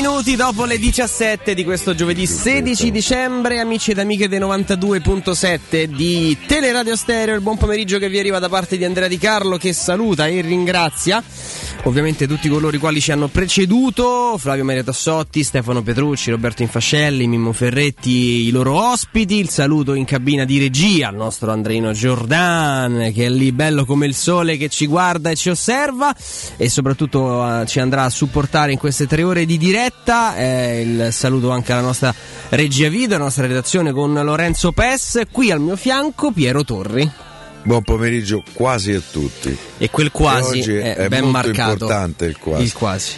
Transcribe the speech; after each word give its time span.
minuti 0.00 0.36
dopo 0.36 0.64
le 0.64 0.78
17 0.78 1.54
di 1.54 1.64
questo 1.64 1.92
giovedì 1.92 2.24
16 2.24 2.92
dicembre, 2.92 3.58
amici 3.58 3.90
ed 3.90 3.98
amiche 3.98 4.28
dei 4.28 4.38
92.7 4.38 5.86
di 5.86 6.38
Teleradio 6.46 6.94
Stereo. 6.94 7.34
Il 7.34 7.40
buon 7.40 7.56
pomeriggio 7.56 7.98
che 7.98 8.08
vi 8.08 8.20
arriva 8.20 8.38
da 8.38 8.48
parte 8.48 8.76
di 8.76 8.84
Andrea 8.84 9.08
Di 9.08 9.18
Carlo 9.18 9.56
che 9.56 9.72
saluta 9.72 10.28
e 10.28 10.40
ringrazia 10.40 11.20
ovviamente 11.84 12.26
tutti 12.26 12.48
coloro 12.48 12.74
i 12.74 12.78
quali 12.78 13.00
ci 13.00 13.12
hanno 13.12 13.28
preceduto, 13.28 14.36
Flavio 14.38 14.64
Maria 14.64 14.84
Tassotti, 14.84 15.42
Stefano 15.42 15.82
Petrucci, 15.82 16.30
Roberto 16.30 16.62
Infascelli, 16.62 17.26
Mimmo 17.26 17.52
Ferretti, 17.52 18.46
i 18.46 18.50
loro 18.50 18.74
ospiti. 18.74 19.36
Il 19.38 19.48
saluto 19.48 19.94
in 19.94 20.04
cabina 20.04 20.44
di 20.44 20.58
regia 20.58 21.08
al 21.08 21.14
nostro 21.14 21.50
Andreino 21.50 21.92
Giordan 21.92 23.10
che 23.14 23.26
è 23.26 23.30
lì 23.30 23.52
bello 23.52 23.84
come 23.84 24.06
il 24.06 24.14
sole 24.14 24.56
che 24.56 24.68
ci 24.68 24.86
guarda 24.86 25.30
e 25.30 25.36
ci 25.36 25.50
osserva 25.50 26.14
e 26.56 26.68
soprattutto 26.68 27.20
uh, 27.20 27.64
ci 27.64 27.80
andrà 27.80 28.04
a 28.04 28.10
supportare 28.10 28.72
in 28.72 28.78
queste 28.78 29.06
tre 29.06 29.22
ore 29.22 29.44
di 29.44 29.56
diretta. 29.56 29.87
Eh, 30.36 30.80
il 30.82 31.08
saluto 31.12 31.50
anche 31.50 31.72
alla 31.72 31.80
nostra 31.82 32.14
regia 32.50 32.88
video, 32.88 33.16
alla 33.16 33.24
nostra 33.24 33.46
redazione 33.46 33.92
con 33.92 34.12
Lorenzo 34.12 34.72
Pes. 34.72 35.22
Qui 35.30 35.50
al 35.50 35.60
mio 35.60 35.76
fianco 35.76 36.30
Piero 36.30 36.64
Torri. 36.64 37.10
Buon 37.62 37.82
pomeriggio 37.82 38.42
quasi 38.52 38.92
a 38.92 39.00
tutti. 39.10 39.56
E 39.78 39.90
quel 39.90 40.10
quasi 40.10 40.60
oggi 40.60 40.74
è, 40.76 40.94
è 40.94 41.08
ben 41.08 41.28
marcato. 41.28 41.72
importante 41.72 42.24
il 42.26 42.38
quasi. 42.38 42.62
Il 42.62 42.72
quasi. 42.72 43.12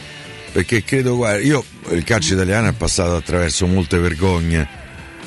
Perché 0.52 0.82
credo, 0.82 1.16
guarda, 1.16 1.40
io 1.40 1.64
il 1.90 2.02
calcio 2.02 2.34
italiano 2.34 2.68
è 2.68 2.72
passato 2.72 3.14
attraverso 3.14 3.66
molte 3.66 3.98
vergogne. 3.98 4.68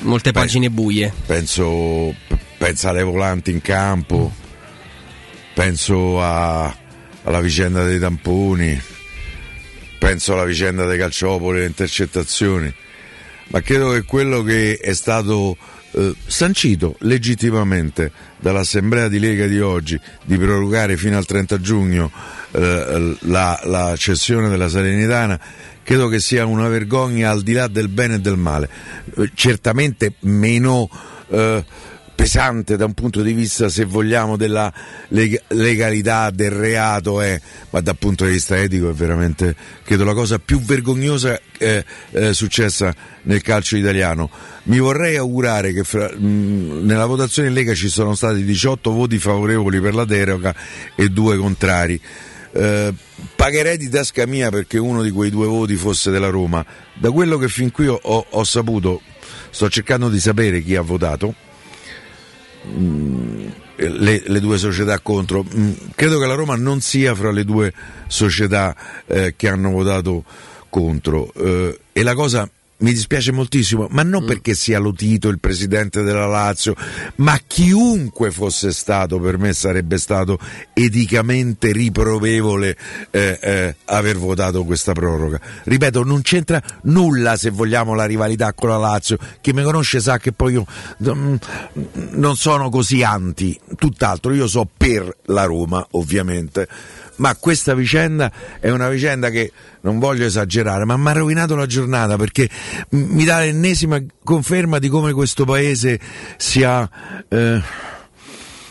Molte 0.00 0.32
Beh, 0.32 0.40
pagine 0.40 0.68
buie. 0.70 1.12
Penso, 1.24 2.14
penso 2.58 2.88
alle 2.88 3.02
volanti 3.02 3.50
in 3.50 3.62
campo, 3.62 4.30
penso 5.54 6.20
a- 6.20 6.74
alla 7.22 7.40
vicenda 7.40 7.84
dei 7.84 7.98
tamponi, 7.98 8.78
penso 9.98 10.32
alla 10.32 10.44
vicenda 10.44 10.84
dei 10.86 10.98
calciopoli, 10.98 11.60
le 11.60 11.66
intercettazioni. 11.66 12.72
Ma 13.48 13.60
credo 13.60 13.90
che 13.92 14.02
quello 14.04 14.42
che 14.42 14.78
è 14.78 14.94
stato 14.94 15.56
eh, 15.92 16.14
sancito 16.26 16.96
legittimamente 17.00 18.10
dall'Assemblea 18.38 19.08
di 19.08 19.18
Lega 19.18 19.46
di 19.46 19.60
oggi 19.60 19.98
di 20.24 20.36
prorogare 20.36 20.96
fino 20.96 21.16
al 21.16 21.24
30 21.24 21.60
giugno 21.60 22.10
eh, 22.52 23.16
la, 23.20 23.60
la 23.64 23.94
cessione 23.96 24.48
della 24.48 24.68
Salernitana 24.68 25.38
credo 25.84 26.08
che 26.08 26.18
sia 26.18 26.46
una 26.46 26.66
vergogna 26.68 27.30
al 27.30 27.42
di 27.42 27.52
là 27.52 27.68
del 27.68 27.88
bene 27.88 28.14
e 28.14 28.18
del 28.18 28.36
male. 28.36 28.68
Eh, 29.16 29.30
certamente 29.34 30.14
meno 30.20 30.88
eh, 31.28 31.64
pesante 32.14 32.76
da 32.76 32.84
un 32.84 32.94
punto 32.94 33.22
di 33.22 33.32
vista, 33.32 33.68
se 33.68 33.84
vogliamo, 33.84 34.36
della 34.36 34.72
leg- 35.08 35.40
legalità 35.48 36.30
del 36.30 36.50
reato, 36.50 37.20
eh, 37.20 37.40
ma 37.70 37.80
dal 37.80 37.96
punto 37.96 38.24
di 38.24 38.32
vista 38.32 38.56
etico 38.58 38.88
è 38.88 38.92
veramente, 38.92 39.54
credo, 39.84 40.04
la 40.04 40.14
cosa 40.14 40.38
più 40.38 40.60
vergognosa 40.60 41.38
eh, 41.58 41.84
eh, 42.12 42.32
successa 42.32 42.94
nel 43.22 43.42
calcio 43.42 43.76
italiano. 43.76 44.30
Mi 44.64 44.78
vorrei 44.78 45.16
augurare 45.16 45.72
che 45.72 45.84
fra- 45.84 46.10
mh, 46.10 46.84
nella 46.84 47.06
votazione 47.06 47.48
in 47.48 47.54
Lega 47.54 47.74
ci 47.74 47.88
sono 47.88 48.14
stati 48.14 48.44
18 48.44 48.90
voti 48.92 49.18
favorevoli 49.18 49.80
per 49.80 49.94
la 49.94 50.04
deroga 50.04 50.54
e 50.94 51.08
due 51.08 51.36
contrari. 51.36 52.00
Eh, 52.56 52.94
pagherei 53.34 53.76
di 53.76 53.88
tasca 53.88 54.26
mia 54.26 54.48
perché 54.50 54.78
uno 54.78 55.02
di 55.02 55.10
quei 55.10 55.28
due 55.28 55.46
voti 55.46 55.74
fosse 55.74 56.10
della 56.10 56.30
Roma. 56.30 56.64
Da 56.94 57.10
quello 57.10 57.36
che 57.36 57.48
fin 57.48 57.70
qui 57.72 57.88
ho, 57.88 57.98
ho 58.00 58.44
saputo, 58.44 59.00
sto 59.50 59.68
cercando 59.68 60.08
di 60.08 60.20
sapere 60.20 60.62
chi 60.62 60.76
ha 60.76 60.82
votato. 60.82 61.34
Mm, 62.66 63.46
Le, 63.76 64.22
le 64.24 64.40
due 64.40 64.56
società 64.56 64.98
contro. 65.00 65.44
Mm, 65.44 65.72
Credo 65.94 66.18
che 66.20 66.26
la 66.26 66.34
Roma 66.34 66.54
non 66.56 66.80
sia 66.80 67.14
fra 67.14 67.30
le 67.32 67.44
due 67.44 67.72
società 68.06 68.74
eh, 69.06 69.34
che 69.36 69.48
hanno 69.48 69.70
votato 69.70 70.24
contro. 70.70 71.32
Eh, 71.34 71.78
e 71.92 72.02
la 72.02 72.14
cosa 72.14 72.48
mi 72.84 72.92
dispiace 72.92 73.32
moltissimo, 73.32 73.86
ma 73.90 74.02
non 74.02 74.26
perché 74.26 74.54
sia 74.54 74.78
Lotito 74.78 75.28
il 75.28 75.40
presidente 75.40 76.02
della 76.02 76.26
Lazio, 76.26 76.76
ma 77.16 77.40
chiunque 77.46 78.30
fosse 78.30 78.72
stato 78.72 79.18
per 79.18 79.38
me 79.38 79.54
sarebbe 79.54 79.96
stato 79.96 80.38
eticamente 80.74 81.72
riprovevole 81.72 82.76
eh, 83.10 83.38
eh, 83.40 83.76
aver 83.86 84.18
votato 84.18 84.64
questa 84.64 84.92
proroga. 84.92 85.40
Ripeto, 85.64 86.04
non 86.04 86.20
c'entra 86.20 86.62
nulla 86.82 87.36
se 87.36 87.48
vogliamo 87.48 87.94
la 87.94 88.04
rivalità 88.04 88.52
con 88.52 88.68
la 88.68 88.76
Lazio. 88.76 89.16
Chi 89.40 89.54
mi 89.54 89.62
conosce 89.62 90.00
sa 90.00 90.18
che 90.18 90.32
poi 90.32 90.52
io 90.52 90.66
mm, 91.10 91.34
non 92.10 92.36
sono 92.36 92.68
così 92.68 93.02
anti, 93.02 93.58
tutt'altro, 93.76 94.34
io 94.34 94.46
so 94.46 94.68
per 94.76 95.10
la 95.24 95.44
Roma, 95.44 95.86
ovviamente. 95.92 96.68
Ma 97.16 97.34
questa 97.36 97.74
vicenda 97.74 98.30
è 98.58 98.70
una 98.70 98.88
vicenda 98.88 99.30
che 99.30 99.52
non 99.82 99.98
voglio 99.98 100.24
esagerare, 100.24 100.84
ma 100.84 100.96
mi 100.96 101.08
ha 101.08 101.12
rovinato 101.12 101.54
la 101.54 101.66
giornata 101.66 102.16
perché 102.16 102.48
mi 102.90 103.24
dà 103.24 103.38
l'ennesima 103.40 104.02
conferma 104.24 104.78
di 104.78 104.88
come 104.88 105.12
questo 105.12 105.44
paese 105.44 106.00
sia. 106.36 106.88
eh, 107.28 107.62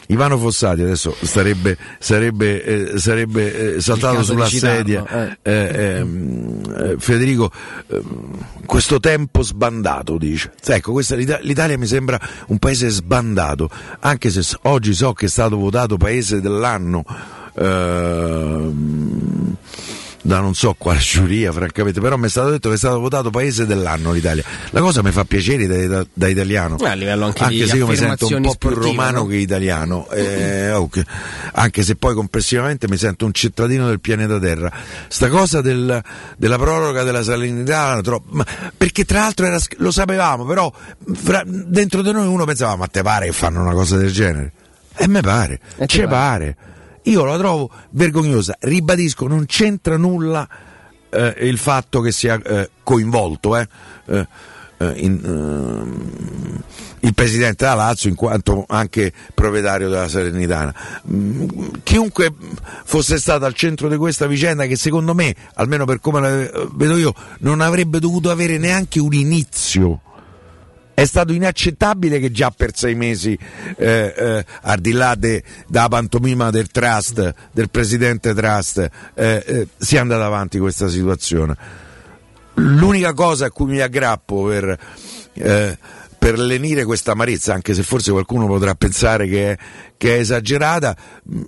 Ivano 0.08 0.38
Fossati 0.38 0.82
adesso 0.82 1.16
starebbe, 1.22 1.78
sarebbe, 1.98 2.64
eh, 2.94 3.00
sarebbe 3.00 3.76
eh, 3.76 3.82
saltato 3.82 4.22
sulla 4.22 4.48
sedia. 4.48 5.06
eh. 5.08 5.38
Eh, 5.42 5.96
ehm, 5.98 6.76
eh, 6.78 6.96
Federico, 7.00 7.50
ehm, 7.88 8.46
questo 8.66 9.00
tempo 9.00 9.42
sbandato, 9.42 10.18
dice. 10.18 10.52
Ecco, 10.66 10.92
questa, 10.92 11.16
l'Ita- 11.16 11.40
l'Italia 11.42 11.78
mi 11.78 11.88
sembra 11.88 12.20
un 12.48 12.60
paese 12.60 12.90
sbandato, 12.90 13.70
anche 14.02 14.30
se 14.30 14.44
oggi 14.64 14.94
so 14.94 15.14
che 15.14 15.28
è 15.28 15.30
stato 15.30 15.58
votato 15.58 15.96
paese 15.96 16.42
dell'anno. 16.42 17.06
Ehm, 17.54 19.56
da 20.26 20.40
non 20.40 20.56
so 20.56 20.74
quale 20.78 21.00
giuria, 21.04 21.52
francamente, 21.52 22.00
però 22.00 22.16
mi 22.16 22.28
è 22.28 22.30
stato 22.30 22.50
detto 22.50 22.70
che 22.70 22.76
è 22.76 22.78
stato 22.78 22.98
votato 23.02 23.30
paese 23.30 23.66
dell'anno 23.66 24.14
l'Italia. 24.14 24.42
La 24.70 24.80
cosa 24.80 25.04
mi 25.04 25.12
fa 25.12 25.26
piacere 25.26 25.68
da, 25.68 25.86
da- 25.88 26.06
da 26.14 26.28
italiano. 26.30 26.78
Eh, 26.80 26.88
a 26.88 26.94
livello 26.94 27.26
anche 27.26 27.46
di 27.50 27.68
se 27.68 27.76
io 27.76 27.88
mi 27.88 27.96
sento 27.98 28.28
un 28.28 28.42
po' 28.42 28.56
più 28.58 28.70
romano 28.70 29.20
no? 29.20 29.26
che 29.26 29.36
italiano, 29.36 30.10
eh, 30.12 30.72
ok. 30.72 31.02
anche 31.54 31.84
se 31.84 31.96
poi 31.98 32.14
complessivamente 32.14 32.88
mi 32.88 32.96
sento 32.96 33.26
un 33.26 33.34
cittadino 33.34 33.86
del 33.88 34.00
pianeta 34.00 34.40
Terra. 34.40 34.72
Sta 35.10 35.28
cosa 35.28 35.60
del- 35.62 36.02
della 36.38 36.58
proroga 36.58 37.04
della 37.04 37.22
salinità, 37.24 38.00
troppo- 38.02 38.46
perché 38.78 39.04
tra 39.04 39.20
l'altro 39.20 39.46
era 39.46 39.60
lo 39.78 39.92
sapevamo, 39.92 40.46
però 40.46 40.72
fra- 41.16 41.44
dentro 41.46 42.02
di 42.02 42.14
noi 42.14 42.28
uno 42.28 42.46
pensava, 42.46 42.78
ma 42.78 42.88
te 42.88 43.02
pare 43.02 43.26
che 43.26 43.34
fanno 43.34 43.60
una 43.62 43.74
cosa 43.74 43.98
del 43.98 44.12
genere? 44.12 44.54
E 44.96 45.06
me 45.08 45.20
pare, 45.20 45.60
E 45.76 45.86
ti 45.86 45.96
ci 45.96 46.02
pare. 46.04 46.08
pare. 46.56 46.72
Io 47.04 47.24
la 47.26 47.38
trovo 47.38 47.70
vergognosa, 47.92 48.56
ribadisco, 48.60 49.28
non 49.28 49.46
c'entra 49.46 49.98
nulla 49.98 50.48
eh, 51.10 51.36
il 51.42 51.58
fatto 51.58 52.02
che 52.02 52.12
sia 52.12 52.42
eh, 52.42 52.70
coinvolto 52.82 53.58
eh, 53.58 53.68
eh, 54.06 54.28
eh, 54.78 54.94
in, 54.98 55.22
ehm, 55.24 56.64
il 57.02 57.14
presidente 57.14 57.66
della 57.66 57.76
Lazio 57.76 58.10
in 58.10 58.16
quanto 58.16 58.66
anche 58.68 59.12
proprietario 59.34 59.90
della 59.90 60.08
Salernitana. 60.08 60.74
Mm, 61.12 61.48
Chiunque 61.84 62.34
fosse 62.86 63.18
stato 63.18 63.46
al 63.46 63.54
centro 63.54 63.88
di 63.90 63.98
questa 63.98 64.26
vicenda 64.26 64.66
che 64.66 64.76
secondo 64.76 65.14
me, 65.14 65.36
almeno 65.56 65.86
per 65.86 66.00
come 66.00 66.20
la 66.20 66.42
eh, 66.42 66.68
vedo 66.74 66.98
io, 66.98 67.14
non 67.40 67.62
avrebbe 67.62 68.00
dovuto 68.00 68.30
avere 68.30 68.58
neanche 68.58 69.00
un 69.00 69.14
inizio. 69.14 70.02
È 70.96 71.06
stato 71.06 71.34
inaccettabile 71.34 72.20
che 72.20 72.32
già 72.32 72.52
per 72.56 72.76
sei 72.76 72.94
mesi, 72.94 73.38
eh, 73.78 74.14
eh, 74.16 74.46
al 74.62 74.80
di 74.80 74.92
là 74.92 75.16
de- 75.16 75.44
della 75.68 75.88
pantomima 75.88 76.52
del 76.52 76.68
trust, 76.68 77.34
del 77.52 77.70
presidente 77.70 78.34
trust, 78.34 78.90
eh, 79.16 79.44
eh, 79.46 79.68
sia 79.78 80.02
andata 80.02 80.26
avanti 80.26 80.60
questa 80.60 80.88
situazione. 80.88 81.56
L'unica 82.56 83.14
cosa 83.14 83.48
a 83.48 83.52
cui 83.52 83.66
mi 83.66 83.80
aggrappo 83.80 84.44
per, 84.44 84.78
eh, 85.34 85.78
per 86.24 86.40
lenire 86.40 86.86
questa 86.86 87.12
amarezza, 87.12 87.54
anche 87.54 87.74
se 87.74 87.84
forse 87.84 88.12
qualcuno 88.12 88.48
potrà 88.48 88.76
pensare 88.76 89.28
che 89.28 89.52
è, 89.52 89.58
che 89.98 90.16
è 90.16 90.20
esagerata, 90.20 90.96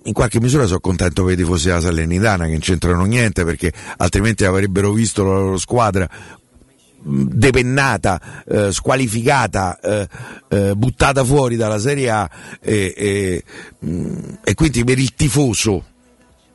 in 0.04 0.12
qualche 0.12 0.42
misura 0.42 0.66
sono 0.66 0.82
contento 0.82 1.24
per 1.24 1.34
i 1.34 1.38
tifosi 1.38 1.68
della 1.68 1.80
Salernitana 1.80 2.44
che 2.44 2.52
non 2.52 2.60
c'entrano 2.60 3.06
niente 3.06 3.46
perché 3.46 3.72
altrimenti 3.96 4.44
avrebbero 4.44 4.92
visto 4.92 5.24
la 5.24 5.32
loro 5.32 5.58
squadra 5.58 6.10
depennata, 7.06 8.44
eh, 8.48 8.72
squalificata, 8.72 9.80
eh, 9.80 10.08
eh, 10.50 10.76
buttata 10.76 11.24
fuori 11.24 11.56
dalla 11.56 11.78
Serie 11.80 12.10
A 12.10 12.30
e, 12.60 13.44
e 14.44 14.54
quindi 14.56 14.84
per 14.84 14.98
il 14.98 15.14
tifoso 15.14 15.84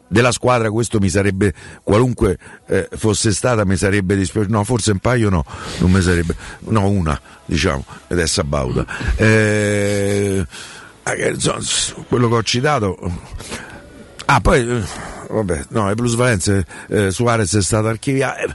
della 0.08 0.32
squadra 0.32 0.70
questo 0.70 0.99
mi 0.99 1.08
sarebbe 1.08 1.55
qualunque 1.85 2.37
eh, 2.67 2.88
fosse 2.97 3.32
stata 3.32 3.64
mi 3.64 3.76
sarebbe 3.76 4.17
dispiaciuto. 4.17 4.52
No 4.52 4.64
forse 4.64 4.91
un 4.91 4.99
paio 4.99 5.31
no 5.31 5.44
non 5.79 5.93
mi 5.93 6.00
sarebbe 6.00 6.35
no 6.64 6.88
una 6.88 7.19
diciamo 7.44 7.85
ed 8.08 8.19
è 8.19 8.26
Sabauda. 8.26 8.85
Eh, 9.14 10.44
eh, 11.05 11.37
quello 12.08 12.29
che 12.29 12.35
ho 12.35 12.43
citato 12.43 12.99
ah 14.25 14.41
poi 14.41 14.85
vabbè 15.31 15.65
no 15.69 15.88
le 15.88 15.94
plusvalenze 15.94 16.65
eh, 16.88 17.11
Suarez 17.11 17.56
è 17.56 17.62
stato 17.62 17.88
archiviato. 17.88 18.38
Eh, 18.47 18.55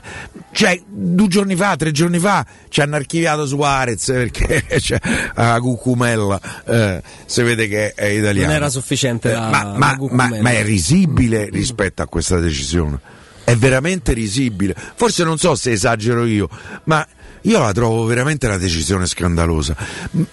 cioè 0.52 0.80
due 0.86 1.28
giorni 1.28 1.54
fa 1.56 1.76
tre 1.76 1.90
giorni 1.92 2.18
fa 2.18 2.44
ci 2.68 2.80
hanno 2.80 2.96
archiviato 2.96 3.46
Suarez 3.46 4.04
perché 4.06 4.64
cioè, 4.80 4.98
a 5.34 5.58
Cucumella 5.60 6.40
eh, 6.66 7.02
si 7.26 7.42
vede 7.42 7.68
che 7.68 7.92
è 7.94 8.06
italiano. 8.06 8.46
Non 8.48 8.56
era 8.56 8.68
sufficiente 8.68 9.30
Eh, 9.30 9.34
la- 9.34 9.48
ma, 9.48 9.64
ma- 9.76 9.96
ma- 10.10 10.36
ma 10.40 10.50
è 10.50 10.62
risibile 10.62 11.48
rispetto 11.50 12.02
a 12.02 12.06
questa 12.06 12.38
decisione? 12.38 12.98
È 13.44 13.54
veramente 13.54 14.12
risibile. 14.12 14.74
Forse 14.96 15.22
non 15.22 15.38
so 15.38 15.54
se 15.54 15.70
esagero 15.70 16.24
io, 16.24 16.48
ma 16.84 17.06
io 17.46 17.60
la 17.60 17.72
trovo 17.72 18.04
veramente 18.04 18.46
una 18.46 18.56
decisione 18.56 19.06
scandalosa. 19.06 19.76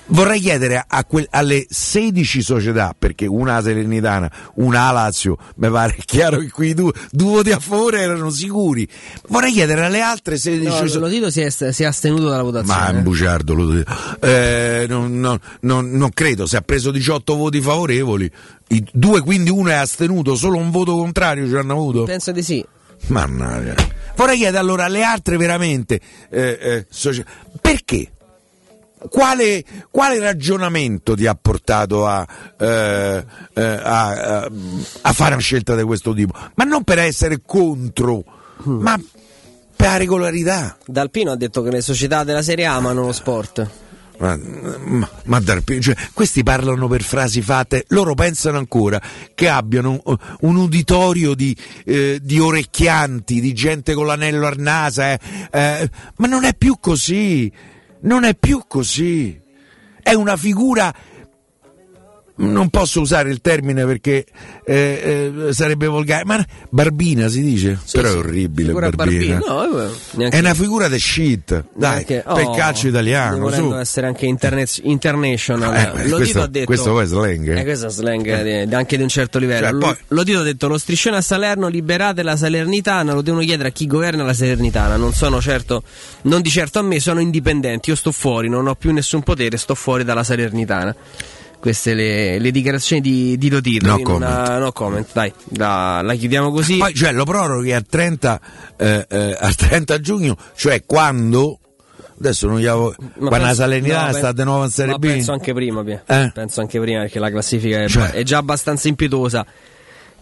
Vorrei 0.08 0.40
chiedere 0.40 0.84
a 0.86 1.06
que- 1.06 1.28
alle 1.30 1.66
16 1.70 2.42
società, 2.42 2.96
perché 2.98 3.28
una 3.28 3.62
Salernitana, 3.62 4.32
una 4.56 4.92
Lazio, 4.92 5.38
mi 5.58 5.70
pare 5.70 5.96
chiaro 6.06 6.40
che 6.40 6.50
qui 6.50 6.74
due, 6.74 6.92
due 7.12 7.32
voti 7.32 7.52
a 7.52 7.60
favore 7.60 8.02
erano 8.02 8.32
sicuri. 8.32 8.88
Vorrei 9.28 9.52
chiedere 9.52 9.86
alle 9.86 10.02
altre 10.02 10.38
16 10.38 10.68
no, 10.68 10.76
società. 10.76 11.00
Lo 11.00 11.10
Tito 11.10 11.30
si 11.30 11.42
è, 11.42 11.50
si 11.50 11.84
è, 11.84 11.86
astenuto 11.86 12.30
dalla 12.30 12.42
votazione. 12.42 12.80
Ma 12.80 12.88
è 12.88 12.92
un 12.96 13.04
bugiardo, 13.04 13.54
lo 13.54 13.70
Tito. 13.70 13.94
Eh, 14.20 14.86
non, 14.90 15.20
non, 15.20 15.40
non, 15.62 15.92
non, 15.92 16.10
credo, 16.14 16.48
se 16.48 16.58
ha 16.58 16.62
preso 16.62 16.90
18 16.90 17.36
voti 17.36 17.62
favorevoli, 17.62 18.30
i 18.70 18.84
due 18.92 19.22
quindi 19.22 19.52
uno 19.52 19.70
è 19.70 19.74
astenuto, 19.74 20.36
solo 20.36 20.58
un 20.58 20.72
voto 20.72 20.96
contrario 20.96 21.48
ci 21.48 21.56
hanno 21.56 21.74
avuto? 21.74 22.04
Penso 22.06 22.32
di 22.32 22.42
sì. 22.42 22.66
Mannaggia. 23.08 23.76
Vorrei 24.16 24.38
chiedere 24.38 24.60
allora 24.60 24.86
alle 24.86 25.04
altre 25.04 25.38
veramente 25.38 26.00
eh, 26.30 26.58
eh, 26.62 26.86
socia- 26.90 27.26
perché? 27.60 28.12
Quale, 29.10 29.64
quale, 29.92 30.18
ragionamento 30.20 31.14
ti 31.14 31.28
ha 31.28 31.36
portato 31.36 32.08
a, 32.08 32.26
eh, 32.58 33.26
eh 33.54 33.62
a, 33.62 34.50
a, 35.02 35.12
fare 35.12 35.34
una 35.34 35.42
scelta 35.42 35.76
di 35.76 35.84
questo 35.84 36.14
tipo? 36.14 36.34
Ma 36.56 36.64
non 36.64 36.86
per 36.86 37.00
essere 37.00 37.42
contro, 37.46 38.24
mm. 38.66 38.80
ma 38.80 38.98
per 39.76 39.88
la 39.88 39.98
regolarità. 39.98 40.78
Dalpino 40.86 41.32
ha 41.32 41.36
detto 41.36 41.62
che 41.62 41.72
le 41.72 41.82
società 41.82 42.24
della 42.24 42.42
Serie 42.42 42.66
A 42.66 42.76
amano 42.76 43.02
lo 43.02 43.12
sport. 43.12 43.83
Ma, 44.20 44.38
ma, 44.38 45.10
ma 45.26 45.44
cioè, 45.44 45.96
questi 46.14 46.44
parlano 46.44 46.88
per 46.88 47.02
frasi 47.02 47.42
fatte, 47.42 47.86
loro 47.90 48.14
pensano 48.14 48.58
ancora 48.58 49.02
che 49.34 49.50
abbiano 49.50 50.00
un, 50.04 50.18
un 50.42 50.56
uditorio 50.56 51.34
di, 51.34 51.56
eh, 51.86 52.20
di, 52.22 52.40
orecchianti, 52.40 53.42
di 53.42 53.54
gente 53.54 53.94
con 53.94 54.06
l'anello 54.06 54.48
al 54.48 54.60
naso, 54.60 55.02
eh, 55.02 55.20
eh, 55.52 55.90
ma 56.18 56.28
non 56.28 56.44
è 56.44 56.54
più 56.56 56.78
così, 56.80 57.52
non 58.02 58.24
è 58.24 58.36
più 58.36 58.64
così, 58.68 59.40
è 60.02 60.14
una 60.14 60.38
figura 60.38 60.94
non 62.36 62.70
posso 62.70 63.00
usare 63.00 63.30
il 63.30 63.42
termine 63.42 63.86
perché 63.86 64.26
eh, 64.66 65.34
eh, 65.48 65.54
sarebbe 65.54 65.86
volgare, 65.86 66.26
ma 66.26 66.44
Barbina 66.70 67.28
si 67.28 67.42
dice? 67.42 67.80
Sì, 67.84 67.98
Però 67.98 68.10
sì. 68.10 68.16
è 68.16 68.18
orribile 68.18 68.74
Barbina. 68.74 68.96
Barbina. 68.96 69.40
No, 69.46 70.24
eh, 70.24 70.30
è 70.30 70.40
una 70.40 70.54
figura 70.56 70.88
di 70.88 71.00
shit, 71.00 71.66
dai, 71.76 71.92
neanche, 71.92 72.24
per 72.26 72.46
oh, 72.46 72.56
calcio 72.56 72.88
italiano. 72.88 73.52
Su. 73.52 73.76
essere 73.76 74.08
anche 74.08 74.26
interne- 74.26 74.66
international. 74.82 75.76
Eh, 75.76 76.08
lo 76.08 76.16
questo, 76.16 76.42
ha 76.42 76.48
detto, 76.48 76.66
questo 76.66 77.00
è 77.00 77.06
slang. 77.06 77.56
Eh, 77.56 77.64
questo 77.64 77.88
è 77.88 77.90
slang 77.90 78.66
di, 78.66 78.74
anche 78.74 78.98
di 78.98 79.04
un 79.04 79.10
certo 79.10 79.38
livello. 79.38 79.70
Cioè, 79.70 79.80
poi... 79.80 79.96
Lo 80.08 80.24
Tito 80.24 80.40
ha 80.40 80.44
detto 80.44 80.68
lo 80.68 80.78
striscione 80.80 81.18
a 81.18 81.22
Salerno, 81.22 81.68
liberate 81.68 82.24
la 82.24 82.36
Salernitana, 82.36 83.14
lo 83.14 83.22
devono 83.22 83.44
chiedere 83.44 83.70
a 83.70 83.72
chi 83.72 83.86
governa 83.86 84.24
la 84.24 84.34
Salernitana. 84.34 84.96
Non 84.96 85.14
sono 85.14 85.40
certo, 85.40 85.84
non 86.24 86.42
di 86.42 86.50
certo 86.50 86.80
a 86.80 86.82
me, 86.82 87.00
sono 87.00 87.20
indipendenti, 87.20 87.92
io 87.92 87.96
sto 87.96 88.12
fuori, 88.12 88.50
non 88.50 88.68
ho 88.68 88.74
più 88.74 88.92
nessun 88.92 89.22
potere, 89.22 89.58
sto 89.58 89.76
fuori 89.76 90.04
dalla 90.04 90.24
Salernitana 90.24 90.96
queste 91.64 91.94
le, 91.94 92.40
le 92.40 92.52
dichiarazioni 92.52 93.02
di, 93.02 93.38
di 93.38 93.50
Lotito. 93.50 93.88
No 93.88 94.02
comment. 94.02 94.30
Una, 94.30 94.58
no 94.58 94.72
comment, 94.74 95.08
dai, 95.14 95.32
la, 95.56 96.02
la, 96.04 96.14
chiudiamo 96.14 96.52
così. 96.52 96.76
Poi 96.76 96.94
cioè, 96.94 97.14
lo 97.14 97.24
proroghi 97.24 97.72
al 97.72 97.86
30, 97.86 98.42
eh, 98.76 99.08
eh, 99.10 99.38
al 99.40 99.56
30 99.56 100.00
giugno, 100.02 100.36
cioè 100.58 100.84
quando 100.86 101.60
adesso 102.20 102.48
non 102.48 102.60
gli 102.60 102.66
avevo 102.66 102.94
ma 103.20 103.30
quando 103.30 103.48
la 103.48 103.54
Salernitana 103.54 104.08
no, 104.08 104.14
sta 104.14 104.32
di 104.34 104.44
nuovo 104.44 104.64
in 104.66 104.70
Serie 104.72 104.98
B 104.98 105.08
penso 105.08 105.32
anche 105.32 105.54
prima 105.54 105.84
eh? 105.84 106.32
penso 106.34 106.62
anche 106.62 106.80
prima 106.80 107.00
perché 107.02 107.20
la 107.20 107.30
classifica 107.30 107.82
è, 107.82 107.88
cioè. 107.88 108.12
è 108.12 108.24
già 108.24 108.38
abbastanza 108.38 108.88
impietosa 108.88 109.46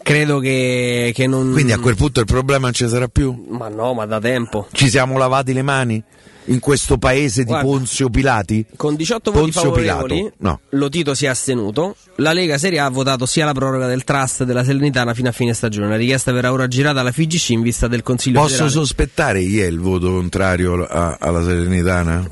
credo 0.02 0.40
che, 0.40 1.12
che, 1.14 1.28
non 1.28 1.52
quindi 1.52 1.74
a 1.74 1.80
quel 1.80 1.96
punto 1.96 2.22
il 2.22 2.26
problema 2.26 2.62
non 2.62 2.74
ci 2.74 2.88
sarà 2.88 3.08
più 3.08 3.46
ma 3.50 3.68
no 3.68 3.94
ma 3.94 4.06
da 4.06 4.20
tempo 4.20 4.68
ci 4.72 4.90
siamo 4.90 5.18
lavati 5.18 5.54
le 5.54 5.62
mani 5.62 6.04
in 6.52 6.60
questo 6.60 6.98
paese 6.98 7.44
Guarda, 7.44 7.64
di 7.64 7.70
Ponzio 7.70 8.10
Pilati? 8.10 8.66
Con 8.76 8.96
18 8.96 9.32
voti 9.32 9.44
Ponzio 9.52 9.62
favorevoli, 9.62 10.16
Pilato. 10.16 10.36
No. 10.40 10.60
lo 10.70 10.90
Tito 10.90 11.14
si 11.14 11.26
è 11.26 11.30
astenuto. 11.30 11.96
La 12.18 12.34
Lega 12.34 12.58
Serie 12.58 12.80
A 12.80 12.86
ha 12.86 12.90
votato 12.90 13.26
sia 13.26 13.46
la 13.46 13.54
proroga 13.54 13.88
del 13.88 14.04
trust 14.04 14.44
della 14.44 14.64
Salernitana 14.64 15.14
fino 15.14 15.30
a 15.30 15.32
fine 15.32 15.54
stagione. 15.54 15.90
La 15.90 15.96
richiesta 15.96 16.32
verrà 16.32 16.52
ora 16.52 16.68
girata 16.68 17.00
alla 17.00 17.12
FIGC 17.12 17.50
in 17.50 17.62
vista 17.62 17.88
del 17.88 18.04
Consiglio 18.04 18.40
Posso 18.40 18.52
federale. 18.52 18.72
sospettare 18.74 19.44
chi 19.44 19.60
è 19.62 19.66
il 19.66 19.80
voto 19.80 20.12
contrario 20.12 20.86
a, 20.86 21.18
alla 21.20 21.42
Salernitana? 21.42 22.28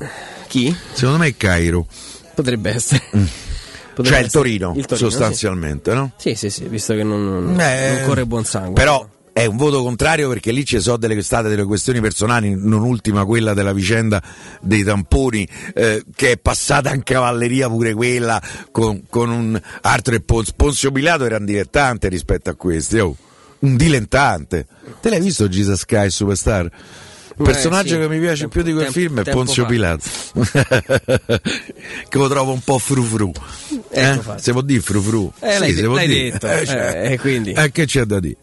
Chi? 0.46 0.74
Secondo 0.92 1.18
me 1.18 1.28
è 1.28 1.36
Cairo. 1.36 1.86
Potrebbe 2.34 2.70
essere. 2.70 3.02
Mm. 3.16 3.24
Potrebbe 3.94 4.08
cioè 4.08 4.24
il 4.24 4.30
Torino, 4.30 4.72
il 4.76 4.86
Torino, 4.86 5.10
sostanzialmente, 5.10 5.90
sì. 5.90 5.96
no? 5.96 6.12
Sì, 6.16 6.34
sì, 6.34 6.48
sì, 6.48 6.68
visto 6.68 6.94
che 6.94 7.02
non, 7.02 7.58
eh, 7.60 7.96
non 7.98 8.06
corre 8.06 8.24
buon 8.24 8.44
sangue. 8.44 8.72
Però 8.72 9.06
è 9.32 9.46
un 9.46 9.56
voto 9.56 9.82
contrario 9.82 10.28
perché 10.28 10.52
lì 10.52 10.64
ci 10.64 10.80
sono 10.80 10.96
delle 10.96 11.20
state 11.22 11.48
delle 11.48 11.64
questioni 11.64 12.00
personali, 12.00 12.54
non 12.56 12.82
ultima 12.82 13.24
quella 13.24 13.54
della 13.54 13.72
vicenda 13.72 14.22
dei 14.60 14.82
tamponi, 14.82 15.46
eh, 15.74 16.04
che 16.14 16.32
è 16.32 16.36
passata 16.38 16.92
in 16.94 17.02
cavalleria 17.02 17.68
pure 17.68 17.94
quella 17.94 18.40
con, 18.70 19.02
con 19.08 19.30
un 19.30 19.60
altro 19.82 20.14
e 20.14 20.20
Ponzio, 20.20 20.92
Pilato 20.92 21.24
era 21.24 21.36
un 21.36 21.44
dilettante 21.44 22.08
rispetto 22.08 22.50
a 22.50 22.54
questi, 22.54 22.98
oh, 22.98 23.16
un 23.60 23.76
dilettante. 23.76 24.66
Te 25.00 25.10
l'hai 25.10 25.20
visto 25.20 25.48
Jesus 25.48 25.80
Sky 25.80 26.10
Superstar? 26.10 26.70
Il 27.40 27.46
personaggio 27.46 27.94
eh, 27.94 28.02
sì. 28.02 28.02
che 28.02 28.08
mi 28.08 28.20
piace 28.20 28.48
tempo, 28.48 28.52
più 28.54 28.62
di 28.62 28.72
quel 28.72 28.84
tempo, 28.92 28.98
film 29.00 29.20
è 29.22 29.30
Ponzio 29.30 29.62
fa. 29.62 29.68
Pilato, 29.68 30.04
che 32.08 32.18
lo 32.18 32.28
trovo 32.28 32.52
un 32.52 32.60
po' 32.60 32.78
frufru. 32.78 33.32
Eh? 33.90 34.00
Ecco 34.08 34.34
Se 34.36 34.52
può 34.52 34.60
dire 34.60 34.80
frufru? 34.80 35.32
Eh, 35.40 35.52
sì, 35.52 35.58
l'hai, 35.58 35.74
se 35.74 35.82
l'hai 35.86 36.06
dire. 36.06 36.30
detto, 36.30 36.46
Eh, 36.48 36.66
cioè, 36.66 37.08
eh, 37.12 37.18
quindi. 37.18 37.52
eh, 37.52 37.72
che 37.72 37.86
c'è 37.86 38.04
da 38.04 38.20
dire? 38.20 38.36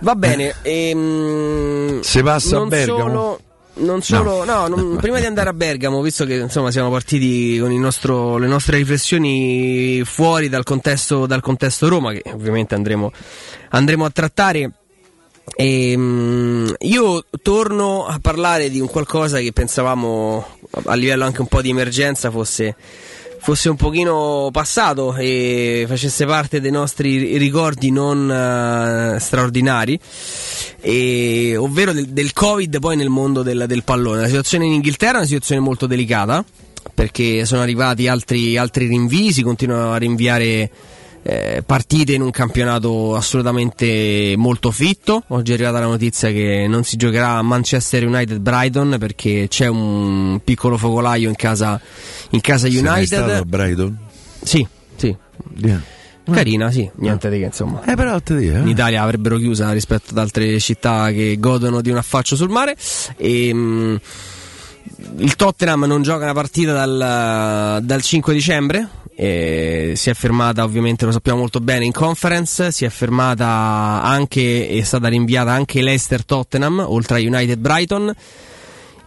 Va 0.00 0.14
bene, 0.14 0.54
ehm, 0.62 2.00
Se 2.00 2.22
passa 2.22 2.56
non 2.56 2.66
a 2.66 2.68
Bergamo. 2.68 2.98
Solo, 3.00 3.40
non 3.74 4.02
solo, 4.02 4.44
no, 4.44 4.66
non- 4.68 4.96
prima 5.00 5.18
di 5.20 5.26
andare 5.26 5.50
a 5.50 5.52
Bergamo, 5.52 6.00
visto 6.00 6.24
che 6.24 6.34
insomma 6.34 6.70
siamo 6.70 6.90
partiti 6.90 7.58
con 7.60 7.70
il 7.72 7.78
nostro- 7.78 8.38
le 8.38 8.46
nostre 8.46 8.78
riflessioni 8.78 10.02
fuori 10.04 10.48
dal 10.48 10.64
contesto, 10.64 11.26
dal 11.26 11.40
contesto 11.42 11.88
Roma, 11.88 12.12
che 12.12 12.22
ovviamente 12.32 12.74
andremo, 12.74 13.12
andremo 13.70 14.04
a 14.06 14.10
trattare. 14.10 14.70
Ehm, 15.56 16.74
io 16.80 17.24
torno 17.42 18.06
a 18.06 18.18
parlare 18.20 18.70
di 18.70 18.80
un 18.80 18.88
qualcosa 18.88 19.38
che 19.38 19.52
pensavamo 19.52 20.46
a 20.84 20.94
livello 20.94 21.24
anche 21.24 21.40
un 21.40 21.46
po' 21.46 21.60
di 21.60 21.70
emergenza 21.70 22.30
fosse, 22.30 22.74
fosse 23.40 23.68
un 23.68 23.76
pochino 23.76 24.48
passato 24.52 25.14
e 25.16 25.84
facesse 25.86 26.24
parte 26.24 26.60
dei 26.60 26.70
nostri 26.70 27.36
ricordi 27.36 27.90
non 27.90 28.30
eh, 28.30 29.20
straordinari, 29.20 29.98
e- 30.80 31.56
ovvero 31.56 31.92
del, 31.92 32.08
del 32.08 32.32
Covid 32.32 32.78
poi 32.78 32.96
nel 32.96 33.08
mondo 33.08 33.42
del, 33.42 33.64
del 33.66 33.82
pallone. 33.82 34.20
La 34.20 34.26
situazione 34.26 34.66
in 34.66 34.72
Inghilterra 34.72 35.14
è 35.14 35.16
una 35.18 35.26
situazione 35.26 35.60
molto 35.60 35.86
delicata 35.86 36.44
perché 36.94 37.44
sono 37.44 37.62
arrivati 37.62 38.08
altri, 38.08 38.56
altri 38.56 38.86
rinvii, 38.86 39.32
si 39.32 39.42
continuano 39.42 39.92
a 39.92 39.96
rinviare 39.96 40.70
eh, 41.22 41.62
partite 41.64 42.12
in 42.14 42.22
un 42.22 42.30
campionato 42.30 43.14
assolutamente 43.14 44.34
molto 44.36 44.70
fitto. 44.70 45.22
Oggi 45.28 45.52
è 45.52 45.54
arrivata 45.54 45.80
la 45.80 45.86
notizia 45.86 46.30
che 46.30 46.66
non 46.68 46.84
si 46.84 46.96
giocherà 46.96 47.36
a 47.36 47.42
Manchester 47.42 48.06
United 48.06 48.38
Brighton 48.38 48.96
perché 48.98 49.46
c'è 49.48 49.66
un 49.66 50.40
piccolo 50.44 50.76
focolaio 50.76 51.28
in 51.28 51.36
casa, 51.36 51.80
in 52.30 52.40
casa 52.40 52.68
Sei 52.68 52.82
mai 52.82 53.06
stato 53.06 53.22
a 53.22 53.26
United. 53.26 53.46
Brighton? 53.46 53.98
Sì, 54.42 54.66
sì. 54.96 55.16
Yeah. 55.56 55.82
Carina, 56.24 56.70
sì, 56.70 56.88
niente 56.96 57.28
di 57.30 57.38
che 57.38 57.46
insomma. 57.46 57.82
Eh, 57.84 57.96
però 57.96 58.20
te 58.20 58.36
dico, 58.36 58.54
eh. 58.54 58.60
In 58.60 58.68
Italia 58.68 59.02
avrebbero 59.02 59.38
chiusa 59.38 59.72
rispetto 59.72 60.10
ad 60.10 60.18
altre 60.18 60.58
città 60.60 61.10
che 61.10 61.36
godono 61.38 61.80
di 61.80 61.90
un 61.90 61.96
affaccio 61.96 62.36
sul 62.36 62.48
mare. 62.48 62.76
E, 63.16 63.50
mm, 63.52 63.96
il 65.18 65.36
Tottenham 65.36 65.84
non 65.84 66.02
gioca 66.02 66.24
una 66.24 66.32
partita 66.32 66.72
dal, 66.72 67.82
dal 67.82 68.02
5 68.02 68.32
dicembre. 68.34 68.88
si 69.14 70.10
è 70.10 70.14
fermata, 70.14 70.64
ovviamente 70.64 71.04
lo 71.04 71.12
sappiamo 71.12 71.38
molto 71.40 71.60
bene, 71.60 71.84
in 71.84 71.92
conference. 71.92 72.72
Si 72.72 72.84
è 72.84 72.88
fermata 72.88 74.00
anche, 74.02 74.68
è 74.68 74.82
stata 74.82 75.08
rinviata 75.08 75.50
anche 75.52 75.82
Leicester 75.82 76.24
Tottenham, 76.24 76.84
oltre 76.86 77.18
a 77.18 77.20
United 77.20 77.58
Brighton. 77.58 78.12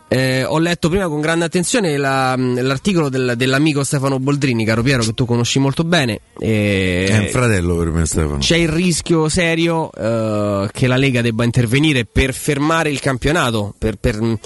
Eh, 0.07 0.43
ho 0.45 0.59
letto 0.59 0.87
prima 0.87 1.07
con 1.07 1.19
grande 1.19 1.45
attenzione 1.45 1.97
la- 1.97 2.35
l'articolo 2.37 3.09
del- 3.09 3.33
dell'amico 3.35 3.83
Stefano 3.83 4.19
Boldrini, 4.19 4.63
caro 4.63 4.83
Piero, 4.83 5.03
che 5.03 5.13
tu 5.15 5.25
conosci 5.25 5.57
molto 5.57 5.83
bene. 5.83 6.19
e- 6.37 7.07
È 7.09 7.17
un 7.17 7.27
fratello 7.29 7.75
per 7.75 7.89
me, 7.89 8.05
Stefano. 8.05 8.37
c'è 8.37 8.55
il 8.55 8.69
rischio 8.69 9.27
serio 9.29 9.89
eh, 9.91 10.69
che 10.71 10.85
la 10.87 10.95
Lega 10.97 11.21
debba 11.21 11.43
intervenire 11.43 12.05
per 12.05 12.33
fermare 12.35 12.91
il 12.91 12.99
campionato, 12.99 13.73
per, 13.77 13.95
per- 13.95 14.37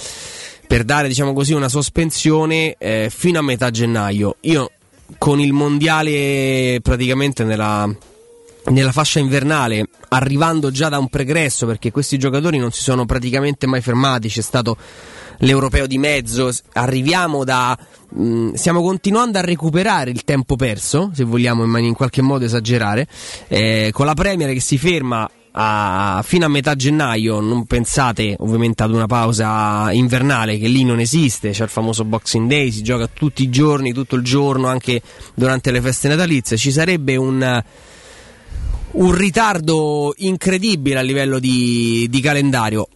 per 0.69 0.83
dare 0.83 1.07
diciamo 1.07 1.33
così, 1.33 1.53
una 1.53 1.67
sospensione 1.67 2.75
eh, 2.77 3.09
fino 3.11 3.39
a 3.39 3.41
metà 3.41 3.71
gennaio. 3.71 4.35
Io 4.41 4.69
con 5.17 5.39
il 5.39 5.51
mondiale 5.51 6.77
praticamente 6.83 7.43
nella, 7.43 7.89
nella 8.65 8.91
fascia 8.91 9.17
invernale, 9.17 9.87
arrivando 10.09 10.69
già 10.69 10.87
da 10.87 10.99
un 10.99 11.07
pregresso, 11.07 11.65
perché 11.65 11.89
questi 11.89 12.19
giocatori 12.19 12.59
non 12.59 12.71
si 12.71 12.83
sono 12.83 13.07
praticamente 13.07 13.65
mai 13.65 13.81
fermati, 13.81 14.27
c'è 14.27 14.41
stato 14.41 14.77
l'europeo 15.39 15.87
di 15.87 15.97
mezzo, 15.97 16.51
arriviamo 16.73 17.43
da... 17.43 17.75
mh, 18.09 18.53
stiamo 18.53 18.83
continuando 18.83 19.39
a 19.39 19.41
recuperare 19.41 20.11
il 20.11 20.23
tempo 20.23 20.55
perso, 20.55 21.09
se 21.15 21.23
vogliamo 21.23 21.63
in, 21.63 21.83
in 21.83 21.95
qualche 21.95 22.21
modo 22.21 22.45
esagerare, 22.45 23.07
eh, 23.47 23.89
con 23.91 24.05
la 24.05 24.13
Premier 24.13 24.53
che 24.53 24.61
si 24.61 24.77
ferma 24.77 25.27
a, 25.51 26.21
fino 26.23 26.45
a 26.45 26.47
metà 26.47 26.75
gennaio, 26.75 27.39
non 27.39 27.65
pensate 27.65 28.35
ovviamente 28.39 28.83
ad 28.83 28.93
una 28.93 29.07
pausa 29.07 29.91
invernale 29.91 30.57
che 30.57 30.67
lì 30.67 30.83
non 30.83 30.99
esiste, 30.99 31.51
c'è 31.51 31.63
il 31.63 31.69
famoso 31.69 32.03
Boxing 32.05 32.47
Day, 32.47 32.71
si 32.71 32.83
gioca 32.83 33.09
tutti 33.11 33.43
i 33.43 33.49
giorni, 33.49 33.93
tutto 33.93 34.15
il 34.15 34.23
giorno, 34.23 34.67
anche 34.67 35.01
durante 35.33 35.71
le 35.71 35.81
feste 35.81 36.07
natalizie, 36.07 36.57
ci 36.57 36.71
sarebbe 36.71 37.15
un, 37.15 37.63
un 38.91 39.15
ritardo 39.15 40.13
incredibile 40.17 40.99
a 40.99 41.03
livello 41.03 41.39
di, 41.39 42.07
di 42.09 42.21
calendario. 42.21 42.87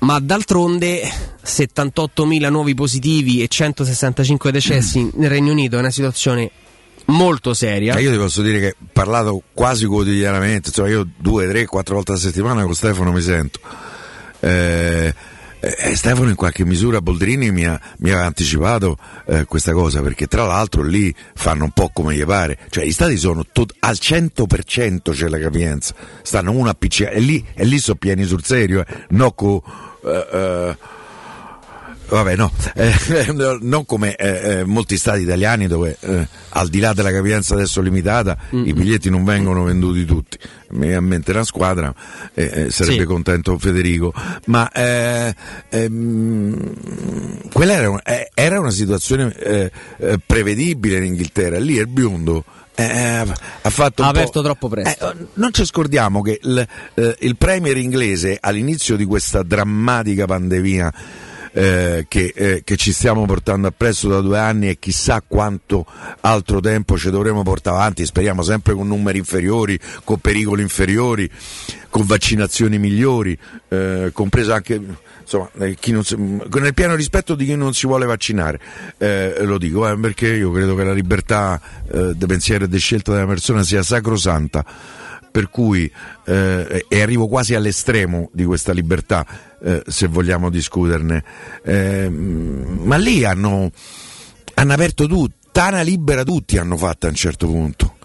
Ma 0.00 0.18
d'altronde 0.18 1.02
78.000 1.44 2.50
nuovi 2.50 2.74
positivi 2.74 3.42
e 3.42 3.48
165 3.48 4.50
decessi 4.50 5.10
nel 5.14 5.28
Regno 5.28 5.52
Unito 5.52 5.76
è 5.76 5.80
una 5.80 5.90
situazione 5.90 6.50
molto 7.10 7.54
seria. 7.54 7.98
io 7.98 8.10
ti 8.10 8.16
posso 8.16 8.42
dire 8.42 8.60
che 8.60 8.76
parlato 8.92 9.42
quasi 9.52 9.86
quotidianamente, 9.86 10.68
insomma 10.68 10.88
io 10.88 11.06
due, 11.16 11.48
tre, 11.48 11.66
quattro 11.66 11.96
volte 11.96 12.12
a 12.12 12.16
settimana 12.16 12.62
con 12.62 12.74
Stefano 12.74 13.12
mi 13.12 13.20
sento. 13.20 13.60
Eh, 14.40 15.14
eh, 15.60 15.94
Stefano 15.94 16.30
in 16.30 16.36
qualche 16.36 16.64
misura 16.64 17.02
Boldrini 17.02 17.50
mi 17.50 17.66
ha, 17.66 17.78
mi 17.98 18.10
ha 18.10 18.24
anticipato 18.24 18.96
eh, 19.26 19.44
questa 19.44 19.72
cosa 19.72 20.00
perché 20.00 20.26
tra 20.26 20.46
l'altro 20.46 20.82
lì 20.82 21.14
fanno 21.34 21.64
un 21.64 21.70
po' 21.72 21.90
come 21.92 22.14
gli 22.14 22.24
pare, 22.24 22.58
cioè 22.70 22.84
gli 22.84 22.92
stati 22.92 23.18
sono 23.18 23.44
tot- 23.50 23.74
al 23.80 23.96
100% 24.00 25.12
c'è 25.12 25.28
la 25.28 25.38
capienza, 25.38 25.94
stanno 26.22 26.52
uno 26.52 26.70
appiccicati 26.70 27.16
e 27.16 27.20
lì, 27.20 27.44
lì 27.56 27.78
sono 27.78 27.98
pieni 27.98 28.24
sul 28.24 28.42
serio, 28.42 28.80
eh, 28.80 29.06
no 29.10 29.32
co, 29.32 29.62
eh, 30.04 30.26
eh, 30.32 30.76
vabbè 32.10 32.36
no, 32.36 32.50
eh, 32.74 32.92
non 33.60 33.86
come 33.86 34.14
eh, 34.16 34.58
eh, 34.58 34.64
molti 34.64 34.96
stati 34.96 35.22
italiani 35.22 35.66
dove 35.66 35.96
eh, 36.00 36.26
al 36.50 36.68
di 36.68 36.80
là 36.80 36.92
della 36.92 37.12
capienza 37.12 37.54
adesso 37.54 37.80
limitata 37.80 38.36
mm. 38.54 38.66
i 38.66 38.72
biglietti 38.72 39.10
non 39.10 39.24
vengono 39.24 39.64
venduti 39.64 40.04
tutti. 40.04 40.38
Mi 40.70 40.80
viene 40.80 40.96
a 40.96 41.00
mente 41.00 41.32
una 41.32 41.44
squadra, 41.44 41.92
eh, 42.34 42.70
sarebbe 42.70 43.00
sì. 43.00 43.04
contento 43.04 43.58
Federico, 43.58 44.12
ma 44.46 44.70
ehm, 44.70 45.34
quella 47.52 47.72
era, 47.72 47.90
un, 47.90 47.98
era, 48.34 48.60
una 48.60 48.70
situazione 48.70 49.70
prevedibile 50.24 50.98
in 50.98 51.06
Inghilterra, 51.06 51.58
lì 51.58 51.76
è 51.76 51.80
il 51.80 51.88
biondo. 51.88 52.44
Eh, 52.74 53.26
ha 53.62 53.70
fatto 53.70 54.02
ha 54.02 54.08
aperto 54.08 54.42
troppo 54.42 54.68
presto. 54.68 55.10
Eh, 55.10 55.16
non 55.34 55.52
ci 55.52 55.66
scordiamo 55.66 56.22
che 56.22 56.38
il, 56.42 56.66
eh, 56.94 57.16
il 57.20 57.36
Premier 57.36 57.76
inglese 57.76 58.38
all'inizio 58.40 58.96
di 58.96 59.04
questa 59.04 59.42
drammatica 59.42 60.24
pandemia 60.24 60.92
eh, 61.52 62.06
che, 62.08 62.32
eh, 62.34 62.62
che, 62.64 62.76
ci 62.76 62.92
stiamo 62.92 63.26
portando 63.26 63.68
appresso 63.68 64.08
da 64.08 64.20
due 64.20 64.38
anni 64.38 64.68
e 64.68 64.78
chissà 64.78 65.22
quanto 65.26 65.86
altro 66.20 66.60
tempo 66.60 66.96
ci 66.96 67.10
dovremo 67.10 67.42
portare 67.42 67.76
avanti, 67.76 68.04
speriamo 68.04 68.42
sempre 68.42 68.74
con 68.74 68.86
numeri 68.86 69.18
inferiori, 69.18 69.78
con 70.04 70.18
pericoli 70.18 70.62
inferiori, 70.62 71.30
con 71.88 72.06
vaccinazioni 72.06 72.78
migliori, 72.78 73.36
eh, 73.68 74.10
compreso 74.12 74.52
anche 74.52 74.80
insomma, 75.20 75.50
eh, 75.58 75.76
si, 75.80 76.16
nel 76.16 76.74
pieno 76.74 76.94
rispetto 76.94 77.34
di 77.34 77.44
chi 77.44 77.56
non 77.56 77.74
si 77.74 77.86
vuole 77.86 78.06
vaccinare, 78.06 78.60
eh, 78.98 79.42
lo 79.44 79.58
dico 79.58 79.88
eh, 79.88 79.98
perché 79.98 80.28
io 80.28 80.52
credo 80.52 80.74
che 80.74 80.84
la 80.84 80.92
libertà 80.92 81.60
di 81.90 82.26
pensiero 82.26 82.64
e 82.64 82.68
di 82.68 82.78
scelta 82.78 83.12
della 83.12 83.26
persona 83.26 83.64
sia 83.64 83.82
sacrosanta 83.82 84.64
per 85.30 85.50
cui 85.50 85.90
eh, 86.26 86.84
e 86.88 87.00
arrivo 87.02 87.28
quasi 87.28 87.54
all'estremo 87.54 88.30
di 88.32 88.44
questa 88.44 88.72
libertà 88.72 89.26
eh, 89.62 89.82
se 89.86 90.06
vogliamo 90.08 90.50
discuterne. 90.50 91.22
Eh, 91.62 92.08
ma 92.08 92.96
lì 92.96 93.24
hanno, 93.24 93.70
hanno 94.54 94.72
aperto 94.72 95.06
tutto 95.06 95.38
Tana 95.52 95.82
libera 95.82 96.22
tutti 96.22 96.58
hanno 96.58 96.76
fatto 96.76 97.06
a 97.06 97.08
un 97.10 97.14
certo 97.14 97.46
punto. 97.46 97.96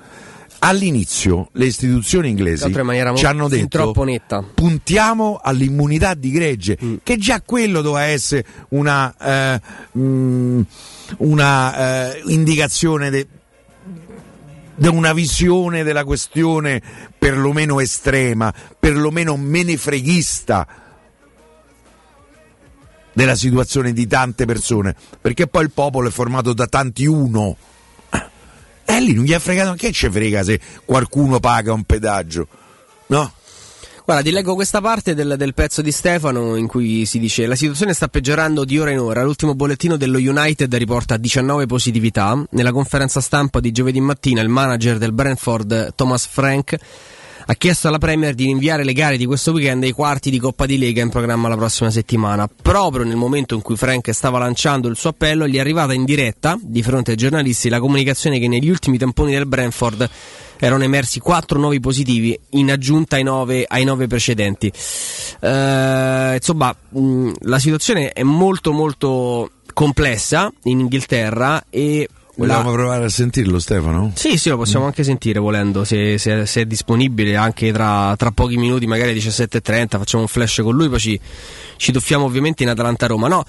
All'inizio 0.59 1.49
le 1.53 1.65
istituzioni 1.65 2.29
inglesi 2.29 2.71
ci 3.15 3.25
hanno 3.25 3.47
detto 3.47 3.93
puntiamo 4.55 5.39
all'immunità 5.41 6.15
di 6.15 6.31
gregge 6.31 6.77
mm. 6.83 6.95
che 7.03 7.17
già 7.17 7.41
quello 7.41 7.81
doveva 7.81 8.05
essere 8.05 8.45
una, 8.69 9.13
eh, 9.21 9.61
mh, 9.91 10.01
mm, 10.01 10.61
una 11.17 12.13
eh, 12.13 12.21
indicazione 12.27 13.11
de- 13.11 13.27
da 14.75 14.89
una 14.91 15.13
visione 15.13 15.83
della 15.83 16.03
questione 16.03 16.81
perlomeno 17.17 17.79
estrema, 17.79 18.53
perlomeno 18.77 19.37
menefreghista 19.37 20.67
della 23.13 23.35
situazione 23.35 23.93
di 23.93 24.05
tante 24.07 24.45
persone, 24.45 24.95
perché 25.21 25.47
poi 25.47 25.63
il 25.63 25.71
popolo 25.71 26.09
è 26.09 26.11
formato 26.11 26.53
da 26.53 26.67
tanti 26.67 27.05
uno. 27.05 27.55
E 28.87 28.93
eh, 28.93 29.01
lì 29.01 29.13
non 29.13 29.23
gli 29.23 29.33
ha 29.33 29.39
fregato, 29.39 29.73
che 29.73 29.91
ci 29.91 30.09
frega 30.09 30.43
se 30.43 30.59
qualcuno 30.83 31.39
paga 31.39 31.73
un 31.73 31.83
pedaggio? 31.83 32.47
No? 33.07 33.31
Guarda, 34.05 34.21
ti 34.21 34.29
leggo 34.29 34.53
questa 34.53 34.81
parte 34.81 35.15
del, 35.15 35.33
del, 35.35 35.55
pezzo 35.55 35.81
di 35.81 35.91
Stefano 35.91 36.57
in 36.57 36.67
cui 36.67 37.07
si 37.07 37.17
dice 37.17 37.47
la 37.47 37.55
situazione 37.55 37.91
sta 37.91 38.07
peggiorando 38.07 38.63
di 38.63 38.77
ora 38.77 38.91
in 38.91 38.99
ora. 38.99 39.23
L'ultimo 39.23 39.55
bollettino 39.55 39.97
dello 39.97 40.19
United 40.19 40.71
riporta 40.75 41.17
19 41.17 41.65
positività. 41.65 42.39
Nella 42.51 42.71
conferenza 42.71 43.19
stampa 43.19 43.59
di 43.59 43.71
giovedì 43.71 43.99
mattina 43.99 44.41
il 44.41 44.49
manager 44.49 44.99
del 44.99 45.11
Brentford, 45.11 45.95
Thomas 45.95 46.27
Frank, 46.27 46.77
ha 47.47 47.53
chiesto 47.53 47.87
alla 47.87 47.99
Premier 47.99 48.33
di 48.33 48.45
rinviare 48.45 48.83
le 48.83 48.93
gare 48.93 49.17
di 49.17 49.25
questo 49.25 49.51
weekend 49.51 49.83
ai 49.83 49.91
quarti 49.91 50.29
di 50.31 50.39
Coppa 50.39 50.65
di 50.65 50.77
Lega 50.77 51.01
in 51.01 51.09
programma 51.09 51.47
la 51.47 51.55
prossima 51.55 51.91
settimana. 51.91 52.47
Proprio 52.47 53.03
nel 53.03 53.15
momento 53.15 53.53
in 53.53 53.61
cui 53.61 53.75
Frank 53.75 54.11
stava 54.13 54.39
lanciando 54.39 54.87
il 54.87 54.95
suo 54.95 55.11
appello, 55.11 55.47
gli 55.47 55.57
è 55.57 55.59
arrivata 55.59 55.93
in 55.93 56.05
diretta, 56.05 56.57
di 56.59 56.81
fronte 56.81 57.11
ai 57.11 57.17
giornalisti, 57.17 57.69
la 57.69 57.79
comunicazione 57.79 58.39
che 58.39 58.47
negli 58.47 58.69
ultimi 58.69 58.97
tamponi 58.97 59.33
del 59.33 59.45
Brentford 59.45 60.09
erano 60.57 60.83
emersi 60.83 61.19
4 61.19 61.59
nuovi 61.59 61.79
positivi 61.79 62.37
in 62.51 62.71
aggiunta 62.71 63.17
ai 63.17 63.23
9, 63.23 63.65
ai 63.67 63.83
9 63.83 64.07
precedenti. 64.07 64.71
Uh, 65.41 66.33
insomma, 66.33 66.75
mh, 66.89 67.31
la 67.41 67.59
situazione 67.59 68.11
è 68.11 68.23
molto 68.23 68.71
molto 68.71 69.51
complessa 69.73 70.51
in 70.63 70.79
Inghilterra 70.79 71.65
e 71.69 72.07
Vogliamo 72.35 72.69
la... 72.69 72.75
provare 72.75 73.05
a 73.05 73.09
sentirlo 73.09 73.59
Stefano? 73.59 74.11
Sì, 74.15 74.37
sì, 74.37 74.49
lo 74.49 74.57
possiamo 74.57 74.85
mm. 74.85 74.87
anche 74.87 75.03
sentire 75.03 75.39
volendo, 75.39 75.83
se, 75.83 76.17
se, 76.17 76.45
se 76.45 76.61
è 76.61 76.65
disponibile 76.65 77.35
anche 77.35 77.71
tra, 77.71 78.15
tra, 78.17 78.31
pochi 78.31 78.57
minuti, 78.57 78.85
magari 78.87 79.13
17.30, 79.13 79.87
facciamo 79.89 80.23
un 80.23 80.29
flash 80.29 80.61
con 80.61 80.75
lui, 80.75 80.89
poi 80.89 80.99
ci, 80.99 81.19
ci 81.77 81.91
tuffiamo 81.91 82.25
ovviamente 82.25 82.63
in 82.63 82.69
Atalanta-Roma. 82.69 83.27
No, 83.27 83.45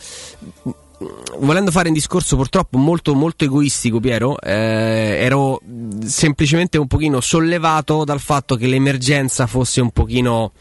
volendo 1.41 1.71
fare 1.71 1.89
un 1.89 1.95
discorso 1.95 2.37
purtroppo 2.37 2.79
molto 2.79 3.15
molto 3.15 3.45
egoistico 3.45 4.01
Piero 4.01 4.41
eh, 4.41 5.19
ero 5.21 5.61
semplicemente 6.07 6.79
un 6.79 6.87
pochino 6.87 7.21
sollevato 7.21 8.05
dal 8.05 8.21
fatto 8.21 8.57
che 8.57 8.67
l'emergenza 8.67 9.47
fosse 9.47 9.83
un 9.83 9.91
pochino 9.91 10.53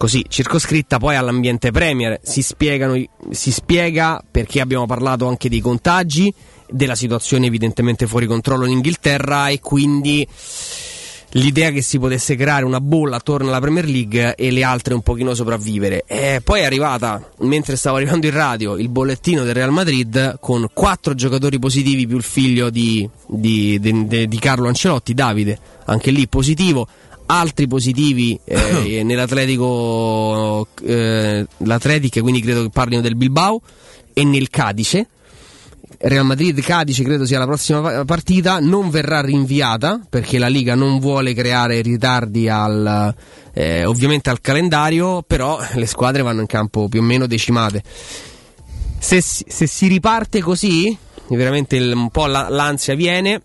così 0.00 0.24
circoscritta 0.26 0.96
poi 0.96 1.16
all'ambiente 1.16 1.70
Premier 1.72 2.20
si, 2.22 2.40
spiegano, 2.40 2.98
si 3.32 3.52
spiega 3.52 4.24
perché 4.30 4.62
abbiamo 4.62 4.86
parlato 4.86 5.28
anche 5.28 5.50
dei 5.50 5.60
contagi 5.60 6.32
della 6.70 6.94
situazione 6.94 7.44
evidentemente 7.44 8.06
fuori 8.06 8.24
controllo 8.24 8.64
in 8.64 8.72
Inghilterra 8.72 9.48
e 9.48 9.60
quindi 9.60 10.26
l'idea 11.32 11.70
che 11.70 11.82
si 11.82 11.98
potesse 11.98 12.34
creare 12.34 12.64
una 12.64 12.80
bolla 12.80 13.16
attorno 13.16 13.48
alla 13.48 13.60
Premier 13.60 13.84
League 13.84 14.36
e 14.36 14.50
le 14.50 14.64
altre 14.64 14.94
un 14.94 15.02
pochino 15.02 15.34
sopravvivere. 15.34 16.04
E 16.06 16.40
poi 16.42 16.60
è 16.60 16.64
arrivata, 16.64 17.22
mentre 17.40 17.76
stavo 17.76 17.96
arrivando 17.96 18.24
in 18.26 18.32
radio, 18.32 18.78
il 18.78 18.88
bollettino 18.88 19.44
del 19.44 19.52
Real 19.52 19.70
Madrid 19.70 20.38
con 20.40 20.66
quattro 20.72 21.12
giocatori 21.12 21.58
positivi 21.58 22.06
più 22.06 22.16
il 22.16 22.22
figlio 22.22 22.70
di, 22.70 23.06
di, 23.26 23.78
di, 23.78 24.28
di 24.28 24.38
Carlo 24.38 24.66
Ancelotti, 24.66 25.12
Davide, 25.12 25.58
anche 25.84 26.10
lì 26.10 26.26
positivo. 26.26 26.88
Altri 27.32 27.68
positivi 27.68 28.38
eh, 28.44 29.02
nell'Atletico, 29.04 30.66
eh, 30.82 31.46
l'Atletic, 31.58 32.20
quindi 32.20 32.40
credo 32.40 32.62
che 32.62 32.70
parlino 32.70 33.00
del 33.00 33.14
Bilbao 33.14 33.60
e 34.12 34.24
nel 34.24 34.50
Cadice. 34.50 35.06
Real 36.02 36.24
Madrid-Cadice 36.24 37.04
credo 37.04 37.26
sia 37.26 37.38
la 37.38 37.44
prossima 37.44 38.04
partita, 38.04 38.58
non 38.58 38.90
verrà 38.90 39.20
rinviata 39.20 40.00
perché 40.08 40.38
la 40.38 40.48
Liga 40.48 40.74
non 40.74 40.98
vuole 40.98 41.34
creare 41.34 41.82
ritardi 41.82 42.48
al, 42.48 43.14
eh, 43.52 43.84
ovviamente 43.84 44.30
al 44.30 44.40
calendario, 44.40 45.22
però 45.22 45.58
le 45.74 45.86
squadre 45.86 46.22
vanno 46.22 46.40
in 46.40 46.46
campo 46.46 46.88
più 46.88 47.00
o 47.00 47.02
meno 47.04 47.26
decimate. 47.26 47.82
Se, 48.98 49.20
se 49.20 49.66
si 49.66 49.86
riparte 49.88 50.40
così, 50.40 50.96
veramente 51.28 51.76
il, 51.76 51.92
un 51.92 52.10
po' 52.10 52.26
l'ansia 52.26 52.94
viene, 52.94 53.42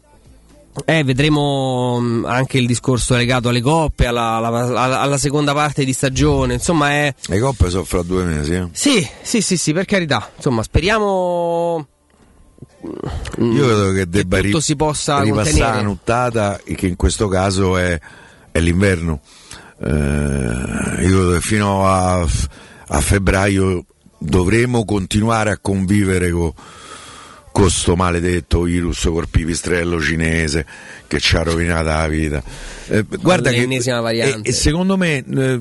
eh, 0.84 1.04
vedremo 1.04 1.98
mm, 2.00 2.26
anche 2.26 2.58
il 2.58 2.68
discorso 2.68 3.16
legato 3.16 3.50
alle 3.50 3.62
coppe, 3.62 4.08
alla, 4.08 4.36
alla, 4.38 5.00
alla, 5.00 5.18
seconda 5.18 5.54
parte 5.54 5.86
di 5.86 5.94
stagione. 5.94 6.56
Insomma, 6.56 6.90
è. 6.90 7.16
Le 7.28 7.40
coppe 7.40 7.70
sono 7.70 7.86
fra 7.86 8.02
due 8.02 8.26
mesi. 8.26 8.54
Eh? 8.54 8.68
Sì, 8.74 9.08
sì, 9.22 9.42
sì, 9.42 9.56
sì, 9.56 9.72
per 9.72 9.86
carità. 9.86 10.30
Insomma, 10.36 10.64
speriamo 10.64 11.88
io 13.38 13.66
credo 13.66 13.92
che 13.92 14.08
debba 14.08 14.40
che 14.40 14.62
si 14.62 14.76
possa 14.76 15.22
ripassare 15.22 15.78
la 15.78 15.82
nuttata, 15.82 16.60
che 16.64 16.88
in 16.88 16.96
questo 16.96 17.28
caso 17.28 17.78
è, 17.78 18.00
è 18.52 18.60
l'inverno. 18.60 19.22
Eh, 19.82 19.90
io 19.90 21.10
credo 21.10 21.32
che 21.34 21.42
fino 21.42 21.86
a, 21.88 22.22
a, 22.22 23.02
febbraio 23.02 23.86
dovremo 24.18 24.86
continuare 24.86 25.52
a 25.52 25.58
convivere 25.60 26.30
con 26.32 26.54
questo 27.56 27.96
maledetto 27.96 28.64
virus 28.64 29.04
col 29.04 29.30
pipistrello 29.30 30.02
cinese 30.02 30.66
che 31.08 31.22
ci 31.22 31.38
ha 31.38 31.44
rovinato 31.44 31.86
la 31.86 32.08
vita. 32.10 32.44
Eh, 32.88 33.06
guarda 33.22 33.50
che 33.50 33.66
e, 33.66 34.40
e, 34.44 34.52
secondo 34.52 34.98
me 34.98 35.24
eh, 35.26 35.60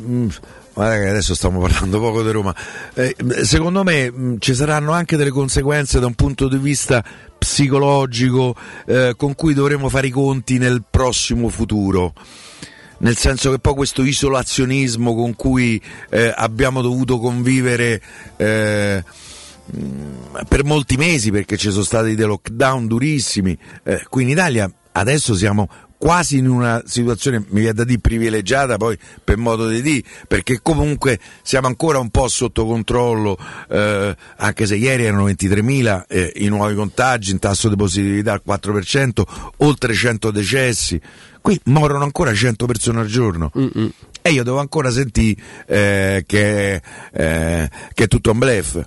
Guarda 0.72 0.98
che 0.98 1.08
adesso 1.08 1.36
stiamo 1.36 1.60
parlando 1.60 2.00
poco 2.00 2.24
di 2.24 2.32
Roma. 2.32 2.52
Eh, 2.94 3.14
secondo 3.42 3.84
me 3.84 4.10
mh, 4.10 4.38
ci 4.40 4.56
saranno 4.56 4.90
anche 4.90 5.16
delle 5.16 5.30
conseguenze 5.30 6.00
da 6.00 6.06
un 6.06 6.14
punto 6.14 6.48
di 6.48 6.56
vista 6.56 7.00
psicologico 7.38 8.56
eh, 8.86 9.14
con 9.16 9.36
cui 9.36 9.54
dovremo 9.54 9.88
fare 9.88 10.08
i 10.08 10.10
conti 10.10 10.58
nel 10.58 10.82
prossimo 10.90 11.48
futuro. 11.48 12.12
Nel 12.98 13.16
senso 13.16 13.52
che 13.52 13.60
poi 13.60 13.74
questo 13.74 14.02
isolazionismo 14.02 15.14
con 15.14 15.36
cui 15.36 15.80
eh, 16.10 16.32
abbiamo 16.34 16.82
dovuto 16.82 17.20
convivere 17.20 18.02
eh, 18.36 19.04
per 20.49 20.64
molti 20.64 20.97
mesi 20.97 21.30
perché 21.30 21.56
ci 21.56 21.71
sono 21.71 21.85
stati 21.85 22.14
dei 22.14 22.26
lockdown 22.26 22.87
durissimi, 22.87 23.56
eh, 23.83 24.04
qui 24.09 24.23
in 24.25 24.28
Italia 24.30 24.71
adesso 24.92 25.35
siamo 25.35 25.68
quasi 26.04 26.37
in 26.37 26.49
una 26.49 26.83
situazione, 26.85 27.38
mi 27.49 27.61
viene 27.61 27.73
da 27.73 27.85
dire, 27.85 27.99
privilegiata 27.99 28.76
poi 28.76 28.99
per 29.25 29.38
modo 29.38 29.66
di 29.68 29.80
dire, 29.80 30.02
perché 30.28 30.61
comunque 30.61 31.18
siamo 31.42 31.66
ancora 31.66 31.99
un 31.99 32.11
po' 32.11 32.28
sotto 32.28 32.66
controllo, 32.66 33.38
eh, 33.71 34.14
anche 34.37 34.66
se 34.66 34.76
ieri 34.76 35.04
erano 35.04 35.26
23.000 35.28 36.04
eh, 36.06 36.33
i 36.37 36.49
nuovi 36.49 36.75
contagi, 36.75 37.30
in 37.30 37.38
tasso 37.38 37.71
di 37.71 37.76
positività 37.76 38.33
al 38.33 38.42
4%, 38.47 39.23
oltre 39.59 39.94
100 39.94 40.30
decessi, 40.30 41.00
qui 41.40 41.59
morono 41.64 42.04
ancora 42.04 42.35
100 42.35 42.66
persone 42.66 43.00
al 43.00 43.06
giorno. 43.06 43.50
Mm-mm. 43.56 43.90
E 44.21 44.30
io 44.30 44.42
devo 44.42 44.59
ancora 44.59 44.90
sentire 44.90 45.40
eh, 45.66 46.25
che, 46.26 46.83
eh, 47.12 47.71
che 47.94 48.04
è 48.04 48.09
tutto 48.09 48.30
un 48.30 48.38
blef. 48.38 48.87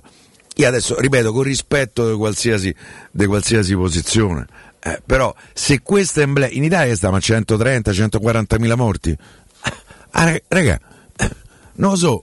Io 0.58 0.66
adesso 0.66 0.98
ripeto 0.98 1.32
con 1.32 1.42
rispetto 1.42 2.10
di 2.10 2.16
qualsiasi, 2.16 2.74
di 3.10 3.26
qualsiasi 3.26 3.74
posizione 3.74 4.46
eh, 4.80 5.02
però 5.04 5.34
se 5.52 5.82
questo 5.82 6.20
emblema 6.20 6.52
in 6.52 6.64
Italia 6.64 6.94
stiamo 6.94 7.16
a 7.16 7.20
130-140 7.20 8.58
mila 8.58 8.76
morti. 8.76 9.16
Ah, 10.12 10.40
raga, 10.48 10.80
non 11.74 11.90
lo 11.90 11.96
so, 11.96 12.22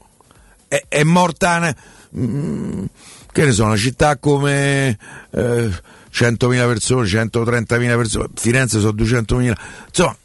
è, 0.68 0.84
è 0.88 1.04
morta 1.04 1.58
una, 1.58 1.76
mm, 2.18 2.86
che 3.32 3.46
ne 3.46 3.52
so, 3.52 3.66
una 3.66 3.78
città 3.78 4.18
come 4.18 4.98
eh, 5.32 5.72
100.000 6.12 6.68
persone, 6.68 7.08
130.000 7.08 7.96
persone, 7.96 8.28
Firenze 8.36 8.80
sono 8.80 8.94
200.000, 8.94 9.54
insomma, 9.88 10.18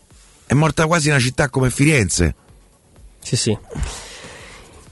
è 0.47 0.55
morta 0.55 0.87
quasi 0.87 1.11
una 1.11 1.19
città 1.19 1.49
come 1.49 1.71
Firenze. 1.71 2.35
Sì, 3.23 3.37
sì. 3.37 3.59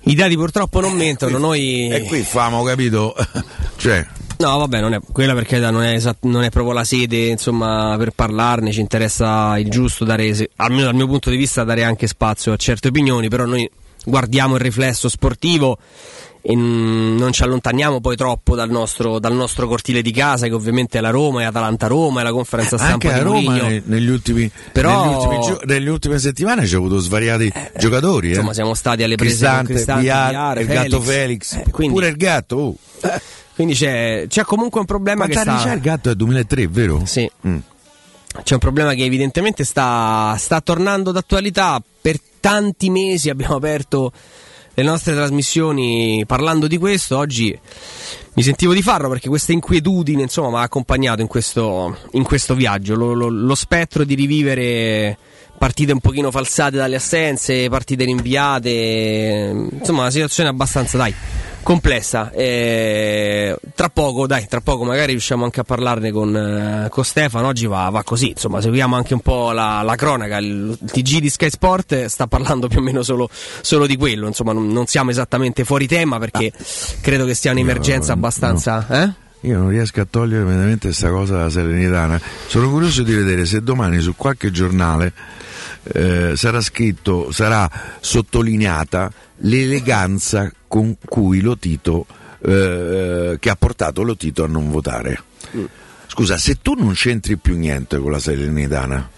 I 0.02 0.14
dati 0.14 0.36
purtroppo 0.36 0.80
non 0.80 0.94
mentono, 0.94 1.38
noi... 1.38 1.88
E 1.88 2.02
qui 2.02 2.22
famo, 2.22 2.62
capito? 2.62 3.14
cioè... 3.76 4.06
No, 4.38 4.58
vabbè, 4.58 4.80
non 4.80 4.94
è, 4.94 5.00
quella 5.10 5.34
perché 5.34 5.58
non 5.58 5.82
è, 5.82 5.94
esat- 5.94 6.22
non 6.22 6.44
è 6.44 6.50
proprio 6.50 6.72
la 6.72 6.84
sede 6.84 7.26
insomma, 7.26 7.96
per 7.98 8.12
parlarne, 8.12 8.70
ci 8.70 8.78
interessa 8.78 9.58
il 9.58 9.68
giusto 9.68 10.04
dare, 10.04 10.48
almeno 10.56 10.84
dal 10.84 10.94
mio 10.94 11.08
punto 11.08 11.28
di 11.28 11.36
vista, 11.36 11.64
dare 11.64 11.82
anche 11.82 12.06
spazio 12.06 12.52
a 12.52 12.56
certe 12.56 12.88
opinioni, 12.88 13.28
però 13.28 13.46
noi 13.46 13.68
guardiamo 14.04 14.54
il 14.54 14.60
riflesso 14.60 15.08
sportivo 15.08 15.78
e 16.40 16.54
non 16.54 17.32
ci 17.32 17.42
allontaniamo 17.42 18.00
poi 18.00 18.16
troppo 18.16 18.54
dal 18.54 18.70
nostro, 18.70 19.18
dal 19.18 19.34
nostro, 19.34 19.66
cortile 19.66 20.02
di 20.02 20.12
casa 20.12 20.46
che 20.46 20.54
ovviamente 20.54 20.98
è 20.98 21.00
la 21.00 21.10
Roma, 21.10 21.42
è 21.42 21.44
Atalanta-Roma, 21.44 22.20
è 22.20 22.24
la 22.24 22.32
conferenza 22.32 22.76
eh, 22.76 22.78
stampa 22.78 23.08
Anche 23.08 23.20
a 23.20 23.22
Roma 23.22 23.58
negli 23.84 24.08
ultimi, 24.08 24.50
Però, 24.72 25.04
negli 25.04 25.14
ultimi 25.14 25.40
gio- 25.40 25.60
nelle 25.64 25.90
ultime 25.90 26.18
settimane 26.18 26.66
ci 26.66 26.74
ha 26.74 26.78
avuto 26.78 26.98
svariati 26.98 27.52
eh, 27.52 27.72
giocatori. 27.76 28.28
Insomma, 28.28 28.52
eh. 28.52 28.54
siamo 28.54 28.74
stati 28.74 29.02
alle 29.02 29.16
prese 29.16 29.34
Cristante, 29.34 29.64
con 29.64 29.74
Cristante, 29.74 30.02
Viar, 30.02 30.30
Viar, 30.30 30.58
il 30.58 30.66
Felix. 30.66 30.82
gatto 30.82 31.00
Felix, 31.00 31.52
eh, 31.54 31.70
quindi, 31.70 31.94
pure 31.94 32.08
il 32.08 32.16
gatto. 32.16 32.56
Oh. 32.56 32.76
Quindi 33.58 33.74
c'è, 33.74 34.26
c'è, 34.28 34.44
comunque 34.44 34.78
un 34.78 34.86
problema 34.86 35.26
Quanti 35.26 35.34
che 35.34 35.42
sta... 35.42 35.68
c'è 35.68 35.74
il 35.74 35.80
gatto? 35.80 36.10
È 36.10 36.14
2003, 36.14 36.68
vero? 36.68 37.02
Sì. 37.04 37.28
Mm. 37.44 37.58
C'è 38.44 38.54
un 38.54 38.60
problema 38.60 38.94
che 38.94 39.02
evidentemente 39.02 39.64
sta, 39.64 40.36
sta 40.38 40.60
tornando 40.60 41.10
d'attualità. 41.10 41.82
Per 42.00 42.20
tanti 42.38 42.88
mesi 42.88 43.30
abbiamo 43.30 43.56
aperto 43.56 44.12
le 44.78 44.84
nostre 44.84 45.12
trasmissioni 45.12 46.22
parlando 46.24 46.68
di 46.68 46.78
questo. 46.78 47.18
Oggi 47.18 47.58
mi 48.34 48.42
sentivo 48.44 48.72
di 48.72 48.80
farlo 48.80 49.08
perché 49.08 49.28
questa 49.28 49.50
inquietudine 49.50 50.22
insomma 50.22 50.50
mi 50.50 50.56
ha 50.56 50.60
accompagnato 50.60 51.20
in 51.20 51.26
questo, 51.26 51.98
in 52.12 52.22
questo 52.22 52.54
viaggio. 52.54 52.94
Lo, 52.94 53.12
lo, 53.12 53.28
lo, 53.28 53.54
spettro 53.56 54.04
di 54.04 54.14
rivivere 54.14 55.18
partite 55.58 55.90
un 55.90 55.98
pochino 55.98 56.30
falsate 56.30 56.76
dalle 56.76 56.94
assenze, 56.94 57.68
partite 57.68 58.04
rinviate. 58.04 59.68
Insomma, 59.72 60.02
una 60.02 60.10
situazione 60.12 60.48
abbastanza, 60.48 60.96
dai, 60.96 61.12
complessa. 61.62 62.30
E 62.32 63.56
tra 63.74 63.88
poco, 63.88 64.26
dai, 64.26 64.46
tra 64.48 64.60
poco 64.60 64.84
magari 64.84 65.12
riusciamo 65.12 65.44
anche 65.44 65.60
a 65.60 65.64
parlarne 65.64 66.10
con, 66.10 66.36
eh, 66.36 66.88
con 66.90 67.04
Stefano. 67.04 67.48
Oggi 67.48 67.66
va, 67.66 67.88
va, 67.90 68.02
così, 68.02 68.30
insomma, 68.30 68.60
seguiamo 68.60 68.96
anche 68.96 69.14
un 69.14 69.20
po' 69.20 69.52
la, 69.52 69.82
la, 69.82 69.94
cronaca. 69.94 70.38
Il 70.38 70.78
TG 70.84 71.18
di 71.18 71.30
Sky 71.30 71.50
Sport 71.50 72.06
sta 72.06 72.26
parlando 72.26 72.68
più 72.68 72.78
o 72.78 72.82
meno 72.82 73.02
solo, 73.02 73.28
solo 73.32 73.86
di 73.86 73.96
quello. 73.96 74.26
Insomma, 74.26 74.52
non, 74.52 74.68
non, 74.68 74.86
siamo 74.86 75.10
esattamente 75.10 75.64
fuori 75.64 75.86
tema 75.86 76.18
perché 76.18 76.52
ah. 76.54 76.64
credo 77.00 77.24
che 77.24 77.34
sia 77.34 77.52
un'emergenza 77.52 78.12
no, 78.12 78.18
abbastanza. 78.18 78.86
No. 78.88 78.96
Eh? 78.96 79.26
Io 79.42 79.56
non 79.58 79.68
riesco 79.68 80.00
a 80.00 80.06
togliere 80.08 80.42
veramente 80.42 80.88
questa 80.88 81.10
cosa 81.10 81.36
dalla 81.36 81.50
serenità. 81.50 82.20
Sono 82.46 82.70
curioso 82.70 83.02
di 83.02 83.14
vedere 83.14 83.44
se 83.46 83.62
domani 83.62 84.00
su 84.00 84.14
qualche 84.16 84.50
giornale 84.50 85.12
eh, 85.82 86.36
sarà 86.36 86.60
scritto, 86.60 87.30
sarà 87.30 87.70
sottolineata 88.00 89.12
l'eleganza 89.38 90.52
con 90.66 90.96
cui 91.04 91.40
lo 91.40 91.56
Tito, 91.56 92.06
eh, 92.40 93.36
che 93.38 93.50
ha 93.50 93.56
portato 93.56 94.02
lo 94.02 94.16
Tito 94.16 94.44
a 94.44 94.46
non 94.46 94.70
votare. 94.70 95.22
Mm. 95.56 95.64
Scusa, 96.06 96.36
se 96.36 96.58
tu 96.60 96.74
non 96.74 96.94
c'entri 96.94 97.36
più 97.36 97.56
niente 97.56 97.98
con 97.98 98.10
la 98.10 98.18
Salernitana, 98.18 99.08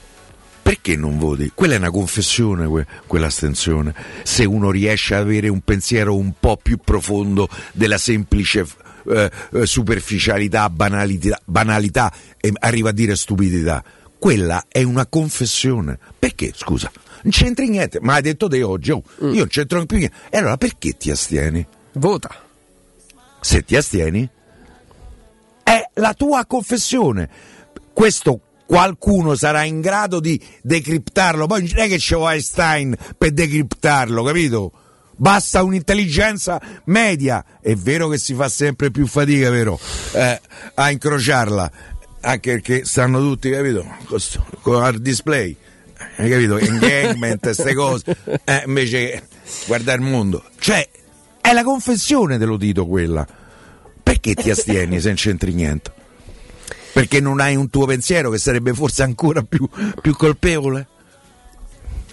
perché 0.63 0.97
non 0.97 1.19
voti? 1.19 1.51
Quella 1.55 1.75
è 1.75 1.79
una 1.79 1.91
confessione, 1.91 2.67
que- 2.67 2.87
quell'astensione. 3.07 3.95
Se 4.23 4.45
uno 4.45 4.71
riesce 4.71 5.15
ad 5.15 5.23
avere 5.23 5.49
un 5.49 5.61
pensiero 5.63 6.17
un 6.17 6.33
po' 6.39 6.57
più 6.57 6.79
profondo 6.79 7.49
della 7.73 7.99
semplice 7.99 8.67
eh, 9.09 9.31
eh 9.53 9.67
superficialità, 9.67 10.69
banalità, 10.69 11.41
banalità 11.45 12.13
e 12.39 12.53
arriva 12.61 12.91
a 12.91 12.93
dire 12.93 13.17
stupidità 13.17 13.83
quella 14.21 14.67
è 14.69 14.83
una 14.83 15.07
confessione. 15.07 15.99
Perché, 16.17 16.53
scusa? 16.55 16.93
Non 17.23 17.33
c'entri 17.33 17.69
niente, 17.69 17.99
ma 18.01 18.15
hai 18.15 18.23
detto 18.23 18.49
te 18.49 18.63
oggi, 18.63 18.93
oh, 18.93 19.03
mm. 19.25 19.33
io 19.33 19.39
non 19.39 19.49
c'entro 19.49 19.85
più 19.87 19.97
niente. 19.97 20.17
E 20.29 20.37
allora 20.37 20.59
perché 20.59 20.97
ti 20.97 21.11
astieni? 21.11 21.67
Vota. 21.95 22.31
Se 23.41 23.65
ti 23.65 23.75
astieni, 23.75 24.29
è 25.65 25.89
la 25.95 26.13
tua 26.13 26.45
confessione. 26.45 27.29
Questo 27.93 28.41
qualcuno 28.67 29.35
sarà 29.35 29.65
in 29.65 29.81
grado 29.81 30.21
di 30.21 30.41
decriptarlo. 30.63 31.47
Poi 31.47 31.67
non 31.73 31.83
è 31.85 31.89
che 31.89 31.97
c'è 31.97 32.17
Einstein 32.17 32.95
per 33.17 33.33
decriptarlo, 33.33 34.23
capito? 34.23 34.73
Basta 35.17 35.63
un'intelligenza 35.63 36.61
media. 36.85 37.45
È 37.61 37.75
vero 37.75 38.09
che 38.09 38.19
si 38.19 38.35
fa 38.35 38.51
sempre 38.51 38.91
più 38.91 39.07
fatica, 39.07 39.49
vero? 39.51 39.81
Eh, 40.13 40.41
a 40.75 40.91
incrociarla 40.91 41.73
anche 42.21 42.53
perché 42.53 42.85
stanno 42.85 43.21
tutti, 43.21 43.51
capito? 43.51 43.85
Con 44.63 44.83
hard 44.83 45.01
display, 45.01 45.57
hai 46.17 46.31
capito? 46.31 46.59
Engagement, 46.59 47.41
queste 47.41 47.75
cose, 47.75 48.17
eh, 48.45 48.63
invece 48.67 49.27
guardare 49.67 50.03
il 50.03 50.09
mondo. 50.09 50.45
Cioè, 50.59 50.89
è 51.41 51.53
la 51.53 51.63
confessione 51.63 52.39
dello 52.39 52.57
dito 52.57 52.87
quella. 52.87 53.27
Perché 54.03 54.35
ti 54.35 54.51
astieni 54.51 55.01
se 55.01 55.09
non 55.09 55.17
c'entri 55.17 55.53
niente? 55.53 55.93
Perché 56.93 57.21
non 57.21 57.41
hai 57.41 57.55
un 57.55 57.71
tuo 57.71 57.87
pensiero 57.87 58.31
che 58.31 58.39
sarebbe 58.39 58.75
forse 58.75 59.03
ancora 59.03 59.43
più, 59.43 59.69
più 60.01 60.17
colpevole? 60.17 60.89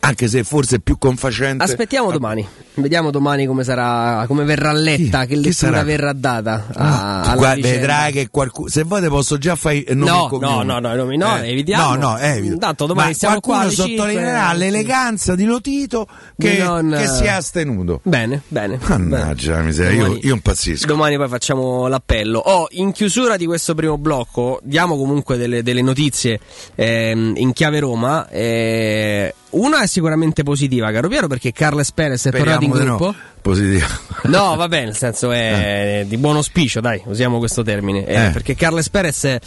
Anche 0.08 0.28
se 0.30 0.44
forse 0.44 0.80
più 0.80 0.98
confacente. 0.98 1.64
Aspettiamo 1.64 2.12
domani, 2.12 2.48
vediamo 2.76 3.12
domani 3.12 3.46
come 3.46 3.66
sarà, 3.66 4.24
come 4.26 4.46
verrà 4.46 4.72
letta, 4.72 5.26
chi, 5.26 5.34
che 5.34 5.36
lettura 5.36 5.84
verrà 5.84 6.14
data. 6.14 6.66
Ah, 6.74 7.22
a, 7.24 7.36
guarda, 7.36 7.68
vedrai 7.68 8.14
che 8.14 8.30
qualcuno. 8.30 8.70
Se 8.70 8.84
vuoi 8.84 9.02
te 9.02 9.10
posso 9.10 9.38
già 9.38 9.56
fare 9.56 9.84
no, 9.90 10.30
no, 10.32 10.64
no, 10.64 10.80
no, 10.80 10.96
no, 10.96 11.04
no, 11.04 11.38
eh. 11.38 11.50
evitiamo. 11.50 11.96
No, 11.96 12.12
no, 12.12 12.18
evito. 12.20 12.54
Intanto 12.54 12.86
domani 12.86 13.10
Ma 13.10 13.16
siamo 13.16 13.40
qualcuno 13.42 13.74
qua 13.74 13.86
sottolineerà 13.86 14.54
l'eleganza 14.54 15.36
di 15.36 15.44
Lotito 15.44 16.08
che, 16.38 16.58
non... 16.60 16.96
che, 16.98 17.08
si 17.08 17.24
è 17.24 17.30
astenuto. 17.30 18.00
Bene, 18.04 18.42
bene. 18.48 18.80
Mannaggia 18.88 19.58
la 19.58 19.64
miseria, 19.64 20.08
io, 20.08 20.18
io 20.22 20.34
impazzisco. 20.34 20.88
Domani 20.88 21.18
poi 21.18 21.28
facciamo 21.28 21.88
l'appello. 21.88 22.40
Oh, 22.40 22.68
in 22.72 22.94
chiusura 22.94 23.36
di 23.36 23.46
questo 23.46 23.76
primo 23.76 23.98
blocco, 23.98 24.62
diamo 24.64 24.96
comunque 24.96 25.36
delle, 25.36 25.64
delle 25.64 25.82
notizie 25.82 26.40
ehm, 26.76 27.34
in 27.36 27.52
chiave 27.52 27.80
Roma. 27.80 28.30
Eh, 28.30 29.34
una 29.52 29.82
è 29.82 29.88
sicuramente 29.88 30.44
positiva, 30.44 30.92
caro 30.92 31.08
Piero, 31.08 31.28
perché 31.28 31.52
Carles 31.52 31.92
Perez 31.92 32.26
è 32.26 32.32
tornato 32.32 32.64
in 32.64 32.72
gruppo. 32.72 33.06
No. 33.06 33.16
Positiva. 33.42 33.88
No, 34.28 34.56
va 34.56 34.68
bene, 34.68 34.86
nel 34.86 34.98
senso 34.98 35.32
è 35.32 36.02
eh. 36.02 36.08
di 36.08 36.18
buon 36.18 36.36
auspicio, 36.36 36.82
dai, 36.82 37.02
usiamo 37.06 37.38
questo 37.38 37.64
termine. 37.64 38.06
Eh, 38.06 38.26
eh. 38.26 38.30
Perché 38.32 38.56
Carles 38.56 38.90
Perez 38.90 39.38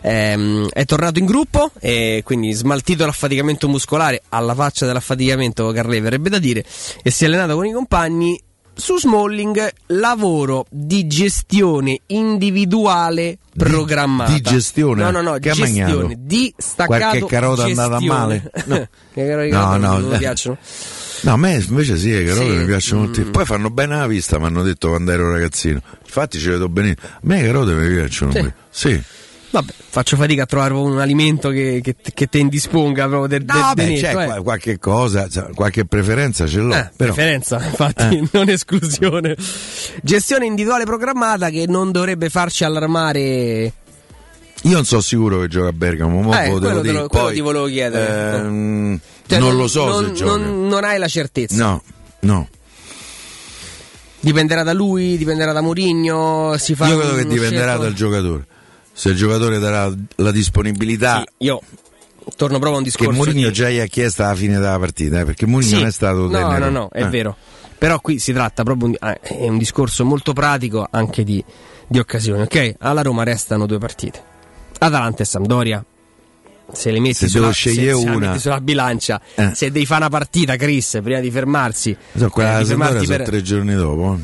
ehm, 0.00 0.68
è, 0.70 0.84
tornato 0.86 1.18
in 1.18 1.26
gruppo 1.26 1.70
e 1.78 2.22
quindi 2.24 2.52
smaltito 2.52 3.04
l'affaticamento 3.04 3.68
muscolare, 3.68 4.22
alla 4.30 4.54
faccia 4.54 4.86
dell'affaticamento 4.86 5.70
Carle 5.72 6.00
verrebbe 6.00 6.30
da 6.30 6.38
dire, 6.38 6.64
e 7.02 7.10
si 7.10 7.24
è 7.24 7.26
allenato 7.26 7.54
con 7.54 7.66
i 7.66 7.72
compagni 7.72 8.40
su 8.80 8.98
Smalling 8.98 9.70
lavoro 9.88 10.66
di 10.70 11.06
gestione 11.06 12.00
individuale 12.06 13.38
programmata. 13.56 14.32
Di, 14.32 14.40
gestione? 14.40 15.02
No, 15.02 15.10
no, 15.10 15.20
no, 15.20 15.32
che 15.38 15.52
gestione. 15.52 16.16
Di 16.18 16.52
staccato 16.56 16.98
Qualche 17.00 17.26
carota 17.26 17.64
gestione. 17.66 17.94
andata 17.94 18.04
male? 18.04 18.50
No. 18.66 18.88
che 19.12 19.48
No, 19.50 19.76
no. 19.76 19.98
non 19.98 20.10
mi 20.10 20.16
piacciono. 20.18 20.56
No, 21.22 21.32
a 21.32 21.36
me 21.36 21.54
invece 21.56 21.98
sì, 21.98 22.10
le 22.10 22.24
carote 22.24 22.50
Sì. 22.50 22.56
mi 22.56 22.64
piacciono 22.64 23.00
molto. 23.02 23.22
Poi 23.30 23.44
fanno 23.44 23.70
bene 23.70 23.94
alla 23.96 24.06
vista, 24.06 24.38
mi 24.38 24.46
hanno 24.46 24.62
detto 24.62 24.88
quando 24.88 25.12
ero 25.12 25.30
ragazzino. 25.30 25.80
Infatti 26.02 26.38
ci 26.38 26.48
vedo 26.48 26.68
benissimo. 26.68 27.06
A 27.12 27.18
me 27.22 27.40
le 27.42 27.46
carote 27.46 27.72
mi 27.74 27.94
piacciono. 27.94 28.32
Sì. 28.32 28.52
Sì. 28.70 29.02
Vabbè, 29.52 29.72
faccio 29.88 30.16
fatica 30.16 30.44
a 30.44 30.46
trovare 30.46 30.74
un 30.74 31.00
alimento 31.00 31.48
che, 31.50 31.80
che, 31.82 31.96
che 32.14 32.26
te 32.28 32.38
indisponga 32.38 33.08
proprio 33.08 33.26
del, 33.26 33.44
del 33.44 33.56
No, 33.56 33.72
benetto, 33.74 34.00
c'è 34.00 34.10
eh. 34.10 34.12
qua- 34.26 34.42
qualche 34.42 34.78
cosa, 34.78 35.28
cioè, 35.28 35.50
qualche 35.54 35.84
preferenza 35.86 36.46
ce 36.46 36.58
l'ho. 36.60 36.72
Eh, 36.74 36.90
preferenza, 36.96 37.60
infatti, 37.60 38.28
non 38.32 38.48
esclusione. 38.48 39.36
Gestione 40.02 40.46
individuale 40.46 40.84
programmata 40.84 41.50
che 41.50 41.64
non 41.66 41.90
dovrebbe 41.90 42.28
farci 42.30 42.62
allarmare. 42.62 43.72
Io 44.64 44.72
non 44.74 44.84
sono 44.84 45.00
sicuro 45.00 45.40
che 45.40 45.48
gioca 45.48 45.68
a 45.68 45.72
Bergamo, 45.72 46.20
mo 46.22 46.32
Eh, 46.38 46.50
quello 46.50 46.60
te 46.60 46.72
lo- 46.74 46.80
quello 46.82 47.06
Poi, 47.08 47.34
ti 47.34 47.40
volevo 47.40 47.66
chiedere. 47.66 48.36
ehm, 48.36 49.00
Cioè, 49.26 49.38
non 49.40 49.56
lo 49.56 49.66
so 49.66 49.86
non, 49.86 50.04
se 50.06 50.12
gioca. 50.12 50.36
non- 50.36 50.68
non 50.68 50.84
hai 50.84 50.98
la 50.98 51.08
certezza. 51.08 51.56
No, 51.56 51.82
no. 52.20 52.48
Dipenderà 54.20 54.62
da 54.62 54.74
lui, 54.74 55.16
dipenderà 55.16 55.52
da 55.52 55.60
Mourinho. 55.62 56.54
Si 56.58 56.74
fa 56.74 56.86
Io 56.88 56.98
credo 56.98 57.14
che 57.16 57.26
dipenderà 57.26 57.64
scelto- 57.68 57.82
dal 57.82 57.92
giocatore. 57.94 58.46
Se 59.00 59.08
il 59.08 59.16
giocatore 59.16 59.58
darà 59.58 59.90
la 60.16 60.30
disponibilità 60.30 61.20
Sì, 61.20 61.44
io 61.46 61.62
torno 62.36 62.58
proprio 62.58 62.74
a 62.74 62.76
un 62.76 62.84
che 62.84 62.90
discorso. 62.90 63.12
Mourinho 63.12 63.46
di- 63.46 63.52
già 63.54 63.70
gli 63.70 63.78
ha 63.78 63.86
chiesto 63.86 64.22
alla 64.24 64.34
fine 64.34 64.58
della 64.58 64.78
partita, 64.78 65.20
eh, 65.20 65.24
perché 65.24 65.46
Mourinho 65.46 65.72
Sì. 65.72 65.78
non 65.78 65.86
è 65.88 65.90
stato 65.90 66.26
No, 66.26 66.30
tenero. 66.30 66.58
no, 66.66 66.70
no, 66.70 66.88
è 66.92 67.02
Eh. 67.04 67.08
vero. 67.08 67.34
Però 67.78 67.98
qui 68.00 68.18
si 68.18 68.34
tratta 68.34 68.62
proprio 68.62 68.88
di- 68.90 68.98
eh, 69.00 69.20
è 69.20 69.48
un 69.48 69.56
discorso 69.56 70.04
molto 70.04 70.34
pratico 70.34 70.86
anche 70.90 71.24
di, 71.24 71.42
di 71.86 71.98
occasioni, 71.98 72.42
ok? 72.42 72.74
Alla 72.80 73.00
Roma 73.00 73.22
restano 73.22 73.64
due 73.64 73.78
partite. 73.78 74.22
Atalanta 74.80 75.22
e 75.22 75.24
Sampdoria. 75.24 75.82
Se 76.70 76.90
le 76.90 77.00
metti 77.00 77.14
Se 77.14 77.28
sulla, 77.28 77.54
se- 77.54 77.72
se 77.72 78.04
metti 78.18 78.38
sulla 78.38 78.60
bilancia, 78.60 79.18
Eh. 79.34 79.52
se 79.54 79.70
devi 79.72 79.86
fare 79.86 80.00
una 80.02 80.10
partita, 80.10 80.56
Chris, 80.56 80.98
prima 81.02 81.20
di 81.20 81.30
fermarsi, 81.30 81.96
So, 82.14 82.28
quella 82.28 82.56
eh, 82.58 82.62
di 82.62 82.68
fermarti 82.68 83.06
per- 83.06 83.22
tre 83.22 83.40
giorni 83.40 83.74
dopo. 83.74 84.18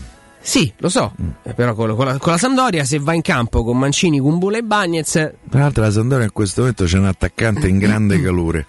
Sì, 0.46 0.72
lo 0.78 0.88
so, 0.88 1.12
Mm. 1.20 1.28
Eh, 1.42 1.54
però 1.54 1.74
con, 1.74 1.96
con 1.96 2.06
la, 2.06 2.18
con 2.18 2.30
la 2.30 2.38
Sampdoria 2.38 2.84
se 2.84 3.00
va 3.00 3.12
in 3.14 3.20
campo 3.22 3.64
con 3.64 3.76
Mancini, 3.78 4.20
Kumbula 4.20 4.58
e 4.58 4.62
Bagnez, 4.62 5.10
Tra 5.10 5.34
l'altro 5.60 5.82
la 5.82 5.90
Sampdoria 5.90 6.24
in 6.24 6.32
questo 6.32 6.60
momento 6.60 6.84
c'è 6.84 6.98
un 6.98 7.06
attaccante 7.06 7.66
in 7.66 7.78
grande 7.78 8.22
calore 8.22 8.64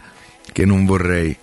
che 0.51 0.65
non 0.65 0.85
vorrei. 0.85 1.37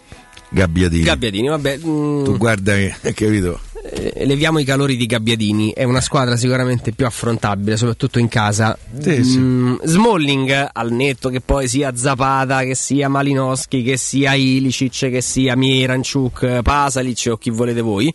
Gabbiadini. 0.48 1.02
Gabbiadini, 1.04 1.48
vabbè, 1.48 1.78
mm, 1.84 2.24
Tu 2.24 2.36
guarda 2.36 2.74
che, 2.74 2.94
capito? 3.14 3.60
eh, 3.92 4.24
leviamo 4.24 4.58
i 4.58 4.64
calori 4.64 4.96
di 4.96 5.06
Gabbiadini, 5.06 5.72
è 5.72 5.84
una 5.84 6.00
squadra 6.00 6.36
sicuramente 6.36 6.92
più 6.92 7.06
affrontabile, 7.06 7.76
soprattutto 7.76 8.18
in 8.18 8.28
casa. 8.28 8.76
Sì, 9.00 9.22
sì. 9.24 9.38
Mm, 9.38 9.74
Smalling, 9.84 10.68
al 10.72 10.92
netto 10.92 11.28
che 11.28 11.40
poi 11.40 11.68
sia 11.68 11.94
Zapata, 11.96 12.62
che 12.64 12.74
sia 12.74 13.08
Malinowski, 13.08 13.82
che 13.84 13.96
sia 13.96 14.34
Ilicic, 14.34 15.10
che 15.10 15.20
sia 15.20 15.54
Miranchuk, 15.56 16.62
Pasalic 16.62 17.28
o 17.30 17.36
chi 17.36 17.50
volete 17.50 17.80
voi. 17.80 18.12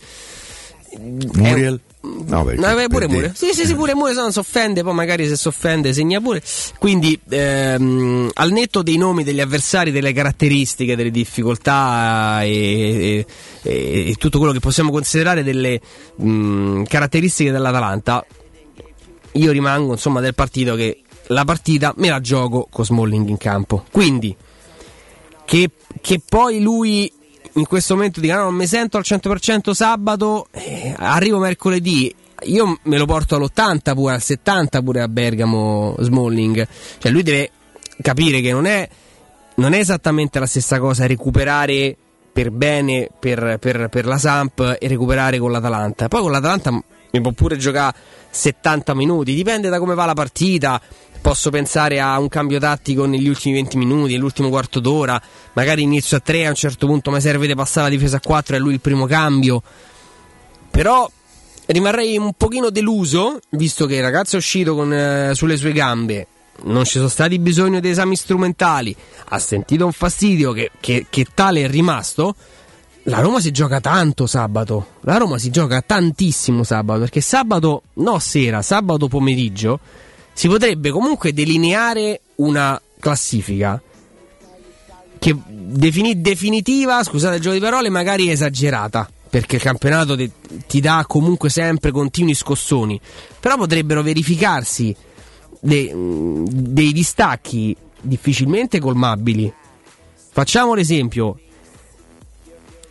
Muriel? 1.34 1.80
No, 2.02 2.46
perché, 2.46 2.62
No, 2.62 2.74
beh, 2.76 2.88
pure 2.88 3.08
per 3.08 3.16
Mure. 3.16 3.34
Sì, 3.36 3.52
sì, 3.52 3.66
sì, 3.66 3.76
pure 3.76 3.94
Mure, 3.94 4.14
se 4.14 4.22
non 4.22 4.32
si 4.32 4.40
offende, 4.40 4.84
poi 4.84 4.94
magari 4.94 5.28
se 5.28 5.36
si 5.36 5.48
offende 5.50 5.92
segna 5.92 6.22
pure. 6.22 6.42
Quindi, 6.78 7.20
ehm, 7.30 8.30
al 8.36 8.52
netto 8.52 8.82
dei 8.84 8.96
nomi 8.96 9.26
degli 9.26 9.42
avversari, 9.42 9.92
delle 9.92 10.14
caratteristiche, 10.14 10.96
delle 10.96 11.12
difficoltà 11.12 12.40
e, 12.44 12.48
e- 12.50 13.26
e- 13.64 14.10
e 14.10 14.14
tutto 14.16 14.38
quello 14.38 14.54
che 14.54 14.62
possiamo 14.62 14.92
considerare 14.92 15.44
delle 15.44 15.82
mh, 16.16 16.84
caratteristiche 16.84 17.52
dell'Atalanta, 17.52 18.26
io 19.34 19.52
rimango 19.52 19.92
insomma 19.92 20.22
del 20.22 20.36
partito 20.36 20.76
che 20.76 21.02
la 21.28 21.44
partita 21.44 21.94
me 21.98 22.08
la 22.10 22.22
gioco 22.22 22.68
con 22.72 22.86
Smalling 22.86 23.28
in 23.28 23.38
campo. 23.38 23.84
Quindi, 23.92 24.34
che, 25.44 25.70
che 26.00 26.22
poi 26.28 26.62
lui 26.62 27.12
in 27.54 27.66
questo 27.66 27.96
momento 27.96 28.20
dica 28.20 28.44
no, 28.44 28.52
mi 28.52 28.68
sento 28.68 28.98
al 28.98 29.04
100% 29.06 29.72
sabato, 29.72 30.48
eh, 30.52 30.94
arrivo 30.98 31.40
mercoledì, 31.40 32.14
io 32.44 32.80
me 32.84 32.98
lo 32.98 33.06
porto 33.06 33.36
all'80 33.36 33.94
pure, 33.94 34.14
al 34.14 34.22
70 34.22 34.82
pure 34.82 35.02
a 35.02 35.08
Bergamo 35.08 35.96
Smalling, 36.00 36.68
cioè 36.98 37.12
lui 37.12 37.24
deve 37.24 37.52
capire 38.02 38.42
che 38.42 38.52
non 38.52 38.66
è, 38.66 38.88
non 39.56 39.74
è 39.74 39.80
esattamente 39.80 40.40
la 40.40 40.46
stessa 40.46 40.80
cosa 40.80 41.06
recuperare 41.06 41.96
per 42.32 42.52
bene 42.52 43.10
per, 43.20 43.58
per- 43.60 43.90
per 43.90 44.06
la 44.06 44.18
Samp 44.18 44.78
e 44.80 44.88
recuperare 44.88 45.40
con 45.40 45.52
l'Atalanta. 45.52 46.08
Poi 46.08 46.22
con 46.22 46.32
l'Atalanta 46.32 46.82
mi 47.12 47.22
può 47.22 47.32
pure 47.32 47.58
giocare 47.58 47.96
70 48.30 48.94
minuti, 48.94 49.34
dipende 49.34 49.70
da 49.70 49.80
come 49.80 49.96
va 49.96 50.06
la 50.06 50.14
partita. 50.14 50.82
Posso 51.22 51.50
pensare 51.50 52.00
a 52.00 52.18
un 52.18 52.30
cambio 52.30 52.60
tattico 52.60 53.06
negli 53.06 53.28
ultimi 53.28 53.56
20 53.56 53.76
minuti, 53.76 54.14
nell'ultimo 54.14 54.48
quarto 54.50 54.80
d'ora, 54.80 55.22
magari 55.54 55.82
inizio 55.82 56.16
a 56.16 56.22
3, 56.22 56.46
a 56.46 56.50
un 56.50 56.56
certo 56.56 56.88
punto 56.88 57.12
mi 57.12 57.20
serve 57.20 57.46
di 57.46 57.56
passare 57.56 57.90
la 57.90 57.96
difesa 57.96 58.18
a 58.18 58.22
4 58.22 58.56
e 58.56 58.60
lui 58.60 58.74
il 58.74 58.80
primo 58.80 59.06
cambio. 59.06 59.62
Però 60.72 61.10
rimarrei 61.66 62.18
un 62.18 62.32
pochino 62.38 62.70
deluso, 62.70 63.40
visto 63.52 63.86
che 63.86 63.96
il 63.96 64.02
ragazzo 64.02 64.36
è 64.36 64.40
uscito 64.40 64.76
con, 64.76 64.94
eh, 64.94 65.32
sulle 65.36 65.58
sue 65.58 65.74
gambe, 65.74 66.28
non 66.64 66.86
ci 66.86 66.94
sono 66.94 67.10
stati 67.10 67.38
bisogno 67.38 67.80
di 67.82 67.90
esami 67.90 68.16
strumentali, 68.16 68.96
ha 69.30 69.40
sentito 69.40 69.86
un 69.86 69.92
fastidio 69.92 70.52
che, 70.54 70.72
che- 70.80 71.06
che 71.10 71.26
tale 71.34 71.64
è 71.64 71.70
rimasto. 71.70 72.36
La 73.04 73.20
Roma 73.22 73.40
si 73.40 73.52
gioca 73.52 73.80
tanto 73.80 74.28
sabato, 74.28 74.88
la 75.02 75.18
Roma 75.18 75.38
si 75.38 75.50
gioca 75.50 75.82
tantissimo 75.82 76.64
sabato, 76.64 77.00
perché 77.00 77.22
sabato, 77.22 77.84
no 77.96 78.20
sera, 78.20 78.62
sabato 78.62 79.08
pomeriggio, 79.08 79.80
si 80.34 80.48
potrebbe 80.48 80.92
comunque 80.92 81.34
delineare 81.34 82.22
una 82.36 82.80
classifica 83.00 83.82
che 85.18 85.36
defini- 85.48 86.22
definitiva, 86.22 87.02
scusate 87.04 87.38
il 87.38 87.42
gioco 87.42 87.56
di 87.56 87.62
parole, 87.62 87.90
magari 87.90 88.30
esagerata, 88.30 89.10
perché 89.30 89.56
il 89.56 89.62
campionato 89.62 90.16
te- 90.16 90.32
ti 90.68 90.80
dà 90.80 91.04
comunque 91.08 91.50
sempre 91.50 91.92
continui 91.92 92.36
scossoni, 92.36 93.00
però 93.40 93.58
potrebbero 93.58 94.04
verificarsi 94.04 94.96
de- 95.60 95.94
dei 95.94 96.92
distacchi 96.94 97.76
difficilmente 98.02 98.80
colmabili. 98.80 99.52
Facciamo 100.32 100.74
l'esempio. 100.74 101.40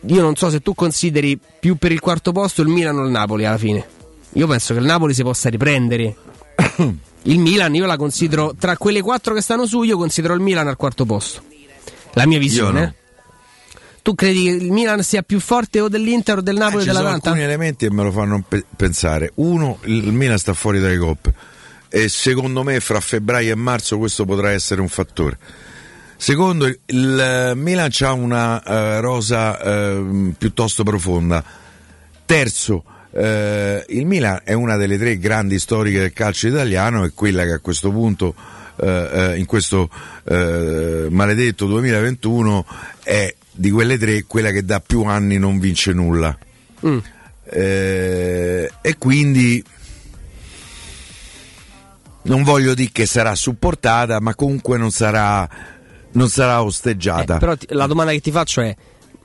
Io 0.07 0.21
non 0.21 0.35
so 0.35 0.49
se 0.49 0.61
tu 0.61 0.73
consideri 0.73 1.37
più 1.59 1.75
per 1.75 1.91
il 1.91 1.99
quarto 1.99 2.31
posto 2.31 2.61
il 2.61 2.67
Milan 2.69 2.97
o 2.99 3.03
il 3.03 3.11
Napoli 3.11 3.45
alla 3.45 3.57
fine. 3.57 3.85
Io 4.33 4.47
penso 4.47 4.73
che 4.73 4.79
il 4.79 4.85
Napoli 4.85 5.13
si 5.13 5.23
possa 5.23 5.49
riprendere. 5.49 6.15
Il 7.23 7.37
Milan 7.37 7.75
io 7.75 7.85
la 7.85 7.97
considero 7.97 8.55
tra 8.57 8.77
quelle 8.77 9.01
quattro 9.01 9.33
che 9.33 9.41
stanno 9.41 9.65
su, 9.65 9.83
io 9.83 9.97
considero 9.97 10.33
il 10.33 10.39
Milan 10.39 10.69
al 10.69 10.77
quarto 10.77 11.05
posto. 11.05 11.41
La 12.13 12.25
mia 12.25 12.39
visione. 12.39 12.79
no. 12.79 12.85
eh. 12.87 12.93
Tu 14.01 14.15
credi 14.15 14.43
che 14.45 14.49
il 14.51 14.71
Milan 14.71 15.03
sia 15.03 15.21
più 15.21 15.41
forte 15.41 15.81
o 15.81 15.89
dell'Inter 15.89 16.37
o 16.37 16.41
del 16.41 16.55
Napoli 16.55 16.77
o 16.77 16.79
Eh, 16.79 16.83
ci 16.83 16.85
sono 16.87 16.97
dell'Atalanta? 16.99 17.29
alcuni 17.29 17.45
elementi 17.45 17.87
che 17.87 17.93
me 17.93 18.03
lo 18.03 18.11
fanno 18.11 18.41
pe- 18.47 18.63
pensare. 18.73 19.31
Uno, 19.35 19.79
il 19.83 20.13
Milan 20.13 20.37
sta 20.37 20.53
fuori 20.53 20.79
dalle 20.79 20.97
coppe 20.97 21.33
e 21.89 22.07
secondo 22.07 22.63
me 22.63 22.79
fra 22.79 23.01
febbraio 23.01 23.51
e 23.51 23.55
marzo 23.55 23.97
questo 23.97 24.23
potrà 24.23 24.51
essere 24.51 24.79
un 24.79 24.87
fattore. 24.87 25.37
Secondo, 26.21 26.65
il- 26.65 26.79
il 26.87 27.53
Milan 27.55 27.89
ha 28.01 28.11
una 28.11 28.61
eh, 28.61 28.99
rosa 28.99 29.57
eh, 29.61 30.33
piuttosto 30.37 30.83
profonda. 30.83 31.41
Terzo, 32.25 32.83
eh, 33.13 33.85
il 33.87 34.05
Milan 34.05 34.41
è 34.43 34.51
una 34.51 34.75
delle 34.75 34.97
tre 34.97 35.17
grandi 35.17 35.57
storiche 35.59 35.99
del 35.99 36.11
calcio 36.11 36.49
italiano 36.49 37.05
e 37.05 37.11
quella 37.15 37.45
che 37.45 37.53
a 37.53 37.59
questo 37.59 37.89
punto, 37.89 38.35
eh, 38.81 39.09
eh, 39.13 39.37
in 39.37 39.45
questo 39.45 39.89
eh, 40.25 41.07
maledetto 41.09 41.67
2021, 41.67 42.65
è 43.01 43.33
di 43.49 43.71
quelle 43.71 43.97
tre 43.97 44.23
quella 44.27 44.51
che 44.51 44.65
da 44.65 44.81
più 44.81 45.03
anni 45.05 45.37
non 45.37 45.57
vince 45.57 45.93
nulla. 45.93 46.37
Mm. 46.85 46.97
E 47.51 48.95
quindi 48.97 49.63
non 52.23 52.43
voglio 52.43 52.73
dire 52.73 52.89
che 52.91 53.05
sarà 53.05 53.33
supportata, 53.35 54.19
ma 54.19 54.35
comunque 54.35 54.77
non 54.77 54.91
sarà, 54.91 55.49
non 56.11 56.29
sarà 56.29 56.61
osteggiata. 56.63 57.35
Eh, 57.35 57.39
però 57.39 57.55
ti- 57.55 57.67
la 57.69 57.87
domanda 57.87 58.11
che 58.11 58.19
ti 58.21 58.31
faccio 58.31 58.61
è: 58.61 58.75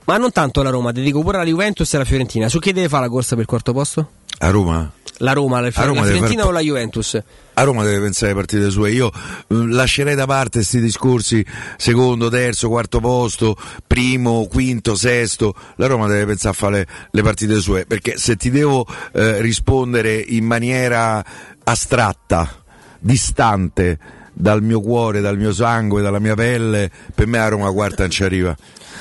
ma 0.05 0.17
non 0.17 0.31
tanto 0.31 0.61
la 0.61 0.69
Roma, 0.69 0.91
ti 0.91 1.01
dico 1.01 1.21
pure 1.21 1.37
la 1.37 1.45
Juventus 1.45 1.93
e 1.93 1.97
la 1.97 2.05
Fiorentina. 2.05 2.47
Su 2.49 2.59
chi 2.59 2.71
deve 2.71 2.89
fare 2.89 3.03
la 3.05 3.09
corsa 3.09 3.31
per 3.31 3.39
il 3.41 3.47
quarto 3.47 3.73
posto? 3.73 4.09
A 4.39 4.49
Roma? 4.49 4.91
La 5.19 5.31
Roma, 5.31 5.61
la, 5.61 5.69
Roma 5.73 6.01
la 6.01 6.07
Fiorentina 6.07 6.41
far- 6.41 6.51
o 6.51 6.53
la 6.53 6.59
Juventus? 6.59 7.17
A 7.53 7.63
Roma 7.63 7.83
deve 7.85 8.01
pensare 8.01 8.31
alle 8.33 8.41
partite 8.41 8.69
sue. 8.69 8.91
Io 8.91 9.07
eh, 9.07 9.43
lascerei 9.47 10.13
da 10.13 10.25
parte 10.25 10.57
questi 10.57 10.81
discorsi 10.81 11.45
secondo, 11.77 12.27
terzo, 12.29 12.67
quarto 12.67 12.99
posto, 12.99 13.55
primo, 13.87 14.45
quinto, 14.47 14.93
sesto. 14.95 15.55
La 15.77 15.87
Roma 15.87 16.07
deve 16.07 16.25
pensare 16.25 16.49
a 16.49 16.53
fare 16.57 16.75
le, 16.79 16.87
le 17.11 17.21
partite 17.23 17.61
sue. 17.61 17.85
Perché 17.85 18.17
se 18.17 18.35
ti 18.35 18.49
devo 18.49 18.85
eh, 19.13 19.39
rispondere 19.39 20.15
in 20.17 20.43
maniera 20.43 21.23
astratta, 21.63 22.61
distante 22.99 23.97
dal 24.37 24.61
mio 24.61 24.81
cuore, 24.81 25.21
dal 25.21 25.37
mio 25.37 25.53
sangue, 25.53 26.01
dalla 26.01 26.19
mia 26.19 26.35
pelle, 26.35 26.91
per 27.13 27.25
me 27.27 27.39
a 27.39 27.47
Roma 27.47 27.71
quarta 27.71 28.01
non 28.03 28.11
ci 28.11 28.23
arriva. 28.23 28.55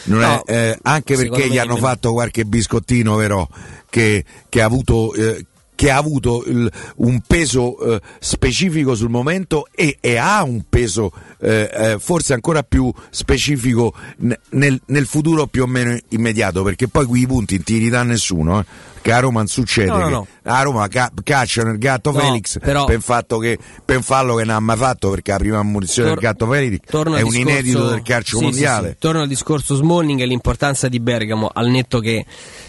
Non 0.05 0.21
No, 0.21 0.43
è, 0.45 0.71
eh, 0.71 0.79
anche 0.83 1.17
perché 1.17 1.49
gli 1.49 1.59
hanno 1.59 1.77
fatto 1.77 2.13
qualche 2.13 2.45
biscottino 2.45 3.17
però 3.17 3.47
che, 3.89 4.25
che 4.49 4.61
ha 4.63 4.65
avuto 4.67 5.13
eh, 5.15 5.47
che 5.77 5.91
ha 5.91 5.97
avuto 5.97 6.45
il- 6.47 6.71
un 6.97 7.21
peso 7.27 7.77
eh, 7.97 8.01
specifico 8.21 8.95
sul 8.95 9.09
momento 9.11 9.67
e, 9.75 9.97
e 10.01 10.17
ha 10.19 10.43
un 10.45 10.63
peso 10.69 11.11
eh, 11.41 11.69
eh, 11.73 11.97
forse 11.99 12.33
ancora 12.33 12.63
più 12.63 12.93
specifico 13.11 13.93
ne- 14.19 14.39
nel, 14.51 14.81
nel 14.87 15.07
futuro 15.07 15.47
più 15.49 15.63
o 15.65 15.67
meno 15.67 15.99
immediato 16.11 16.63
perché 16.63 16.87
poi 16.87 17.07
qui 17.07 17.21
i 17.23 17.27
punti 17.27 17.55
non 17.57 17.65
ti 17.65 17.79
ridà 17.79 18.03
nessuno 18.05 18.61
eh, 18.61 18.65
che 19.05 19.13
a 19.13 19.19
Roma 19.21 19.41
non 19.41 19.49
succede 19.49 19.89
No, 19.91 19.99
no, 19.99 20.05
che 20.07 20.11
no. 20.13 20.27
a 20.45 20.63
Roma 20.63 20.89
ca- 20.89 21.13
cacciano 21.23 21.73
il 21.73 21.79
gatto 21.79 22.11
Felix 22.15 22.59
però- 22.59 22.87
per, 22.87 23.03
fatto 23.03 23.37
che, 23.37 23.59
per 23.85 24.03
fallo 24.03 24.35
che 24.37 24.45
non 24.45 24.55
ha 24.57 24.61
mai 24.61 24.79
fatto 24.79 25.11
perché 25.11 25.33
la 25.33 25.37
prima 25.37 25.63
munizione 25.63 26.09
Tor- 26.09 26.19
del 26.21 26.29
gatto 26.31 26.47
Felix 26.51 26.79
è 26.81 26.97
un 26.97 27.05
discorso- 27.13 27.39
inedito 27.39 27.89
del 27.91 28.03
calcio 28.03 28.39
sì, 28.39 28.43
mondiale 28.45 28.87
sì, 28.87 28.93
sì. 28.95 28.99
Torno 29.01 29.21
al 29.21 29.29
discorso 29.29 29.75
Smalling 29.75 30.21
e 30.21 30.27
l'importanza 30.27 30.89
di 30.89 31.01
Bergamo, 31.01 31.51
al 31.53 31.69
netto 31.69 31.99
che 32.01 32.25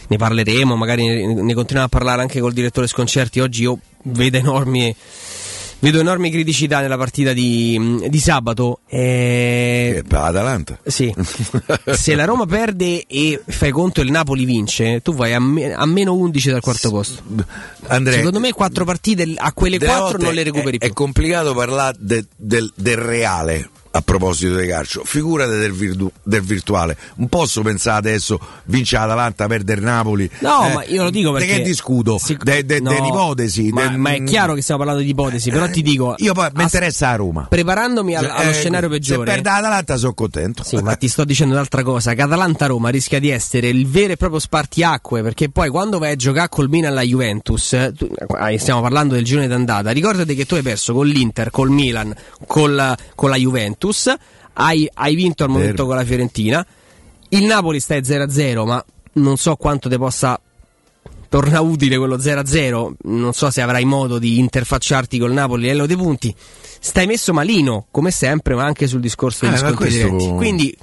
ne 0.08 0.18
parleremo, 0.18 0.76
magari 0.76 1.08
ne, 1.08 1.34
ne 1.42 1.54
continuiamo 1.54 1.86
a 1.86 1.90
parlare 1.90 2.22
anche 2.22 2.42
col 2.42 2.52
direttore 2.52 2.88
Sconcerti. 2.88 3.40
Oggi 3.40 3.62
io 3.64 3.80
vedo 4.04 4.38
enormi, 4.38 4.94
vedo 5.80 6.00
enormi 6.00 6.32
criticità 6.32 6.80
nella 6.80 6.98
partita 6.98 7.34
di, 7.34 8.06
di 8.08 8.20
sabato. 8.20 8.80
E... 8.88 9.92
Che 9.96 10.04
per 10.08 10.20
l'Atalanta 10.20 10.80
Sì, 10.84 11.14
se 11.94 12.16
la 12.16 12.26
Roma 12.26 12.46
perde 12.46 13.06
e 13.06 13.42
fai 13.46 13.72
conto 13.72 14.02
il 14.02 14.12
Napoli 14.12 14.46
vince, 14.46 15.02
tu 15.02 15.14
vai 15.14 15.34
a, 15.34 15.40
me- 15.40 15.74
a 15.74 15.86
meno 15.86 16.14
11 16.14 16.50
dal 16.50 16.62
quarto 16.62 16.90
posto. 16.90 17.22
Andrea, 17.88 18.18
Secondo 18.18 18.40
me 18.40 18.52
quattro 18.52 18.86
partite 18.86 19.34
a 19.36 19.52
quelle 19.54 19.80
quattro 19.80 20.18
non 20.18 20.34
le 20.34 20.44
recuperi 20.44 20.78
è, 20.78 20.80
più. 20.80 20.90
È 20.90 20.94
complicato 20.94 21.54
parlare 21.54 21.98
de- 22.00 22.26
del, 22.36 22.72
del 22.76 22.98
reale 22.98 23.70
a 23.96 24.02
proposito 24.02 24.56
di 24.58 24.68
calcio, 24.68 25.04
figurate 25.06 25.58
del, 25.58 25.72
virtu- 25.72 26.12
del 26.22 26.42
virtuale. 26.42 26.98
Non 27.16 27.30
posso 27.30 27.62
pensare 27.62 27.98
adesso 27.98 28.38
vince 28.66 28.98
l'Atalanta, 28.98 29.48
perde 29.48 29.74
il 29.74 29.82
Napoli. 29.82 30.30
No, 30.40 30.68
Eh, 30.68 30.74
ma 30.74 30.84
io 30.84 31.04
lo 31.04 31.10
dico 31.10 31.32
di 31.32 31.46
perché. 31.46 31.58
che 31.58 31.62
discuto? 31.64 32.18
Sic- 32.18 32.44
De- 32.44 32.66
de- 32.66 32.82
no, 32.82 32.90
dell'ipotesi. 32.90 33.70
Ma, 33.72 33.88
del- 33.88 33.98
ma 33.98 34.12
è 34.12 34.24
chiaro 34.26 34.54
che 34.54 34.62
stiamo 34.62 34.82
parlando 34.82 35.04
di 35.06 35.12
ipotesi, 35.12 35.50
però 35.50 35.70
ti 35.70 35.82
dico. 35.82 36.16
Io 36.18 36.34
poi 36.34 36.50
mi 36.56 36.64
interessa 36.64 37.12
la 37.12 37.16
Roma. 37.16 37.46
Preparandomi 37.50 38.16
al- 38.16 38.26
allo 38.30 38.50
eh, 38.50 38.54
scenario 38.54 38.90
Se 38.90 38.96
peggiore. 38.96 39.24
perde 39.32 39.50
l'Atalanta 39.50 39.96
sono 39.96 40.14
contento. 40.14 40.64
Sì, 40.64 40.76
ma 40.78 40.96
ti 40.96 41.08
sto 41.08 41.24
dicendo 41.24 41.54
un'altra 41.54 41.82
cosa, 41.84 42.14
che 42.14 42.22
Atalanta-Roma 42.22 42.90
rischia 42.90 43.20
di 43.20 43.30
essere 43.30 43.70
il 43.70 43.88
vero 43.88 44.12
e 44.14 44.18
proprio 44.18 44.40
spartiacque, 44.40 45.22
perché 45.22 45.48
poi 45.50 45.70
quando 45.70 46.00
vai 46.00 46.12
a 46.12 46.16
giocare 46.18 46.50
col 46.50 46.68
Milan 46.70 46.92
alla 46.92 47.02
Juventus, 47.04 47.72
eh, 47.74 47.94
tu- 47.96 48.10
eh, 48.50 48.58
stiamo 48.60 48.82
parlando 48.82 49.14
del 49.14 49.24
girone 49.24 49.48
d'andata, 49.48 49.92
ricordati 49.92 50.36
che 50.36 50.46
tu 50.46 50.56
hai 50.56 50.62
perso 50.64 50.94
con 50.94 51.08
l'Inter, 51.08 51.50
col 51.50 51.70
Milan, 51.70 52.14
col- 52.46 52.96
con 53.16 53.30
la 53.30 53.36
Juventus, 53.38 53.84
hai, 54.54 54.90
hai 54.94 55.16
vinto 55.16 55.44
al 55.44 55.50
momento 55.50 55.84
Vero. 55.84 55.88
con 55.88 55.96
la 55.98 56.04
Fiorentina, 56.06 56.66
il 57.30 57.44
Napoli 57.46 57.80
stai 57.80 58.02
0-0, 58.02 58.66
ma 58.66 58.84
non 59.14 59.38
so 59.38 59.56
quanto 59.56 59.90
te 59.90 59.98
possa 59.98 60.40
torna 61.30 61.60
utile 61.60 61.98
quello 61.98 62.18
0-0, 62.18 62.94
non 63.04 63.34
so 63.34 63.50
se 63.52 63.62
avrai 63.62 63.84
modo 63.86 64.20
di 64.20 64.40
interfacciarti 64.40 65.18
col 65.20 65.34
Napoli 65.34 65.64
a 65.64 65.66
livello 65.68 65.86
dei 65.86 65.98
punti. 65.98 66.34
Stai 66.80 67.08
messo 67.08 67.34
malino, 67.34 67.88
come 67.92 68.12
sempre, 68.12 68.56
ma 68.56 68.64
anche 68.64 68.88
sul 68.88 69.00
discorso 69.02 69.46
degli 69.46 69.56
Eh, 69.56 69.74
questo- 69.74 70.08
diretti. 70.08 70.30
Quindi 70.36 70.78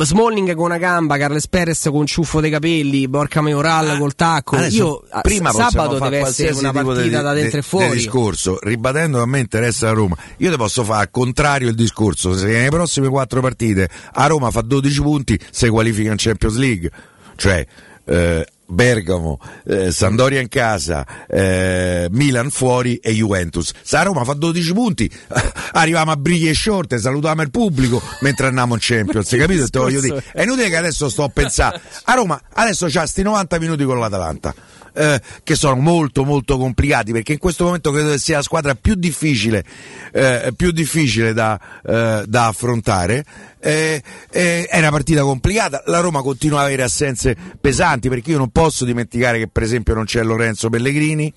Smalling 0.00 0.54
con 0.54 0.64
una 0.66 0.78
gamba, 0.78 1.16
Carles 1.18 1.48
Perez 1.48 1.82
con 1.84 1.96
un 2.00 2.06
ciuffo 2.06 2.40
dei 2.40 2.50
capelli, 2.50 3.08
Borca 3.08 3.40
Majoral 3.40 3.98
col 3.98 4.14
tacco. 4.14 4.56
Adesso, 4.56 4.76
Io 4.76 5.20
prima 5.22 5.50
sabato 5.52 5.98
deve 5.98 6.18
essere 6.18 6.52
una 6.52 6.72
partita 6.72 7.00
di- 7.02 7.10
da 7.10 7.32
dentro 7.32 7.58
e 7.58 7.62
fuori. 7.62 7.88
di 7.88 7.94
discorso, 7.96 8.58
ribadendo 8.60 9.20
a 9.20 9.26
me 9.26 9.40
interessa 9.40 9.86
la 9.86 9.92
Roma. 9.92 10.16
Io 10.38 10.50
ti 10.50 10.56
posso 10.56 10.84
fare 10.84 11.00
al 11.02 11.10
contrario 11.10 11.68
il 11.68 11.74
discorso. 11.74 12.36
Se 12.36 12.46
nelle 12.46 12.68
prossime 12.68 13.08
quattro 13.08 13.40
partite 13.40 13.88
a 14.12 14.26
Roma 14.26 14.50
fa 14.50 14.60
12 14.62 15.00
punti, 15.02 15.38
si 15.50 15.68
qualifica 15.68 16.10
in 16.10 16.16
Champions 16.18 16.56
League. 16.56 16.90
Cioè, 17.36 17.66
eh, 18.04 18.46
Bergamo, 18.70 19.38
eh, 19.64 19.90
Sandoria 19.90 20.40
in 20.40 20.48
casa, 20.48 21.06
eh, 21.26 22.06
Milan 22.10 22.50
fuori 22.50 22.96
e 22.96 23.12
Juventus. 23.12 23.72
Se 23.82 23.96
a 23.96 24.02
Roma 24.02 24.24
fa 24.24 24.34
12 24.34 24.72
punti, 24.74 25.10
arriviamo 25.72 26.10
a 26.10 26.16
briglie 26.16 26.52
short, 26.52 26.94
salutiamo 26.96 27.40
il 27.42 27.50
pubblico 27.50 28.02
mentre 28.20 28.48
andiamo 28.48 28.74
in 28.74 28.80
Champions, 28.82 29.30
capito? 29.30 29.68
Te 29.68 29.78
voglio 29.78 30.00
dire. 30.00 30.16
discorso 30.16 30.38
È 30.38 30.42
inutile 30.42 30.68
che 30.68 30.76
adesso 30.76 31.08
sto 31.08 31.24
a 31.24 31.28
pensare. 31.28 31.80
A 32.04 32.14
Roma 32.14 32.40
adesso 32.52 32.86
c'ha 32.88 33.06
sti 33.06 33.22
90 33.22 33.58
minuti 33.58 33.84
con 33.84 33.98
l'Atalanta. 33.98 34.54
Eh, 34.98 35.20
che 35.44 35.54
sono 35.54 35.76
molto 35.76 36.24
molto 36.24 36.58
complicati 36.58 37.12
perché 37.12 37.32
in 37.32 37.38
questo 37.38 37.64
momento 37.64 37.92
credo 37.92 38.10
che 38.10 38.18
sia 38.18 38.38
la 38.38 38.42
squadra 38.42 38.74
più 38.74 38.94
difficile, 38.96 39.64
eh, 40.12 40.52
più 40.56 40.72
difficile 40.72 41.32
da, 41.32 41.58
eh, 41.86 42.24
da 42.26 42.46
affrontare. 42.48 43.24
Eh, 43.60 44.02
eh, 44.30 44.66
è 44.66 44.78
una 44.78 44.90
partita 44.90 45.22
complicata. 45.22 45.82
La 45.86 46.00
Roma 46.00 46.20
continua 46.22 46.60
ad 46.60 46.66
avere 46.66 46.82
assenze 46.82 47.36
pesanti 47.60 48.08
perché 48.08 48.32
io 48.32 48.38
non 48.38 48.50
posso 48.50 48.84
dimenticare 48.84 49.38
che 49.38 49.48
per 49.48 49.62
esempio 49.62 49.94
non 49.94 50.04
c'è 50.04 50.22
Lorenzo 50.22 50.68
Pellegrini 50.68 51.32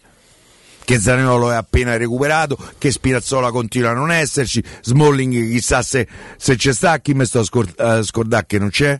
che 0.84 1.00
Zaniolo 1.00 1.52
è 1.52 1.56
appena 1.56 1.96
recuperato, 1.96 2.58
che 2.80 2.92
Spirazzola 2.92 3.52
continua 3.52 3.92
a 3.92 3.94
non 3.94 4.12
esserci, 4.12 4.64
Smalling 4.82 5.52
chissà 5.52 5.84
se, 5.84 6.08
se 6.38 6.56
c'è 6.56 6.74
sta, 6.74 7.00
chi 7.00 7.14
mi 7.14 7.24
sto 7.24 7.40
a 7.78 7.98
a 7.98 8.04
scordare 8.04 8.46
che 8.48 8.58
non 8.58 8.70
c'è, 8.70 9.00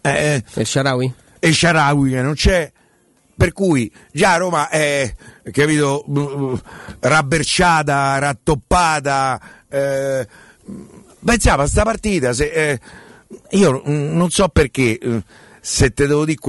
eh, 0.00 0.42
E 0.54 0.64
Sharawi? 0.64 1.12
e 1.38 1.52
Sharawi 1.52 2.10
che 2.10 2.22
non 2.22 2.32
c'è, 2.32 2.72
per 3.38 3.52
cui 3.52 3.90
già 4.10 4.36
Roma 4.36 4.68
è, 4.68 5.14
capito, 5.52 6.04
mm, 6.10 6.54
rabberciata, 6.98 8.18
rattoppata, 8.18 9.40
eh, 9.68 10.26
pensiamo 11.24 11.62
a 11.62 11.68
sta 11.68 11.84
partita, 11.84 12.32
se, 12.32 12.50
eh, 12.50 12.80
io 13.50 13.80
mm, 13.88 14.16
non 14.16 14.28
so 14.30 14.48
perché, 14.48 14.98
eh, 14.98 15.22
se 15.60 15.92
te 15.92 16.08
devo 16.08 16.24
dire, 16.24 16.40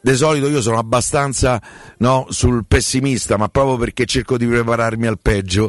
di 0.00 0.16
solito 0.16 0.48
io 0.48 0.62
sono 0.62 0.78
abbastanza 0.78 1.60
no, 1.98 2.28
sul 2.30 2.64
pessimista, 2.66 3.36
ma 3.36 3.48
proprio 3.48 3.76
perché 3.76 4.06
cerco 4.06 4.38
di 4.38 4.46
prepararmi 4.46 5.06
al 5.06 5.18
peggio. 5.20 5.68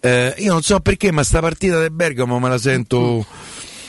Eh, 0.00 0.34
io 0.38 0.50
non 0.50 0.62
so 0.62 0.80
perché, 0.80 1.12
ma 1.12 1.22
sta 1.22 1.38
partita 1.38 1.78
del 1.78 1.92
Bergamo 1.92 2.40
me 2.40 2.48
la 2.48 2.58
sento. 2.58 3.24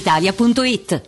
brispalitalia.it. 0.01 1.07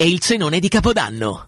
e 0.00 0.08
il 0.08 0.20
cenone 0.20 0.60
di 0.60 0.68
Capodanno. 0.68 1.47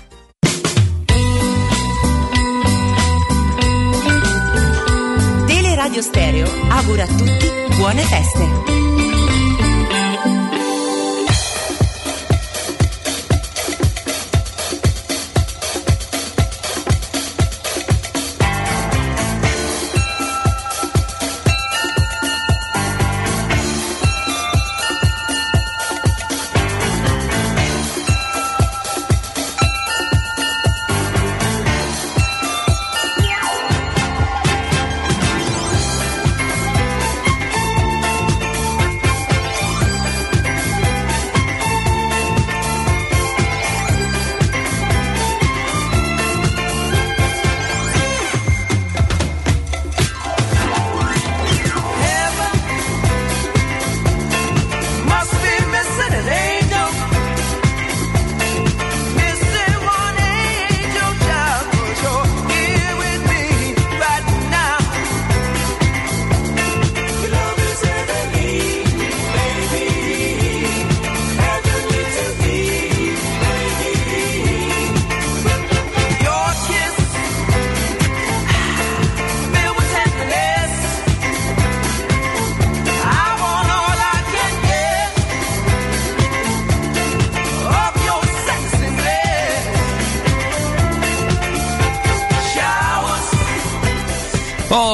Teleradio 5.91 6.01
Stereo 6.01 6.47
augura 6.69 7.03
a 7.03 7.07
tutti 7.07 7.51
buone 7.75 8.01
feste. 8.03 8.90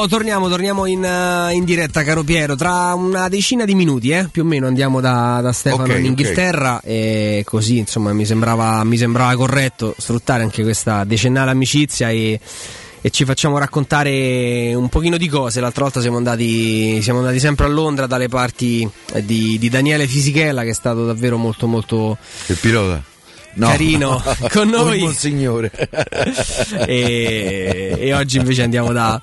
Torniamo, 0.08 0.48
torniamo 0.48 0.86
in, 0.86 1.04
eh, 1.04 1.52
in 1.52 1.64
diretta, 1.64 2.02
caro 2.02 2.22
Piero. 2.24 2.56
Tra 2.56 2.94
una 2.94 3.28
decina 3.28 3.64
di 3.64 3.74
minuti, 3.74 4.10
eh, 4.10 4.28
più 4.30 4.42
o 4.42 4.44
meno, 4.44 4.66
andiamo 4.66 5.00
da, 5.00 5.40
da 5.40 5.52
Stefano 5.52 5.92
Ok, 5.92 5.98
in. 5.98 6.06
Inghilterra. 6.06 6.80
E 6.82 7.42
così, 7.44 7.78
insomma, 7.78 8.12
mi 8.12 8.24
sembrava, 8.24 8.82
mi 8.84 8.96
sembrava 8.96 9.34
corretto 9.36 9.94
sfruttare 9.96 10.42
anche 10.42 10.62
questa 10.62 11.04
decennale 11.04 11.50
amicizia 11.50 12.10
e, 12.10 12.40
e 13.00 13.10
ci 13.10 13.24
facciamo 13.24 13.58
raccontare 13.58 14.74
un 14.74 14.88
pochino 14.88 15.16
di 15.16 15.28
cose. 15.28 15.60
L'altra 15.60 15.84
volta 15.84 16.00
siamo 16.00 16.16
andati, 16.16 17.00
siamo 17.02 17.20
andati 17.20 17.38
sempre 17.38 17.66
a 17.66 17.68
Londra 17.68 18.06
dalle 18.06 18.28
parti 18.28 18.88
di, 19.22 19.58
di 19.58 19.68
Daniele 19.68 20.06
Fisichella, 20.06 20.62
che 20.62 20.70
è 20.70 20.74
stato 20.74 21.06
davvero 21.06 21.36
molto, 21.36 21.66
molto 21.66 22.18
Il 22.46 22.56
pilota? 22.60 23.16
No. 23.54 23.68
carino 23.68 24.22
con 24.52 24.68
noi. 24.68 25.02
Un 25.02 25.12
signore. 25.14 25.70
e, 26.86 27.96
e 27.98 28.14
oggi 28.14 28.38
invece 28.38 28.62
andiamo 28.62 28.92
da, 28.92 29.20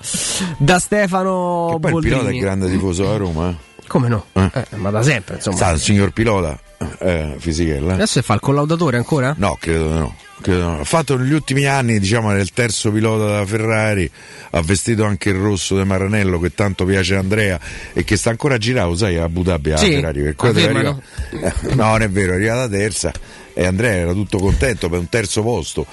da 0.58 0.78
Stefano 0.78 1.68
Che 1.72 1.78
poi 1.88 1.92
il 1.94 2.00
pilota 2.00 2.20
è 2.20 2.22
Boldrini. 2.24 2.40
grande 2.40 2.70
tifoso 2.70 3.02
della 3.04 3.16
Roma. 3.16 3.50
eh. 3.50 3.54
Come 3.86 4.08
no? 4.08 4.26
Eh. 4.32 4.50
Eh, 4.52 4.76
ma 4.76 4.90
da 4.90 5.02
sempre, 5.02 5.36
insomma. 5.36 5.56
Sa, 5.56 5.70
il 5.70 5.80
signor 5.80 6.10
pilota, 6.10 6.58
eh, 6.98 7.36
Fisichella. 7.38 7.94
Adesso 7.94 8.20
fa 8.22 8.34
il 8.34 8.40
collaudatore 8.40 8.96
ancora? 8.96 9.32
No, 9.38 9.56
credo 9.60 9.88
no. 9.92 10.14
credo 10.40 10.58
di 10.58 10.64
no. 10.64 10.80
Ha 10.80 10.84
fatto 10.84 11.16
negli 11.16 11.32
ultimi 11.32 11.66
anni, 11.66 12.00
diciamo, 12.00 12.36
il 12.36 12.50
terzo 12.52 12.90
pilota 12.90 13.26
della 13.26 13.46
Ferrari, 13.46 14.10
ha 14.50 14.60
vestito 14.62 15.04
anche 15.04 15.28
il 15.30 15.36
rosso 15.36 15.78
di 15.78 15.84
Maranello 15.84 16.40
che 16.40 16.52
tanto 16.52 16.84
piace 16.84 17.14
a 17.14 17.20
Andrea 17.20 17.60
e 17.92 18.02
che 18.02 18.16
sta 18.16 18.30
ancora 18.30 18.56
a 18.56 18.58
girare, 18.58 18.96
sai, 18.96 19.18
a 19.18 19.22
Abu 19.24 19.44
Dhabi 19.44 19.70
a 19.70 19.76
Sì? 19.76 19.92
Ferrari. 19.92 20.22
Per 20.22 20.34
quello 20.34 20.58
arrivare- 20.64 20.96
Eh, 21.30 21.74
no, 21.76 21.84
non 21.84 22.02
è 22.02 22.10
vero, 22.10 22.32
è 22.32 22.34
arrivata 22.36 22.68
terza 22.68 23.12
e 23.58 23.64
Andrea 23.64 23.94
era 23.94 24.12
tutto 24.12 24.36
contento 24.38 24.90
per 24.90 24.98
un 24.98 25.08
terzo 25.08 25.42
posto, 25.42 25.86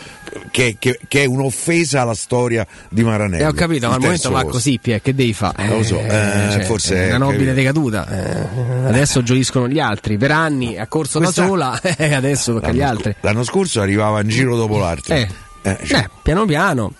che, 0.51 0.75
che- 0.77 0.99
che 1.07 1.23
è 1.23 1.25
un'offesa 1.25 2.01
alla 2.01 2.13
storia 2.13 2.67
di 2.89 3.03
Maranello. 3.03 3.41
Eh, 3.41 3.47
ho 3.47 3.53
capito, 3.53 3.87
ma 3.87 3.95
al 3.95 4.01
momento 4.01 4.29
va 4.31 4.43
così, 4.43 4.79
Pia, 4.81 4.99
che 4.99 5.15
devi 5.15 5.31
fare? 5.31 5.65
Non 5.67 5.77
lo 5.77 5.83
so, 5.83 5.97
eh, 5.99 6.61
forse 6.65 6.95
è 6.95 7.07
una 7.15 7.19
nobile 7.19 7.53
capito. 7.53 7.53
decaduta. 7.55 8.07
Eh, 8.09 8.87
adesso 8.89 9.23
gioiscono 9.23 9.69
gli 9.69 9.79
altri. 9.79 10.17
Per 10.17 10.31
anni 10.31 10.77
ha 10.77 10.87
corso 10.87 11.19
Questa- 11.19 11.41
da 11.43 11.47
sola, 11.47 11.79
e 11.97 12.13
adesso 12.13 12.53
tocca 12.55 12.67
agli 12.67 12.81
altri. 12.81 13.15
l'anno 13.21 13.43
scorso 13.45 13.79
arrivava 13.79 14.19
in 14.21 14.27
giro 14.27 14.57
dopo 14.57 14.77
l'altro. 14.77 15.13
Eh, 15.15 15.27
Eh, 15.65 15.77
cioè, 15.85 15.99
eh, 15.99 16.09
piano 16.21 16.45
piano. 16.45 16.93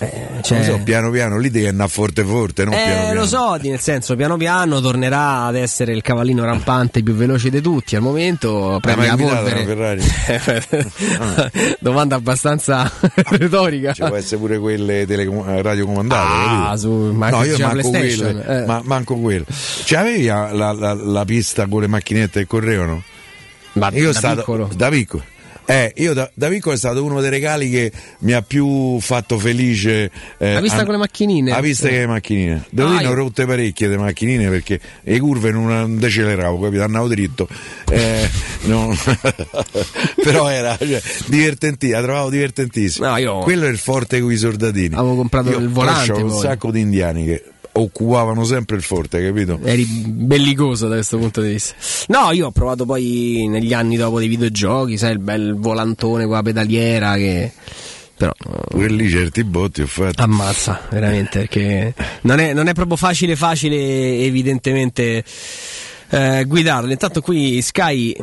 Eh, 0.00 0.42
cioè- 0.42 0.62
so, 0.62 0.78
piano 0.84 1.10
piano 1.10 1.38
lì 1.38 1.50
devi 1.50 1.66
andare 1.66 1.88
forte 1.88 2.22
forte, 2.22 2.64
non 2.64 2.72
Eh, 2.74 2.76
piano 2.76 3.00
piano. 3.00 3.20
lo 3.20 3.26
so, 3.26 3.54
nel 3.60 3.80
senso, 3.80 4.14
piano 4.14 4.36
piano 4.36 4.80
tornerà 4.80 5.44
ad 5.46 5.56
essere 5.56 5.92
il 5.92 6.02
cavallino 6.02 6.44
rampante 6.44 7.02
più 7.02 7.14
veloce 7.14 7.50
di 7.50 7.60
tutti. 7.60 7.96
Al 7.96 8.02
momento 8.02 8.78
prende 8.80 9.06
mai 9.06 9.26
la 9.28 9.36
polvere. 9.42 10.00
una 11.18 11.50
Domanda 11.80 12.14
abbastanza 12.16 12.90
retorica. 13.30 13.92
Ci 13.92 14.02
può 14.02 14.14
essere 14.16 14.36
pure 14.40 14.58
quelle 14.58 15.04
telecom- 15.06 15.48
eh, 15.48 15.62
radiocomandate. 15.62 16.28
Ah, 16.70 16.76
su- 16.76 16.88
no, 17.12 17.44
io 17.44 17.58
manco 17.58 17.88
quelle, 17.90 18.44
eh. 18.62 18.64
ma 18.66 18.80
manco 18.84 19.16
quelle. 19.16 19.44
Cioè, 19.84 19.98
avevi 19.98 20.26
la, 20.26 20.52
la- 20.52 20.72
la- 20.72 20.94
la 20.94 21.24
pista 21.24 21.66
con 21.66 21.80
le 21.80 21.86
macchinette 21.88 22.40
che 22.40 22.46
correvano? 22.46 23.02
Ma 23.72 23.90
io 23.92 24.12
da 24.12 24.18
stato, 24.18 24.36
piccolo? 24.36 24.70
Da 24.74 24.88
piccolo. 24.90 25.22
Eh, 25.70 25.92
io 25.96 26.14
da, 26.14 26.30
da 26.32 26.48
piccolo 26.48 26.74
è 26.74 26.78
stato 26.78 27.04
uno 27.04 27.20
dei 27.20 27.28
regali 27.28 27.68
che 27.68 27.92
mi 28.20 28.32
ha 28.32 28.40
più 28.40 28.98
fatto 29.00 29.38
felice. 29.38 30.10
Eh, 30.38 30.54
La 30.54 30.60
pista 30.62 30.78
an- 30.78 30.84
con 30.84 30.92
le 30.92 30.98
macchinine? 31.00 31.50
La 31.50 31.60
pista 31.60 31.88
che 31.88 31.98
le 31.98 32.06
macchinine. 32.06 32.64
Devo 32.70 32.88
Ah, 32.88 32.92
dire, 32.92 33.02
ne 33.02 33.08
ho 33.08 33.10
io- 33.10 33.16
rotte 33.16 33.44
parecchie 33.44 33.86
le 33.88 33.98
macchinine 33.98 34.48
perché 34.48 34.80
le 35.02 35.18
curve 35.20 35.50
non, 35.50 35.98
deceleravo, 35.98 36.58
capito? 36.58 36.82
Andavo 36.84 37.08
dritto. 37.08 37.46
Eh, 37.90 38.28
non- 38.64 38.96
Però 40.22 40.48
era 40.48 40.74
cioè, 40.78 41.02
divertentissimo, 41.26 41.98
la 42.00 42.04
trovavo 42.06 42.30
divertentissimo. 42.30 43.06
No, 43.06 43.16
io- 43.18 43.38
Quello 43.40 43.66
è 43.66 43.68
il 43.68 43.78
forte 43.78 44.20
con 44.20 44.32
i 44.32 44.36
soldatini. 44.36 44.94
Avevo 44.94 45.16
comprato 45.16 45.50
Io 45.50 45.58
il 45.58 45.68
volante, 45.68 46.12
conoscevo 46.12 46.34
un 46.34 46.40
sacco 46.42 46.70
di 46.70 46.80
indiani 46.80 47.24
che 47.26 47.44
occupavano 47.80 48.44
sempre 48.44 48.76
il 48.76 48.82
forte, 48.82 49.24
capito? 49.24 49.58
Eri 49.62 49.84
bellicoso 49.84 50.88
da 50.88 50.94
questo 50.96 51.18
punto 51.18 51.40
di 51.40 51.50
vista. 51.50 51.74
No, 52.08 52.30
io 52.32 52.46
ho 52.46 52.50
provato 52.50 52.84
poi 52.84 53.46
negli 53.48 53.72
anni 53.72 53.96
dopo 53.96 54.18
dei 54.18 54.28
videogiochi, 54.28 54.96
sai, 54.96 55.12
il 55.12 55.18
bel 55.18 55.54
volantone 55.54 56.24
con 56.24 56.34
la 56.34 56.42
pedaliera 56.42 57.14
che. 57.16 57.52
Però. 58.16 58.32
eh, 58.32 58.60
Pure 58.68 58.88
lì 58.88 59.08
certi 59.08 59.44
botti 59.44 59.82
ho 59.82 59.86
fatto. 59.86 60.22
Ammazza, 60.22 60.80
veramente, 60.90 61.38
perché 61.40 61.94
non 62.22 62.40
è, 62.40 62.52
non 62.52 62.66
è 62.66 62.72
proprio 62.72 62.96
facile, 62.96 63.36
facile, 63.36 64.20
evidentemente. 64.24 65.24
Eh, 66.10 66.44
guidarlo. 66.46 66.90
Intanto 66.90 67.20
qui 67.20 67.60
Sky 67.62 68.14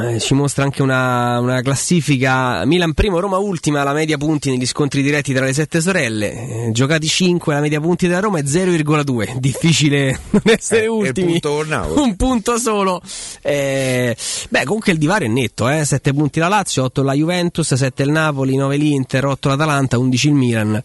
eh, 0.00 0.20
ci 0.20 0.34
mostra 0.34 0.64
anche 0.64 0.82
una, 0.82 1.38
una 1.40 1.60
classifica 1.62 2.64
Milan 2.64 2.92
primo, 2.94 3.18
Roma 3.20 3.38
ultima, 3.38 3.82
la 3.82 3.92
media 3.92 4.16
punti 4.16 4.50
negli 4.50 4.66
scontri 4.66 5.02
diretti 5.02 5.32
tra 5.32 5.44
le 5.44 5.52
sette 5.52 5.80
sorelle. 5.80 6.66
Eh, 6.66 6.70
giocati 6.72 7.06
5, 7.06 7.54
la 7.54 7.60
media 7.60 7.80
punti 7.80 8.06
della 8.06 8.20
Roma 8.20 8.38
è 8.38 8.42
0,2. 8.42 9.36
Difficile 9.40 10.18
non 10.30 10.42
essere 10.44 10.84
Eh, 10.84 10.88
ultimi. 10.88 11.40
punto. 11.40 11.64
Un 11.96 12.16
punto 12.16 12.58
solo. 12.58 13.00
Eh, 13.42 14.16
beh, 14.48 14.64
comunque 14.64 14.92
il 14.92 14.98
divario 14.98 15.26
è 15.26 15.30
netto, 15.30 15.68
eh? 15.68 15.84
7 15.84 16.12
punti 16.12 16.38
la 16.40 16.48
Lazio, 16.48 16.84
8 16.84 17.02
la 17.02 17.12
Juventus, 17.14 17.74
7 17.74 18.02
il 18.02 18.10
Napoli, 18.10 18.56
9 18.56 18.76
l'Inter, 18.76 19.26
8 19.26 19.48
l'Atalanta, 19.48 19.98
11 19.98 20.26
il 20.28 20.34
Milan. 20.34 20.82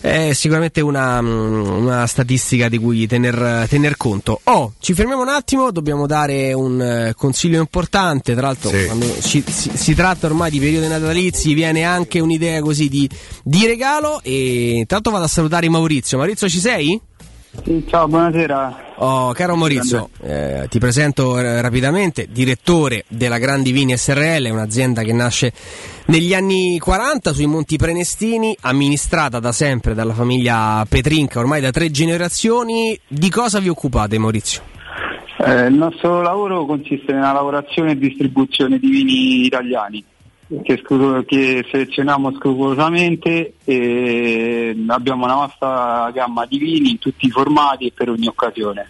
È 0.00 0.32
sicuramente 0.32 0.80
una, 0.80 1.20
mm, 1.20 1.68
una 1.82 2.06
statistica 2.06 2.68
di 2.70 2.78
cui 2.78 3.06
tener, 3.06 3.66
tener 3.68 3.98
conto. 3.98 4.40
Oh, 4.44 4.72
ci 4.78 4.94
fermiamo 4.94 5.20
un 5.20 5.28
attimo, 5.28 5.70
dobbiamo 5.70 6.06
dare 6.06 6.54
un 6.54 6.80
eh, 6.80 7.12
consiglio 7.14 7.60
importante. 7.60 8.32
Tra 8.32 8.46
l'altro, 8.46 8.70
Sì. 8.70 8.86
quando 8.86 9.20
ci- 9.20 9.44
si, 9.46 9.70
si 9.74 9.94
tratta 9.94 10.26
ormai 10.26 10.50
di 10.50 10.58
periodi 10.58 10.86
natalizi, 10.88 11.52
viene 11.52 11.84
anche 11.84 12.18
un'idea 12.18 12.60
così 12.62 12.88
di, 12.88 13.08
di 13.44 13.66
regalo. 13.66 14.20
E 14.22 14.76
intanto 14.78 15.10
vado 15.10 15.24
a 15.24 15.28
salutare 15.28 15.68
Maurizio. 15.68 16.16
Maurizio, 16.16 16.48
ci 16.48 16.60
sei? 16.60 16.98
Sì, 17.52 17.84
ciao, 17.88 18.06
buonasera. 18.06 18.94
Oh, 18.96 19.32
caro 19.32 19.56
Maurizio, 19.56 20.10
eh, 20.22 20.66
ti 20.70 20.78
presento 20.78 21.36
eh, 21.36 21.60
rapidamente, 21.60 22.28
direttore 22.30 23.04
della 23.08 23.38
Grandi 23.38 23.72
Vini 23.72 23.96
SRL, 23.96 24.48
un'azienda 24.50 25.02
che 25.02 25.12
nasce 25.12 25.52
negli 26.06 26.32
anni 26.32 26.78
40 26.78 27.32
sui 27.32 27.46
Monti 27.46 27.76
Prenestini, 27.76 28.56
amministrata 28.60 29.40
da 29.40 29.50
sempre 29.50 29.94
dalla 29.94 30.14
famiglia 30.14 30.86
Petrinca, 30.88 31.40
ormai 31.40 31.60
da 31.60 31.70
tre 31.70 31.90
generazioni. 31.90 32.98
Di 33.08 33.30
cosa 33.30 33.58
vi 33.58 33.68
occupate, 33.68 34.16
Maurizio? 34.16 34.62
Eh, 35.38 35.66
il 35.66 35.74
nostro 35.74 36.22
lavoro 36.22 36.66
consiste 36.66 37.12
nella 37.12 37.32
lavorazione 37.32 37.92
e 37.92 37.98
distribuzione 37.98 38.78
di 38.78 38.88
vini 38.88 39.44
italiani 39.44 40.04
che, 40.62 40.80
scru- 40.82 41.24
che 41.24 41.64
selezioniamo 41.70 42.32
scrupolosamente 42.34 43.54
e 43.64 44.76
abbiamo 44.88 45.24
una 45.24 45.34
vasta 45.34 46.10
gamma 46.12 46.44
di 46.46 46.58
vini 46.58 46.90
in 46.90 46.98
tutti 46.98 47.26
i 47.26 47.30
formati 47.30 47.86
e 47.86 47.92
per 47.94 48.10
ogni 48.10 48.26
occasione. 48.26 48.88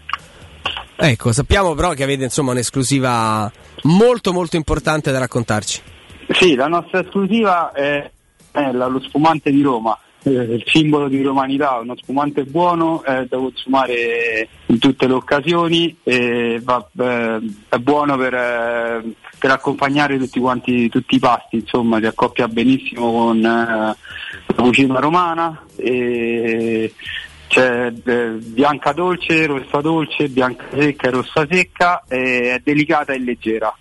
Ecco, 0.97 1.33
sappiamo 1.33 1.75
però 1.75 1.93
che 1.93 2.03
avete 2.03 2.25
insomma 2.25 2.51
un'esclusiva 2.53 3.51
molto 3.85 4.33
molto 4.33 4.57
importante 4.57 5.11
da 5.11 5.19
raccontarci. 5.19 5.81
Sì, 6.31 6.55
la 6.55 6.69
nostra 6.69 7.01
esclusiva 7.01 7.73
è, 7.73 8.11
è 8.53 8.73
la- 8.73 8.87
lo 8.87 9.01
spumante 9.01 9.51
di 9.51 9.63
Roma, 9.63 9.99
il 10.25 10.63
simbolo 10.67 11.09
di 11.09 11.23
romanità, 11.23 11.79
uno 11.79 11.97
spumante 11.97 12.45
buono 12.45 13.03
eh, 13.05 13.27
da 13.27 13.39
consumare 13.39 14.49
in 14.67 14.79
tutte 14.79 15.07
le 15.07 15.15
occasioni 15.15 15.97
e 16.03 16.61
va- 16.63 16.87
eh, 16.99 17.39
è 17.69 17.77
buono 17.79 18.17
per, 18.17 18.35
eh, 18.35 19.03
per 19.39 19.51
accompagnare 19.51 20.19
tutti 20.19 20.39
quanti 20.39 20.89
tutti 20.89 21.15
i 21.15 21.19
pasti, 21.19 21.57
insomma 21.57 21.99
si 21.99 22.07
accoppia 22.07 22.49
benissimo 22.49 23.11
con 23.11 23.39
eh, 23.39 23.43
la 23.43 23.97
cucina 24.63 24.99
romana 24.99 25.65
e 25.77 26.93
c'è 27.49 27.93
eh, 28.05 28.29
bianca 28.39 28.93
dolce, 28.93 29.47
rossa 29.47 29.81
dolce, 29.81 30.29
bianca 30.29 30.65
secca 30.73 31.09
e 31.09 31.11
rossa 31.11 31.47
secca, 31.51 32.05
è 32.07 32.61
delicata 32.63 33.13
e 33.13 33.19
leggera. 33.19 33.75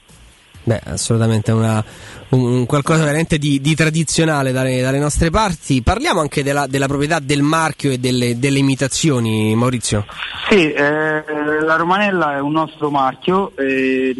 Beh, 0.70 0.82
assolutamente 0.86 1.52
una, 1.52 1.84
un, 2.30 2.44
un 2.44 2.66
qualcosa 2.68 3.00
veramente 3.04 3.40
di, 3.40 3.60
di 3.60 3.74
tradizionale 3.74 4.52
dalle, 4.52 4.82
dalle 4.82 5.00
nostre 5.00 5.32
parti. 5.32 5.82
Parliamo 5.82 6.20
anche 6.20 6.44
della, 6.44 6.68
della 6.68 6.86
proprietà 6.86 7.18
del 7.18 7.42
marchio 7.42 7.90
e 7.90 7.98
delle, 7.98 8.38
delle 8.38 8.60
imitazioni, 8.60 9.56
Maurizio. 9.56 10.06
Sì, 10.48 10.72
eh, 10.72 11.24
la 11.62 11.76
Romanella 11.76 12.36
è 12.36 12.40
un 12.40 12.52
nostro 12.52 12.92
marchio, 12.92 13.52
eh, 13.58 14.16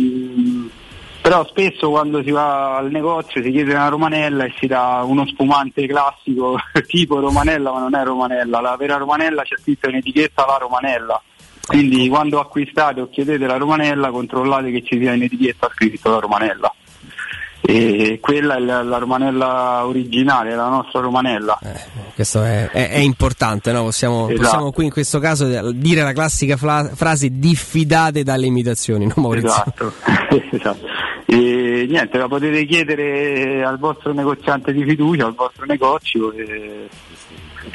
però 1.22 1.46
spesso 1.46 1.92
quando 1.92 2.24
si 2.24 2.32
va 2.32 2.78
al 2.78 2.90
negozio 2.90 3.44
si 3.44 3.52
chiede 3.52 3.76
una 3.76 3.90
Romanella 3.90 4.46
e 4.46 4.54
si 4.58 4.66
dà 4.66 5.04
uno 5.06 5.28
spumante 5.28 5.86
classico 5.86 6.58
tipo 6.88 7.20
Romanella, 7.20 7.72
ma 7.72 7.80
non 7.80 7.94
è 7.94 8.04
Romanella. 8.04 8.60
La 8.60 8.76
vera 8.76 8.98
Romanella 8.98 9.44
c'è 9.44 9.56
scritto 9.62 9.88
in 9.88 9.98
etichetta 9.98 10.48
la 10.48 10.58
Romanella. 10.58 11.22
Quindi 11.70 12.10
quando 12.10 12.40
acquistate 12.40 13.00
o 13.00 13.10
chiedete 13.10 13.46
la 13.46 13.58
Romanella 13.58 14.10
controllate 14.10 14.72
che 14.72 14.82
ci 14.84 14.98
sia 14.98 15.14
in 15.14 15.22
etichetta 15.22 15.70
scritto 15.72 16.10
la 16.10 16.18
Romanella. 16.18 16.74
E 17.62 18.18
quella 18.20 18.56
è 18.56 18.60
la, 18.60 18.82
la 18.82 18.98
Romanella 18.98 19.86
originale, 19.86 20.56
la 20.56 20.68
nostra 20.68 21.02
Romanella. 21.02 21.60
Questo 22.16 22.42
è, 22.44 22.70
è- 22.72 22.90
è 22.90 22.98
importante, 22.98 23.72
no? 23.72 23.84
possiamo, 23.84 24.28
Esatto. 24.30 24.42
possiamo 24.42 24.72
qui 24.72 24.86
in 24.86 24.92
questo 24.92 25.20
caso 25.20 25.72
dire 25.74 26.02
la 26.02 26.14
classica 26.14 26.58
fla- 26.58 26.90
frase 26.96 27.30
diffidate 27.38 28.24
dalle 28.24 28.48
imitazioni, 28.48 29.06
no 29.06 29.14
Maurizio? 29.18 29.50
Esatto, 29.50 29.94
esatto. 30.52 30.88
E 31.28 31.86
niente, 31.88 32.18
la 32.18 32.28
potete 32.28 32.66
chiedere 32.66 33.64
al 33.64 33.78
vostro 33.78 34.12
negoziante 34.14 34.74
di 34.74 34.84
fiducia, 34.84 35.28
al 35.28 35.36
vostro 35.36 35.66
negozio 35.66 36.32
e. 36.32 36.88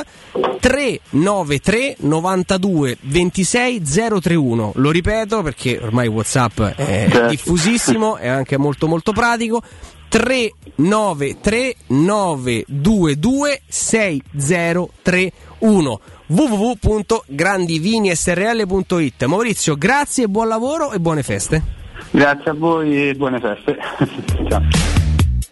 393 0.60 1.96
92 2.00 2.98
26 3.00 3.82
031. 4.20 4.72
Lo 4.74 4.90
ripeto 4.90 5.40
perché 5.40 5.80
ormai 5.82 6.08
WhatsApp 6.08 6.60
è 6.60 7.08
Certo. 7.10 7.28
diffusissimo, 7.28 8.18
è 8.18 8.28
anche 8.28 8.58
molto 8.58 8.86
molto 8.86 9.12
pratico. 9.12 9.62
393 10.08 11.76
922 11.86 13.60
6031 13.66 16.00
www.grandivinisrl.it 16.26 19.24
Maurizio, 19.24 19.76
grazie, 19.76 20.28
buon 20.28 20.48
lavoro 20.48 20.92
e 20.92 21.00
buone 21.00 21.22
feste. 21.22 21.62
Grazie 22.10 22.50
a 22.50 22.54
voi 22.54 23.08
e 23.08 23.14
buone 23.14 23.40
feste. 23.40 23.78
Ciao. 24.48 24.62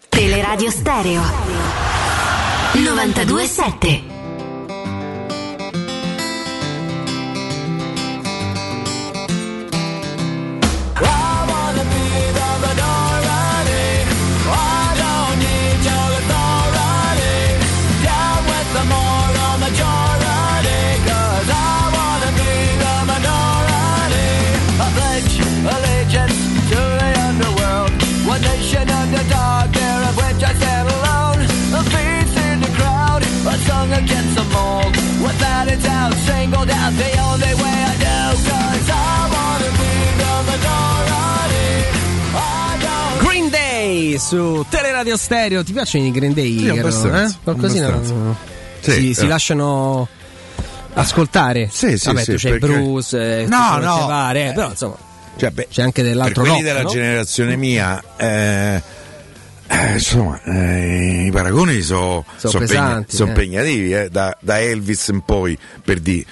Teleradio 0.08 0.70
Stereo 0.70 1.22
927 2.72 4.15
Green 43.20 43.48
Day 43.50 44.18
su 44.18 44.64
Teleradio 44.68 45.16
Stereo. 45.16 45.62
Ti 45.64 45.72
piacciono 45.72 46.06
i 46.06 46.10
Green 46.10 46.32
Day? 46.32 46.58
Sì, 46.58 46.68
abbastanza, 46.68 47.24
eh? 47.34 47.38
Qualcosina 47.42 47.98
si, 48.80 48.90
Sì, 48.90 49.14
si 49.14 49.24
eh. 49.24 49.28
lasciano 49.28 50.08
ascoltare. 50.94 51.68
Sì, 51.70 51.98
sì, 51.98 52.06
Vabbè, 52.06 52.22
sì, 52.22 52.36
tu 52.36 52.48
perché- 52.48 52.58
Bruce, 52.58 53.40
eh, 53.42 53.46
No, 53.46 53.78
no. 53.78 54.30
eh, 54.32 54.52
però 54.54 54.70
insomma 54.70 54.96
Cioè, 55.36 55.50
beh, 55.50 55.68
c'è 55.70 55.82
anche 55.82 56.02
dell'altro 56.02 56.42
quelli 56.42 56.56
rock, 56.56 56.64
della 56.64 56.82
no? 56.82 56.88
generazione 56.88 57.56
mia, 57.56 58.02
eh, 58.16 58.82
eh, 59.68 59.92
insomma, 59.94 60.40
eh, 60.44 61.26
i 61.26 61.30
paragoni 61.30 61.80
sono 61.82 62.24
Sono 62.36 62.58
pesanti, 62.60 63.16
eh. 63.20 63.24
impegnativi, 63.24 63.92
eh, 63.94 64.08
da, 64.10 64.36
da 64.40 64.60
Elvis 64.60 65.08
in 65.08 65.20
poi, 65.22 65.58
per 65.84 65.98
dire. 66.00 66.24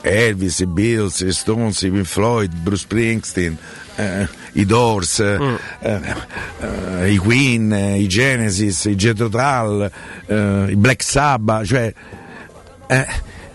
Elvis, 0.00 0.60
i 0.60 0.66
Beatles, 0.66 1.20
i 1.20 1.32
Stones, 1.32 1.82
i 1.82 1.90
Pink 1.90 2.06
Floyd, 2.06 2.54
Bruce 2.54 2.82
Springsteen, 2.82 3.56
eh, 3.96 4.28
i 4.52 4.64
Doors, 4.64 5.18
eh, 5.20 5.38
Mm. 5.38 7.06
i 7.06 7.16
Queen, 7.16 7.72
i 7.98 8.06
Genesis, 8.06 8.84
i 8.84 8.94
Jethro 8.94 9.28
Tull, 9.28 9.90
i 10.70 10.76
Black 10.76 11.02
Sabbath, 11.02 11.66
cioè 11.66 11.92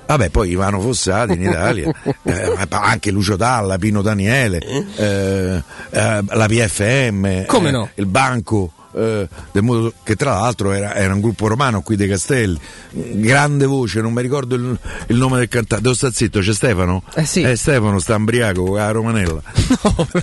vabbè, 0.05 0.29
poi 0.29 0.51
Ivano 0.51 0.79
Fossati 0.79 1.33
in 1.33 1.43
Italia, 1.43 1.91
eh, 2.23 2.67
anche 2.69 3.09
Lucio 3.11 3.35
Dalla, 3.35 3.77
Pino 3.77 4.01
Daniele, 4.01 4.59
eh, 4.59 5.63
eh, 5.89 6.23
la 6.27 6.45
PFM, 6.47 7.45
Come 7.45 7.71
no? 7.71 7.89
il 7.95 8.05
Banco. 8.05 8.71
Eh, 8.95 9.27
modo- 9.61 9.93
che 10.03 10.15
tra 10.15 10.33
l'altro 10.33 10.71
era, 10.71 10.95
era 10.95 11.13
un 11.13 11.21
gruppo 11.21 11.47
romano 11.47 11.81
qui 11.81 11.95
dei 11.95 12.07
Castelli, 12.07 12.59
grande 12.91 13.65
voce, 13.65 14.01
non 14.01 14.13
mi 14.13 14.21
ricordo 14.21 14.55
il, 14.55 14.77
il 15.07 15.15
nome 15.15 15.37
del 15.39 15.47
cantante. 15.47 15.83
Devo 15.83 15.95
sta 15.95 16.11
zitto, 16.11 16.39
c'è 16.39 16.53
Stefano? 16.53 17.03
Eh 17.15 17.25
sì. 17.25 17.55
Stefano 17.55 17.99
sta 17.99 18.15
ambriaco 18.15 18.63
con 18.63 18.75
la 18.77 18.91
Romanella. 18.91 19.41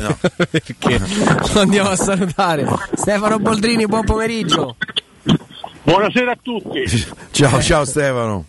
No, 0.01 0.17
perché 0.51 1.01
lo 1.53 1.61
andiamo 1.61 1.91
a 1.91 1.97
salutare. 1.97 2.67
Stefano 2.95 3.39
Boldrini, 3.39 3.87
buon 3.87 4.05
pomeriggio. 4.05 4.77
Buonasera 5.91 6.31
a 6.31 6.39
tutti. 6.41 6.85
Ciao, 7.33 7.61
ciao 7.61 7.85
Stefano. 7.85 8.45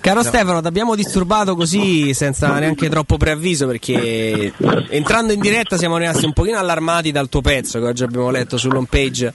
Caro 0.00 0.22
Stefano, 0.22 0.60
ti 0.60 0.66
abbiamo 0.66 0.94
disturbato 0.94 1.56
così 1.56 2.12
senza 2.12 2.58
neanche 2.58 2.90
troppo 2.90 3.16
preavviso 3.16 3.66
perché 3.66 4.52
entrando 4.90 5.32
in 5.32 5.40
diretta 5.40 5.78
siamo 5.78 5.96
rimasti 5.96 6.26
un 6.26 6.34
pochino 6.34 6.58
allarmati 6.58 7.10
dal 7.10 7.30
tuo 7.30 7.40
pezzo 7.40 7.78
che 7.78 7.86
oggi 7.86 8.02
abbiamo 8.02 8.30
letto 8.30 8.58
sull'home 8.58 8.86
page 8.90 9.32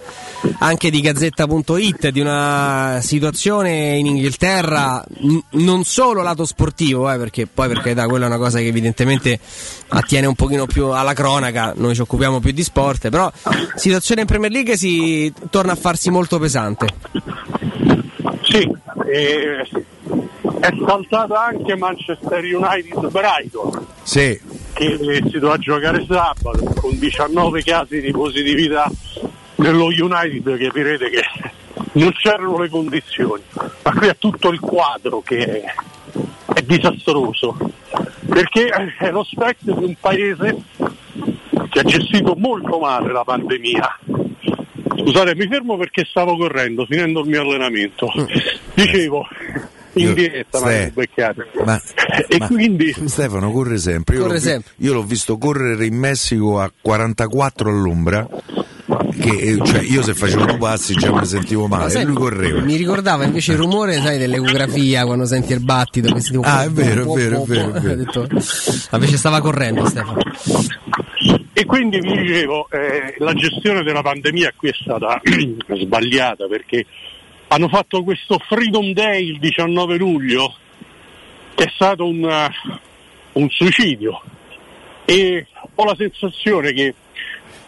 anche 0.59 0.91
di 0.91 1.01
gazzetta.it 1.01 2.09
di 2.09 2.19
una 2.19 2.99
situazione 3.01 3.97
in 3.97 4.05
Inghilterra 4.05 5.03
n- 5.21 5.39
non 5.51 5.83
solo 5.83 6.21
lato 6.21 6.45
sportivo, 6.45 7.11
eh, 7.11 7.17
perché 7.17 7.47
poi 7.47 7.67
per 7.67 7.81
carità 7.81 8.05
quella 8.05 8.25
è 8.25 8.27
una 8.27 8.37
cosa 8.37 8.59
che 8.59 8.67
evidentemente 8.67 9.39
attiene 9.89 10.27
un 10.27 10.35
pochino 10.35 10.65
più 10.65 10.87
alla 10.87 11.13
cronaca, 11.13 11.73
noi 11.75 11.95
ci 11.95 12.01
occupiamo 12.01 12.39
più 12.39 12.51
di 12.51 12.63
sport, 12.63 13.09
però 13.09 13.31
situazione 13.75 14.21
in 14.21 14.27
Premier 14.27 14.51
League 14.51 14.77
si 14.77 15.33
torna 15.49 15.73
a 15.73 15.75
farsi 15.75 16.09
molto 16.09 16.39
pesante. 16.39 16.87
Sì, 18.43 18.71
eh, 19.11 19.67
è 20.59 20.69
saltata 20.85 21.45
anche 21.45 21.75
Manchester 21.75 22.43
United 22.43 23.09
Brighton 23.11 23.85
Sì, 24.03 24.39
che 24.73 25.23
si 25.29 25.39
dovrà 25.39 25.57
giocare 25.57 26.05
sabato 26.07 26.73
con 26.75 26.97
19 26.97 27.63
casi 27.63 28.01
di 28.01 28.11
positività 28.11 28.89
nello 29.55 29.85
United 29.85 30.57
capirete 30.57 31.09
che 31.09 31.23
non 31.93 32.11
c'erano 32.13 32.57
le 32.59 32.69
condizioni, 32.69 33.43
ma 33.53 33.93
qui 33.93 34.07
è 34.07 34.17
tutto 34.17 34.49
il 34.49 34.59
quadro 34.59 35.21
che 35.21 35.61
è, 35.61 35.73
è 36.53 36.61
disastroso 36.61 37.57
perché 38.43 38.69
è 38.97 39.11
lo 39.11 39.23
specchio 39.23 39.73
di 39.75 39.83
un 39.85 39.95
paese 39.99 40.55
che 41.69 41.79
ha 41.79 41.83
gestito 41.83 42.35
molto 42.37 42.79
male 42.79 43.11
la 43.11 43.23
pandemia. 43.23 43.99
Scusate, 44.99 45.35
mi 45.35 45.47
fermo 45.47 45.77
perché 45.77 46.05
stavo 46.09 46.35
correndo, 46.37 46.85
finendo 46.85 47.21
il 47.21 47.27
mio 47.29 47.41
allenamento. 47.41 48.11
Dicevo, 48.73 49.25
in 49.93 50.13
diretta, 50.13 50.59
ma 50.61 50.69
Ste- 50.69 51.09
ma, 51.65 51.81
E 52.27 52.37
ma 52.37 52.47
quindi 52.47 52.93
Stefano 53.05 53.51
corre 53.51 53.77
sempre. 53.77 54.15
Io, 54.15 54.21
Corre 54.21 54.33
l'ho, 54.35 54.39
vi- 54.39 54.45
sempre. 54.45 54.71
io 54.77 54.93
l'ho 54.93 55.03
visto 55.03 55.37
correre 55.37 55.85
in 55.85 55.95
Messico 55.95 56.59
a 56.59 56.71
44 56.81 57.69
all'ombra. 57.69 58.27
Che, 59.19 59.29
eh, 59.29 59.57
cioè, 59.65 59.81
io 59.81 60.01
se 60.01 60.13
facevo 60.13 60.45
due 60.45 60.57
passi 60.57 60.93
già 60.93 61.11
mi 61.11 61.25
sentivo 61.25 61.67
Ma 61.67 61.77
male. 61.79 61.89
sai, 61.89 62.03
e 62.03 62.05
lui 62.05 62.15
correva. 62.15 62.61
Mi 62.61 62.75
ricordava 62.77 63.25
invece 63.25 63.51
il 63.51 63.57
rumore, 63.57 63.99
sai, 64.01 64.17
dell'ecografia 64.17 65.05
quando 65.05 65.25
senti 65.25 65.51
il 65.53 65.59
battito. 65.59 66.13
Che 66.13 66.21
si 66.21 66.31
tipo, 66.31 66.43
Ah, 66.45 66.63
è 66.63 66.69
vero, 66.69 67.01
è 67.13 67.15
vero, 67.17 67.43
è 67.43 67.45
vero, 67.45 67.73
è 67.73 67.79
vero. 67.81 67.95
Detto- 67.95 68.27
Invece 68.93 69.17
stava 69.17 69.41
correndo 69.41 69.85
Stefano. 69.85 70.19
E 71.53 71.65
quindi 71.65 71.99
vi 71.99 72.17
dicevo, 72.21 72.69
eh, 72.71 73.15
la 73.17 73.33
gestione 73.33 73.83
della 73.83 74.01
pandemia 74.01 74.53
qui 74.55 74.69
è 74.69 74.73
stata 74.81 75.19
sbagliata 75.81 76.47
perché 76.47 76.85
hanno 77.49 77.67
fatto 77.67 78.03
questo 78.03 78.39
Freedom 78.47 78.93
Day 78.93 79.27
il 79.31 79.39
19 79.39 79.97
luglio, 79.97 80.53
che 81.55 81.65
è 81.65 81.71
stato 81.75 82.05
un, 82.07 82.23
eh, 82.23 82.49
un 83.33 83.49
suicidio. 83.49 84.21
E 85.03 85.47
ho 85.75 85.83
la 85.83 85.95
sensazione 85.97 86.71
che 86.71 86.93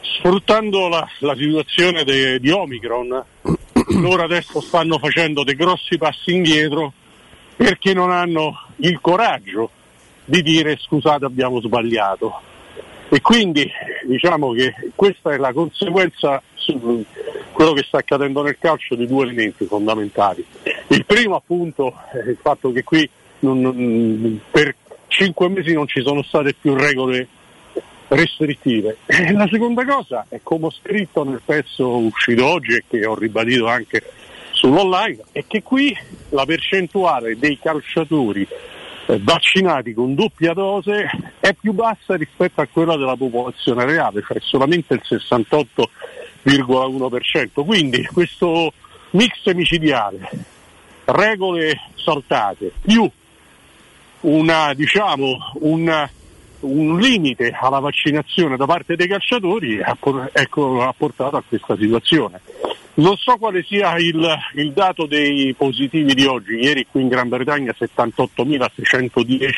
sfruttando 0.02 0.88
la, 0.88 1.08
la 1.20 1.36
situazione 1.36 2.04
de- 2.04 2.40
di 2.40 2.50
Omicron, 2.50 3.24
loro 4.02 4.24
adesso 4.24 4.62
stanno 4.62 4.98
facendo 4.98 5.44
dei 5.44 5.56
grossi 5.56 5.98
passi 5.98 6.34
indietro 6.34 6.94
perché 7.56 7.94
non 7.94 8.12
hanno 8.12 8.68
il 8.78 9.00
coraggio 9.00 9.70
di 10.26 10.42
dire 10.42 10.78
scusate 10.80 11.26
abbiamo 11.26 11.62
sbagliato. 11.62 12.42
E 13.10 13.20
quindi 13.22 13.70
diciamo 14.08 14.54
che 14.54 14.74
questa 14.96 15.34
è 15.34 15.38
la 15.38 15.52
conseguenza 15.52 16.42
su 16.54 17.04
quello 17.52 17.74
che 17.74 17.84
sta 17.84 17.98
accadendo 17.98 18.42
nel 18.42 18.58
calcio 18.58 18.96
di 18.96 19.06
due 19.06 19.24
elementi 19.24 19.66
fondamentali. 19.66 20.46
Il 20.88 21.06
primo 21.06 21.36
appunto 21.36 21.94
è 22.12 22.30
il 22.30 22.38
fatto 22.42 22.72
che 22.72 22.84
qui 22.84 23.08
non- 23.40 24.40
per 24.50 24.76
cinque 25.08 25.50
mesi 25.50 25.74
non 25.74 25.88
ci 25.88 26.02
sono 26.02 26.24
state 26.24 26.54
più 26.54 26.74
regole 26.74 27.28
restrittive. 28.12 28.98
La 29.34 29.48
seconda 29.50 29.86
cosa 29.86 30.26
è 30.30 30.40
come 30.44 30.68
ho 30.68 30.72
scritto 30.72 31.24
nel 31.24 31.42
pezzo 31.44 31.98
uscito 31.98 32.46
oggi 32.46 32.76
e 32.76 32.84
che 32.88 33.04
ho 33.06 33.16
ribadito 33.16 33.66
anche 33.68 34.04
sull'online, 34.52 35.24
è 35.32 35.44
che 35.48 35.64
qui 35.64 35.98
la 36.30 36.46
percentuale 36.46 37.36
dei 37.38 37.58
calciatori 37.60 38.48
eh, 39.08 39.20
vaccinati 39.22 39.94
con 39.94 40.14
doppia 40.14 40.54
dose 40.54 41.10
è 41.40 41.54
più 41.54 41.74
bassa 41.74 42.16
rispetto 42.16 42.62
a 42.62 42.68
quella 42.72 42.96
della 42.98 43.16
popolazione 43.16 43.86
reale, 43.86 44.24
cioè 44.26 44.38
solamente 44.42 44.94
il 44.94 45.02
68,1%. 45.06 47.66
Quindi 47.66 48.06
questo 48.06 48.72
mix 49.12 49.52
micidiale, 49.54 50.30
regole 51.06 51.80
saltate, 51.96 52.74
più 52.82 53.10
una, 54.22 54.74
diciamo, 54.74 55.54
un, 55.62 56.10
un 56.62 57.00
limite 57.00 57.56
alla 57.60 57.80
vaccinazione 57.80 58.58
da 58.58 58.66
parte 58.66 58.96
dei 58.96 59.08
calciatori 59.08 59.82
ha, 59.82 59.98
ecco, 60.32 60.82
ha 60.82 60.94
portato 60.96 61.38
a 61.38 61.44
questa 61.48 61.76
situazione. 61.78 62.42
Non 62.94 63.16
so 63.16 63.38
quale 63.38 63.64
sia 63.64 63.98
il, 63.98 64.38
il 64.56 64.74
dato 64.74 65.06
dei 65.06 65.54
positivi 65.58 66.14
di 66.14 66.26
oggi, 66.26 66.56
ieri 66.56 66.86
qui 66.92 67.02
in 67.02 67.08
Gran 67.08 67.30
Bretagna 67.30 67.74
78.610 67.78 69.50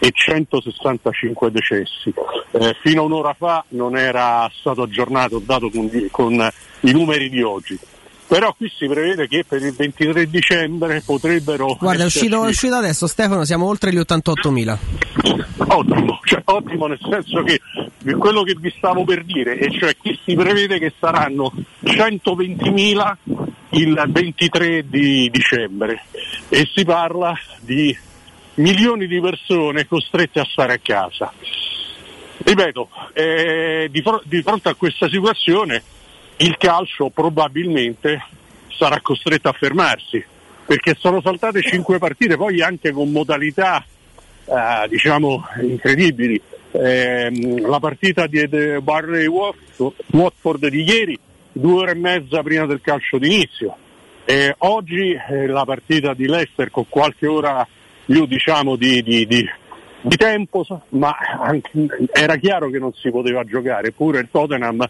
e 0.00 0.10
165 0.12 1.50
decessi. 1.52 2.12
Eh, 2.50 2.76
fino 2.82 3.02
a 3.02 3.04
un'ora 3.04 3.34
fa 3.34 3.64
non 3.68 3.96
era 3.96 4.50
stato 4.52 4.82
aggiornato 4.82 5.36
il 5.36 5.44
dato 5.44 5.70
con, 5.70 5.88
con 6.10 6.50
i 6.80 6.92
numeri 6.92 7.30
di 7.30 7.42
oggi. 7.42 7.78
Però 8.28 8.52
qui 8.54 8.70
si 8.76 8.86
prevede 8.86 9.28
che 9.28 9.44
per 9.46 9.62
il 9.62 9.72
23 9.72 10.28
dicembre 10.28 11.00
potrebbero 11.04 11.76
Guarda, 11.78 12.02
è 12.02 12.06
uscito, 12.06 12.44
è 12.44 12.48
uscito 12.48 12.74
adesso, 12.74 13.06
Stefano, 13.06 13.44
siamo 13.44 13.66
oltre 13.66 13.92
gli 13.92 13.98
88.000. 13.98 14.78
Ottimo, 15.68 16.20
cioè, 16.24 16.42
ottimo 16.44 16.86
nel 16.86 16.98
senso 17.08 17.42
che 17.42 17.60
quello 18.18 18.42
che 18.42 18.56
vi 18.58 18.72
stavo 18.76 19.04
per 19.04 19.24
dire, 19.24 19.58
e 19.58 19.70
cioè 19.78 19.96
che 20.00 20.18
si 20.24 20.34
prevede 20.34 20.78
che 20.78 20.92
saranno 20.98 21.52
120.000 21.84 23.14
il 23.70 24.04
23 24.08 24.88
di 24.88 25.30
dicembre 25.30 26.04
e 26.48 26.68
si 26.74 26.84
parla 26.84 27.32
di 27.60 27.96
milioni 28.54 29.06
di 29.06 29.20
persone 29.20 29.86
costrette 29.86 30.40
a 30.40 30.48
stare 30.50 30.74
a 30.74 30.78
casa. 30.82 31.32
Ripeto, 32.38 32.88
eh, 33.12 33.88
di 33.90 34.42
fronte 34.42 34.68
a 34.68 34.74
questa 34.74 35.08
situazione 35.08 35.82
il 36.38 36.56
calcio 36.58 37.10
probabilmente 37.10 38.22
sarà 38.68 39.00
costretto 39.00 39.48
a 39.48 39.52
fermarsi 39.52 40.24
perché 40.66 40.94
sono 40.98 41.20
saltate 41.20 41.62
cinque 41.62 41.98
partite, 41.98 42.36
poi 42.36 42.60
anche 42.60 42.90
con 42.90 43.10
modalità 43.10 43.84
eh, 44.44 44.88
diciamo 44.88 45.44
incredibili. 45.62 46.40
Ehm, 46.72 47.66
la 47.68 47.78
partita 47.78 48.26
di 48.26 48.46
Barley 48.82 49.26
Watford, 49.26 50.66
di 50.68 50.82
ieri, 50.82 51.18
due 51.52 51.82
ore 51.82 51.92
e 51.92 51.94
mezza 51.94 52.42
prima 52.42 52.66
del 52.66 52.80
calcio 52.82 53.18
d'inizio. 53.18 53.76
E 54.24 54.54
oggi 54.58 55.12
eh, 55.12 55.46
la 55.46 55.64
partita 55.64 56.12
di 56.12 56.26
Leicester 56.26 56.70
con 56.70 56.88
qualche 56.88 57.28
ora 57.28 57.66
più 58.04 58.26
diciamo 58.26 58.74
di, 58.74 59.02
di- 59.04 59.24
di- 59.26 59.48
di 60.00 60.16
tempo, 60.16 60.66
ma 60.90 61.16
anche- 61.40 61.70
era 62.12 62.36
chiaro 62.36 62.70
che 62.70 62.80
non 62.80 62.92
si 62.92 63.08
poteva 63.10 63.44
giocare, 63.44 63.92
pure 63.92 64.18
il 64.18 64.28
Tottenham 64.30 64.84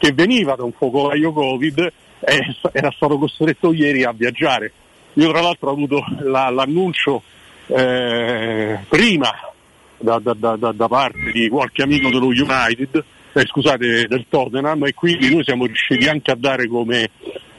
che 0.00 0.12
veniva 0.12 0.54
da 0.56 0.64
un 0.64 0.72
focolaio 0.72 1.30
Covid 1.30 1.92
è- 2.20 2.38
era 2.72 2.90
stato 2.96 3.18
costretto 3.18 3.72
ieri 3.74 4.02
a 4.02 4.12
viaggiare. 4.12 4.72
Io 5.14 5.30
tra 5.30 5.42
l'altro 5.42 5.68
ho 5.68 5.72
avuto 5.72 6.02
la- 6.20 6.48
l'annuncio 6.48 7.22
eh, 7.66 8.78
prima 8.88 9.30
da- 9.98 10.18
da- 10.18 10.56
da- 10.56 10.72
da 10.72 10.88
parte 10.88 11.30
di 11.32 11.48
qualche 11.48 11.82
amico 11.82 12.08
dello 12.08 12.26
United, 12.28 13.04
eh, 13.32 13.46
scusate, 13.46 14.06
del 14.08 14.24
Tottenham 14.28 14.86
e 14.86 14.94
quindi 14.94 15.32
noi 15.32 15.44
siamo 15.44 15.66
riusciti 15.66 16.08
anche 16.08 16.30
a 16.32 16.36
dare 16.36 16.66
come, 16.66 17.10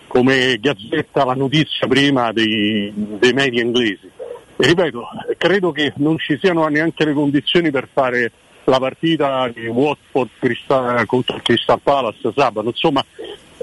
come 0.07 0.57
gazzetta 0.59 1.23
la 1.23 1.33
notizia 1.35 1.87
prima 1.87 2.33
dei, 2.33 2.91
dei 2.95 3.31
media 3.33 3.61
inglesi. 3.61 4.09
E 4.57 4.67
ripeto, 4.67 5.07
credo 5.37 5.71
che 5.71 5.93
non 5.97 6.17
ci 6.17 6.37
siano 6.41 6.67
neanche 6.67 7.05
le 7.05 7.13
condizioni 7.13 7.71
per 7.71 7.87
fare 7.93 8.31
la 8.71 8.79
partita 8.79 9.49
di 9.53 9.67
Watford 9.67 10.29
Crista- 10.39 11.03
contro 11.05 11.41
Crystal 11.43 11.81
Palace 11.81 12.31
sabato. 12.33 12.69
Insomma, 12.69 13.03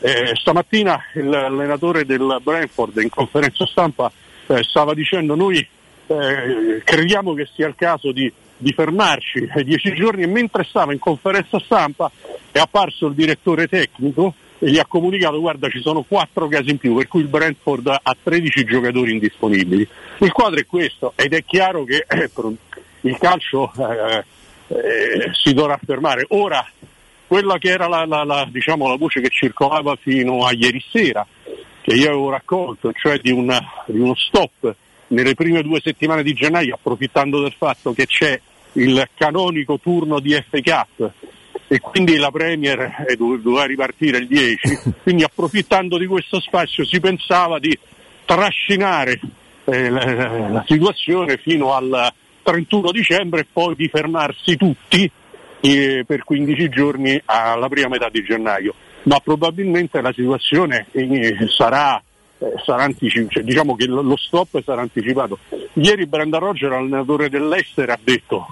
eh, 0.03 0.33
stamattina 0.35 1.01
l'allenatore 1.15 2.05
del 2.05 2.39
Brentford 2.43 2.99
in 2.99 3.09
conferenza 3.09 3.65
stampa 3.67 4.13
eh, 4.47 4.63
stava 4.63 4.93
dicendo 4.93 5.35
noi 5.35 5.67
eh, 6.07 6.83
crediamo 6.85 7.33
che 7.33 7.49
sia 7.53 7.67
il 7.67 7.75
caso 7.75 8.13
di, 8.13 8.31
di 8.57 8.73
fermarci 8.73 9.49
ai 9.55 9.65
dieci 9.65 9.95
giorni 9.95 10.23
e 10.23 10.27
mentre 10.27 10.65
stava 10.65 10.93
in 10.93 10.99
conferenza 10.99 11.59
stampa 11.59 12.11
è 12.53 12.59
apparso 12.59 13.07
il 13.07 13.15
direttore 13.15 13.67
tecnico 13.67 14.35
e 14.59 14.71
gli 14.71 14.79
ha 14.79 14.87
comunicato 14.87 15.41
guarda 15.41 15.69
ci 15.69 15.81
sono 15.81 16.03
quattro 16.03 16.49
casi 16.49 16.71
in 16.71 16.79
più 16.79 16.95
per 16.95 17.09
cui 17.09 17.23
il 17.23 17.29
Brentford 17.29 17.89
ha 17.89 18.17
13 18.23 18.65
giocatori 18.65 19.13
indisponibili. 19.13 19.89
Il 20.19 20.33
quadro 20.33 20.61
è 20.61 20.67
questo 20.67 21.13
ed 21.17 21.33
è 21.33 21.43
chiaro 21.45 21.85
che 21.85 22.05
eh, 22.07 22.31
il 23.01 23.19
calcio 23.19 23.73
eh, 24.69 25.31
si 25.33 25.53
dovrà 25.55 25.79
fermare. 25.85 26.25
Ora 26.29 26.67
quella 27.27 27.59
che 27.59 27.69
era 27.71 27.89
la, 27.89 28.07
la- 28.07 28.25
la- 28.25 28.49
diciamo, 28.51 28.89
la 28.89 28.97
voce 28.97 29.21
che 29.21 29.29
circolava 29.29 29.97
fino 29.97 30.45
a 30.47 30.53
ieri 30.53 30.83
sera, 30.91 31.27
che 31.83 31.95
io 31.95 32.09
avevo 32.09 32.31
raccolto, 32.31 32.93
cioè 32.93 33.19
di, 33.19 33.31
una- 33.31 33.61
di 33.87 33.99
uno 33.99 34.15
stop 34.15 34.75
nelle 35.09 35.35
prime 35.35 35.63
due 35.63 35.81
settimane 35.83 36.23
di 36.23 36.33
gennaio, 36.35 36.75
approfittando 36.75 37.41
del 37.41 37.55
fatto 37.57 37.93
che 37.93 38.07
c'è 38.07 38.39
il 38.73 39.09
canonico 39.15 39.79
turno 39.79 40.21
di 40.21 40.35
Cup 40.63 41.11
e 41.67 41.81
quindi 41.81 42.17
la 42.17 42.31
Premier 42.31 43.05
eh, 43.09 43.17
dove- 43.17 43.41
doveva 43.43 43.65
ripartire 43.67 44.19
il 44.19 44.27
10, 44.27 44.79
quindi 45.03 45.23
approfittando 45.25 45.99
di 45.99 46.07
questo 46.07 46.41
spazio 46.41 46.85
si 46.85 46.99
pensava 47.01 47.59
di 47.59 47.77
trascinare 48.25 49.21
eh, 49.65 49.89
la, 49.91 50.49
la 50.49 50.65
situazione 50.67 51.37
fino 51.39 51.75
al 51.75 52.13
31 52.49 52.93
dicembre 52.93 53.41
e 53.41 53.47
poi 53.53 53.75
di 53.77 53.89
fermarsi 53.89 54.57
tutti 54.57 55.11
eh, 55.61 56.05
per 56.07 56.25
15 56.25 56.69
giorni 56.71 57.21
alla 57.27 57.69
prima 57.69 57.89
metà 57.89 58.09
di 58.09 58.23
gennaio. 58.23 58.75
Ma 59.03 59.21
probabilmente 59.21 60.01
la 60.01 60.13
situazione 60.15 60.87
eh, 60.93 61.37
sarà, 61.55 62.03
eh, 62.39 62.53
sarà 62.65 62.85
anticipato, 62.85 63.33
cioè, 63.33 63.43
diciamo 63.43 63.77
che 63.77 63.87
lo 63.87 64.17
stop 64.17 64.63
sarà 64.65 64.81
anticipato. 64.81 65.39
Ieri 65.75 66.07
Brenda 66.07 66.39
Roger, 66.39 66.73
allenatore 66.73 67.29
dell'Ester, 67.29 67.91
ha 67.91 67.99
detto, 68.03 68.47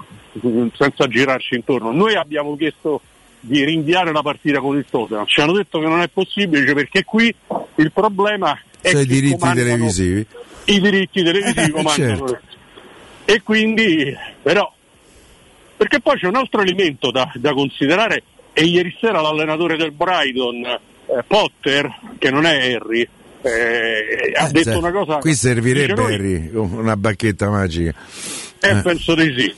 mm, 0.45 0.67
senza 0.75 1.07
girarci 1.07 1.55
intorno, 1.55 1.91
noi 1.91 2.15
abbiamo 2.15 2.55
chiesto 2.55 3.01
di 3.39 3.63
rinviare 3.63 4.11
la 4.11 4.21
partita 4.21 4.59
con 4.59 4.77
il 4.77 4.85
Tottenham, 4.89 5.25
ci 5.25 5.41
hanno 5.41 5.53
detto 5.53 5.79
che 5.79 5.87
non 5.87 6.01
è 6.01 6.07
possibile 6.07 6.61
dice, 6.61 6.73
perché 6.73 7.03
qui 7.03 7.33
il 7.75 7.91
problema 7.91 8.59
è 8.79 8.91
Cioè 8.91 9.01
i 9.01 9.05
diritti 9.05 9.53
televisivi. 9.53 10.25
i 10.65 10.79
diritti 10.79 11.23
televisivi 11.23 11.67
Eh, 11.67 11.71
comandano 11.71 12.27
certo. 12.27 12.55
E 13.29 13.41
quindi 13.43 14.15
però 14.41 14.71
perché 15.75 15.99
poi 15.99 16.17
c'è 16.17 16.27
un 16.27 16.35
altro 16.37 16.61
elemento 16.61 17.11
da, 17.11 17.29
da 17.35 17.51
considerare 17.53 18.23
e 18.53 18.63
ieri 18.63 18.95
sera 19.01 19.19
l'allenatore 19.21 19.75
del 19.75 19.91
Brighton 19.91 20.65
eh, 20.65 20.79
Potter 21.27 21.93
che 22.17 22.31
non 22.31 22.45
è 22.45 22.73
Harry 22.73 23.07
eh, 23.41 24.31
ha 24.33 24.47
Eh, 24.47 24.51
detto 24.51 24.69
cioè, 24.71 24.77
una 24.77 24.91
cosa 24.91 25.17
Qui 25.17 25.33
servirebbe 25.33 25.93
noi- 25.93 26.13
Harry, 26.13 26.49
una 26.53 26.95
bacchetta 26.95 27.49
magica. 27.49 27.93
eh, 28.61 28.69
Eh. 28.69 28.81
penso 28.81 29.13
di 29.13 29.33
sì. 29.37 29.55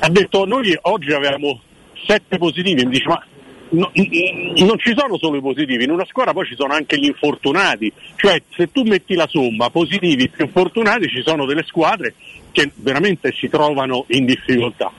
Ha 0.00 0.08
detto 0.10 0.44
noi 0.44 0.76
oggi 0.82 1.12
avevamo 1.12 1.60
sette 2.06 2.38
positivi, 2.38 2.84
mi 2.84 2.92
dice 2.92 3.08
ma 3.08 3.22
no- 3.70 3.90
non 3.94 4.78
ci 4.78 4.94
sono 4.96 5.18
solo 5.18 5.36
i 5.36 5.40
positivi, 5.40 5.82
in 5.84 5.90
una 5.90 6.06
squadra 6.06 6.32
poi 6.32 6.46
ci 6.46 6.54
sono 6.56 6.72
anche 6.72 6.96
gli 6.96 7.06
infortunati, 7.06 7.92
cioè 8.14 8.40
se 8.54 8.70
tu 8.70 8.82
metti 8.84 9.14
la 9.14 9.26
somma 9.28 9.68
positivi 9.70 10.28
più 10.28 10.44
infortunati 10.44 11.08
ci 11.08 11.22
sono 11.26 11.44
delle 11.44 11.64
squadre 11.66 12.14
che 12.52 12.70
veramente 12.74 13.32
si 13.32 13.48
trovano 13.48 14.04
in 14.08 14.24
difficoltà. 14.24 14.90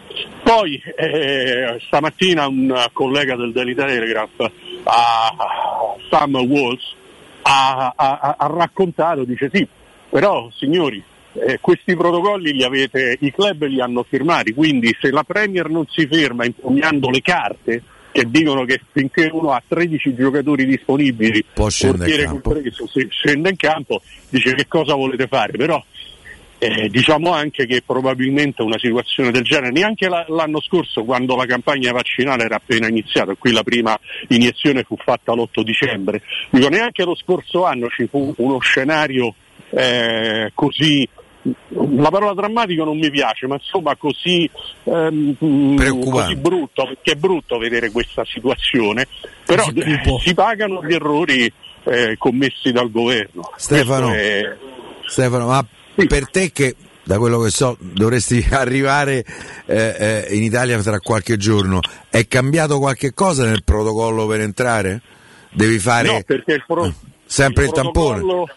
Poi 0.44 0.82
eh, 0.98 1.80
stamattina 1.86 2.48
un 2.48 2.86
collega 2.94 3.36
del 3.36 3.52
Daily 3.52 3.76
Telegraph, 3.76 4.52
a 4.84 5.36
Sam 6.10 6.36
Walls, 6.36 6.96
ha, 7.42 7.94
ha- 7.96 8.36
ha 8.38 8.48
raccontato, 8.48 9.24
dice 9.24 9.50
sì, 9.54 9.68
però 10.10 10.50
signori, 10.56 11.02
eh, 11.34 11.60
questi 11.62 11.96
protocolli 11.96 12.52
li 12.54 12.64
avete, 12.64 13.18
i 13.20 13.32
club 13.32 13.66
li 13.66 13.80
hanno 13.82 14.04
firmati, 14.08 14.54
quindi 14.54 14.96
se 15.00 15.12
la 15.12 15.24
Premier 15.24 15.70
non 15.70 15.86
si 15.88 16.08
ferma 16.08 16.46
impugnando 16.46 17.10
le 17.10 17.22
carte 17.22 17.84
che 18.12 18.26
dicono 18.28 18.66
che 18.66 18.82
finché 18.92 19.30
uno 19.32 19.52
ha 19.52 19.62
13 19.66 20.16
giocatori 20.16 20.66
disponibili, 20.66 21.46
Può 21.54 21.70
scendere 21.70 22.24
in 22.24 22.30
campo. 22.30 22.50
compreso, 22.52 22.88
se 22.88 23.08
scende 23.12 23.50
in 23.50 23.56
campo, 23.56 24.02
dice 24.30 24.56
che 24.56 24.68
cosa 24.68 24.96
volete 24.96 25.28
fare, 25.28 25.52
però 25.56 25.82
eh, 26.60 26.90
diciamo 26.90 27.32
anche 27.32 27.66
che 27.66 27.82
probabilmente 27.86 28.62
una 28.62 28.78
situazione 28.78 29.32
del 29.32 29.44
genere, 29.44 29.72
neanche 29.72 30.10
la- 30.10 30.26
l'anno 30.28 30.62
scorso 30.62 31.04
quando 31.06 31.36
la 31.36 31.46
campagna 31.46 31.92
vaccinale 31.92 32.44
era 32.44 32.58
appena 32.58 32.88
iniziata, 32.88 33.34
qui 33.36 33.52
la 33.52 33.64
prima 33.64 33.98
iniezione 34.28 34.84
fu 34.84 34.96
fatta 34.98 35.34
l'8 35.34 35.62
dicembre, 35.64 36.22
dico 36.50 36.68
neanche 36.68 37.04
lo 37.04 37.16
scorso 37.16 37.66
anno 37.66 37.88
ci 37.88 38.08
fu 38.08 38.34
uno 38.38 38.60
scenario 38.60 39.34
eh, 39.72 40.52
così 40.54 41.08
la 41.70 42.10
parola 42.10 42.34
drammatico 42.34 42.84
non 42.84 42.98
mi 42.98 43.10
piace, 43.10 43.48
ma 43.48 43.56
insomma 43.56 43.96
così, 43.96 44.50
ehm, 44.84 45.36
così 46.10 46.36
brutto, 46.36 46.84
perché 46.86 47.14
è 47.14 47.16
brutto 47.16 47.58
vedere 47.58 47.92
questa 47.92 48.26
situazione, 48.26 49.08
però 49.46 49.64
si 50.22 50.34
pagano 50.34 50.84
gli 50.84 50.94
errori 50.94 51.52
eh, 51.86 52.16
commessi 52.18 52.74
dal 52.74 52.92
governo. 52.92 53.52
Stefano, 53.56 54.14
È... 54.14 54.54
Stefano 55.06 55.48
ma 55.48 55.66
per 56.08 56.30
te 56.30 56.52
che 56.52 56.76
da 57.04 57.18
quello 57.18 57.40
che 57.42 57.50
so 57.50 57.76
dovresti 57.80 58.46
arrivare 58.52 59.24
eh, 59.66 60.26
eh, 60.28 60.36
in 60.36 60.44
Italia 60.44 60.80
tra 60.82 61.00
qualche 61.00 61.38
giorno, 61.38 61.80
è 62.10 62.28
cambiato 62.28 62.78
qualche 62.80 63.14
cosa 63.14 63.46
nel 63.46 63.64
protocollo 63.64 64.28
per 64.28 64.42
entrare? 64.42 65.02
Devi 65.52 65.80
fare 65.80 66.08
No, 66.12 66.22
perché 66.24 66.54
il, 66.54 66.64
pro- 66.68 66.94
sempre 67.26 67.66
il, 67.66 67.72
tampone? 67.72 68.20
protocollo- 68.20 68.50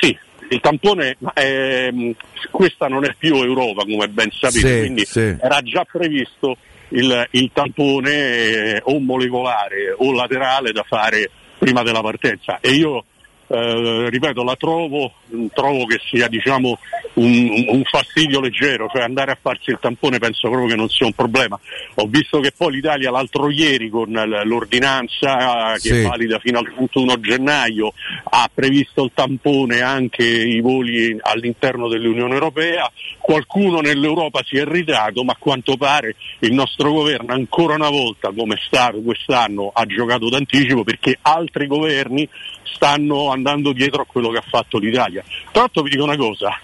Sì, 0.00 0.16
il 0.50 0.60
tampone, 0.60 1.16
ehm, 1.34 2.14
questa 2.52 2.86
non 2.86 3.04
è 3.04 3.14
più 3.18 3.34
Europa 3.34 3.82
come 3.82 4.08
ben 4.08 4.30
sapete, 4.30 4.58
Sì, 4.74 4.78
quindi 4.78 5.04
sì. 5.04 5.20
era 5.40 5.60
già 5.62 5.84
previsto 5.90 6.56
il, 6.90 7.26
il 7.32 7.50
tampone 7.52 8.12
eh, 8.12 8.80
o 8.84 9.00
molecolare 9.00 9.92
o 9.96 10.12
laterale 10.12 10.70
da 10.70 10.84
fare 10.86 11.28
prima 11.58 11.82
della 11.82 12.00
partenza 12.02 12.58
e 12.60 12.70
io 12.70 13.04
eh, 13.48 14.08
ripeto 14.10 14.42
la 14.42 14.56
trovo, 14.56 15.12
trovo 15.52 15.84
che 15.86 16.00
sia 16.08 16.28
diciamo 16.28 16.78
un, 17.14 17.64
un 17.68 17.82
fastidio 17.84 18.40
leggero, 18.40 18.88
cioè 18.92 19.02
andare 19.02 19.32
a 19.32 19.38
farsi 19.40 19.70
il 19.70 19.78
tampone 19.80 20.18
penso 20.18 20.48
proprio 20.48 20.68
che 20.68 20.76
non 20.76 20.88
sia 20.88 21.06
un 21.06 21.12
problema. 21.12 21.58
Ho 21.96 22.06
visto 22.06 22.40
che 22.40 22.52
poi 22.56 22.72
l'Italia 22.72 23.10
l'altro 23.10 23.50
ieri 23.50 23.88
con 23.88 24.10
l'ordinanza 24.44 25.74
eh, 25.74 25.78
che 25.78 25.88
Sì. 25.88 26.00
è 26.00 26.02
valida 26.02 26.38
fino 26.38 26.58
al 26.58 26.72
31 26.72 27.20
gennaio 27.20 27.92
ha 28.24 28.50
previsto 28.52 29.04
il 29.04 29.10
tampone 29.14 29.80
anche 29.80 30.24
i 30.24 30.60
voli 30.60 31.16
all'interno 31.20 31.88
dell'Unione 31.88 32.34
Europea. 32.34 32.90
Qualcuno 33.18 33.80
nell'Europa 33.80 34.42
si 34.44 34.56
è 34.56 34.60
irritato, 34.60 35.22
ma 35.24 35.32
a 35.32 35.36
quanto 35.38 35.76
pare 35.76 36.16
il 36.40 36.52
nostro 36.52 36.92
governo 36.92 37.32
ancora 37.32 37.74
una 37.74 37.90
volta, 37.90 38.32
come 38.36 38.54
è 38.54 38.60
stato 38.66 39.00
quest'anno, 39.00 39.70
ha 39.72 39.84
giocato 39.86 40.28
d'anticipo 40.28 40.84
perché 40.84 41.18
altri 41.22 41.66
governi 41.66 42.28
stanno 42.74 43.30
andando 43.30 43.72
dietro 43.72 44.02
a 44.02 44.06
quello 44.06 44.30
che 44.30 44.38
ha 44.38 44.44
fatto 44.46 44.78
l'Italia. 44.78 45.22
Tra 45.52 45.62
l'altro 45.62 45.82
vi 45.82 45.90
dico 45.90 46.04
una 46.04 46.16
cosa, 46.16 46.58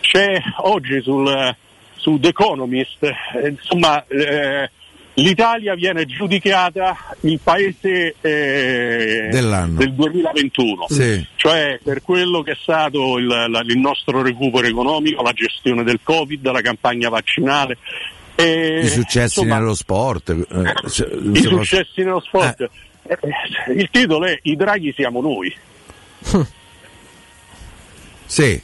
c'è 0.00 0.40
oggi 0.62 1.00
sul, 1.02 1.54
su 1.96 2.18
The 2.20 2.28
Economist, 2.28 3.02
eh, 3.02 3.48
insomma, 3.48 4.04
eh, 4.06 4.70
l'Italia 5.14 5.74
viene 5.74 6.04
giudicata 6.04 6.96
il 7.22 7.40
paese 7.42 8.14
eh, 8.20 9.28
Dell'anno. 9.30 9.78
del 9.78 9.92
2021, 9.94 10.86
Sì. 10.88 11.26
cioè 11.36 11.80
per 11.82 12.02
quello 12.02 12.42
che 12.42 12.52
è 12.52 12.56
stato 12.60 13.18
il, 13.18 13.26
la- 13.26 13.62
il 13.66 13.78
nostro 13.78 14.22
recupero 14.22 14.66
economico, 14.66 15.22
la 15.22 15.32
gestione 15.32 15.82
del 15.84 16.00
Covid, 16.02 16.46
la 16.50 16.60
campagna 16.60 17.08
vaccinale. 17.08 17.78
I 18.38 18.86
successi 18.88 19.40
insomma, 19.40 19.56
nello 19.58 19.74
sport. 19.74 20.28
eh, 20.28 20.74
i 21.32 21.40
successi 21.40 22.02
nello 22.02 22.20
sport. 22.20 22.68
Eh, 23.08 23.72
Il 23.74 23.88
titolo 23.90 24.26
è 24.26 24.38
I 24.42 24.56
draghi 24.56 24.92
siamo 24.92 25.20
noi. 25.20 25.54
Sì. 28.26 28.60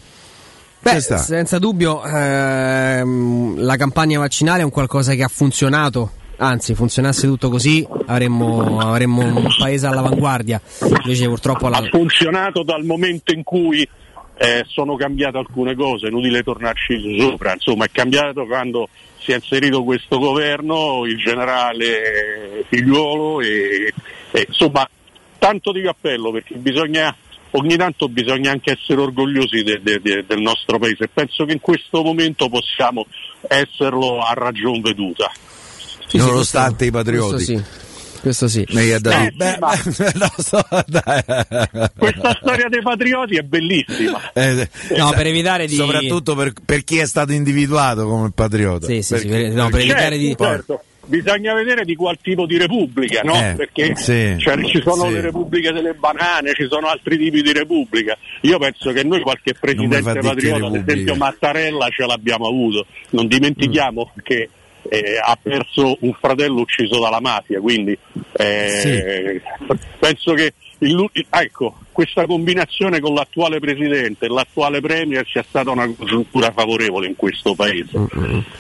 Beh, 0.81 1.01
senza 1.01 1.61
dubbio 1.61 2.03
ehm, 2.05 3.63
la 3.63 3.77
campagna 3.77 4.19
vaccinale 4.19 4.63
è 4.63 4.65
un 4.65 4.71
qualcosa 4.71 5.15
che 5.15 5.23
ha 5.23 5.29
funzionato. 5.29 6.11
Anzi, 6.39 6.75
funzionasse 6.75 7.29
tutto 7.29 7.49
così 7.49 7.87
avremmo, 8.07 8.81
avremmo 8.81 9.21
un 9.21 9.47
paese 9.57 9.87
all'avanguardia. 9.87 10.61
Invece 11.05 11.29
purtroppo 11.29 11.69
la... 11.69 11.77
Ha 11.77 11.89
funzionato 11.89 12.65
dal 12.65 12.83
momento 12.83 13.33
in 13.33 13.45
cui 13.45 13.89
eh, 14.39 14.65
sono 14.67 14.97
cambiate 14.97 15.39
alcune 15.39 15.77
cose, 15.77 16.07
è 16.07 16.09
inutile 16.09 16.43
tornarci 16.43 17.17
sopra, 17.21 17.53
insomma 17.53 17.85
è 17.85 17.91
cambiato 17.93 18.45
quando 18.47 18.89
si 19.19 19.31
è 19.31 19.37
inserito 19.37 19.85
questo 19.85 20.19
governo, 20.19 21.05
il 21.05 21.17
generale 21.17 22.65
Figliuolo 22.69 23.41
e, 23.41 23.93
e, 24.33 24.45
insomma 24.49 24.89
tanto 25.39 25.73
di 25.73 25.83
cappello 25.83 26.31
perché 26.33 26.55
bisogna 26.57 27.15
ogni 27.53 27.77
tanto 27.77 28.09
bisogna 28.09 28.51
anche 28.51 28.73
essere 28.81 29.01
orgogliosi 29.01 29.63
de- 29.63 29.81
de- 29.83 30.01
de- 30.01 30.25
del 30.27 30.41
nostro 30.41 30.79
paese 30.79 31.05
e 31.05 31.09
penso 31.13 31.45
che 31.45 31.53
in 31.53 31.61
questo 31.61 32.03
momento 32.03 32.49
possiamo 32.49 33.07
esserlo 33.49 34.21
a 34.21 34.33
ragion 34.35 34.81
veduta. 34.81 35.31
Nonostante 36.13 36.87
i 36.87 36.91
patrioti. 36.91 37.35
Questo 37.45 37.57
sì. 37.59 37.81
Questo 38.23 38.47
sì. 38.49 38.61
Eh, 38.69 39.01
Beh, 39.01 39.57
ma- 39.59 39.73
no, 40.15 40.85
dai. 40.87 41.23
Questa 41.99 42.39
storia 42.41 42.69
dei 42.69 42.81
patrioti 42.83 43.37
è 43.37 43.43
bellissima. 43.43 44.21
Eh, 44.33 44.69
No, 44.97 45.11
per 45.11 45.27
evitare 45.27 45.67
di- 45.67 45.75
Soprattutto 45.75 46.35
per, 46.37 46.53
per 46.65 46.85
chi 46.85 46.99
è 46.99 47.07
stato 47.07 47.33
individuato 47.33 48.07
come 48.07 48.31
patriota. 48.33 48.87
Sì, 48.87 49.03
sì, 49.03 49.17
sì, 49.19 49.27
Perché- 49.27 49.43
per- 49.49 49.53
no, 49.53 49.69
per 49.71 49.81
evitare 49.81 50.17
di- 50.19 50.37
certo. 50.39 50.83
Bisogna 51.05 51.53
vedere 51.53 51.85
di 51.85 51.97
qual 51.97 52.17
tipo 52.21 52.47
di 52.47 52.57
repubblica, 52.59 53.23
no? 53.23 53.35
Eh, 53.35 53.55
Perché 53.57 53.97
sì, 53.97 54.37
cioè, 54.39 54.63
ci 54.65 54.81
sono 54.83 55.07
sì. 55.07 55.13
le 55.13 55.21
repubbliche 55.21 55.73
delle 55.73 55.95
banane, 55.95 56.53
ci 56.55 56.67
sono 56.69 56.87
altri 56.87 57.19
tipi 57.19 57.43
di 57.43 57.53
repubblica. 57.53 58.17
Io 58.43 58.59
penso 58.59 58.93
che 58.93 59.03
noi 59.03 59.21
qualche 59.21 59.55
presidente 59.55 60.21
patriota, 60.21 60.67
ad 60.67 60.89
esempio 60.89 61.17
Mattarella, 61.17 61.89
ce 61.89 62.07
l'abbiamo 62.07 62.47
avuto. 62.47 62.87
Non 63.11 63.27
dimentichiamo 63.27 64.13
Mm. 64.13 64.21
che 64.23 64.49
eh, 64.89 65.19
ha 65.23 65.39
perso 65.41 65.97
un 66.01 66.13
fratello 66.21 66.61
ucciso 66.61 67.01
dalla 67.01 67.21
mafia, 67.21 67.61
quindi 67.61 67.97
eh, 68.33 69.41
penso 69.99 70.35
che 70.35 70.55
il- 70.87 71.27
ecco, 71.31 71.77
questa 71.93 72.27
combinazione 72.27 73.01
con 73.01 73.15
l'attuale 73.15 73.59
presidente 73.61 74.27
e 74.27 74.29
l'attuale 74.29 74.81
premier 74.81 75.27
sia 75.27 75.45
stata 75.47 75.71
una 75.71 75.87
congiuntura 75.93 76.51
favorevole 76.53 77.07
in 77.07 77.17
questo 77.17 77.55
paese. 77.55 78.07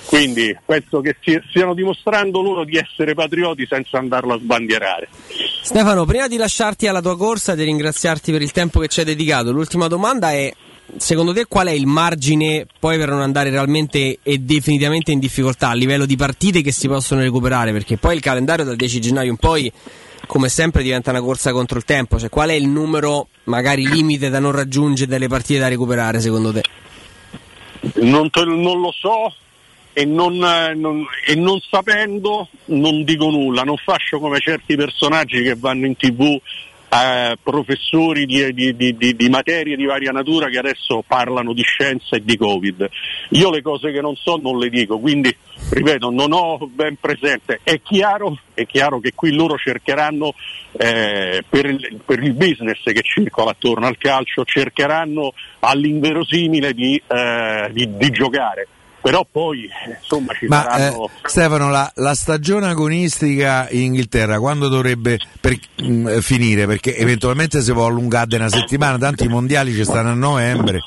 Quindi 0.06 0.56
penso 0.64 1.00
che 1.00 1.16
si- 1.20 1.40
stiano 1.48 1.74
dimostrando 1.74 2.42
loro 2.42 2.64
di 2.64 2.76
essere 2.76 3.14
patrioti 3.14 3.66
senza 3.68 3.98
andarlo 3.98 4.34
a 4.34 4.38
sbandierare. 4.38 5.08
Stefano, 5.62 6.04
prima 6.04 6.28
di 6.28 6.36
lasciarti 6.36 6.86
alla 6.86 7.00
tua 7.00 7.16
corsa 7.16 7.52
e 7.52 7.56
di 7.56 7.64
ringraziarti 7.64 8.32
per 8.32 8.42
il 8.42 8.52
tempo 8.52 8.80
che 8.80 8.88
ci 8.88 9.00
hai 9.00 9.06
dedicato, 9.06 9.50
l'ultima 9.52 9.88
domanda 9.88 10.32
è: 10.32 10.52
secondo 10.96 11.32
te 11.32 11.46
qual 11.46 11.68
è 11.68 11.72
il 11.72 11.86
margine 11.86 12.66
poi 12.78 12.98
per 12.98 13.08
non 13.08 13.22
andare 13.22 13.50
realmente 13.50 14.18
e 14.22 14.38
definitivamente 14.38 15.10
in 15.12 15.18
difficoltà 15.18 15.68
a 15.68 15.74
livello 15.74 16.04
di 16.04 16.16
partite 16.16 16.60
che 16.60 16.72
si 16.72 16.86
possono 16.88 17.22
recuperare? 17.22 17.72
Perché 17.72 17.96
poi 17.96 18.14
il 18.14 18.20
calendario 18.20 18.64
dal 18.64 18.76
10 18.76 19.00
gennaio 19.00 19.30
in 19.30 19.36
poi, 19.36 19.72
come 20.32 20.48
sempre, 20.48 20.82
diventa 20.82 21.10
una 21.10 21.20
corsa 21.20 21.52
contro 21.52 21.76
il 21.76 21.84
tempo. 21.84 22.18
Cioè, 22.18 22.30
qual 22.30 22.48
è 22.48 22.54
il 22.54 22.66
numero 22.66 23.28
magari 23.44 23.86
limite 23.86 24.30
da 24.30 24.38
non 24.38 24.52
raggiungere 24.52 25.10
delle 25.10 25.28
partite 25.28 25.58
da 25.60 25.68
recuperare 25.68 26.20
secondo 26.20 26.50
te? 26.50 26.62
Non, 27.96 28.30
te- 28.30 28.46
non 28.46 28.80
lo 28.80 28.90
so 28.92 29.34
e 29.92 30.06
non, 30.06 30.42
eh, 30.42 30.72
non- 30.74 31.04
e 31.26 31.34
non 31.34 31.60
sapendo 31.60 32.48
non 32.66 33.04
dico 33.04 33.28
nulla, 33.28 33.60
non 33.60 33.76
faccio 33.76 34.18
come 34.20 34.38
certi 34.38 34.74
personaggi 34.74 35.42
che 35.42 35.54
vanno 35.54 35.84
in 35.84 35.96
tv. 35.96 36.40
Eh, 36.92 37.38
professori 37.42 38.26
di, 38.26 38.52
di- 38.52 38.76
di- 38.76 39.16
di- 39.16 39.28
materie 39.30 39.76
di 39.76 39.86
varia 39.86 40.10
natura 40.10 40.48
che 40.48 40.58
adesso 40.58 41.02
parlano 41.06 41.54
di 41.54 41.62
scienza 41.62 42.16
e 42.16 42.22
di 42.22 42.36
Covid. 42.36 42.86
Io 43.30 43.50
le 43.50 43.62
cose 43.62 43.92
che 43.92 44.02
non 44.02 44.14
so 44.14 44.38
non 44.42 44.58
le 44.58 44.68
dico, 44.68 44.98
quindi 44.98 45.34
ripeto, 45.70 46.10
non 46.10 46.32
ho 46.32 46.58
ben 46.70 46.96
presente. 47.00 47.60
È 47.62 47.80
chiaro, 47.80 48.36
è 48.52 48.66
chiaro 48.66 49.00
che 49.00 49.12
qui 49.14 49.32
loro 49.32 49.56
cercheranno 49.56 50.34
eh, 50.72 51.42
per, 51.48 51.64
il, 51.64 52.00
per 52.04 52.22
il 52.22 52.34
business 52.34 52.82
che 52.82 53.00
circola 53.02 53.52
attorno 53.52 53.86
al 53.86 53.96
calcio, 53.96 54.44
cercheranno 54.44 55.32
all'inverosimile 55.60 56.74
di, 56.74 57.00
eh, 57.06 57.70
giocare. 58.10 58.68
Però 59.02 59.26
poi 59.28 59.64
eh, 59.64 59.98
insomma 60.00 60.32
ci 60.32 60.46
Ma 60.46 60.62
eh, 60.64 60.70
saranno. 60.70 61.10
Stefano, 61.24 61.70
la, 61.70 61.90
la 61.96 62.14
stagione 62.14 62.68
agonistica 62.68 63.66
in 63.70 63.82
Inghilterra 63.82 64.38
quando 64.38 64.68
dovrebbe 64.68 65.18
per- 65.40 65.58
mh, 65.82 66.20
finire? 66.20 66.66
Perché 66.66 66.96
eventualmente 66.96 67.60
si 67.62 67.72
può 67.72 67.86
allungare 67.86 68.36
una 68.36 68.48
settimana, 68.48 68.98
tanto 68.98 69.24
i 69.24 69.28
mondiali 69.28 69.74
ci 69.74 69.84
stanno 69.84 70.10
a 70.10 70.14
novembre. 70.14 70.78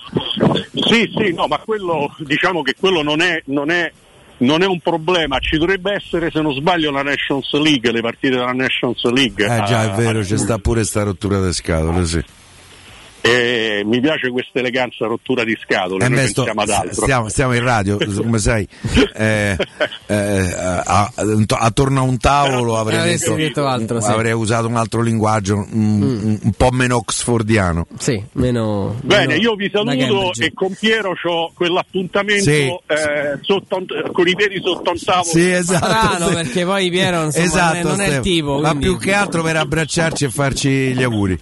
Sì, 0.72 1.12
sì, 1.14 1.34
no, 1.34 1.48
ma 1.48 1.58
quello 1.58 2.16
diciamo 2.20 2.62
che 2.62 2.76
quello 2.80 3.02
non 3.04 3.20
è, 3.20 3.42
non 3.48 3.70
è, 3.70 3.92
non 4.38 4.62
è 4.62 4.66
un 4.66 4.80
problema. 4.80 5.38
Ci 5.40 5.58
dovrebbe 5.58 5.96
essere, 5.96 6.32
se 6.32 6.40
non 6.40 6.54
sbaglio, 6.54 6.92
la 6.92 7.04
Nations 7.04 7.52
League, 7.52 7.92
le 7.92 8.00
partite 8.02 8.36
della 8.38 8.54
Nations 8.54 9.04
League. 9.12 9.44
Eh 9.46 9.64
già, 9.66 9.92
è 9.92 9.96
vero, 9.98 10.20
a 10.20 10.24
c'è 10.24 10.38
sta 10.38 10.58
pure 10.58 10.86
sta 10.86 11.04
rottura 11.04 11.46
di 11.46 11.52
scatole, 11.52 12.06
sì. 12.06 12.24
E 13.28 13.82
mi 13.86 14.00
piace 14.02 14.30
questa 14.30 14.60
eleganza 14.60 15.08
rottura 15.08 15.44
di 15.44 15.58
scatole, 15.60 16.06
Eh, 16.06 16.10
noi 16.10 16.20
beh, 16.22 16.28
sto- 16.28 16.44
pensiamo 16.44 16.62
ad 16.62 16.70
altro. 16.70 17.02
stiamo, 17.04 17.30
stiamo 17.30 17.54
in 17.56 17.64
radio, 17.64 17.98
come 18.16 18.38
sai, 18.38 18.68
eh, 19.16 19.58
eh, 20.06 20.16
a- 20.16 20.82
a- 20.84 21.12
attorno 21.60 22.00
a 22.02 22.04
un 22.04 22.18
tavolo 22.20 22.78
avrei, 22.78 23.00
Avresti 23.00 23.30
detto- 23.30 23.36
detto 23.42 23.66
altro, 23.66 24.00
sì. 24.00 24.12
avrei 24.12 24.34
usato 24.34 24.68
un 24.68 24.76
altro 24.76 25.02
linguaggio, 25.02 25.56
un, 25.56 25.66
un- 26.02 26.40
un 26.44 26.52
po' 26.52 26.70
meno 26.72 26.98
oxfordiano. 26.98 27.88
Sì, 27.98 28.24
meno. 28.34 28.96
Bene, 29.02 29.26
meno 29.28 29.42
io 29.42 29.56
vi 29.56 29.70
saluto 29.74 30.32
e 30.40 30.52
con 30.54 30.76
Piero 30.80 31.14
ho 31.24 31.52
quell'appuntamento 31.56 32.44
Sì. 32.44 32.68
eh, 32.88 33.40
sotto 33.42 33.84
con 34.12 34.28
i 34.28 34.36
piedi 34.36 34.62
sotto 34.64 34.92
un 34.92 35.00
tavolo. 35.04 35.24
Sì, 35.26 35.50
esatto. 35.52 35.86
Strano 35.86 36.28
sì. 36.28 36.34
perché 36.36 36.64
poi 36.66 36.90
Piero 36.92 37.24
insomma, 37.24 37.46
Esatto, 37.46 37.88
non 37.88 38.00
è, 38.02 38.06
non 38.06 38.14
è 38.14 38.16
il 38.18 38.20
tipo. 38.22 38.60
Ma 38.60 38.70
quindi- 38.70 38.86
più 38.86 38.98
che 39.00 39.14
altro 39.14 39.42
per 39.42 39.56
abbracciarci 39.58 40.26
e 40.26 40.30
farci 40.30 40.70
gli 40.94 41.02
auguri. 41.04 41.38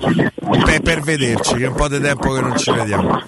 Per, 0.63 0.81
per 0.81 1.01
vederci, 1.01 1.55
un 1.73 1.75
po' 1.75 1.87
di 1.87 1.99
tempo 1.99 2.31
che 2.31 2.41
non 2.41 2.57
ci 2.57 2.71
vediamo. 2.71 3.21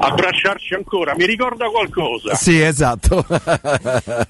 abbracciarci 0.00 0.74
ancora, 0.74 1.14
mi 1.14 1.26
ricorda 1.26 1.68
qualcosa. 1.68 2.34
Sì, 2.34 2.60
esatto. 2.60 3.24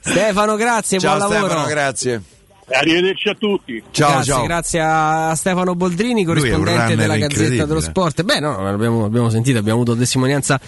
Stefano, 0.01 0.57
grazie, 0.57 0.99
Ciao 0.99 1.16
buon 1.16 1.30
lavoro. 1.30 1.49
Stefano, 1.49 1.68
grazie. 1.68 2.22
Arrivederci 2.71 3.29
a 3.31 3.35
tutti. 3.35 3.83
Ciao, 3.91 4.11
grazie, 4.12 4.33
ciao. 4.33 4.45
grazie 4.45 4.81
a 4.83 5.35
Stefano 5.35 5.75
Boldrini, 5.75 6.25
corrispondente 6.25 6.97
della 6.97 7.16
Gazzetta 7.16 7.64
dello 7.64 7.81
Sport. 7.81 8.23
Beh, 8.25 8.41
no, 8.41 8.62
l'abbiamo, 8.62 9.05
abbiamo 9.07 9.31
sentito, 9.31 9.59
abbiamo 9.59 9.81
avuto 9.81 9.97
testimonianza 9.97 10.61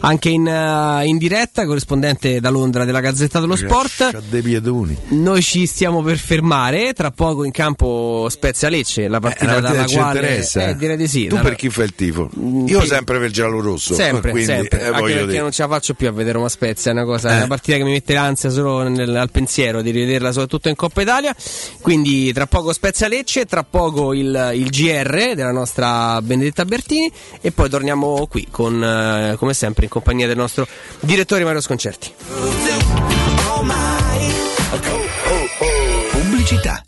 anche 0.00 0.28
in, 0.28 0.46
eh, 0.46 1.04
in 1.06 1.18
diretta, 1.18 1.66
corrispondente 1.66 2.38
da 2.40 2.50
Londra 2.50 2.84
della 2.84 3.00
Gazzetta 3.00 3.40
dello 3.40 3.56
Sport. 3.56 4.18
Noi 5.08 5.42
ci 5.42 5.66
stiamo 5.66 6.00
per 6.02 6.16
fermare, 6.18 6.92
tra 6.92 7.10
poco 7.10 7.42
in 7.44 7.50
campo 7.50 8.28
Spezia 8.30 8.68
Lecce, 8.68 9.08
la 9.08 9.18
partita 9.18 9.44
Eh, 9.44 9.46
la 9.46 9.52
partita 9.54 9.72
dalla 9.74 9.86
ci 9.88 9.96
quale 9.96 10.18
interessa. 10.20 10.68
eh, 10.68 10.76
direi 10.76 10.96
di 10.96 11.08
sì. 11.08 11.22
Tu 11.26 11.34
dalla- 11.34 11.48
per 11.48 11.56
chi 11.56 11.70
fai 11.70 11.84
il 11.86 11.94
tifo? 11.96 12.30
Io 12.66 12.80
sì. 12.82 12.86
sempre 12.86 13.18
per 13.18 13.26
il 13.26 13.32
giallo 13.32 13.60
rosso. 13.60 13.94
Sempre, 13.94 14.30
quindi, 14.30 14.48
sempre. 14.52 14.80
eh, 14.80 14.86
Anche 14.86 15.00
perché 15.02 15.26
dire. 15.26 15.40
non 15.40 15.50
ce 15.50 15.62
la 15.62 15.68
faccio 15.68 15.94
più 15.94 16.06
a 16.06 16.12
vedere 16.12 16.34
Roma 16.34 16.48
Spezia, 16.48 16.92
è 16.92 16.94
una 16.94 17.04
cosa, 17.04 17.30
è 17.30 17.32
Eh. 17.32 17.36
una 17.38 17.46
partita 17.48 17.76
che 17.78 17.82
mi 17.82 17.90
mette 17.90 18.14
l'ansia 18.14 18.48
solo 18.50 18.82
nel- 18.88 19.16
al 19.16 19.30
pensiero 19.32 19.82
di 19.82 19.90
rivederla 19.90 20.30
soprattutto 20.30 20.68
in 20.68 20.76
Coppa 20.76 21.02
Italia. 21.02 21.34
Quindi 21.80 22.32
tra 22.32 22.46
poco 22.46 22.72
Spezia 22.72 23.08
Lecce, 23.08 23.44
tra 23.44 23.62
poco 23.62 24.12
il, 24.12 24.50
il 24.54 24.68
GR 24.68 25.34
della 25.34 25.52
nostra 25.52 26.20
Benedetta 26.22 26.64
Bertini 26.64 27.10
e 27.40 27.52
poi 27.52 27.68
torniamo 27.68 28.26
qui 28.26 28.46
con 28.50 28.82
eh, 28.82 29.36
come 29.36 29.54
sempre 29.54 29.84
in 29.84 29.90
compagnia 29.90 30.26
del 30.26 30.36
nostro 30.36 30.66
direttore 31.00 31.44
Mario 31.44 31.60
Sconcerti. 31.60 32.12
Pubblicità. 36.10 36.87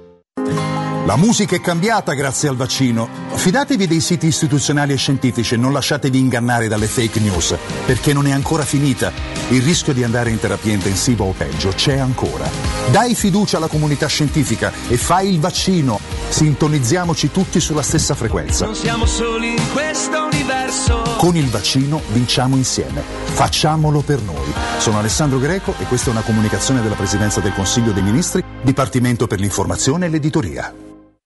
La 1.05 1.15
musica 1.15 1.55
è 1.55 1.61
cambiata 1.61 2.13
grazie 2.13 2.47
al 2.47 2.55
vaccino. 2.55 3.09
Fidatevi 3.33 3.87
dei 3.87 3.99
siti 4.01 4.27
istituzionali 4.27 4.93
e 4.93 4.97
scientifici 4.97 5.55
e 5.55 5.57
non 5.57 5.73
lasciatevi 5.73 6.19
ingannare 6.19 6.67
dalle 6.67 6.85
fake 6.85 7.19
news, 7.19 7.55
perché 7.87 8.13
non 8.13 8.27
è 8.27 8.31
ancora 8.31 8.63
finita. 8.63 9.11
Il 9.49 9.63
rischio 9.63 9.93
di 9.93 10.03
andare 10.03 10.29
in 10.29 10.39
terapia 10.39 10.73
intensiva 10.73 11.23
o 11.23 11.33
peggio 11.35 11.69
c'è 11.69 11.97
ancora. 11.97 12.47
Dai 12.91 13.15
fiducia 13.15 13.57
alla 13.57 13.67
comunità 13.67 14.05
scientifica 14.05 14.71
e 14.87 14.95
fai 14.95 15.33
il 15.33 15.39
vaccino. 15.39 16.20
Sintonizziamoci 16.31 17.29
tutti 17.29 17.59
sulla 17.59 17.81
stessa 17.81 18.15
frequenza. 18.15 18.65
Non 18.65 18.73
siamo 18.73 19.05
soli 19.05 19.49
in 19.49 19.71
questo 19.73 20.23
universo. 20.31 21.03
Con 21.17 21.35
il 21.35 21.47
vaccino 21.49 22.01
vinciamo 22.13 22.55
insieme. 22.55 23.01
Facciamolo 23.01 23.99
per 23.99 24.21
noi. 24.21 24.51
Sono 24.77 24.97
Alessandro 24.97 25.39
Greco 25.39 25.75
e 25.77 25.83
questa 25.83 26.09
è 26.09 26.13
una 26.13 26.21
comunicazione 26.21 26.81
della 26.81 26.95
Presidenza 26.95 27.41
del 27.41 27.53
Consiglio 27.53 27.91
dei 27.91 28.01
Ministri, 28.01 28.43
Dipartimento 28.61 29.27
per 29.27 29.41
l'informazione 29.41 30.05
e 30.05 30.09
l'editoria. 30.09 30.73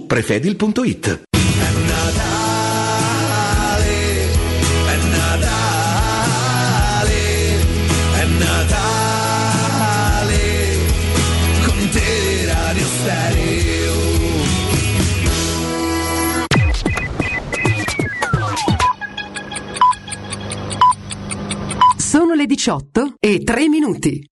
prefedil.it. 0.00 1.22
Radio 12.72 12.86
Stereo. 12.86 13.92
Sono 21.96 22.34
le 22.34 22.46
18 22.46 23.14
e 23.18 23.42
3 23.42 23.68
minuti. 23.68 24.31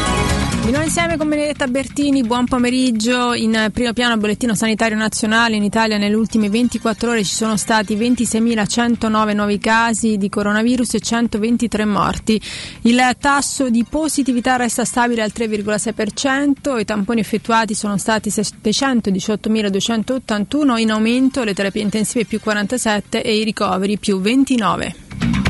Nuovo 0.63 0.85
insieme 0.85 1.17
con 1.17 1.27
Benedetta 1.27 1.65
Bertini, 1.67 2.23
buon 2.23 2.45
pomeriggio. 2.45 3.33
In 3.33 3.69
primo 3.73 3.91
piano 3.93 4.15
bollettino 4.15 4.53
sanitario 4.55 4.95
nazionale 4.95 5.57
in 5.57 5.63
Italia 5.63 5.97
nelle 5.97 6.15
ultime 6.15 6.49
24 6.49 7.09
ore 7.09 7.25
ci 7.25 7.33
sono 7.33 7.57
stati 7.57 7.97
26.109 7.97 9.35
nuovi 9.35 9.57
casi 9.57 10.15
di 10.17 10.29
coronavirus 10.29 10.93
e 10.93 10.99
123 10.99 11.85
morti. 11.85 12.39
Il 12.83 13.01
tasso 13.19 13.69
di 13.69 13.83
positività 13.89 14.55
resta 14.55 14.85
stabile 14.85 15.23
al 15.23 15.33
3,6%, 15.35 16.79
i 16.79 16.85
tamponi 16.85 17.19
effettuati 17.19 17.73
sono 17.73 17.97
stati 17.97 18.29
718.281, 18.29 20.77
in 20.77 20.91
aumento 20.91 21.43
le 21.43 21.53
terapie 21.53 21.81
intensive 21.81 22.23
più 22.25 22.39
47 22.39 23.21
e 23.23 23.35
i 23.35 23.43
ricoveri 23.43 23.97
più 23.97 24.21
29. 24.21 25.40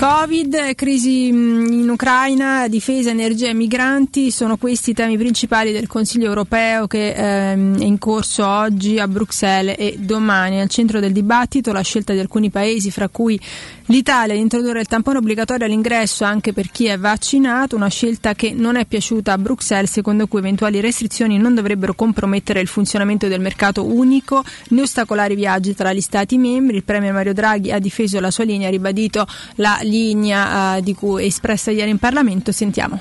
Covid, 0.00 0.74
crisi 0.76 1.26
in 1.26 1.86
Ucraina, 1.90 2.68
difesa, 2.68 3.10
energia 3.10 3.48
e 3.48 3.52
migranti 3.52 4.30
sono 4.30 4.56
questi 4.56 4.92
i 4.92 4.94
temi 4.94 5.18
principali 5.18 5.72
del 5.72 5.88
Consiglio 5.88 6.24
europeo 6.24 6.86
che 6.86 7.12
ehm, 7.12 7.78
è 7.78 7.84
in 7.84 7.98
corso 7.98 8.46
oggi 8.46 8.98
a 8.98 9.06
Bruxelles 9.06 9.76
e 9.78 9.98
domani. 9.98 10.58
Al 10.58 10.70
centro 10.70 11.00
del 11.00 11.12
dibattito 11.12 11.70
la 11.70 11.82
scelta 11.82 12.14
di 12.14 12.18
alcuni 12.18 12.48
paesi, 12.48 12.90
fra 12.90 13.08
cui 13.08 13.38
l'Italia, 13.86 14.32
di 14.32 14.40
introdurre 14.40 14.80
il 14.80 14.86
tampone 14.86 15.18
obbligatorio 15.18 15.66
all'ingresso 15.66 16.24
anche 16.24 16.54
per 16.54 16.70
chi 16.70 16.86
è 16.86 16.96
vaccinato, 16.96 17.76
una 17.76 17.88
scelta 17.88 18.34
che 18.34 18.54
non 18.54 18.76
è 18.76 18.86
piaciuta 18.86 19.34
a 19.34 19.38
Bruxelles, 19.38 19.90
secondo 19.90 20.26
cui 20.28 20.38
eventuali 20.38 20.80
restrizioni 20.80 21.36
non 21.36 21.54
dovrebbero 21.54 21.92
compromettere 21.92 22.60
il 22.60 22.68
funzionamento 22.68 23.28
del 23.28 23.40
mercato 23.40 23.84
unico 23.84 24.42
né 24.68 24.80
ostacolare 24.80 25.34
i 25.34 25.36
viaggi 25.36 25.74
tra 25.74 25.92
gli 25.92 26.00
Stati 26.00 26.38
membri. 26.38 26.76
Il 26.76 26.84
Premier 26.84 27.12
Mario 27.12 27.34
Draghi 27.34 27.70
ha 27.70 27.78
difeso 27.78 28.18
la 28.18 28.30
sua 28.30 28.44
linea, 28.44 28.68
ha 28.68 28.70
ribadito 28.70 29.26
la 29.56 29.78
linea 29.90 30.76
eh, 30.76 30.94
cui 30.94 31.26
espressa 31.26 31.70
ieri 31.70 31.90
in 31.90 31.98
Parlamento. 31.98 32.52
Sentiamo. 32.52 32.98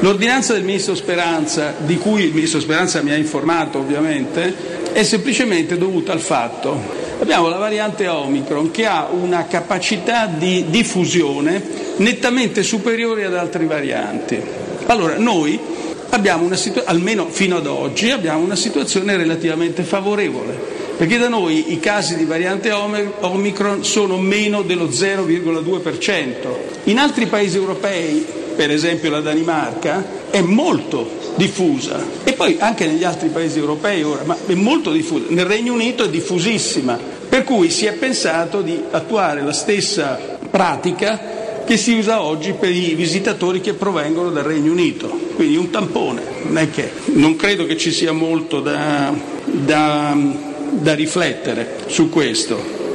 L'ordinanza 0.00 0.52
del 0.52 0.62
Ministro 0.62 0.94
Speranza, 0.94 1.74
di 1.84 1.96
cui 1.98 2.22
il 2.22 2.32
Ministro 2.32 2.60
Speranza 2.60 3.02
mi 3.02 3.10
ha 3.10 3.16
informato 3.16 3.78
ovviamente, 3.78 4.92
è 4.92 5.02
semplicemente 5.02 5.76
dovuta 5.76 6.12
al 6.12 6.20
fatto 6.20 6.80
che 7.16 7.22
abbiamo 7.24 7.48
la 7.48 7.56
variante 7.56 8.06
Omicron 8.06 8.70
che 8.70 8.86
ha 8.86 9.08
una 9.10 9.46
capacità 9.46 10.26
di 10.26 10.66
diffusione 10.68 11.60
nettamente 11.96 12.62
superiore 12.62 13.24
ad 13.24 13.34
altre 13.34 13.66
varianti. 13.66 14.40
Allora 14.86 15.18
noi 15.18 15.58
abbiamo 16.10 16.44
una 16.44 16.56
situazione, 16.56 16.96
almeno 16.96 17.26
fino 17.28 17.56
ad 17.56 17.66
oggi, 17.66 18.10
abbiamo 18.10 18.44
una 18.44 18.56
situazione 18.56 19.16
relativamente 19.16 19.82
favorevole 19.82 20.86
perché 20.98 21.16
da 21.16 21.28
noi 21.28 21.72
i 21.72 21.78
casi 21.78 22.16
di 22.16 22.24
variante 22.24 22.72
Omicron 22.72 23.84
sono 23.84 24.18
meno 24.18 24.62
dello 24.62 24.86
0,2%. 24.88 26.32
In 26.84 26.98
altri 26.98 27.26
paesi 27.26 27.56
europei, 27.56 28.26
per 28.56 28.72
esempio 28.72 29.08
la 29.08 29.20
Danimarca, 29.20 30.04
è 30.28 30.40
molto 30.40 31.08
diffusa 31.36 32.04
e 32.24 32.32
poi 32.32 32.56
anche 32.58 32.86
negli 32.88 33.04
altri 33.04 33.28
paesi 33.28 33.60
europei 33.60 34.02
ora, 34.02 34.24
ma 34.24 34.36
è 34.44 34.54
molto 34.54 34.90
diffusa. 34.90 35.26
Nel 35.28 35.46
Regno 35.46 35.72
Unito 35.72 36.02
è 36.02 36.10
diffusissima, 36.10 36.98
per 37.28 37.44
cui 37.44 37.70
si 37.70 37.86
è 37.86 37.92
pensato 37.92 38.60
di 38.60 38.82
attuare 38.90 39.42
la 39.42 39.52
stessa 39.52 40.18
pratica 40.50 41.36
che 41.64 41.76
si 41.76 41.92
usa 41.92 42.22
oggi 42.22 42.54
per 42.54 42.70
i 42.72 42.94
visitatori 42.96 43.60
che 43.60 43.74
provengono 43.74 44.30
dal 44.30 44.42
Regno 44.42 44.72
Unito, 44.72 45.06
quindi 45.36 45.56
un 45.56 45.70
tampone, 45.70 46.22
non 46.48 46.68
non 47.12 47.36
credo 47.36 47.66
che 47.66 47.76
ci 47.76 47.92
sia 47.92 48.10
molto 48.10 48.60
da, 48.60 49.12
da 49.44 50.16
da 50.70 50.94
riflettere 50.94 51.84
su 51.86 52.08
questo. 52.08 52.87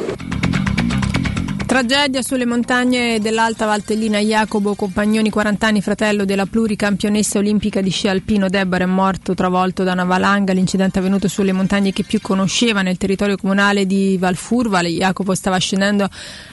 Tragedia 1.74 2.22
sulle 2.22 2.46
montagne 2.46 3.20
dell'Alta 3.20 3.66
Valtellina. 3.66 4.20
Jacopo 4.20 4.76
Compagnoni, 4.76 5.32
40 5.32 5.66
anni, 5.66 5.82
fratello 5.82 6.24
della 6.24 6.46
pluricampionessa 6.46 7.40
olimpica 7.40 7.82
di 7.82 7.90
sci 7.90 8.08
alpino 8.08 8.48
Deborah, 8.48 8.84
è 8.84 8.88
morto 8.88 9.34
travolto 9.34 9.82
da 9.82 9.94
una 9.94 10.04
valanga. 10.04 10.54
L'incidente 10.54 11.00
è 11.00 11.02
avvenuto 11.02 11.28
sulle 11.28 11.52
montagne 11.52 11.92
che 11.92 12.04
più 12.04 12.22
conosceva 12.22 12.84
nel 12.84 12.98
territorio 12.98 13.38
comunale 13.38 13.88
di 13.88 14.18
Valfurvale. 14.20 14.90
Jacopo 14.90 15.34
stava 15.34 15.58
scendendo 15.58 16.08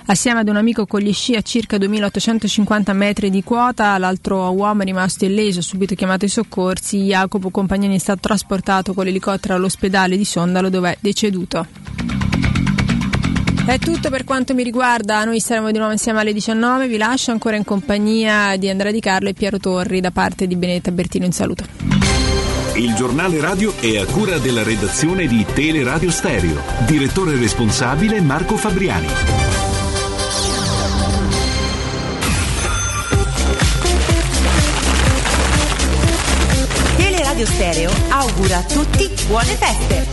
assieme 0.07 0.41
ad 0.41 0.49
un 0.49 0.57
amico 0.57 0.87
con 0.87 1.01
gli 1.01 1.13
sci 1.13 1.37
a 1.37 1.43
circa 1.43 1.77
2850 1.77 2.95
metri 2.95 3.29
di 3.29 3.43
quota. 3.43 3.99
L'altro 3.99 4.51
uomo 4.53 4.81
è 4.81 4.85
rimasto 4.87 5.27
illeso, 5.27 5.61
subito 5.61 5.95
chiamato 5.95 6.25
i 6.25 6.29
soccorsi. 6.29 6.97
Jacopo 6.97 7.51
Compagnoni 7.51 7.97
è 7.97 7.99
stato 7.99 8.21
trasportato 8.23 8.95
con 8.95 9.05
l'elicottero 9.05 9.57
all'ospedale 9.57 10.17
di 10.17 10.25
Sondalo 10.25 10.71
dove 10.71 10.93
è 10.93 10.97
deceduto. 10.99 11.67
È 13.71 13.79
tutto 13.79 14.11
per 14.11 14.25
quanto 14.25 14.53
mi 14.53 14.65
riguarda, 14.65 15.23
noi 15.23 15.39
saremo 15.39 15.71
di 15.71 15.79
nuovo 15.79 15.93
insieme 15.93 16.19
alle 16.19 16.33
19, 16.33 16.89
vi 16.89 16.97
lascio 16.97 17.31
ancora 17.31 17.55
in 17.55 17.63
compagnia 17.63 18.57
di 18.57 18.69
Andrea 18.69 18.91
Di 18.91 18.99
Carlo 18.99 19.29
e 19.29 19.33
Piero 19.33 19.59
Torri 19.59 20.01
da 20.01 20.11
parte 20.11 20.49
di 20.49 20.57
Benedetta 20.57 20.91
Bertino 20.91 21.25
in 21.25 21.31
saluto. 21.31 21.63
Il 22.75 22.95
giornale 22.95 23.41
radio 23.41 23.73
è 23.77 23.97
a 23.99 24.07
cura 24.07 24.39
della 24.39 24.65
redazione 24.65 25.29
di 25.29 25.47
Teleradio 25.55 26.11
Stereo. 26.11 26.61
Direttore 26.85 27.37
responsabile 27.37 28.21
Marco 28.21 28.57
Fabriani. 28.57 29.07
Teleradio 36.97 37.47
Stereo 37.47 37.93
augura 38.09 38.57
a 38.57 38.63
tutti 38.65 39.09
buone 39.29 39.55
feste. 39.55 40.09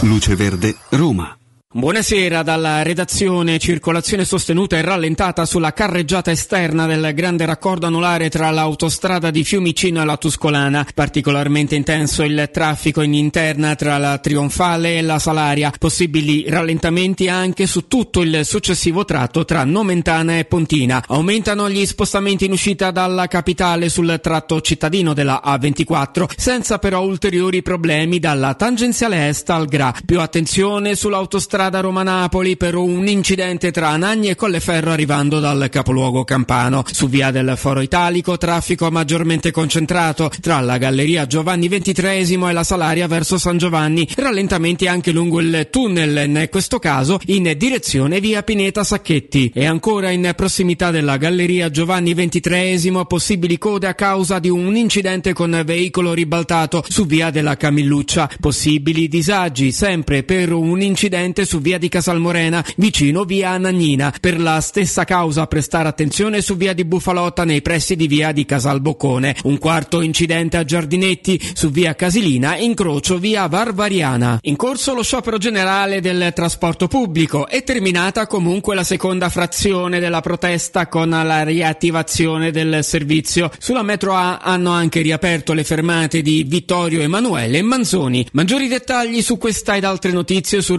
Luce 0.00 0.36
Verde, 0.36 0.76
Roma. 0.90 1.34
Buonasera 1.76 2.42
dalla 2.42 2.80
redazione. 2.80 3.58
Circolazione 3.58 4.24
sostenuta 4.24 4.78
e 4.78 4.80
rallentata 4.80 5.44
sulla 5.44 5.74
carreggiata 5.74 6.30
esterna 6.30 6.86
del 6.86 7.12
grande 7.12 7.44
raccordo 7.44 7.84
anulare 7.84 8.30
tra 8.30 8.48
l'autostrada 8.48 9.30
di 9.30 9.44
Fiumicino 9.44 10.00
e 10.00 10.06
la 10.06 10.16
Tuscolana. 10.16 10.86
Particolarmente 10.94 11.74
intenso 11.74 12.22
il 12.22 12.48
traffico 12.50 13.02
in 13.02 13.12
interna 13.12 13.74
tra 13.74 13.98
la 13.98 14.16
Trionfale 14.16 14.96
e 14.96 15.02
la 15.02 15.18
Salaria. 15.18 15.70
Possibili 15.78 16.48
rallentamenti 16.48 17.28
anche 17.28 17.66
su 17.66 17.86
tutto 17.88 18.22
il 18.22 18.46
successivo 18.46 19.04
tratto 19.04 19.44
tra 19.44 19.62
Nomentana 19.64 20.38
e 20.38 20.46
Pontina. 20.46 21.04
Aumentano 21.06 21.68
gli 21.68 21.84
spostamenti 21.84 22.46
in 22.46 22.52
uscita 22.52 22.90
dalla 22.90 23.26
capitale 23.26 23.90
sul 23.90 24.18
tratto 24.22 24.62
cittadino 24.62 25.12
della 25.12 25.42
A24, 25.44 26.24
senza 26.38 26.78
però 26.78 27.02
ulteriori 27.02 27.60
problemi 27.60 28.18
dalla 28.18 28.54
tangenziale 28.54 29.28
est 29.28 29.50
al 29.50 29.66
Gra. 29.66 29.92
Più 30.06 30.18
attenzione 30.22 30.94
sull'autostrada 30.94 31.64
Roma-Napoli 31.74 32.56
per 32.56 32.74
un 32.74 33.06
incidente 33.06 33.70
tra 33.70 33.88
Anagni 33.88 34.28
e 34.28 34.34
Colleferro 34.34 34.90
arrivando 34.90 35.40
dal 35.40 35.68
capoluogo 35.70 36.24
campano. 36.24 36.84
Su 36.90 37.08
via 37.08 37.30
del 37.30 37.54
Foro 37.56 37.80
Italico 37.80 38.36
traffico 38.36 38.90
maggiormente 38.90 39.50
concentrato 39.50 40.30
tra 40.40 40.60
la 40.60 40.78
galleria 40.78 41.26
Giovanni 41.26 41.68
XXIII 41.68 42.48
e 42.48 42.52
la 42.52 42.64
Salaria 42.64 43.06
verso 43.06 43.38
San 43.38 43.58
Giovanni. 43.58 44.08
Rallentamenti 44.16 44.86
anche 44.86 45.12
lungo 45.12 45.40
il 45.40 45.68
tunnel, 45.70 46.28
in 46.28 46.48
questo 46.50 46.78
caso 46.78 47.18
in 47.26 47.52
direzione 47.56 48.20
via 48.20 48.42
Pineta 48.42 48.84
Sacchetti. 48.84 49.52
E 49.54 49.66
ancora 49.66 50.10
in 50.10 50.32
prossimità 50.36 50.90
della 50.90 51.16
galleria 51.16 51.70
Giovanni 51.70 52.14
XXIII 52.14 53.04
possibili 53.06 53.58
code 53.58 53.86
a 53.86 53.94
causa 53.94 54.38
di 54.38 54.48
un 54.48 54.76
incidente 54.76 55.32
con 55.32 55.62
veicolo 55.64 56.12
ribaltato 56.12 56.84
su 56.88 57.06
via 57.06 57.30
della 57.30 57.56
Camilluccia. 57.56 58.30
Possibili 58.40 59.08
disagi 59.08 59.72
sempre 59.72 60.22
per 60.22 60.52
un 60.52 60.80
incidente 60.80 61.44
su 61.44 61.55
via 61.58 61.78
di 61.78 61.88
Casalmorena, 61.88 62.64
vicino 62.76 63.24
via 63.24 63.50
Anagnina. 63.50 64.12
Per 64.20 64.40
la 64.40 64.60
stessa 64.60 65.04
causa 65.04 65.46
prestare 65.46 65.88
attenzione 65.88 66.40
su 66.40 66.56
via 66.56 66.72
di 66.72 66.84
Bufalotta 66.84 67.44
nei 67.44 67.62
pressi 67.62 67.96
di 67.96 68.06
via 68.06 68.32
di 68.32 68.44
Casalboccone. 68.44 69.36
Un 69.44 69.58
quarto 69.58 70.00
incidente 70.00 70.56
a 70.56 70.64
Giardinetti 70.64 71.40
su 71.54 71.70
via 71.70 71.94
Casilina, 71.94 72.56
incrocio 72.56 73.18
via 73.18 73.46
Varvariana. 73.46 74.38
In 74.42 74.56
corso 74.56 74.94
lo 74.94 75.02
sciopero 75.02 75.38
generale 75.38 76.00
del 76.00 76.32
trasporto 76.34 76.88
pubblico 76.88 77.48
e 77.48 77.62
terminata 77.62 78.26
comunque 78.26 78.74
la 78.74 78.84
seconda 78.84 79.28
frazione 79.28 80.00
della 80.00 80.20
protesta 80.20 80.88
con 80.88 81.10
la 81.10 81.42
riattivazione 81.42 82.50
del 82.50 82.82
servizio. 82.82 83.50
Sulla 83.58 83.82
metro 83.82 84.14
A 84.14 84.38
hanno 84.38 84.70
anche 84.70 85.00
riaperto 85.00 85.52
le 85.52 85.64
fermate 85.64 86.22
di 86.22 86.44
Vittorio 86.44 87.00
Emanuele 87.00 87.58
e 87.58 87.62
Manzoni. 87.62 88.26
Maggiori 88.32 88.68
dettagli 88.68 89.22
su 89.22 89.38
questa 89.38 89.76
ed 89.76 89.84
altre 89.84 90.12
notizie 90.12 90.62
su 90.62 90.74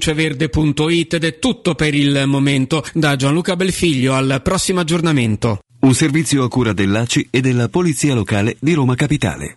roma.luceverde.it 0.00 1.14
ed 1.14 1.24
è 1.24 1.38
tutto 1.38 1.74
per 1.74 1.94
il 1.94 2.24
momento. 2.26 2.84
Da 2.94 3.16
Gianluca 3.16 3.54
Belfiglio 3.54 4.14
al 4.14 4.40
prossimo 4.42 4.80
aggiornamento. 4.80 5.60
Un 5.80 5.94
servizio 5.94 6.42
a 6.44 6.48
cura 6.48 6.72
dell'ACI 6.72 7.28
e 7.30 7.40
della 7.40 7.68
Polizia 7.68 8.14
Locale 8.14 8.56
di 8.58 8.72
Roma 8.72 8.94
Capitale. 8.94 9.56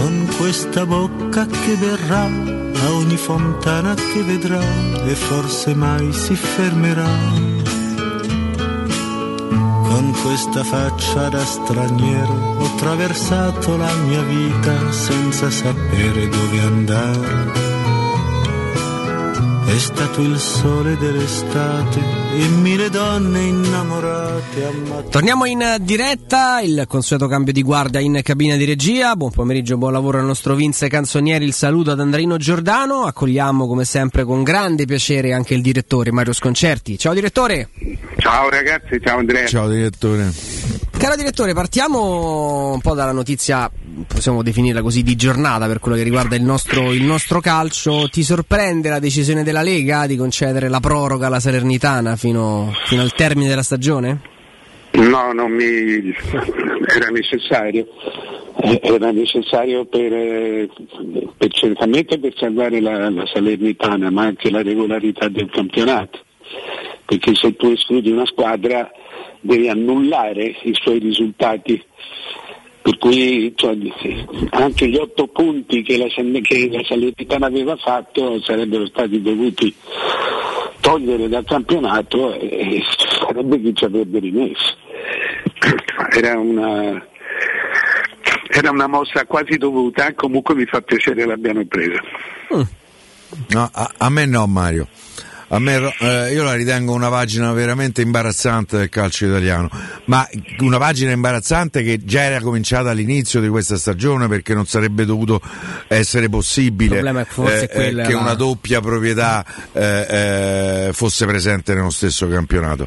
con 0.00 0.26
questa 0.38 0.86
bocca 0.86 1.44
che 1.44 1.76
verrà 1.76 2.24
a 2.24 2.92
ogni 2.92 3.18
fontana 3.18 3.94
che 3.94 4.22
vedrà 4.22 4.62
e 5.04 5.14
forse 5.14 5.74
mai 5.74 6.10
si 6.12 6.34
fermerà. 6.34 7.10
Con 9.88 10.14
questa 10.22 10.64
faccia 10.64 11.28
da 11.28 11.44
straniero 11.44 12.32
ho 12.32 12.64
attraversato 12.64 13.76
la 13.76 13.92
mia 14.06 14.22
vita 14.22 14.90
senza 14.90 15.50
sapere 15.50 16.28
dove 16.28 16.60
andare. 16.60 17.89
È 19.70 19.78
stato 19.78 20.20
il 20.22 20.36
sole 20.36 20.96
dell'estate 20.96 22.00
e 22.34 22.48
mille 22.48 22.90
donne 22.90 23.40
innamorate 23.40 24.64
amate. 24.64 25.08
Torniamo 25.10 25.44
in 25.44 25.76
diretta, 25.82 26.60
il 26.60 26.86
consueto 26.88 27.28
cambio 27.28 27.52
di 27.52 27.62
guardia 27.62 28.00
in 28.00 28.18
cabina 28.24 28.56
di 28.56 28.64
regia. 28.64 29.14
Buon 29.14 29.30
pomeriggio, 29.30 29.78
buon 29.78 29.92
lavoro 29.92 30.18
al 30.18 30.24
nostro 30.24 30.56
Vince 30.56 30.88
Canzonieri. 30.88 31.44
Il 31.44 31.54
saluto 31.54 31.92
ad 31.92 32.00
Andrino 32.00 32.36
Giordano. 32.36 33.04
Accogliamo 33.04 33.68
come 33.68 33.84
sempre 33.84 34.24
con 34.24 34.42
grande 34.42 34.86
piacere 34.86 35.32
anche 35.32 35.54
il 35.54 35.62
direttore 35.62 36.10
Mario 36.10 36.32
Sconcerti. 36.32 36.98
Ciao 36.98 37.14
direttore. 37.14 37.68
Ciao 38.18 38.50
ragazzi, 38.50 39.00
ciao 39.00 39.18
Andrea. 39.18 39.46
Ciao 39.46 39.68
direttore. 39.68 40.78
Caro 41.00 41.16
direttore, 41.16 41.54
partiamo 41.54 42.72
un 42.74 42.80
po' 42.82 42.92
dalla 42.92 43.12
notizia, 43.12 43.70
possiamo 44.06 44.42
definirla 44.42 44.82
così, 44.82 45.02
di 45.02 45.16
giornata 45.16 45.66
per 45.66 45.78
quello 45.78 45.96
che 45.96 46.02
riguarda 46.02 46.36
il 46.36 46.42
nostro, 46.42 46.92
il 46.92 47.04
nostro 47.04 47.40
calcio. 47.40 48.06
Ti 48.10 48.22
sorprende 48.22 48.90
la 48.90 48.98
decisione 48.98 49.42
della 49.42 49.59
Lega 49.62 50.06
di 50.06 50.16
concedere 50.16 50.68
la 50.68 50.80
proroga 50.80 51.26
alla 51.26 51.40
Salernitana 51.40 52.16
fino, 52.16 52.72
fino 52.84 53.02
al 53.02 53.12
termine 53.12 53.48
della 53.48 53.62
stagione? 53.62 54.20
No, 54.92 55.32
non 55.32 55.52
mi 55.52 56.14
era 56.86 57.08
necessario. 57.10 57.86
Era 58.62 59.10
necessario 59.10 59.86
per, 59.86 60.68
per 61.36 61.50
certamente 61.50 62.18
per 62.18 62.34
salvare 62.36 62.80
la, 62.80 63.08
la 63.08 63.26
Salernitana, 63.26 64.10
ma 64.10 64.24
anche 64.24 64.50
la 64.50 64.62
regolarità 64.62 65.28
del 65.28 65.48
campionato. 65.50 66.18
Perché 67.06 67.34
se 67.34 67.56
tu 67.56 67.68
escludi 67.68 68.10
una 68.10 68.26
squadra 68.26 68.90
devi 69.40 69.68
annullare 69.68 70.56
i 70.62 70.74
suoi 70.74 70.98
risultati. 70.98 71.82
Per 72.82 72.96
cui 72.98 73.52
cioè, 73.56 73.76
anche 74.50 74.88
gli 74.88 74.96
otto 74.96 75.26
punti 75.28 75.82
che 75.82 75.98
la, 75.98 76.06
che 76.06 76.68
la 76.72 76.82
Salernitana 76.82 77.46
aveva 77.46 77.76
fatto 77.76 78.40
sarebbero 78.40 78.86
stati 78.86 79.20
dovuti 79.20 79.74
togliere 80.80 81.28
dal 81.28 81.44
campionato 81.44 82.32
e, 82.34 82.82
sarebbe 83.20 83.60
chi 83.60 83.74
ci 83.74 83.84
avrebbe 83.84 84.18
rimesso. 84.18 84.76
Era 86.10 86.38
una, 86.38 87.06
era 88.48 88.70
una 88.70 88.86
mossa 88.86 89.24
quasi 89.26 89.58
dovuta, 89.58 90.14
comunque 90.14 90.54
mi 90.54 90.64
fa 90.64 90.80
piacere 90.80 91.26
l'abbiano 91.26 91.64
presa. 91.66 92.00
No, 93.48 93.70
a, 93.72 93.90
a 93.98 94.08
me 94.10 94.26
no, 94.26 94.46
Mario. 94.46 94.88
A 95.52 95.58
me, 95.58 95.92
eh, 95.98 96.32
io 96.32 96.44
la 96.44 96.54
ritengo 96.54 96.92
una 96.92 97.08
pagina 97.08 97.52
veramente 97.52 98.02
imbarazzante 98.02 98.78
del 98.78 98.88
calcio 98.88 99.26
italiano, 99.26 99.68
ma 100.04 100.24
una 100.60 100.78
pagina 100.78 101.10
imbarazzante 101.10 101.82
che 101.82 102.04
già 102.04 102.22
era 102.22 102.40
cominciata 102.40 102.90
all'inizio 102.90 103.40
di 103.40 103.48
questa 103.48 103.76
stagione 103.76 104.28
perché 104.28 104.54
non 104.54 104.66
sarebbe 104.66 105.04
dovuto 105.04 105.40
essere 105.88 106.28
possibile 106.28 107.02
forse 107.24 107.64
eh, 107.64 107.68
quella 107.68 108.04
eh, 108.04 108.06
che 108.06 108.14
una 108.14 108.34
doppia 108.34 108.80
proprietà 108.80 109.44
eh, 109.72 110.86
eh, 110.88 110.90
fosse 110.92 111.26
presente 111.26 111.74
nello 111.74 111.90
stesso 111.90 112.28
campionato. 112.28 112.86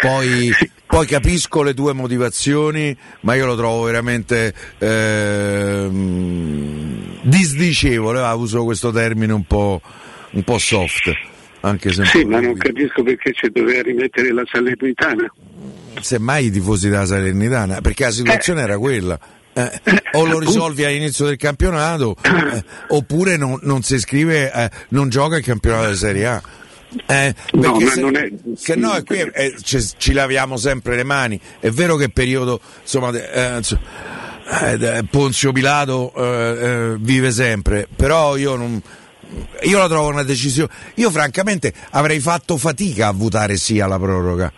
Poi, 0.00 0.52
poi 0.86 1.06
capisco 1.06 1.62
le 1.62 1.74
tue 1.74 1.92
motivazioni, 1.92 2.96
ma 3.20 3.34
io 3.36 3.46
lo 3.46 3.54
trovo 3.54 3.84
veramente 3.84 4.52
ehm, 4.78 6.00
disdicevole, 7.22 8.18
ah, 8.18 8.34
uso 8.34 8.64
questo 8.64 8.90
termine 8.90 9.32
un 9.32 9.44
po', 9.44 9.80
un 10.32 10.42
po' 10.42 10.58
soft. 10.58 11.32
Anche 11.66 11.92
se 11.92 12.04
Sì, 12.04 12.24
ma 12.24 12.40
non 12.40 12.54
capisco 12.56 13.02
perché 13.02 13.32
ci 13.32 13.48
doveva 13.50 13.80
rimettere 13.82 14.32
la 14.32 14.42
Salernitana. 14.50 15.32
semmai 16.00 16.46
i 16.46 16.50
tifosi 16.50 16.88
della 16.90 17.06
Salernitana, 17.06 17.80
perché 17.80 18.04
la 18.04 18.10
situazione 18.10 18.60
era 18.62 18.76
quella. 18.78 19.18
Eh, 19.56 19.70
o 20.12 20.26
lo 20.26 20.38
risolvi 20.40 20.84
all'inizio 20.84 21.26
del 21.26 21.36
campionato, 21.36 22.16
eh, 22.22 22.62
oppure 22.88 23.36
non, 23.36 23.58
non 23.62 23.82
si 23.82 23.94
iscrive, 23.94 24.52
eh, 24.52 24.70
non 24.88 25.08
gioca 25.08 25.36
il 25.36 25.44
campionato 25.44 25.88
di 25.90 25.96
Serie 25.96 26.26
A. 26.26 26.42
Eh, 27.06 27.34
No, 27.52 27.78
se, 27.80 28.00
non 28.00 28.16
è- 28.16 28.30
se 28.56 28.74
no 28.74 29.00
qui, 29.04 29.20
eh, 29.20 29.54
ci, 29.62 29.78
ci 29.96 30.12
laviamo 30.12 30.56
sempre 30.56 30.96
le 30.96 31.04
mani. 31.04 31.40
È 31.60 31.70
vero 31.70 31.96
che 31.96 32.08
periodo, 32.10 32.60
insomma, 32.82 33.10
eh, 33.16 33.62
eh, 34.80 35.04
Ponzio 35.10 35.52
Pilato 35.52 36.12
eh, 36.16 36.22
eh, 36.92 36.96
vive 36.98 37.30
sempre, 37.30 37.88
però 37.94 38.36
io 38.36 38.56
non, 38.56 38.80
io 39.62 39.78
la 39.78 39.88
trovo 39.88 40.08
una 40.08 40.22
decisione. 40.22 40.70
Io 40.96 41.10
francamente 41.10 41.72
avrei 41.90 42.20
fatto 42.20 42.56
fatica 42.56 43.08
a 43.08 43.12
votare 43.12 43.56
sì 43.56 43.80
alla 43.80 43.98
proroga. 43.98 44.52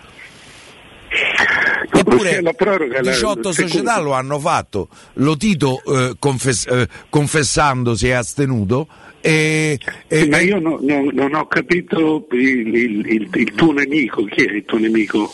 Eppure 1.92 2.40
la 2.42 2.52
proroga, 2.52 3.00
la- 3.02 3.10
18 3.10 3.52
secondo- 3.52 3.72
società 3.76 4.00
lo 4.00 4.12
hanno 4.12 4.38
fatto. 4.38 4.88
Lo 5.14 5.36
Tito 5.36 5.82
eh, 5.84 6.16
confess- 6.18 6.66
eh, 6.70 6.88
confessando 7.08 7.94
si 7.94 8.08
è 8.08 8.12
astenuto. 8.12 8.88
E, 9.20 9.78
e- 10.08 10.20
Sì, 10.22 10.28
ma 10.28 10.38
io 10.40 10.58
no- 10.60 10.78
no- 10.80 11.10
non 11.12 11.34
ho 11.34 11.46
capito 11.46 12.26
il, 12.32 12.74
il- 12.74 13.06
il- 13.06 13.28
il 13.32 13.54
tuo 13.54 13.72
nemico, 13.72 14.24
chi 14.24 14.44
è 14.44 14.52
il 14.52 14.64
tuo 14.64 14.78
nemico? 14.78 15.32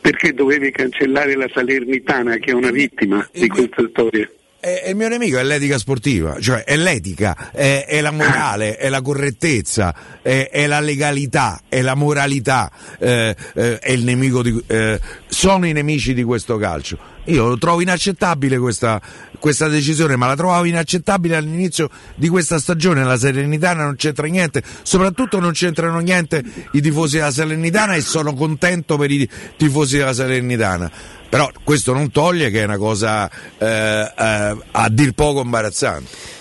Perché 0.00 0.32
dovevi 0.32 0.70
cancellare 0.70 1.34
la 1.36 1.48
Salernitana 1.52 2.36
che 2.36 2.52
è 2.52 2.54
una 2.54 2.70
vittima 2.70 3.26
di 3.32 3.48
questa 3.48 3.84
storia? 3.90 4.30
E 4.66 4.82
e 4.82 4.90
il 4.90 4.96
mio 4.96 5.06
nemico 5.06 5.38
è 5.38 5.44
l'etica 5.44 5.78
sportiva, 5.78 6.40
cioè 6.40 6.64
è 6.64 6.76
l'etica, 6.76 7.52
è, 7.52 7.84
è 7.86 8.00
la 8.00 8.10
morale, 8.10 8.76
è 8.76 8.88
la 8.88 9.00
correttezza, 9.00 9.94
è, 10.20 10.48
è 10.50 10.66
la 10.66 10.80
legalità, 10.80 11.60
è 11.68 11.82
la 11.82 11.94
moralità, 11.94 12.68
eh, 12.98 13.36
eh, 13.54 13.78
è 13.78 13.92
il 13.92 14.02
nemico 14.02 14.42
di, 14.42 14.60
eh, 14.66 15.00
sono 15.28 15.66
i 15.66 15.72
nemici 15.72 16.14
di 16.14 16.24
questo 16.24 16.56
calcio. 16.56 16.98
Io 17.26 17.56
trovo 17.58 17.80
inaccettabile 17.80 18.58
questa, 18.58 19.00
questa 19.38 19.68
decisione, 19.68 20.16
ma 20.16 20.26
la 20.26 20.36
trovavo 20.36 20.64
inaccettabile 20.64 21.36
all'inizio 21.36 21.88
di 22.14 22.28
questa 22.28 22.58
stagione. 22.58 23.04
La 23.04 23.16
Salernitana 23.16 23.84
non 23.84 23.96
c'entra 23.96 24.26
niente, 24.26 24.62
soprattutto 24.82 25.40
non 25.40 25.52
c'entrano 25.52 25.98
niente 25.98 26.42
i 26.72 26.80
tifosi 26.80 27.16
della 27.16 27.32
Salernitana 27.32 27.94
e 27.94 28.00
sono 28.00 28.34
contento 28.34 28.96
per 28.96 29.10
i 29.10 29.28
tifosi 29.56 29.98
della 29.98 30.12
Salernitana. 30.12 30.90
Però 31.28 31.50
questo 31.64 31.92
non 31.92 32.10
toglie 32.10 32.50
che 32.50 32.60
è 32.62 32.64
una 32.64 32.78
cosa 32.78 33.28
eh, 33.58 33.66
eh, 33.66 34.56
a 34.70 34.88
dir 34.90 35.12
poco 35.12 35.42
imbarazzante. 35.42 36.34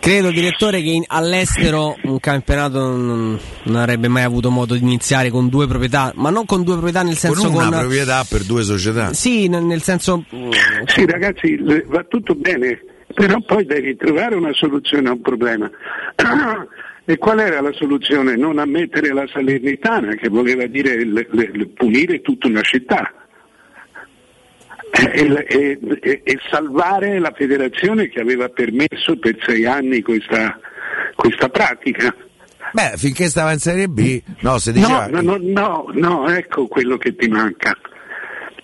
Credo, 0.00 0.30
direttore, 0.30 0.82
che 0.82 0.90
in- 0.90 1.04
all'estero 1.06 1.96
un 2.02 2.20
campionato 2.20 2.78
non, 2.78 3.38
non 3.62 3.76
avrebbe 3.76 4.08
mai 4.08 4.22
avuto 4.22 4.50
modo 4.50 4.74
di 4.74 4.80
iniziare 4.82 5.30
con 5.30 5.48
due 5.48 5.66
proprietà, 5.66 6.12
ma 6.16 6.28
non 6.28 6.44
con 6.44 6.62
due 6.62 6.74
proprietà 6.74 7.02
nel 7.02 7.16
senso 7.16 7.44
con 7.46 7.54
una 7.54 7.68
con. 7.70 7.78
proprietà 7.78 8.22
per 8.28 8.42
due 8.42 8.62
società. 8.64 9.14
Sì, 9.14 9.48
nel 9.48 9.80
senso. 9.80 10.24
Sì, 10.84 11.06
ragazzi, 11.06 11.56
le- 11.58 11.86
va 11.88 12.04
tutto 12.06 12.34
bene, 12.34 12.78
però 13.14 13.38
poi 13.46 13.64
devi 13.64 13.96
trovare 13.96 14.34
una 14.34 14.52
soluzione 14.52 15.08
a 15.08 15.12
un 15.12 15.20
problema. 15.22 15.70
E 17.06 17.18
qual 17.18 17.38
era 17.38 17.60
la 17.60 17.72
soluzione? 17.74 18.34
Non 18.34 18.58
ammettere 18.58 19.12
la 19.12 19.26
Salernitana, 19.30 20.14
che 20.14 20.30
voleva 20.30 20.64
dire 20.66 21.04
le- 21.04 21.28
le- 21.32 21.50
le- 21.52 21.66
punire 21.66 22.22
tutta 22.22 22.46
una 22.46 22.62
città. 22.62 23.12
E, 24.96 25.78
e- 26.00 26.22
e- 26.24 26.38
salvare 26.50 27.18
la 27.18 27.32
federazione 27.36 28.08
che 28.08 28.20
aveva 28.20 28.48
permesso 28.48 29.16
per 29.18 29.36
sei 29.44 29.66
anni 29.66 30.02
questa, 30.02 30.58
questa 31.16 31.48
pratica. 31.48 32.14
Beh, 32.72 32.92
finché 32.96 33.28
stava 33.28 33.52
in 33.52 33.58
Serie 33.58 33.88
B, 33.88 34.22
no, 34.40 34.58
se 34.58 34.72
diceva 34.72 35.06
no, 35.08 35.20
no, 35.20 35.38
no, 35.40 35.86
no, 35.92 36.28
ecco 36.28 36.68
quello 36.68 36.96
che 36.96 37.14
ti 37.16 37.28
manca. 37.28 37.76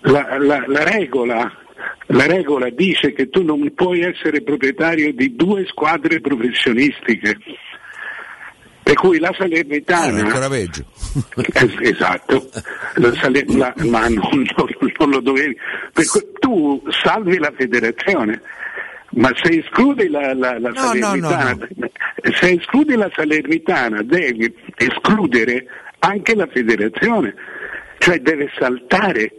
La, 0.03 0.37
la- 0.39 0.63
la 0.67 0.83
regola, 0.83 1.51
la 2.07 2.25
regola 2.27 2.69
dice 2.69 3.11
che 3.13 3.29
tu 3.29 3.43
non 3.43 3.69
puoi 3.75 4.01
essere 4.01 4.41
proprietario 4.41 5.13
di 5.13 5.35
due 5.35 5.65
squadre 5.67 6.21
professionistiche. 6.21 7.37
Per 8.83 8.95
cui 8.95 9.19
la 9.19 9.33
Salernitana. 9.37 10.17
Eh, 10.17 10.21
ancora 10.21 10.49
peggio. 10.49 10.85
Es- 11.53 11.75
esatto, 11.81 12.49
La 12.95 13.13
Sale- 13.15 13.45
la- 13.47 13.73
ma 13.85 14.07
non, 14.09 14.19
non- 14.55 14.91
non 14.97 15.09
lo 15.09 15.19
dovevi. 15.19 15.55
Per 15.93 16.05
cui 16.07 16.21
tu 16.39 16.83
salvi 17.03 17.37
la 17.37 17.53
federazione. 17.55 18.41
Ma 19.13 19.29
se 19.41 19.59
escludi 19.59 20.07
la, 20.07 20.33
la- 20.33 20.57
la 20.57 20.69
No, 20.69 20.93
no, 20.93 21.15
no, 21.15 21.27
Salernitana, 21.29 21.67
se 22.39 22.49
escludi 22.51 22.95
la 22.95 23.11
Salernitana 23.13 24.01
devi 24.03 24.53
escludere 24.77 25.65
anche 25.99 26.33
la 26.33 26.47
federazione, 26.47 27.35
cioè 27.97 28.19
deve 28.19 28.49
saltare 28.57 29.33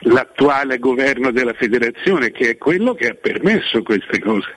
l'attuale 0.00 0.78
governo 0.78 1.30
della 1.30 1.52
federazione 1.52 2.30
che 2.30 2.50
è 2.50 2.56
quello 2.56 2.94
che 2.94 3.08
ha 3.08 3.14
permesso 3.14 3.82
queste 3.82 4.18
cose. 4.18 4.56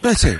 Beh, 0.00 0.14
sì. 0.14 0.38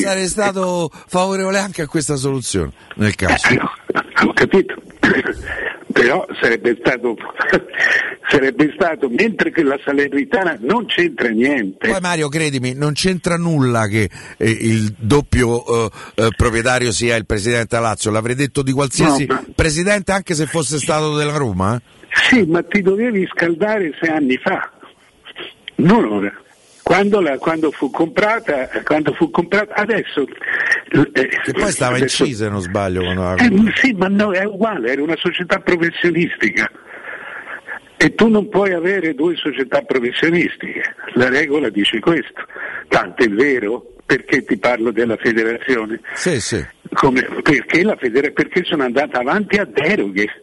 Sarei 0.00 0.26
stato 0.28 0.90
favorevole 1.06 1.58
anche 1.58 1.82
a 1.82 1.86
questa 1.86 2.16
soluzione 2.16 2.72
nel 2.96 3.14
caso. 3.14 3.48
Eh, 3.48 3.58
Ho 4.24 4.32
capito, 4.34 4.74
però 5.92 6.26
sarebbe 6.40 6.76
stato, 6.78 7.16
sarebbe 8.28 8.70
stato, 8.74 9.08
mentre 9.08 9.50
che 9.50 9.62
la 9.62 9.78
Salernitana 9.84 10.56
non 10.60 10.84
c'entra 10.86 11.28
niente. 11.28 11.88
Poi 11.88 12.00
Mario, 12.00 12.28
credimi, 12.28 12.74
non 12.74 12.92
c'entra 12.92 13.36
nulla 13.36 13.86
che 13.88 14.08
eh, 14.36 14.50
il 14.50 14.94
doppio 14.98 15.86
eh, 15.86 15.90
eh, 16.16 16.28
proprietario 16.36 16.92
sia 16.92 17.16
il 17.16 17.26
presidente 17.26 17.78
Lazio, 17.80 18.10
l'avrei 18.10 18.34
detto 18.34 18.62
di 18.62 18.72
qualsiasi 18.72 19.26
No, 19.26 19.34
ma- 19.34 19.44
presidente 19.54 20.12
anche 20.12 20.34
se 20.34 20.46
fosse 20.46 20.78
stato 20.78 21.16
della 21.16 21.36
Roma. 21.36 21.76
eh. 21.76 21.80
Sì, 22.28 22.42
ma 22.44 22.62
ti 22.62 22.82
dovevi 22.82 23.26
scaldare 23.32 23.90
sei 24.00 24.10
anni 24.10 24.36
fa, 24.36 24.70
non 25.76 26.04
ora. 26.04 26.32
Quando, 26.82 27.20
la- 27.20 27.38
quando 27.38 27.70
fu 27.70 27.90
comprata, 27.90 28.68
quando 28.84 29.12
fu 29.14 29.30
comprata, 29.30 29.74
adesso. 29.74 30.26
eh, 30.90 31.10
Che 31.12 31.52
poi 31.52 31.70
stava 31.70 31.96
in 31.96 32.02
adesso- 32.02 32.24
C 32.24 32.34
se 32.34 32.48
non 32.48 32.60
sbaglio. 32.60 33.02
Quando 33.02 33.36
Eh, 33.36 33.72
sì, 33.76 33.92
ma 33.92 34.08
no, 34.08 34.32
è 34.32 34.44
uguale, 34.44 34.92
era 34.92 35.02
una 35.02 35.16
società 35.16 35.58
professionistica. 35.60 36.70
E 37.96 38.14
tu 38.16 38.28
non 38.28 38.48
puoi 38.48 38.72
avere 38.72 39.14
due 39.14 39.36
società 39.36 39.80
professionistiche. 39.82 40.82
La 41.14 41.28
regola 41.28 41.68
dice 41.70 42.00
questo. 42.00 42.42
Tanto 42.88 43.22
è 43.22 43.28
vero, 43.28 43.94
perché 44.04 44.42
ti 44.44 44.58
parlo 44.58 44.90
della 44.90 45.16
federazione? 45.16 46.00
Sì, 46.14 46.40
sì. 46.40 46.66
Come- 46.94 47.22
perché, 47.42 47.84
la 47.84 47.96
federa- 47.96 48.30
perché 48.32 48.64
sono 48.64 48.82
andata 48.82 49.20
avanti 49.20 49.56
a 49.58 49.64
deroghe. 49.64 50.42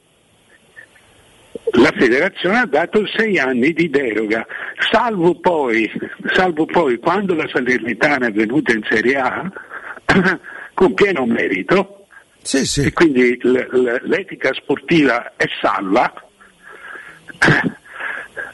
La 1.74 1.91
federazione 1.96 2.60
ha 2.60 2.66
dato 2.66 3.06
sei 3.16 3.38
anni 3.38 3.74
di 3.74 3.90
deroga, 3.90 4.46
salvo 4.91 5.40
poi, 5.40 5.90
salvo 6.34 6.66
poi 6.66 6.98
quando 6.98 7.36
la 7.36 7.48
Salernitana 7.48 8.28
è 8.28 8.32
venuta 8.32 8.74
in 8.74 8.84
Serie 8.90 9.16
A, 9.16 9.52
con 10.74 10.94
pieno 10.94 11.26
merito, 11.26 12.06
e 12.86 12.94
quindi 12.94 13.38
l- 13.41 13.52
l- 13.52 14.00
l'etica 14.04 14.54
sportiva 14.54 15.34
è 15.36 15.46
salva, 15.62 16.12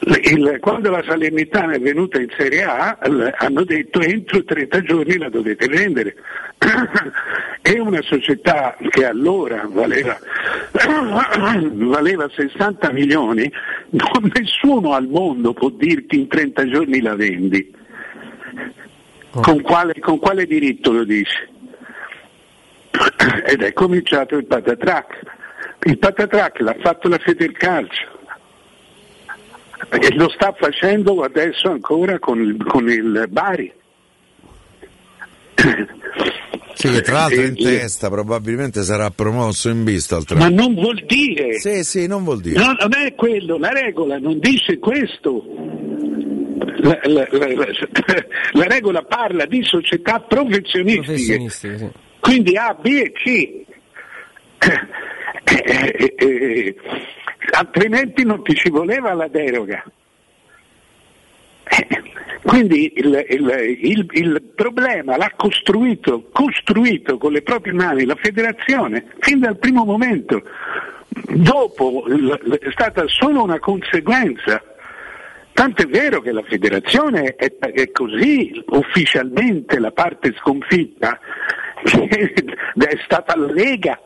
il- 0.00 0.58
quando 0.60 0.90
la 0.90 1.02
Salernitana 1.02 1.72
è 1.72 1.80
venuta 1.80 2.20
in 2.20 2.28
Serie 2.36 2.64
A 2.64 2.98
hanno 2.98 3.64
detto 3.64 4.00
entro 4.00 4.44
30 4.44 4.82
giorni 4.82 5.16
la 5.16 5.28
dovete 5.28 5.66
vendere. 5.68 6.14
È 7.62 7.78
una 7.78 8.00
società 8.02 8.76
che 8.90 9.04
allora 9.06 9.66
valeva, 9.68 10.16
valeva 11.72 12.28
60 12.28 12.92
milioni, 12.92 13.50
non- 13.90 14.30
nessuno 14.34 14.92
al 14.92 15.08
mondo 15.08 15.52
può 15.52 15.70
dirti 15.70 16.20
in 16.20 16.28
30 16.28 16.68
giorni 16.68 17.00
la 17.00 17.16
vendi. 17.16 17.74
Con 19.30 19.60
quale, 19.62 19.94
con 19.98 20.18
quale 20.18 20.46
diritto 20.46 20.92
lo 20.92 21.04
dici? 21.04 21.36
Ed 23.46 23.62
è 23.62 23.72
cominciato 23.72 24.36
il 24.36 24.46
patatrack. 24.46 25.20
Il 25.82 25.98
patatrack 25.98 26.60
l'ha 26.60 26.76
fatto 26.80 27.08
la 27.08 27.18
Federcalcio 27.18 28.14
e 29.90 30.14
lo 30.14 30.28
sta 30.30 30.54
facendo 30.58 31.22
adesso 31.22 31.68
ancora 31.70 32.18
con 32.18 32.40
il, 32.40 32.56
con 32.64 32.88
il 32.88 33.26
Bari. 33.28 33.72
Sì, 36.74 36.90
che 36.90 37.00
tra 37.00 37.14
l'altro 37.14 37.40
in 37.42 37.54
testa 37.56 38.10
probabilmente 38.10 38.82
sarà 38.82 39.10
promosso 39.10 39.70
in 39.70 39.82
vista. 39.84 40.18
Ma 40.34 40.48
non 40.50 40.74
vuol 40.74 41.02
dire. 41.06 41.54
Sì, 41.58 41.82
sì, 41.84 42.06
non 42.06 42.22
vuol 42.24 42.40
dire. 42.42 42.58
No, 42.60 42.74
non 42.78 42.94
è 42.94 43.14
quello, 43.14 43.56
la 43.56 43.70
regola 43.70 44.18
non 44.18 44.38
dice 44.38 44.78
questo. 44.78 45.42
La, 46.78 46.98
la- 47.04 47.26
la- 47.30 47.46
la- 47.54 47.66
la 48.52 48.64
regola 48.66 49.02
parla 49.02 49.46
di 49.46 49.62
società 49.64 50.20
professionistiche, 50.20 51.90
quindi 52.20 52.56
A, 52.56 52.74
B 52.78 52.86
e 52.86 53.12
C. 53.12 53.64
Eh, 55.48 55.62
eh, 55.96 56.14
eh, 56.16 56.76
altrimenti 57.52 58.24
non 58.24 58.42
ti 58.42 58.54
ci 58.54 58.68
voleva 58.68 59.12
la 59.14 59.28
deroga. 59.28 59.84
Eh, 61.64 62.02
Quindi 62.42 62.92
il, 62.96 63.26
il- 63.28 63.78
il- 63.82 64.06
il 64.12 64.42
problema 64.54 65.16
l'ha 65.16 65.32
costruito, 65.36 66.28
costruito 66.32 67.18
con 67.18 67.32
le 67.32 67.42
proprie 67.42 67.72
mani 67.72 68.04
la 68.04 68.14
federazione 68.14 69.06
fin 69.18 69.40
dal 69.40 69.58
primo 69.58 69.84
momento. 69.84 70.42
Dopo 71.08 72.04
è 72.06 72.70
stata 72.70 73.04
solo 73.08 73.42
una 73.42 73.58
conseguenza. 73.58 74.62
Tanto 75.52 75.82
è 75.82 75.86
vero 75.86 76.20
che 76.20 76.30
la 76.32 76.42
federazione 76.42 77.34
è, 77.34 77.52
è 77.58 77.90
così 77.90 78.62
ufficialmente 78.68 79.78
la 79.80 79.90
parte 79.90 80.32
sconfitta, 80.38 81.18
è 81.82 82.98
stata 83.04 83.36
la 83.36 83.50
Lega 83.50 83.98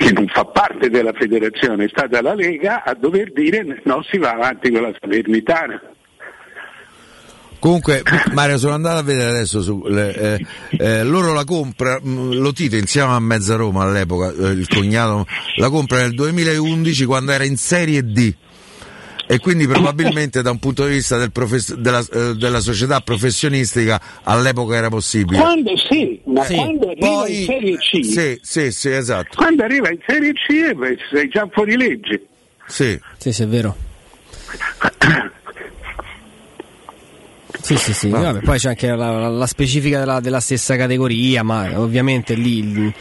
che 0.00 0.12
non 0.12 0.26
fa 0.28 0.46
parte 0.46 0.88
della 0.88 1.12
federazione, 1.12 1.84
è 1.84 1.88
stata 1.88 2.22
la 2.22 2.34
Lega 2.34 2.82
a 2.84 2.94
dover 2.94 3.32
dire 3.32 3.82
no 3.84 4.02
si 4.02 4.16
va 4.16 4.30
avanti 4.30 4.70
con 4.70 4.80
la 4.80 4.92
Salernitana. 4.98 5.78
Comunque, 7.58 8.02
Mario, 8.32 8.56
sono 8.56 8.72
andato 8.72 9.00
a 9.00 9.02
vedere 9.02 9.28
adesso 9.28 9.60
su, 9.60 9.84
eh, 9.86 10.42
eh, 10.70 11.04
loro 11.04 11.34
la 11.34 11.44
compra, 11.44 12.00
mh, 12.02 12.38
lo 12.38 12.52
Tito 12.54 12.76
insieme 12.76 13.12
a 13.12 13.20
Mezza 13.20 13.56
Roma 13.56 13.82
all'epoca, 13.82 14.32
eh, 14.32 14.52
il 14.52 14.66
cognato, 14.66 15.26
la 15.56 15.68
compra 15.68 15.98
nel 15.98 16.14
2011 16.14 17.04
quando 17.04 17.32
era 17.32 17.44
in 17.44 17.58
Serie 17.58 18.02
D. 18.02 18.34
E 19.32 19.38
quindi 19.38 19.64
probabilmente 19.68 20.42
da 20.42 20.50
un 20.50 20.58
punto 20.58 20.84
di 20.86 20.94
vista 20.94 21.16
del 21.16 21.30
profes- 21.30 21.74
della, 21.76 22.04
eh, 22.12 22.34
della 22.34 22.58
società 22.58 23.00
professionistica 23.00 24.00
all'epoca 24.24 24.74
era 24.74 24.88
possibile. 24.88 25.38
Quando 25.38 25.76
sì, 25.76 26.20
ma 26.24 26.42
Sì, 26.44 26.54
quando 26.56 26.88
arriva 26.90 27.06
poi- 27.20 27.38
in 27.38 27.44
Serie 27.44 27.76
C, 27.76 28.04
Sì, 28.04 28.38
sì, 28.42 28.72
sì, 28.72 28.90
esatto. 28.90 29.36
quando 29.36 29.62
arriva 29.62 29.88
in 29.88 30.00
Serie 30.04 30.32
C 30.32 30.50
eh, 30.50 30.98
sei 31.12 31.28
già 31.28 31.46
fuori 31.52 31.76
legge. 31.76 32.26
Sì. 32.66 32.98
Sì, 33.18 33.32
sì, 33.32 33.42
è 33.44 33.46
vero. 33.46 33.76
Sì, 37.62 37.76
sì, 37.76 37.92
sì. 37.92 38.08
Vabbè, 38.08 38.40
poi 38.40 38.58
c'è 38.58 38.68
anche 38.70 38.88
la, 38.94 39.28
la- 39.28 39.46
specifica 39.46 39.98
della, 39.98 40.20
della 40.20 40.40
stessa 40.40 40.76
categoria, 40.76 41.42
ma 41.42 41.78
ovviamente 41.78 42.34
lì 42.34 42.58
il, 42.58 42.92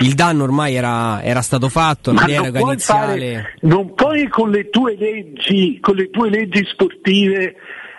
il 0.00 0.14
danno 0.14 0.44
ormai 0.44 0.74
era, 0.74 1.22
era 1.22 1.42
stato 1.42 1.68
fatto, 1.68 2.12
la 2.12 2.26
non 2.26 2.50
puoi, 2.52 2.62
iniziale. 2.62 3.32
fare, 3.32 3.54
non 3.62 3.94
puoi 3.94 4.28
con 4.28 4.50
le 4.50 4.68
tue 4.70 4.96
leggi, 4.96 5.78
con 5.80 5.96
le 5.96 6.10
tue 6.10 6.30
leggi 6.30 6.64
sportive 6.64 7.56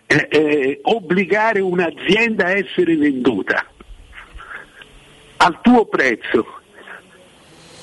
eh, 0.08 0.28
eh, 0.32 0.80
obbligare 0.84 1.60
un'azienda 1.60 2.46
a 2.46 2.58
essere 2.58 2.96
venduta 2.96 3.66
al 5.38 5.60
tuo 5.62 5.86
prezzo. 5.86 6.46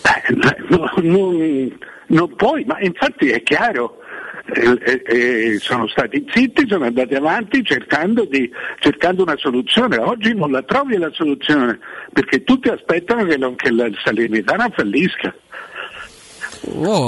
Eh, 0.02 0.35
no, 0.69 0.90
non, 1.02 1.78
non 2.09 2.35
puoi, 2.36 2.65
ma 2.65 2.78
infatti 2.81 3.28
è 3.28 3.43
chiaro. 3.43 3.98
Eh, 4.46 4.78
eh, 4.84 5.02
eh, 5.06 5.58
sono 5.58 5.88
stati 5.88 6.24
zitti, 6.32 6.66
sono 6.68 6.84
andati 6.84 7.14
avanti 7.14 7.64
cercando, 7.64 8.26
di- 8.26 8.50
cercando 8.80 9.22
una 9.22 9.36
soluzione. 9.36 9.96
Oggi 9.98 10.34
non 10.34 10.50
la 10.50 10.62
trovi 10.62 10.96
la 10.98 11.10
soluzione 11.12 11.78
perché 12.12 12.42
tutti 12.44 12.68
aspettano 12.68 13.24
che, 13.24 13.36
non- 13.36 13.56
che 13.56 13.70
la 13.70 13.86
Salernitana 14.02 14.70
fallisca. 14.74 15.34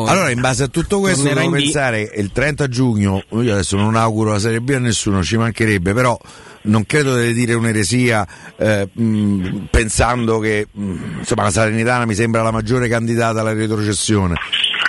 Allora, 0.06 0.30
in 0.30 0.40
base 0.40 0.64
a 0.64 0.68
tutto 0.68 1.00
questo, 1.00 1.22
devo 1.34 1.50
pensare 1.62 2.10
il 2.16 2.30
30 2.32 2.68
giugno. 2.68 3.22
Io 3.30 3.52
adesso 3.52 3.76
non 3.76 3.96
auguro 3.96 4.32
la 4.32 4.38
Serie 4.38 4.60
B 4.60 4.70
a 4.74 4.78
nessuno, 4.78 5.22
ci 5.22 5.36
mancherebbe, 5.38 5.94
però 5.94 6.18
non 6.62 6.84
credo 6.84 7.16
di 7.16 7.32
dire 7.32 7.54
un'eresia 7.54 8.26
eh, 8.56 8.88
mh, 8.92 9.66
pensando 9.70 10.38
che 10.40 10.66
mh, 10.70 11.18
insomma, 11.18 11.44
la 11.44 11.50
Salernitana 11.50 12.04
mi 12.06 12.14
sembra 12.14 12.42
la 12.42 12.50
maggiore 12.50 12.88
candidata 12.88 13.40
alla 13.40 13.52
retrocessione. 13.54 14.34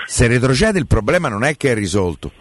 Se 0.07 0.25
retrocede, 0.25 0.79
il 0.79 0.87
problema 0.87 1.27
non 1.27 1.43
è 1.43 1.57
che 1.57 1.71
è 1.71 1.75
risolto. 1.75 2.31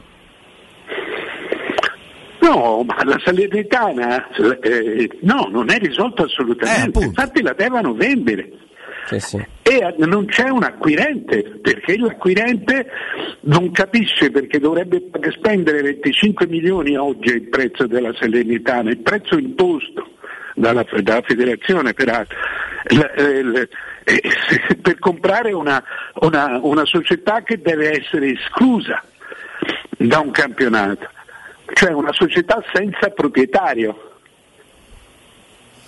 No, 2.40 2.84
ma 2.84 3.02
la 3.02 3.20
Salernitana 3.24 4.28
eh, 4.60 5.10
no, 5.22 5.48
non 5.50 5.68
è 5.70 5.78
risolta 5.78 6.22
assolutamente, 6.22 7.02
infatti 7.02 7.42
la 7.42 7.54
devono 7.54 7.92
vendere. 7.92 8.50
E 9.62 9.74
eh, 9.78 9.94
non 10.06 10.26
c'è 10.26 10.48
un 10.48 10.62
acquirente, 10.62 11.58
perché 11.60 11.98
l'acquirente 11.98 12.86
non 13.42 13.72
capisce 13.72 14.30
perché 14.30 14.60
dovrebbe 14.60 15.02
spendere 15.36 15.82
25 15.82 16.46
milioni 16.46 16.96
oggi 16.96 17.30
è 17.30 17.34
il 17.34 17.48
prezzo 17.48 17.88
della 17.88 18.12
Salernitana, 18.14 18.90
il 18.90 18.98
prezzo 18.98 19.36
imposto 19.36 20.10
dalla, 20.54 20.86
dalla 21.00 21.22
federazione 21.22 21.94
peraltro, 21.94 22.36
l- 22.90 23.12
eh, 23.16 23.42
l- 23.42 23.68
eh, 24.08 24.22
per 24.80 24.98
comprare 24.98 25.52
una, 25.52 25.82
una- 26.20 26.58
una 26.62 26.84
società 26.84 27.42
che 27.42 27.60
deve 27.60 27.90
essere 28.00 28.30
esclusa 28.30 29.02
da 29.98 30.20
un 30.20 30.30
campionato, 30.30 31.08
cioè 31.74 31.92
una 31.92 32.12
società 32.12 32.62
senza 32.72 33.08
proprietario. 33.10 34.12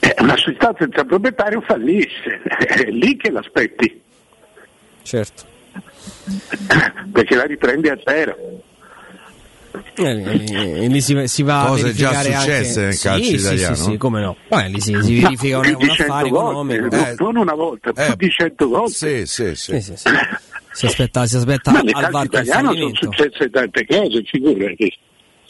Eh, 0.00 0.14
Una 0.20 0.36
società 0.36 0.74
senza 0.78 1.04
proprietario 1.04 1.60
fallisce, 1.60 2.40
è 2.46 2.84
lì 2.90 3.16
che 3.16 3.30
l'aspetti, 3.30 4.00
Certo. 5.02 5.42
perché 7.12 7.34
la 7.34 7.44
riprendi 7.44 7.88
a 7.88 7.98
zero. 8.04 8.36
Eh, 9.94 10.04
eh, 10.04 10.84
eh, 10.84 10.86
lì 10.86 11.00
si, 11.00 11.26
si 11.26 11.42
va 11.42 11.64
Cose 11.68 11.92
già 11.92 12.12
successe 12.14 12.34
anche... 12.34 12.80
nel 12.80 12.98
calcio 12.98 13.24
sì, 13.24 13.34
italiano. 13.34 13.74
Sì, 13.74 13.82
sì, 13.82 13.90
sì, 13.90 13.96
come 13.96 14.20
no. 14.20 14.36
Vabbè, 14.48 14.68
lì 14.68 14.80
si, 14.80 14.96
si 15.02 15.20
No, 15.20 15.28
verifica 15.28 15.60
più 15.60 15.76
un, 15.78 15.90
affare 15.90 16.28
100 16.28 16.28
volte, 16.28 16.74
economico. 16.74 16.96
no, 16.96 17.14
non 17.18 17.36
una 17.36 17.54
volta, 17.54 17.92
più 17.92 18.14
di 18.16 18.30
100 18.30 18.68
volte. 18.68 18.92
Sì, 18.92 19.26
sì, 19.26 19.54
sì. 19.54 19.72
Sì, 19.72 19.80
sì, 19.80 19.96
sì. 19.96 20.08
Si 20.72 20.86
aspetta, 20.86 21.26
si 21.26 21.36
aspetta 21.36 21.72
Ma 21.72 21.80
al 21.80 22.24
italiano 22.24 22.72
sono 22.72 22.94
successe 22.94 23.50
tante 23.50 23.84
cose, 23.86 24.22
figurati. 24.22 24.96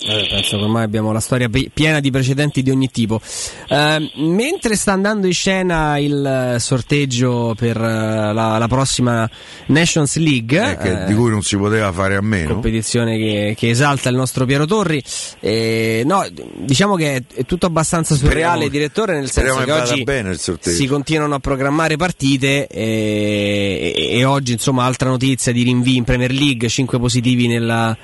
Eh, 0.00 0.26
penso 0.30 0.56
che 0.56 0.62
ormai 0.62 0.84
abbiamo 0.84 1.10
la 1.10 1.18
storia 1.18 1.48
pi- 1.48 1.70
piena 1.74 1.98
di 1.98 2.12
precedenti 2.12 2.62
di 2.62 2.70
ogni 2.70 2.88
tipo. 2.88 3.20
Eh, 3.68 4.12
mentre 4.16 4.76
sta 4.76 4.92
andando 4.92 5.26
in 5.26 5.32
scena 5.32 5.98
il 5.98 6.54
eh, 6.54 6.60
sorteggio 6.60 7.54
per 7.58 7.76
eh, 7.76 8.32
la, 8.32 8.58
la 8.58 8.68
prossima 8.68 9.28
Nations 9.66 10.16
League, 10.18 10.70
Eh, 10.72 10.76
che- 10.76 11.02
eh, 11.02 11.06
di 11.06 11.14
cui 11.14 11.30
non 11.30 11.42
si 11.42 11.56
poteva 11.56 11.90
fare 11.90 12.14
a 12.14 12.20
meno. 12.20 12.52
competizione 12.52 13.16
che, 13.18 13.54
che 13.58 13.70
esalta 13.70 14.08
il 14.08 14.14
nostro 14.14 14.44
Piero 14.44 14.66
Torri. 14.66 15.02
No, 16.04 16.24
diciamo 16.54 16.94
che 16.94 17.16
è, 17.16 17.22
è 17.34 17.44
tutto 17.44 17.66
abbastanza 17.66 18.14
surreale, 18.14 18.66
Speriamo- 18.66 18.68
direttore, 18.68 19.14
nel 19.18 19.30
senso 19.30 19.54
che 19.64 19.72
oggi 19.72 20.04
si 20.70 20.86
continuano 20.86 21.34
a 21.34 21.38
programmare 21.40 21.96
partite 21.96 22.68
e, 22.68 23.92
e- 23.96 24.08
e 24.18 24.24
oggi 24.24 24.52
insomma 24.52 24.84
altra 24.84 25.08
notizia 25.08 25.50
di 25.50 25.64
rinvii 25.64 25.96
in 25.96 26.04
Premier 26.04 26.30
League, 26.30 26.68
5 26.68 27.00
positivi 27.00 27.48
nella- 27.48 27.96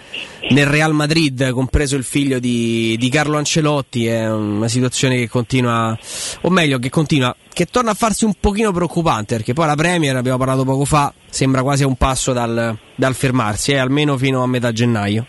nel 0.51 0.67
Real 0.67 0.93
Madrid, 0.93 1.51
compreso 1.51 1.83
il 1.93 2.05
figlio 2.05 2.39
di, 2.39 2.97
di 2.99 3.09
Carlo 3.11 3.37
Ancelotti, 3.37 4.07
è 4.07 4.31
una 4.31 4.69
situazione 4.69 5.17
che 5.17 5.29
continua, 5.29 5.97
o 6.43 6.51
meglio 6.51 6.79
che 6.79 6.91
continua, 6.91 7.35
che 7.53 7.67
torna 7.67 7.91
a 7.91 7.95
farsi 7.95 8.25
un 8.25 8.35
pochino 8.41 8.73
preoccupante 8.73 9.37
perché 9.37 9.53
poi 9.53 9.67
la 9.67 9.75
Premier, 9.77 10.17
abbiamo 10.17 10.39
parlato 10.39 10.65
poco 10.65 10.85
fa, 10.85 11.13
sembra 11.29 11.63
quasi 11.63 11.83
a 11.83 11.87
un 11.87 11.97
passo 11.97 12.33
dal, 12.33 12.77
dal 12.95 13.15
fermarsi, 13.15 13.73
eh, 13.73 13.79
almeno 13.79 14.17
fino 14.17 14.43
a 14.43 14.47
metà 14.47 14.73
gennaio. 14.73 15.27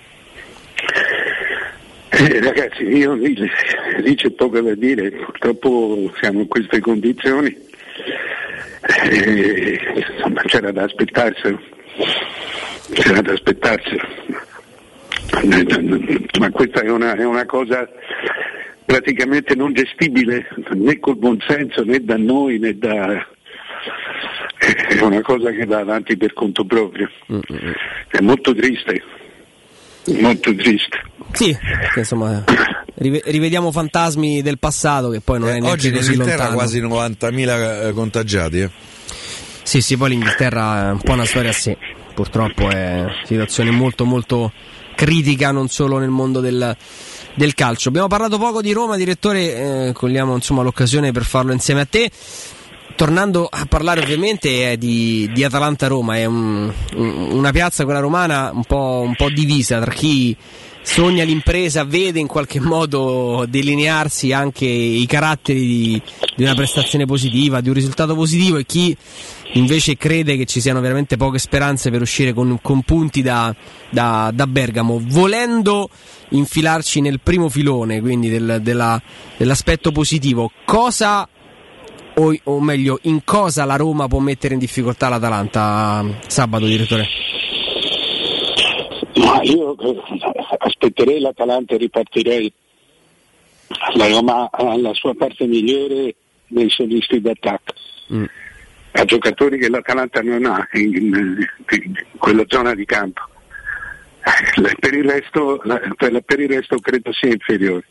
Eh, 2.10 2.40
ragazzi, 2.40 2.84
io 2.84 3.14
lì, 3.14 3.36
lì 4.02 4.16
c'è 4.16 4.30
poco 4.32 4.62
da 4.62 4.74
dire, 4.76 5.12
purtroppo 5.12 6.12
siamo 6.20 6.40
in 6.40 6.48
queste 6.48 6.80
condizioni, 6.80 7.64
Eh, 8.88 9.80
insomma 9.96 10.44
c'era 10.44 10.72
da 10.72 10.84
aspettarselo, 10.84 11.60
c'era 12.94 13.20
da 13.22 13.34
aspettarselo, 13.34 14.04
ma 16.40 16.50
questa 16.52 16.82
è 16.82 16.90
una, 16.90 17.16
è 17.16 17.26
una 17.26 17.46
cosa 17.46 17.88
praticamente 18.86 19.56
non 19.56 19.74
gestibile 19.74 20.48
né 20.74 21.00
col 21.00 21.18
buonsenso 21.18 21.84
né 21.84 22.04
da 22.04 22.18
noi 22.18 22.60
né 22.60 22.78
da... 22.78 23.26
è 24.90 25.00
una 25.02 25.22
cosa 25.22 25.52
che 25.52 25.66
va 25.66 25.80
avanti 25.80 26.16
per 26.18 26.34
conto 26.34 26.66
proprio, 26.66 27.10
è 28.08 28.20
molto 28.22 28.54
triste, 28.56 29.02
molto 30.20 30.54
triste. 30.56 31.02
Sì, 31.32 31.56
insomma, 31.96 32.44
rive- 32.96 33.22
rivediamo 33.26 33.72
fantasmi 33.72 34.42
del 34.42 34.58
passato 34.60 35.10
che 35.10 35.20
poi 35.22 35.40
non 35.40 35.50
è 35.50 35.60
neanche 35.60 35.68
Eh, 35.68 35.72
Oggi 35.74 35.88
in 35.90 35.94
così 35.96 36.12
Inghilterra 36.14 36.50
lontano. 36.50 36.56
quasi 36.56 36.82
90.000 36.82 37.88
eh, 37.88 37.92
contagiati. 37.94 38.60
eh. 38.62 38.70
Sì, 39.64 39.82
sì, 39.82 39.98
poi 39.98 40.10
l'Inghilterra 40.12 40.90
è 40.90 40.92
un 40.92 41.02
po' 41.02 41.14
una 41.14 41.26
storia 41.26 41.50
a 41.50 41.54
sé. 41.54 41.76
Purtroppo 42.14 42.70
è 42.70 43.00
una 43.02 43.16
situazione 43.26 43.72
molto 43.72 44.06
molto 44.06 44.52
critica 44.96 45.52
non 45.52 45.68
solo 45.68 45.98
nel 45.98 46.10
mondo 46.10 46.40
del, 46.40 46.76
del 47.36 47.54
calcio. 47.54 47.90
Abbiamo 47.90 48.08
parlato 48.08 48.38
poco 48.38 48.62
di 48.62 48.72
Roma, 48.72 48.96
direttore, 48.98 49.88
eh, 49.88 49.92
cogliamo 49.94 50.34
insomma 50.34 50.64
l'occasione 50.64 51.12
per 51.12 51.24
farlo 51.26 51.52
insieme 51.52 51.82
a 51.82 51.86
te. 51.86 52.10
Tornando 52.96 53.46
a 53.52 53.66
parlare 53.66 54.00
ovviamente 54.02 54.72
eh, 54.72 54.78
di, 54.78 55.30
di 55.34 55.44
Atalanta-Roma, 55.44 56.16
è 56.16 56.24
un- 56.24 56.72
un- 56.96 57.28
una 57.32 57.52
piazza 57.52 57.84
quella 57.84 58.00
romana 58.00 58.52
un 58.54 58.64
po', 58.64 59.04
un 59.06 59.16
po' 59.16 59.30
divisa 59.30 59.82
tra 59.82 59.92
chi 59.92 60.34
sogna 60.82 61.26
l'impresa, 61.26 61.84
vede 61.84 62.20
in 62.20 62.28
qualche 62.28 62.62
modo 62.62 63.46
delinearsi 63.50 64.32
anche 64.32 64.66
i 64.66 65.06
caratteri 65.08 65.60
di, 65.60 66.02
di 66.38 66.44
una 66.44 66.54
prestazione 66.56 67.06
positiva, 67.06 67.60
di 67.60 67.68
un 67.68 67.74
risultato 67.76 68.16
positivo 68.16 68.58
e 68.58 68.66
chi 68.66 68.96
invece 69.56 69.98
crede 69.98 70.38
che 70.38 70.46
ci 70.46 70.62
siano 70.62 70.80
veramente 70.82 71.18
poche 71.18 71.38
speranze 71.40 71.90
per 71.92 72.02
uscire 72.02 72.34
con, 72.34 72.60
con 72.62 72.82
punti 72.84 73.22
da, 73.22 73.54
da- 73.90 74.32
da 74.34 74.48
Bergamo, 74.48 75.02
volendo 75.04 75.90
infilarci 76.30 77.02
nel 77.02 77.20
primo 77.22 77.50
filone, 77.50 78.00
quindi 78.02 78.30
del- 78.30 78.60
della- 78.62 79.02
dell'aspetto 79.38 79.92
positivo, 79.92 80.52
cosa 80.66 81.28
o, 82.18 82.34
o 82.44 82.60
meglio, 82.62 83.00
in 83.04 83.24
cosa 83.26 83.66
la 83.66 83.76
Roma 83.76 84.08
può 84.08 84.20
mettere 84.20 84.54
in 84.54 84.60
difficoltà 84.60 85.10
l'Atalanta 85.10 86.04
sabato, 86.28 86.66
direttore? 86.66 87.08
Ma 89.16 89.42
io 89.42 89.76
aspetterei 90.60 91.20
l'Atalanta 91.20 91.74
e 91.76 91.78
ripartirei. 91.78 92.54
La 93.96 94.08
Roma 94.08 94.50
ha 94.52 94.78
la 94.78 94.94
sua 94.94 95.14
parte 95.16 95.46
migliore 95.48 96.16
nei 96.48 96.70
solisti 96.70 97.20
d'attacco. 97.20 97.74
Ha 98.98 99.04
giocatori 99.06 99.58
che 99.58 99.70
l'Atalanta 99.70 100.22
non 100.22 100.46
ha 100.46 100.68
in, 100.74 100.94
in- 100.96 101.48
in 101.84 101.94
quella 102.18 102.44
zona 102.48 102.74
di 102.74 102.86
campo. 102.86 103.22
Eh, 104.24 104.76
Per 104.80 104.94
il 104.94 105.04
resto, 105.10 105.62
per, 105.98 106.40
il 106.40 106.50
resto 106.50 106.78
credo 106.80 107.12
sia 107.12 107.30
inferiore. 107.30 107.84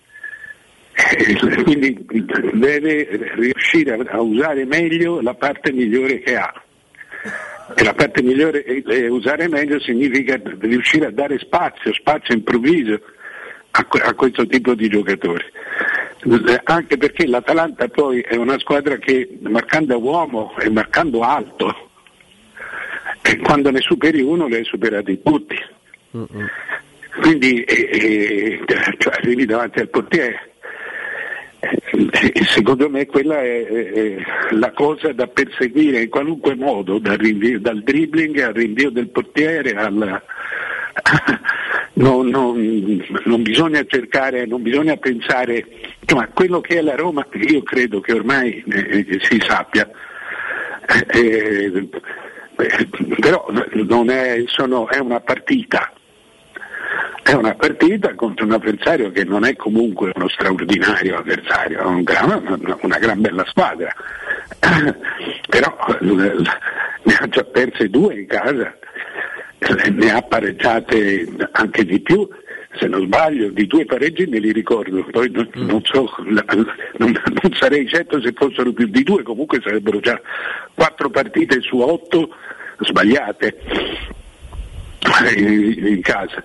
Eh, 0.95 1.63
Quindi 1.63 2.07
deve 2.55 3.33
riuscire 3.35 3.93
a- 3.93 4.13
a 4.17 4.21
usare 4.21 4.65
meglio 4.65 5.21
la 5.21 5.35
parte 5.35 5.73
migliore 5.73 6.21
che 6.21 6.37
ha. 6.37 6.53
E 7.77 7.83
la 7.85 7.95
parte 7.95 8.23
migliore 8.23 8.63
e 8.65 8.83
e 8.87 9.09
usare 9.09 9.49
meglio 9.49 9.79
significa 9.81 10.41
riuscire 10.61 11.07
a 11.07 11.11
dare 11.11 11.39
spazio, 11.39 11.93
spazio 11.95 12.35
improvviso 12.35 13.01
a, 13.77 13.87
a 14.07 14.15
questo 14.15 14.47
tipo 14.47 14.75
di 14.75 14.89
giocatori. 14.89 15.45
Anche 16.65 16.97
perché 16.97 17.27
l'Atalanta 17.27 17.89
poi 17.89 18.21
è 18.21 18.37
una 18.37 18.59
squadra 18.59 18.97
che 18.97 19.37
marcando 19.43 19.99
uomo 19.99 20.55
e 20.59 20.71
marcando 20.71 21.21
alto, 21.23 21.91
e 23.21 23.37
quando 23.39 23.71
ne 23.71 23.81
superi 23.81 24.23
uno 24.23 24.47
li 24.47 24.55
hai 24.55 24.65
superati 24.65 25.21
tutti. 25.23 25.57
Quindi 27.21 27.63
eh, 27.63 27.89
eh, 27.91 28.65
cioè, 28.99 29.15
arrivi 29.15 29.45
davanti 29.45 29.81
al 29.81 29.89
portiere. 29.89 30.53
Eh, 31.61 32.45
Secondo 32.45 32.89
me 32.89 33.07
quella 33.07 33.43
è, 33.43 34.17
la 34.51 34.73
cosa 34.73 35.13
da 35.13 35.27
perseguire 35.27 36.03
in 36.03 36.09
qualunque 36.09 36.55
modo, 36.55 36.99
dal, 36.99 37.17
rinvio- 37.17 37.61
dal 37.61 37.83
dribbling 37.83 38.39
al 38.39 38.53
rinvio 38.55 38.91
del 38.91 39.09
portiere, 39.09 39.73
al- 39.73 40.23
non, 41.95 42.29
non- 42.29 43.05
non 43.25 43.43
bisogna 43.43 43.85
cercare, 43.87 44.47
non 44.47 44.63
bisogna 44.63 44.97
pensare, 44.97 45.65
insomma, 46.01 46.29
quello 46.33 46.61
che 46.61 46.79
è 46.79 46.83
la 46.83 46.97
Roma, 46.97 47.27
io 47.33 47.63
credo 47.63 48.01
che 48.01 48.13
ormai 48.13 48.63
eh, 48.67 49.19
si 49.23 49.41
sappia, 49.47 49.89
eh, 50.87 51.07
eh, 51.19 51.89
però 53.21 53.47
è, 53.49 54.43
sono- 54.47 54.89
è 54.89 54.99
una 54.99 55.21
partita, 55.21 55.93
è 57.23 57.33
una 57.33 57.55
partita 57.55 58.15
contro 58.15 58.45
un 58.45 58.53
avversario 58.53 59.11
che 59.11 59.25
non 59.25 59.45
è 59.45 59.55
comunque 59.57 60.13
uno 60.15 60.29
straordinario 60.29 61.17
avversario, 61.19 61.79
è 61.79 61.85
un 61.85 62.03
gran- 62.03 62.79
una, 62.83 62.99
gran 62.99 63.21
bella 63.21 63.45
squadra, 63.47 63.95
però 65.49 65.77
eh, 66.01 66.43
ne 67.05 67.15
ha 67.19 67.29
già 67.29 67.45
perse 67.45 67.89
due 67.89 68.15
in 68.21 68.27
casa, 68.27 68.77
ne 69.93 70.11
ha 70.11 70.23
pareggiate 70.23 71.27
anche 71.53 71.85
di 71.85 72.01
più, 72.01 72.29
se 72.79 72.87
non 72.89 73.05
sbaglio, 73.07 73.51
di 73.51 73.67
due 73.67 73.85
pareggi 73.85 74.27
me 74.27 74.39
li 74.39 74.53
ricordo, 74.53 75.05
poi 75.11 75.31
non, 75.31 75.49
non 75.55 75.81
so, 75.85 76.09
non, 76.19 76.65
non 76.99 77.53
sarei 77.55 77.87
certo 77.89 78.21
se 78.21 78.33
fossero 78.35 78.73
più 78.73 78.87
di 78.89 79.03
due, 79.03 79.23
comunque 79.23 79.61
sarebbero 79.63 80.01
già 80.01 80.21
quattro 80.75 81.09
partite 81.11 81.61
su 81.61 81.79
otto 81.79 82.29
sbagliate 82.81 83.57
in, 85.37 85.87
in 85.87 86.01
casa. 86.01 86.43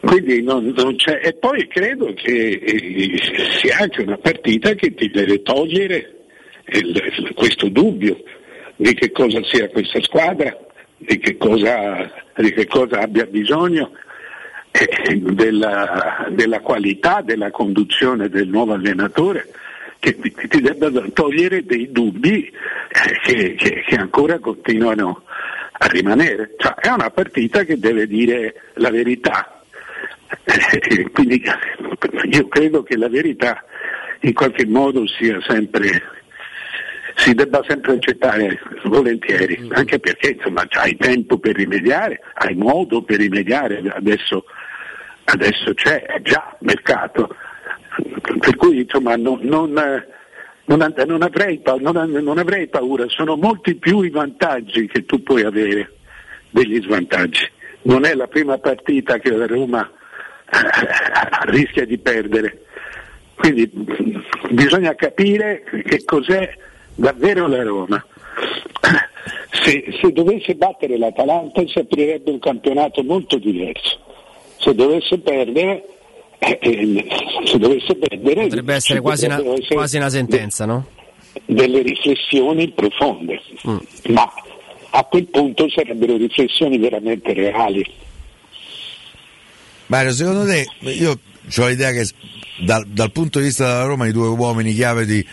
Quindi 0.00 0.42
non, 0.42 0.72
non 0.76 0.96
c'è. 0.96 1.20
E 1.22 1.34
poi 1.34 1.66
credo 1.68 2.12
che 2.14 2.32
eh, 2.62 3.18
sia 3.58 3.78
anche 3.80 4.00
una 4.02 4.16
partita 4.16 4.72
che 4.74 4.94
ti 4.94 5.10
deve 5.10 5.42
togliere 5.42 6.20
il- 6.68 7.32
questo 7.34 7.68
dubbio 7.68 8.22
di 8.76 8.94
che 8.94 9.10
cosa 9.10 9.42
sia 9.44 9.68
questa 9.68 10.00
squadra, 10.02 10.56
di 11.02 11.18
che 11.18 11.36
cosa, 11.36 12.10
di 12.36 12.52
che 12.52 12.66
cosa 12.66 13.00
abbia 13.00 13.24
bisogno 13.26 13.92
eh, 14.70 15.16
della, 15.18 16.26
della 16.30 16.60
qualità 16.60 17.22
della 17.22 17.50
conduzione 17.50 18.28
del 18.28 18.48
nuovo 18.48 18.74
allenatore 18.74 19.48
che 19.98 20.18
ti, 20.18 20.32
ti 20.48 20.60
debba 20.60 20.90
togliere 21.12 21.64
dei 21.64 21.90
dubbi 21.90 22.44
eh, 22.46 23.18
che, 23.22 23.54
che- 23.54 23.82
che 23.86 23.94
ancora 23.96 24.38
continuano 24.38 25.24
a 25.72 25.86
rimanere. 25.88 26.54
Cioè, 26.58 26.74
è 26.74 26.88
una 26.88 27.10
partita 27.10 27.64
che 27.64 27.78
deve 27.78 28.06
dire 28.06 28.54
la 28.74 28.90
verità. 28.90 29.62
Eh, 30.44 31.10
Quindi 31.10 31.42
io 32.30 32.48
credo 32.48 32.82
che 32.82 32.96
la 32.96 33.08
verità 33.08 33.64
in 34.20 34.32
qualche 34.34 34.66
modo 34.66 35.06
sia 35.06 35.38
sempre 35.46 36.02
si 37.20 37.34
debba 37.34 37.62
sempre 37.68 37.94
accettare 37.94 38.58
volentieri, 38.84 39.68
anche 39.72 39.98
perché 39.98 40.30
insomma 40.30 40.66
hai 40.70 40.96
tempo 40.96 41.38
per 41.38 41.54
rimediare, 41.54 42.20
hai 42.34 42.54
modo 42.54 43.02
per 43.02 43.18
rimediare, 43.18 43.82
adesso, 43.94 44.44
adesso 45.24 45.74
c'è 45.74 46.06
già 46.22 46.56
mercato, 46.60 47.34
per 48.38 48.56
cui 48.56 48.80
insomma 48.80 49.16
non, 49.16 49.40
non, 49.42 49.70
non 50.64 50.94
non 51.04 51.22
avrei, 51.22 51.60
avrei 52.38 52.68
paura, 52.68 53.04
sono 53.08 53.36
molti 53.36 53.74
più 53.74 54.00
i 54.00 54.10
vantaggi 54.10 54.86
che 54.86 55.04
tu 55.04 55.22
puoi 55.22 55.42
avere 55.42 55.96
degli 56.50 56.80
svantaggi. 56.82 57.46
Non 57.82 58.04
è 58.04 58.14
la 58.14 58.28
prima 58.28 58.58
partita 58.58 59.18
che 59.18 59.30
la 59.30 59.46
Roma 59.46 59.90
eh, 60.50 61.50
rischia 61.50 61.84
di 61.84 61.98
perdere. 61.98 62.64
Quindi 63.34 63.70
mh, 63.72 64.22
bisogna 64.50 64.94
capire 64.94 65.64
che 65.86 66.04
cos'è 66.04 66.52
davvero 67.00 67.48
la 67.48 67.62
Roma. 67.62 68.04
Se, 69.64 69.84
se 70.00 70.12
dovesse 70.12 70.54
battere 70.54 70.96
l'Atalanta 70.96 71.62
si 71.66 71.80
aprirebbe 71.80 72.30
un 72.30 72.38
campionato 72.38 73.02
molto 73.02 73.36
diverso. 73.36 73.98
Se 74.56 74.72
dovesse 74.74 75.18
perdere, 75.18 75.84
eh, 76.38 76.58
eh, 76.60 77.06
se 77.44 77.58
dovesse 77.58 77.96
perdere 77.96 78.42
Potrebbe 78.44 78.74
essere 78.74 79.00
quasi 79.00 79.26
una, 79.26 79.34
potrebbero 79.34 79.60
essere 79.60 79.74
quasi 79.74 79.96
una 79.96 80.08
sentenza, 80.08 80.64
no? 80.66 80.86
delle 81.46 81.82
riflessioni 81.82 82.70
profonde, 82.70 83.40
ma 84.08 84.32
a 84.90 85.04
quel 85.04 85.26
punto 85.26 85.68
sarebbero 85.68 86.16
riflessioni 86.16 86.78
veramente 86.78 87.32
reali. 87.32 87.84
Mario, 89.86 90.12
secondo 90.12 90.44
te, 90.46 90.66
io 90.92 91.18
ho 91.58 91.66
l'idea 91.66 91.90
che 91.90 92.08
dal, 92.60 92.86
dal 92.86 93.10
punto 93.10 93.40
di 93.40 93.46
vista 93.46 93.66
della 93.66 93.84
Roma 93.84 94.06
i 94.06 94.12
due 94.12 94.28
uomini 94.28 94.72
chiave 94.72 95.04
di- 95.04 95.26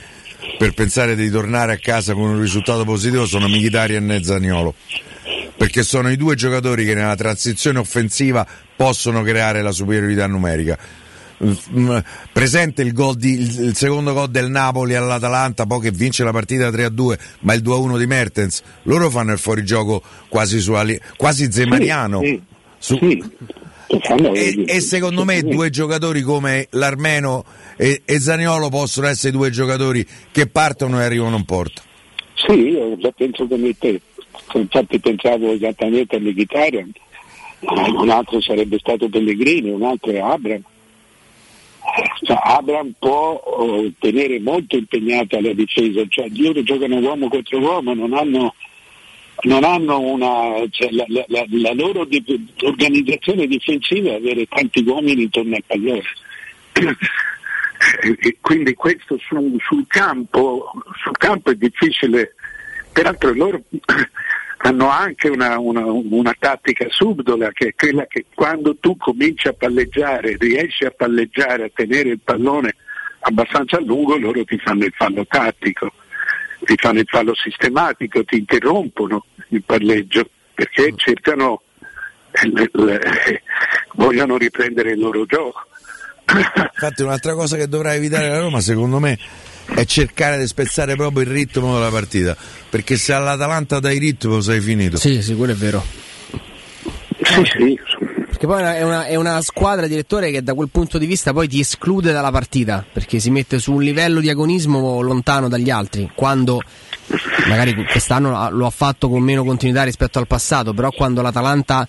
per 0.57 0.73
pensare 0.73 1.15
di 1.15 1.29
tornare 1.29 1.73
a 1.73 1.77
casa 1.77 2.13
con 2.13 2.29
un 2.29 2.39
risultato 2.41 2.83
positivo 2.85 3.25
sono 3.25 3.47
Mkhitaryan 3.47 4.11
e 4.11 4.23
Zaniolo. 4.23 4.73
Perché 5.57 5.83
sono 5.83 6.09
i 6.11 6.17
due 6.17 6.35
giocatori 6.35 6.85
che 6.85 6.93
nella 6.93 7.15
transizione 7.15 7.79
offensiva 7.79 8.45
possono 8.75 9.23
creare 9.23 9.61
la 9.61 9.71
superiorità 9.71 10.27
numerica. 10.27 10.77
Mm, 11.43 11.97
Presente 12.31 12.81
il, 12.81 12.93
gol 12.93 13.15
di- 13.15 13.39
il- 13.39 13.75
secondo 13.75 14.13
gol 14.13 14.29
del 14.29 14.49
Napoli 14.49 14.95
all'Atalanta, 14.95 15.65
poi 15.65 15.81
che 15.81 15.91
vince 15.91 16.23
la 16.23 16.31
partita 16.31 16.69
3-2, 16.69 17.17
ma 17.41 17.53
il 17.53 17.61
2-1 17.61 17.97
di 17.97 18.05
Mertens, 18.07 18.61
loro 18.83 19.09
fanno 19.09 19.33
il 19.33 19.39
fuorigioco 19.39 20.01
quasi, 20.29 20.59
su 20.59 20.75
quasi 21.15 21.51
zemaniano. 21.51 22.21
Sì, 22.21 22.41
Su- 22.79 22.99
e, 23.87 24.63
e 24.65 24.81
secondo 24.81 25.23
me 25.23 25.41
due 25.41 25.69
giocatori 25.69 26.21
come 26.21 26.67
l'Armeno 26.71 27.43
e, 27.77 28.01
e 28.05 28.19
Zaniolo 28.19 28.69
possono 28.69 29.07
essere 29.07 29.31
due 29.31 29.49
giocatori 29.49 30.05
che 30.31 30.47
partono 30.47 30.99
e 30.99 31.05
arrivano 31.05 31.37
in 31.37 31.45
porta. 31.45 31.81
Sì, 32.35 32.53
io 32.53 32.97
già 32.97 33.11
penso 33.11 33.47
come 33.47 33.75
te, 33.77 33.99
infatti 34.53 34.99
pensavo 34.99 35.53
esattamente 35.53 36.17
a 36.17 36.19
Mkhitaryan, 36.19 36.91
Eh, 37.59 37.89
un 37.89 38.09
altro 38.09 38.39
sarebbe 38.39 38.77
stato 38.77 39.09
Pellegrini, 39.09 39.71
un 39.71 39.81
altro 39.81 40.11
è 40.11 40.19
Abram. 40.19 40.61
Cioè, 42.21 42.37
Abram 42.39 42.93
può 42.99 43.31
oh, 43.33 43.91
tenere 43.97 44.39
molto 44.39 44.75
impegnata 44.75 45.41
la 45.41 45.53
difesa, 45.53 46.03
cioè 46.07 46.27
loro 46.35 46.61
giocano 46.61 46.99
uomo 46.99 47.29
contro 47.29 47.57
uomo, 47.57 47.95
non 47.95 48.13
hanno, 48.13 48.53
non 49.43 49.63
hanno 49.63 49.99
una, 49.99 50.65
cioè, 50.71 50.89
la, 50.91 51.05
la- 51.07 51.25
la- 51.27 51.73
loro 51.73 52.05
di- 52.05 52.23
organizzazione 52.63 53.45
difensiva 53.47 54.09
è 54.11 54.15
avere 54.15 54.45
tanti 54.47 54.83
uomini 54.85 55.23
intorno 55.23 55.55
al 55.55 55.63
pallone. 55.65 56.03
Quindi 58.41 58.73
questo 58.73 59.17
su- 59.19 59.57
sul, 59.59 59.85
campo, 59.87 60.71
sul 61.03 61.15
campo 61.17 61.51
è 61.51 61.55
difficile, 61.55 62.33
peraltro 62.91 63.33
loro 63.33 63.61
hanno 64.59 64.89
anche 64.89 65.29
una, 65.29 65.59
una- 65.59 65.85
una 65.85 66.35
tattica 66.37 66.85
subdola 66.89 67.51
che 67.51 67.67
è 67.67 67.75
quella 67.75 68.07
che 68.07 68.25
quando 68.33 68.75
tu 68.77 68.97
cominci 68.97 69.47
a 69.47 69.53
palleggiare, 69.53 70.35
riesci 70.39 70.85
a 70.85 70.91
palleggiare, 70.91 71.65
a 71.65 71.69
tenere 71.73 72.09
il 72.09 72.19
pallone 72.23 72.75
abbastanza 73.19 73.77
a 73.77 73.81
lungo, 73.81 74.17
loro 74.17 74.43
ti 74.43 74.57
fanno 74.57 74.85
il 74.85 74.93
fallo 74.95 75.25
tattico, 75.27 75.91
ti 76.67 76.75
fanno 76.77 76.99
il 76.99 77.07
fallo 77.07 77.33
sistematico, 77.33 78.23
ti 78.25 78.35
interrompono 78.37 79.25
il 79.49 79.63
palleggio 79.65 80.29
perché 80.53 80.93
cercano, 80.97 81.61
eh, 82.31 82.47
le- 82.51 82.69
le- 82.73 83.41
vogliono 83.93 84.37
riprendere 84.37 84.91
il 84.91 84.99
loro 84.99 85.25
gioco. 85.25 85.61
Infatti 86.29 87.03
un'altra 87.03 87.33
cosa 87.35 87.55
che 87.55 87.67
dovrà 87.69 87.93
evitare 87.93 88.27
la 88.27 88.39
Roma 88.39 88.59
secondo 88.59 88.99
me 88.99 89.17
è 89.73 89.85
cercare 89.85 90.37
di 90.37 90.45
spezzare 90.47 90.95
proprio 90.95 91.23
il 91.23 91.29
ritmo 91.29 91.73
della 91.75 91.89
partita, 91.89 92.35
perché 92.69 92.97
se 92.97 93.13
all'Atalanta 93.13 93.79
dai 93.79 93.97
ritmo 93.97 94.41
sei 94.41 94.59
finito. 94.59 94.97
Sì, 94.97 95.21
sì, 95.21 95.35
quello 95.35 95.53
è 95.53 95.55
vero. 95.55 95.81
Sì, 97.23 97.43
sì. 97.45 97.79
Perché 98.37 98.53
poi 98.53 98.61
è 98.61 98.83
una, 98.83 99.05
è 99.05 99.15
una 99.15 99.41
squadra 99.41 99.87
direttore 99.87 100.29
che 100.29 100.43
da 100.43 100.53
quel 100.53 100.69
punto 100.69 100.99
di 100.99 101.07
vista 101.07 101.33
poi 101.33 101.47
ti 101.47 101.59
esclude 101.59 102.11
dalla 102.11 102.29
partita, 102.29 102.85
perché 102.93 103.17
si 103.17 103.31
mette 103.31 103.57
su 103.57 103.73
un 103.73 103.81
livello 103.81 104.19
di 104.19 104.29
agonismo 104.29 105.01
lontano 105.01 105.49
dagli 105.49 105.71
altri, 105.71 106.11
quando 106.13 106.61
magari 107.49 107.73
quest'anno 107.73 108.51
lo 108.51 108.67
ha 108.67 108.69
fatto 108.69 109.09
con 109.09 109.23
meno 109.23 109.43
continuità 109.43 109.81
rispetto 109.81 110.19
al 110.19 110.27
passato, 110.27 110.75
però 110.75 110.91
quando 110.91 111.23
l'Atalanta 111.23 111.87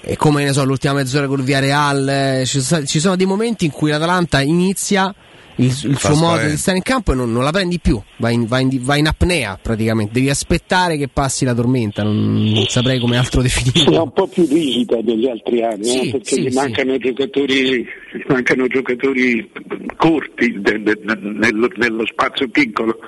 è 0.00 0.16
come 0.16 0.44
ne 0.44 0.54
so, 0.54 0.64
l'ultima 0.64 0.94
mezz'ora 0.94 1.26
col 1.26 1.42
Villarreal, 1.42 2.08
eh, 2.08 2.46
ci 2.46 2.62
sono, 2.62 2.86
ci 2.86 2.98
sono 2.98 3.14
dei 3.14 3.26
momenti 3.26 3.66
in 3.66 3.70
cui 3.70 3.90
l'Atalanta 3.90 4.40
inizia 4.40 5.14
il, 5.56 5.66
il 5.66 5.98
suo 5.98 6.14
modo 6.16 6.46
di 6.46 6.56
stare 6.56 6.76
in 6.78 6.82
campo 6.82 7.12
e 7.12 7.14
non, 7.14 7.32
non 7.32 7.44
la 7.44 7.50
prendi 7.52 7.78
più, 7.78 8.00
vai 8.18 8.34
in, 8.34 8.46
vai 8.46 8.62
in- 8.62 8.82
vai 8.82 8.98
in 9.00 9.06
apnea 9.06 9.58
praticamente, 9.60 10.12
devi 10.12 10.28
aspettare 10.30 10.96
che 10.96 11.08
passi 11.08 11.44
la 11.44 11.54
tormenta, 11.54 12.02
non, 12.02 12.44
non 12.52 12.64
saprei 12.66 12.98
come 12.98 13.16
altro 13.16 13.40
È 13.40 13.44
definirlo. 13.44 14.02
un 14.02 14.12
po' 14.12 14.26
più 14.26 14.46
rigida 14.46 15.00
degli 15.02 15.28
altri 15.28 15.62
anni, 15.62 15.84
Sì, 15.84 16.08
eh, 16.08 16.10
perché 16.12 16.34
sì, 16.34 16.40
gli 16.42 16.50
sì. 16.50 16.56
mancano 16.56 16.98
giocatori, 16.98 17.82
gli 17.82 18.24
mancano 18.28 18.66
giocatori 18.66 19.50
corti 19.96 20.52
de- 20.60 20.82
de- 20.82 21.00
de- 21.02 21.18
nello, 21.20 21.68
nello 21.76 22.04
spazio 22.06 22.48
piccolo, 22.48 22.98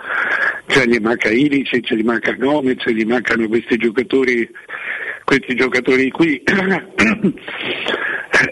cioè 0.69 0.85
gli 0.87 0.99
manca 0.99 1.31
Ilicic, 1.31 1.93
gli 1.95 2.03
manca 2.05 2.33
Gomez, 2.33 2.85
gli 2.87 3.05
mancano 3.05 3.49
questi 3.49 3.77
giocatori, 3.77 4.49
questi 5.27 5.55
giocatori 5.55 6.09
qui. 6.11 6.41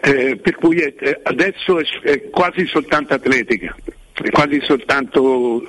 Eh, 0.01 0.37
per 0.37 0.55
cui 0.55 0.79
è- 0.79 0.95
eh, 0.99 1.21
adesso 1.25 1.79
è, 1.79 1.85
è 2.05 2.31
quasi 2.31 2.65
soltanto 2.65 3.13
atletica, 3.13 3.75
è 4.15 4.31
quasi 4.31 4.59
soltanto 4.63 5.69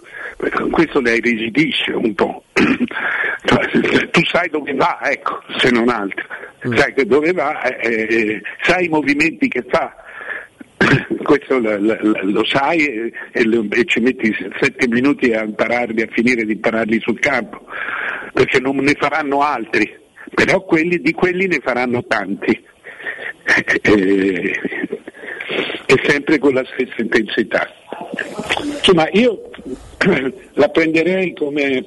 questo 0.72 1.02
la 1.02 1.12
irrigidisce 1.12 1.92
un 1.92 2.14
po'. 2.14 2.46
Cioè, 3.44 4.10
tu 4.12 4.22
sai 4.24 4.50
dove 4.50 4.74
va, 4.74 5.00
ecco, 5.04 5.42
se 5.58 5.70
non 5.70 5.90
altro, 5.90 6.24
sai 6.76 6.94
che 6.94 7.06
dove 7.06 7.34
va, 7.34 7.62
eh, 7.64 8.08
eh, 8.10 8.42
sai 8.62 8.86
i 8.86 8.90
movimenti 8.90 9.50
che 9.50 9.66
fa. 9.68 9.94
Questo 11.22 11.60
lo, 11.60 11.78
lo- 11.78 12.20
lo 12.22 12.46
sai 12.46 12.86
e, 12.86 13.12
e 13.34 13.44
lo- 13.44 13.68
e 13.70 13.84
ci 13.84 14.00
metti 14.00 14.34
sette 14.62 14.88
minuti 14.88 15.34
a 15.34 15.44
impararli, 15.44 16.02
a 16.04 16.08
finire 16.10 16.46
di 16.46 16.54
impararli 16.54 17.02
sul 17.02 17.20
campo, 17.20 17.66
perché 18.34 18.60
non 18.62 18.78
ne 18.78 18.94
faranno 18.98 19.42
altri, 19.42 20.04
però 20.36 20.64
quelli, 20.64 21.00
di 21.00 21.12
quelli 21.14 21.48
ne 21.48 21.60
faranno 21.64 22.04
tanti. 22.06 22.64
Eh, 23.46 24.60
e 25.88 26.00
sempre 26.08 26.38
con 26.40 26.54
la 26.54 26.66
stessa 26.74 26.96
intensità. 27.02 27.68
Insomma, 28.78 29.08
io 29.12 29.50
la 30.54 30.68
prenderei 30.70 31.34
come, 31.34 31.86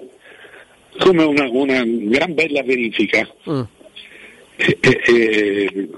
come 0.98 1.22
una, 1.24 1.48
una 1.50 1.82
gran 1.84 2.34
bella 2.34 2.62
verifica. 2.62 3.26
E- 4.56 4.78
e- 4.80 5.00
e- 5.06 5.88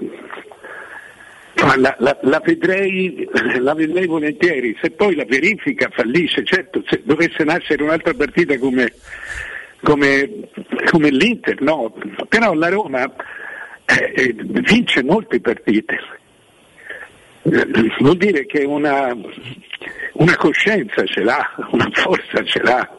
ma 1.63 1.77
la, 1.77 1.95
la- 1.99 2.17
la 2.23 2.41
vedrei, 2.43 3.27
la 3.59 3.75
vedrei 3.75 4.07
volentieri, 4.07 4.75
se 4.81 4.89
poi 4.91 5.13
la 5.15 5.25
verifica 5.25 5.89
fallisce, 5.91 6.43
certo, 6.43 6.81
se 6.87 7.01
dovesse 7.03 7.43
nascere 7.43 7.83
un'altra 7.83 8.13
partita 8.15 8.57
come, 8.57 8.91
come, 9.83 10.49
come 10.89 11.09
l'Inter, 11.09 11.61
no, 11.61 11.93
però 12.27 12.53
la 12.53 12.69
Roma 12.69 13.11
eh, 13.85 14.13
eh, 14.15 14.35
vince 14.37 15.03
molte 15.03 15.39
partite. 15.39 15.99
Eh, 17.43 17.67
Vuol 17.99 18.17
dire 18.17 18.45
che 18.45 18.63
una, 18.63 19.15
una 20.13 20.35
coscienza 20.37 21.03
ce 21.05 21.21
l'ha, 21.23 21.55
una 21.71 21.89
forza 21.91 22.43
ce 22.43 22.61
l'ha. 22.61 22.97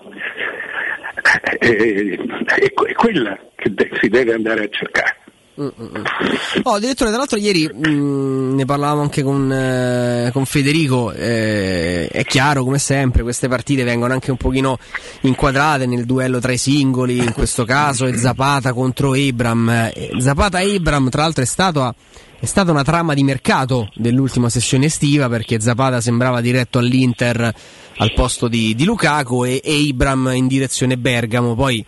Eh, 1.59 2.19
è, 2.47 2.63
è 2.65 2.73
quella 2.73 3.39
che 3.55 3.73
si 4.01 4.09
deve 4.09 4.35
andare 4.35 4.65
a 4.65 4.69
cercare. 4.69 5.22
Oh, 5.55 6.79
direttore, 6.79 7.11
tra 7.11 7.19
l'altro 7.19 7.37
ieri 7.37 7.69
mh, 7.69 8.55
ne 8.55 8.65
parlavamo 8.65 9.03
anche 9.03 9.23
con, 9.23 9.53
eh, 9.53 10.31
con 10.33 10.47
Federico, 10.47 11.13
eh, 11.13 12.09
è 12.09 12.25
chiaro 12.25 12.65
come 12.65 12.79
sempre 12.79 13.23
queste 13.23 13.49
partite 13.49 13.85
vengono 13.85 14.15
anche 14.15 14.31
un 14.31 14.39
pochino 14.39 14.79
inquadrate 15.23 15.85
nel 15.85 16.07
duello 16.07 16.39
tra 16.39 16.53
i 16.53 16.59
singoli, 16.59 17.19
in 17.19 17.33
questo 17.33 17.65
caso 17.65 18.07
è 18.07 18.17
Zapata 18.17 18.73
contro 18.73 19.15
Ebram. 19.15 19.91
Eh, 19.93 20.13
Zapata 20.21 20.63
Ebram 20.63 21.11
tra 21.11 21.23
l'altro 21.23 21.43
è 21.43 21.47
stato 21.47 21.95
è 22.43 22.47
stata 22.47 22.73
una 22.73 22.83
trama 22.83 23.15
di 23.15 23.23
mercato 23.23 23.89
dell'ultima 23.95 24.49
sessione 24.49 24.87
estiva 24.87 25.29
perché 25.29 25.61
Zapata 25.61 26.01
sembrava 26.01 26.41
diretto 26.41 26.79
all'Inter 26.79 27.55
al 27.99 28.13
posto 28.15 28.49
di, 28.49 28.75
di 28.75 28.85
Lukaku 28.85 29.45
e, 29.45 29.61
e 29.63 29.73
Ibram 29.73 30.33
in 30.35 30.49
direzione 30.49 30.99
Bergamo. 30.99 31.55
Poi 31.55 31.85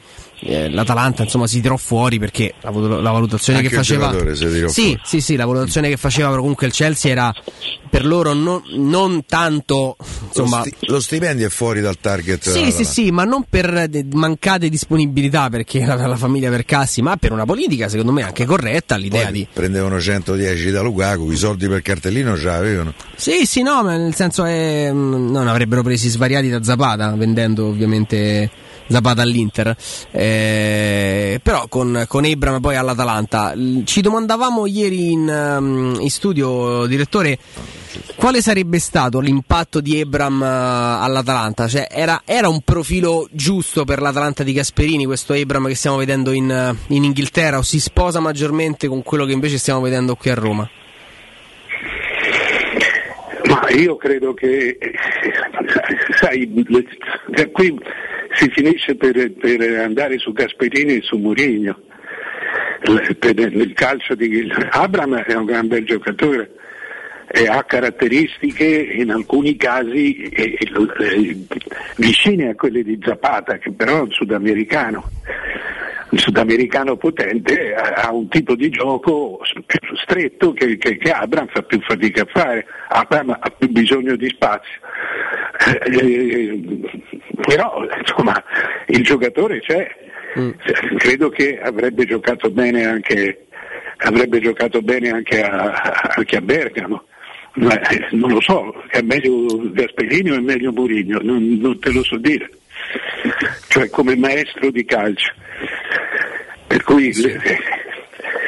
eh, 0.47 0.71
l'Atalanta 0.71 1.23
insomma 1.23 1.47
si 1.47 1.61
tirò 1.61 1.77
fuori 1.77 2.19
perché 2.19 2.55
la, 2.61 2.71
la 2.71 3.11
valutazione 3.11 3.59
Anche 3.61 3.71
che 3.71 3.77
faceva 3.77 4.15
sì, 4.69 4.99
sì, 5.03 5.21
sì, 5.21 5.37
la 5.37 5.47
valutazione 5.47 5.89
che 5.89 5.97
faceva 5.97 6.29
però 6.29 6.41
comunque 6.41 6.67
il 6.67 6.73
Chelsea 6.73 7.11
era 7.11 7.35
per 7.91 8.05
loro 8.05 8.33
non, 8.33 8.63
non 8.77 9.25
tanto 9.27 9.97
insomma 10.27 10.59
lo, 10.59 10.65
sti- 10.65 10.87
lo 10.89 11.01
stipendio 11.01 11.47
è 11.47 11.51
fuori 11.51 11.81
dal 11.81 11.99
target. 11.99 12.43
sì, 12.51 12.53
della- 12.61 12.71
sì, 12.71 12.85
sì, 12.85 13.11
ma 13.11 13.25
non 13.25 13.45
per 13.49 13.89
de- 13.89 14.05
mancate 14.13 14.69
disponibilità 14.69 15.49
perché 15.49 15.85
la, 15.85 15.95
la 15.95 16.17
famiglia 16.17 16.51
Percassi, 16.51 17.03
ma 17.03 17.17
per 17.17 17.33
una 17.33 17.45
politica 17.45 17.89
secondo 17.89 18.13
me 18.13 18.23
anche 18.23 18.45
corretta 18.45 18.97
l'idea 18.97 19.25
Poi 19.25 19.33
di 19.33 19.47
prendevano 19.53 20.01
110 20.01 20.71
da 20.71 20.83
Lukaku, 20.83 21.31
i 21.31 21.37
soldi 21.37 21.69
per 21.69 21.83
cartellino 21.83 22.37
ce 22.37 22.45
l'avevano. 22.47 22.93
Sì, 23.17 23.47
sì, 23.47 23.63
no, 23.63 23.83
ma 23.83 23.97
nel 23.97 24.15
senso 24.15 24.45
è. 24.45 24.91
mh, 24.93 25.31
Non 25.31 25.47
avrebbero 25.49 25.83
presi 25.83 26.09
svariati 26.09 26.49
da 26.49 26.63
Zapata, 26.63 27.11
vendendo 27.15 27.67
ovviamente 27.67 28.51
Zapata 28.87 29.23
all'Inter. 29.23 29.77
Eh, 30.11 31.41
però 31.43 31.67
con, 31.69 32.05
con 32.07 32.25
Ebram 32.25 32.61
poi 32.61 32.77
all'Atalanta. 32.77 33.55
Ci 33.85 34.01
domandavamo 34.01 34.67
ieri 34.67 35.13
in, 35.13 35.29
um, 35.29 35.97
in 35.99 36.11
studio, 36.11 36.87
direttore, 36.87 37.39
quale 38.17 38.41
sarebbe 38.41 38.79
stato 38.79 39.21
l'impatto 39.21 39.81
di 39.81 39.99
Ebram 39.99 40.43
eh, 40.43 40.47
all'Atalanta? 40.47 41.67
Cioè, 41.67 41.89
era, 41.91 42.23
era 42.25 42.49
un 42.49 42.61
profilo 42.63 43.29
giusto 43.31 43.85
per 43.85 44.01
l'Atalanta 44.01 44.43
di 44.43 44.53
Gasperini, 44.53 45.07
questo 45.07 45.33
Ebram 45.33 45.67
che 45.67 45.75
stiamo 45.75 45.97
vedendo 45.97 46.33
in, 46.33 46.51
eh, 46.51 46.95
in 46.95 47.05
Inghilterra, 47.05 47.59
o 47.59 47.63
si 47.63 47.81
sposa 47.81 48.21
maggiormente 48.21 48.89
con 48.89 49.03
quello 49.03 49.25
che 49.25 49.33
invece 49.33 49.59
stiamo 49.59 49.81
vedendo 49.81 50.15
qui 50.15 50.31
a 50.31 50.35
Roma? 50.35 50.69
Ma 53.47 53.71
io 53.71 53.97
credo 53.97 54.35
che, 54.35 54.79
sai, 56.19 56.51
qui 57.53 57.79
si 58.35 58.49
finisce 58.51 58.95
per, 58.97 59.33
per 59.33 59.61
andare 59.81 60.19
su 60.19 60.33
Gasperini 60.33 60.97
e 60.97 61.03
su 61.03 61.17
Mourinho. 61.17 61.79
L- 62.83 63.15
per 63.19 63.39
il 63.39 63.73
calcio 63.73 64.15
di 64.15 64.51
Abram 64.71 65.17
è 65.17 65.35
un 65.35 65.47
gran 65.47 65.69
bel 65.69 65.85
giocatore 65.85 66.51
e 67.27 67.47
ha 67.49 67.65
caratteristiche 67.65 68.65
in 68.67 69.11
alcuni 69.11 69.57
casi 69.57 70.17
eh, 70.23 70.59
eh, 70.61 71.37
vicine 71.97 72.51
a 72.51 72.55
quelle 72.55 72.83
di 72.83 72.99
Zapata, 73.03 73.59
che 73.59 73.73
però 73.73 73.99
è 73.99 74.01
un 74.03 74.11
sudamericano. 74.11 75.11
Il 76.11 76.21
sudamericano 76.21 76.97
potente 76.97 77.75
ha 77.75 77.95
ha 78.05 78.13
un 78.13 78.29
tipo 78.29 78.55
di 78.55 78.69
gioco 78.69 79.41
più 79.67 79.97
stretto 79.97 80.53
che, 80.53 80.77
che, 80.77 80.97
che 80.99 81.11
Abram 81.11 81.47
fa 81.49 81.63
più 81.63 81.81
fatica 81.81 82.23
a 82.23 82.27
fare, 82.31 82.67
Abram 82.89 83.31
ha 83.31 83.51
più 83.57 83.69
bisogno 83.71 84.15
di 84.17 84.29
spazio. 84.29 84.81
Eh, 85.87 86.61
però 87.35 87.87
insomma 87.99 88.43
il 88.87 89.03
giocatore 89.03 89.61
c'è, 89.61 89.89
credo 90.97 91.29
che 91.31 91.61
avrebbe 91.61 92.05
giocato 92.05 92.51
bene 92.51 92.85
anche, 92.85 93.47
avrebbe 93.99 94.41
giocato 94.41 94.81
bene 94.83 95.11
anche 95.11 95.43
a, 95.43 96.13
anche 96.17 96.37
a 96.37 96.41
Bergamo. 96.41 97.05
Ma, 97.57 97.79
eh, 97.89 98.09
non 98.11 98.33
lo 98.33 98.41
so, 98.41 98.83
è 98.89 99.01
meglio 99.03 99.47
Gasperini 99.71 100.31
o 100.31 100.35
è 100.35 100.41
meglio 100.41 100.73
Mourinho, 100.73 101.21
non, 101.23 101.57
non 101.61 101.79
te 101.79 101.93
lo 101.93 102.03
so 102.03 102.17
dire. 102.17 102.51
Cioè 103.69 103.89
come 103.91 104.17
maestro 104.17 104.71
di 104.73 104.85
calcio. 104.85 105.33
Per 106.67 106.83
cui 106.83 107.13
le- 107.15 107.41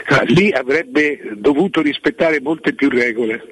eh, 0.09 0.25
lì 0.27 0.51
avrebbe 0.51 1.21
dovuto 1.35 1.83
rispettare 1.83 2.41
molte 2.41 2.75
più 2.75 2.89
regole, 2.89 3.45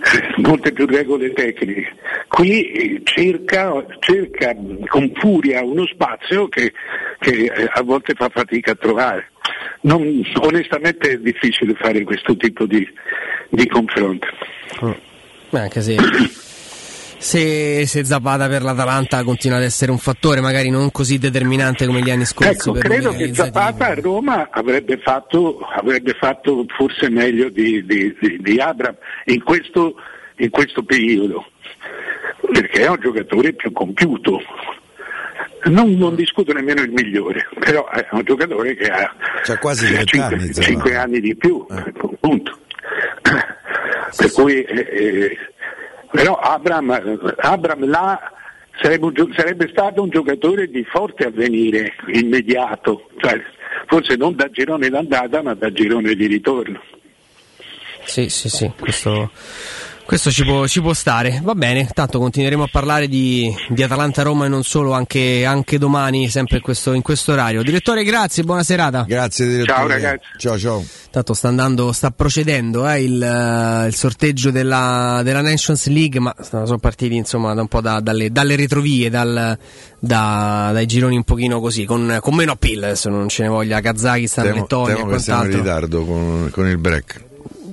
molte 0.38 0.72
più 0.72 0.86
regole 0.86 1.32
tecniche. 1.32 1.94
Qui 2.28 2.70
eh, 2.70 3.00
cerca, 3.04 3.84
cerca 4.00 4.54
con 4.86 5.10
furia 5.14 5.62
uno 5.62 5.86
spazio 5.86 6.48
che, 6.48 6.72
che, 7.18 7.30
eh, 7.30 7.68
a 7.72 7.82
volte 7.82 8.14
fa 8.14 8.28
fatica 8.28 8.72
a 8.72 8.76
trovare. 8.76 9.30
Non- 9.82 10.22
onestamente 10.40 11.10
è 11.10 11.16
difficile 11.18 11.74
fare 11.74 12.02
questo 12.02 12.36
tipo 12.36 12.66
di, 12.66 12.86
di 13.48 13.66
confronto. 13.66 14.26
Beh, 15.50 15.60
anche 15.60 15.80
se, 15.80 15.96
se, 17.20 17.84
se 17.86 18.02
Zapata 18.02 18.48
per 18.48 18.62
l'Atalanta 18.62 19.22
continua 19.24 19.58
ad 19.58 19.62
essere 19.62 19.90
un 19.90 19.98
fattore 19.98 20.40
magari 20.40 20.70
non 20.70 20.90
così 20.90 21.18
determinante 21.18 21.84
come 21.84 22.00
gli 22.00 22.10
anni 22.10 22.24
scorsi. 22.24 22.52
Ecco, 22.52 22.72
per 22.72 22.82
credo 22.82 23.12
che. 23.12 23.34
Zapata 23.34 23.88
a 23.88 23.94
Roma 23.94 24.48
avrebbe 24.50 24.96
fatto, 24.96 25.58
avrebbe 25.58 26.14
fatto 26.14 26.64
forse 26.74 27.10
meglio 27.10 27.50
di, 27.50 27.84
di, 27.84 28.16
di, 28.18 28.38
di 28.40 28.58
Abram 28.58 28.96
in 29.26 29.42
questo, 29.42 29.96
in 30.36 30.48
questo 30.48 30.82
periodo, 30.82 31.44
perché 32.50 32.84
è 32.84 32.88
un 32.88 32.98
giocatore 32.98 33.52
più 33.52 33.70
compiuto. 33.70 34.40
Non, 35.64 35.92
non 35.92 36.14
discuto 36.14 36.54
nemmeno 36.54 36.80
il 36.80 36.90
migliore, 36.90 37.46
però 37.58 37.86
è 37.90 38.06
un 38.12 38.22
giocatore 38.24 38.74
che 38.74 38.86
ha 38.86 39.14
C'ha 39.42 39.58
quasi 39.58 39.92
30 39.92 40.24
anni, 40.24 40.46
Zapata. 40.54 40.62
5 40.62 40.96
anni 40.96 41.20
di 41.20 41.36
più, 41.36 41.66
punto. 42.18 42.58
per 44.16 44.32
cui, 44.32 44.62
eh, 44.62 44.88
eh, 44.90 45.38
però 46.10 46.34
Abram, 46.34 47.34
Abram 47.36 47.88
là 47.88 48.18
sarebbe, 48.80 49.12
sarebbe 49.34 49.68
stato 49.70 50.02
un 50.02 50.08
giocatore 50.08 50.68
di 50.68 50.84
forte 50.84 51.26
avvenire 51.26 51.94
immediato, 52.08 53.08
cioè, 53.18 53.40
forse 53.86 54.16
non 54.16 54.34
da 54.34 54.50
girone 54.50 54.88
d'andata 54.88 55.42
ma 55.42 55.54
da 55.54 55.72
girone 55.72 56.14
di 56.14 56.26
ritorno. 56.26 56.80
Sì, 58.04 58.28
sì, 58.28 58.48
sì, 58.48 58.70
questo, 58.78 59.30
Questo 60.10 60.32
ci 60.32 60.42
può, 60.42 60.66
ci 60.66 60.80
può 60.80 60.92
stare, 60.92 61.40
va 61.40 61.54
bene, 61.54 61.88
tanto 61.94 62.18
continueremo 62.18 62.64
a 62.64 62.68
parlare 62.68 63.06
di, 63.06 63.48
di 63.68 63.80
Atalanta-Roma 63.80 64.46
e 64.46 64.48
non 64.48 64.64
solo, 64.64 64.90
anche, 64.90 65.44
anche 65.44 65.78
domani, 65.78 66.28
sempre 66.28 66.56
in 66.56 66.62
questo, 66.64 66.94
in 66.94 67.02
questo 67.02 67.30
orario. 67.30 67.62
Direttore, 67.62 68.02
grazie, 68.02 68.42
buona 68.42 68.64
serata. 68.64 69.04
Grazie 69.06 69.46
direttore. 69.46 69.78
Ciao, 69.78 69.86
ragazzi. 69.86 70.24
Ciao 70.36 70.58
ciao. 70.58 70.84
Tanto 71.12 71.32
sta 71.32 71.46
andando, 71.46 71.92
sta 71.92 72.10
procedendo 72.10 72.88
eh, 72.88 73.04
il, 73.04 73.84
il 73.86 73.94
sorteggio 73.94 74.50
della, 74.50 75.20
della 75.22 75.42
Nations 75.42 75.86
League, 75.86 76.18
ma 76.18 76.34
sono 76.40 76.78
partiti 76.78 77.14
insomma 77.14 77.54
da 77.54 77.60
un 77.60 77.68
po' 77.68 77.80
da- 77.80 78.00
dalle, 78.00 78.32
dalle 78.32 78.56
retrovie, 78.56 79.10
dal- 79.10 79.56
da- 80.00 80.70
dai 80.72 80.86
gironi 80.86 81.14
un 81.14 81.22
pochino 81.22 81.60
così, 81.60 81.84
con, 81.84 82.18
con 82.20 82.34
meno 82.34 82.50
appeal, 82.50 82.82
adesso 82.82 83.10
non 83.10 83.28
ce 83.28 83.44
ne 83.44 83.48
voglia 83.48 83.78
Kazakistan, 83.80 84.44
Lettonia 84.54 84.96
e 84.96 85.06
che 85.06 85.18
siamo 85.20 85.44
in 85.44 85.50
quant'altro. 85.50 85.58
ritardo 85.60 86.04
con, 86.04 86.48
con 86.50 86.66
il 86.66 86.78
break. 86.78 87.28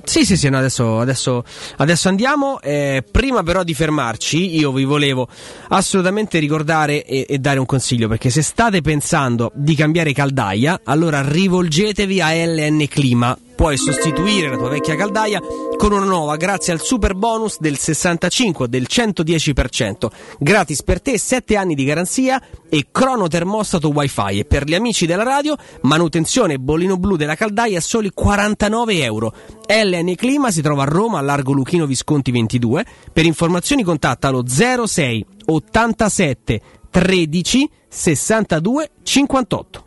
Sì, 0.08 0.24
sì, 0.24 0.38
sì, 0.38 0.48
no, 0.48 0.56
adesso, 0.56 1.00
adesso, 1.00 1.44
adesso 1.76 2.08
andiamo. 2.08 2.62
Eh, 2.62 3.04
prima 3.08 3.42
però 3.42 3.62
di 3.62 3.74
fermarci, 3.74 4.56
io 4.56 4.72
vi 4.72 4.84
volevo 4.84 5.28
assolutamente 5.68 6.38
ricordare 6.38 7.04
e, 7.04 7.26
e 7.28 7.38
dare 7.38 7.58
un 7.58 7.66
consiglio, 7.66 8.08
perché 8.08 8.30
se 8.30 8.40
state 8.40 8.80
pensando 8.80 9.52
di 9.54 9.74
cambiare 9.74 10.14
caldaia, 10.14 10.80
allora 10.84 11.20
rivolgetevi 11.20 12.22
a 12.22 12.32
LN 12.32 12.86
Clima. 12.88 13.38
Puoi 13.58 13.76
sostituire 13.76 14.48
la 14.50 14.56
tua 14.56 14.68
vecchia 14.68 14.94
caldaia 14.94 15.40
con 15.76 15.90
una 15.90 16.04
nuova 16.04 16.36
grazie 16.36 16.72
al 16.72 16.80
super 16.80 17.16
bonus 17.16 17.58
del 17.58 17.76
65 17.76 18.64
o 18.64 18.68
del 18.68 18.86
110%. 18.88 20.06
Gratis 20.38 20.84
per 20.84 21.02
te, 21.02 21.18
7 21.18 21.56
anni 21.56 21.74
di 21.74 21.82
garanzia 21.82 22.40
e 22.68 22.86
crono 22.92 23.26
termostato 23.26 23.88
wifi. 23.88 24.38
E 24.38 24.44
per 24.44 24.62
gli 24.62 24.76
amici 24.76 25.06
della 25.06 25.24
radio, 25.24 25.56
manutenzione 25.80 26.52
e 26.52 26.58
bollino 26.60 26.98
blu 26.98 27.16
della 27.16 27.34
caldaia 27.34 27.78
a 27.78 27.80
soli 27.80 28.12
49 28.14 29.02
euro. 29.02 29.34
LN 29.66 30.14
Clima 30.14 30.52
si 30.52 30.62
trova 30.62 30.84
a 30.84 30.86
Roma, 30.86 31.18
a 31.18 31.22
Largo 31.22 31.50
Luchino 31.50 31.84
Visconti 31.84 32.30
22. 32.30 32.86
Per 33.12 33.26
informazioni 33.26 33.82
contatta 33.82 34.30
lo 34.30 34.44
06 34.46 35.26
87 35.46 36.60
13 36.90 37.70
62 37.88 38.90
58. 39.02 39.86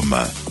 www.radiomaria.com. 0.01 0.50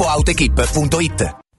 gruppoautoequip.it. 0.01 1.40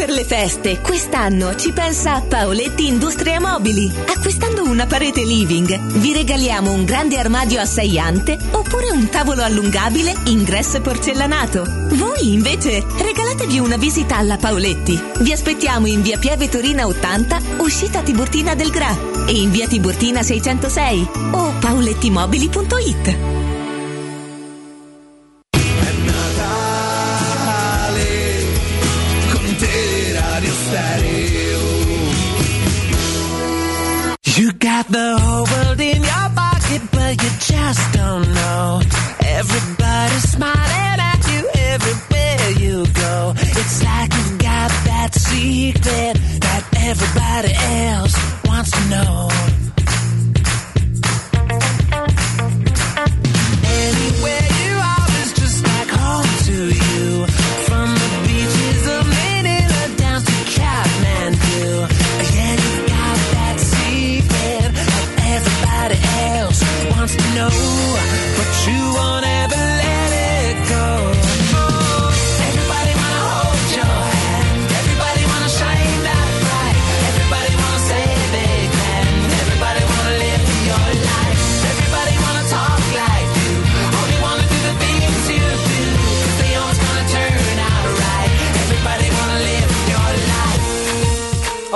per 0.00 0.08
le 0.08 0.24
feste? 0.24 0.80
Quest'anno 0.80 1.54
ci 1.56 1.72
pensa 1.72 2.22
Paoletti 2.26 2.86
Industria 2.86 3.38
Mobili. 3.38 3.92
Acquistando 4.06 4.64
una 4.64 4.86
parete 4.86 5.22
living, 5.22 5.98
vi 5.98 6.14
regaliamo 6.14 6.72
un 6.72 6.86
grande 6.86 7.18
armadio 7.18 7.60
a 7.60 7.68
ante 7.98 8.38
oppure 8.52 8.88
un 8.92 9.10
tavolo 9.10 9.42
allungabile 9.42 10.14
ingresso 10.24 10.80
porcellanato. 10.80 11.66
Voi 11.90 12.32
invece 12.32 12.82
regalatevi 12.96 13.58
una 13.58 13.76
visita 13.76 14.16
alla 14.16 14.38
Paoletti. 14.38 14.98
Vi 15.18 15.32
aspettiamo 15.32 15.86
in 15.86 16.00
via 16.00 16.16
Pieve 16.16 16.48
Torina 16.48 16.86
80, 16.86 17.40
uscita 17.58 18.00
Tiburtina 18.00 18.54
del 18.54 18.70
Gra 18.70 18.96
e 19.26 19.32
in 19.32 19.50
via 19.50 19.68
Tiburtina 19.68 20.22
606 20.22 21.08
o 21.32 21.52
paolettimobili.it. 21.60 23.39
everybody 47.02 47.54
else 47.54 48.09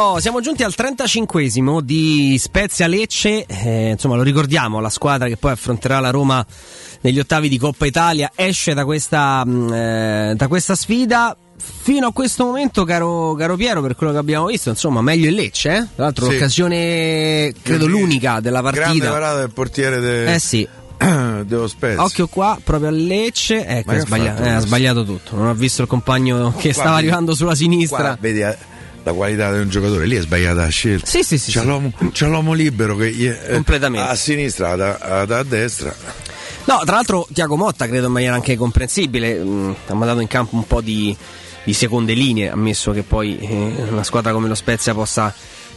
Oh, 0.06 0.20
siamo 0.20 0.40
giunti 0.42 0.62
al 0.62 0.74
35esimo 0.76 1.80
di 1.80 2.36
Spezia 2.38 2.86
Lecce. 2.86 3.46
Eh, 3.46 3.88
insomma, 3.92 4.16
lo 4.16 4.22
ricordiamo, 4.22 4.78
la 4.78 4.90
squadra 4.90 5.28
che 5.28 5.38
poi 5.38 5.52
affronterà 5.52 5.98
la 5.98 6.10
Roma 6.10 6.44
negli 7.00 7.18
ottavi 7.18 7.48
di 7.48 7.56
Coppa 7.56 7.86
Italia 7.86 8.30
esce 8.34 8.74
da 8.74 8.84
questa, 8.84 9.42
mh, 9.46 9.72
eh, 9.72 10.34
da 10.36 10.46
questa 10.46 10.74
sfida. 10.74 11.34
Fino 11.56 12.08
a 12.08 12.12
questo 12.12 12.44
momento, 12.44 12.84
caro, 12.84 13.34
caro 13.34 13.56
Piero, 13.56 13.80
per 13.80 13.96
quello 13.96 14.12
che 14.12 14.18
abbiamo 14.18 14.44
visto, 14.46 14.68
insomma, 14.68 15.00
meglio 15.00 15.26
il 15.26 15.34
Lecce. 15.34 15.70
Eh? 15.70 15.86
Tra 15.94 16.04
l'altro, 16.04 16.26
Sì. 16.26 16.32
l'occasione, 16.32 17.54
credo, 17.62 17.86
l'unica 17.86 18.40
della 18.40 18.60
Grande 18.60 18.80
partita. 18.80 19.08
parata 19.10 19.38
del 19.38 19.52
portiere 19.52 20.00
de- 20.00 20.34
Eh 20.34 20.38
sì. 20.38 20.68
dello 20.98 21.66
Spezia. 21.66 22.02
Occhio 22.02 22.26
qua, 22.26 22.58
proprio 22.62 22.90
a 22.90 22.92
Lecce. 22.92 23.64
Ecco, 23.66 23.92
ha 23.92 23.98
sbagliato, 24.00 24.42
eh, 24.42 24.50
ha 24.50 24.58
sbagliato 24.60 25.02
tutto. 25.04 25.34
Non 25.36 25.46
ha 25.48 25.54
visto 25.54 25.80
il 25.80 25.88
compagno 25.88 26.52
che 26.58 26.72
Qua 26.74 26.82
stava 26.82 26.96
arrivando 26.96 27.34
sulla 27.34 27.54
sinistra. 27.54 27.96
Qua 28.02 28.18
vedi 28.20 28.40
eh, 28.42 28.56
la 29.04 29.12
qualità 29.12 29.52
di 29.52 29.58
un 29.60 29.68
giocatore, 29.68 30.06
lì 30.06 30.16
è 30.16 30.20
sbagliata 30.20 30.62
la 30.62 30.68
scelta. 30.68 31.06
Sì, 31.06 31.22
sì, 31.22 31.38
sì. 31.38 31.52
C'è, 31.52 31.60
sì. 31.60 31.66
L'uomo, 31.66 31.92
c'è 32.10 32.26
l'uomo 32.26 32.52
libero 32.54 32.96
che 32.96 33.12
gli- 33.12 33.26
eh, 33.26 33.52
Completamente. 33.52 34.08
a 34.10 34.14
sinistra, 34.14 34.74
da, 34.76 34.96
a, 34.98 35.24
da- 35.26 35.38
a 35.38 35.42
destra. 35.44 35.94
No, 36.64 36.80
tra 36.84 36.94
l'altro 36.94 37.26
Tiago 37.32 37.56
Motta 37.56 37.86
credo 37.86 38.06
in 38.06 38.12
maniera 38.12 38.34
anche 38.34 38.56
comprensibile 38.56 39.34
mh, 39.38 39.76
ha 39.88 39.94
mandato 39.94 40.20
in 40.20 40.26
campo 40.28 40.56
un 40.56 40.66
po' 40.66 40.80
di, 40.80 41.14
di 41.62 41.72
seconde 41.74 42.14
linee, 42.14 42.48
ammesso 42.50 42.92
che 42.92 43.02
poi 43.02 43.38
eh, 43.38 43.74
una 43.90 44.02
squadra 44.02 44.32
come 44.32 44.48
lo 44.48 44.54
Spezia 44.54 44.94
possa 44.94 45.32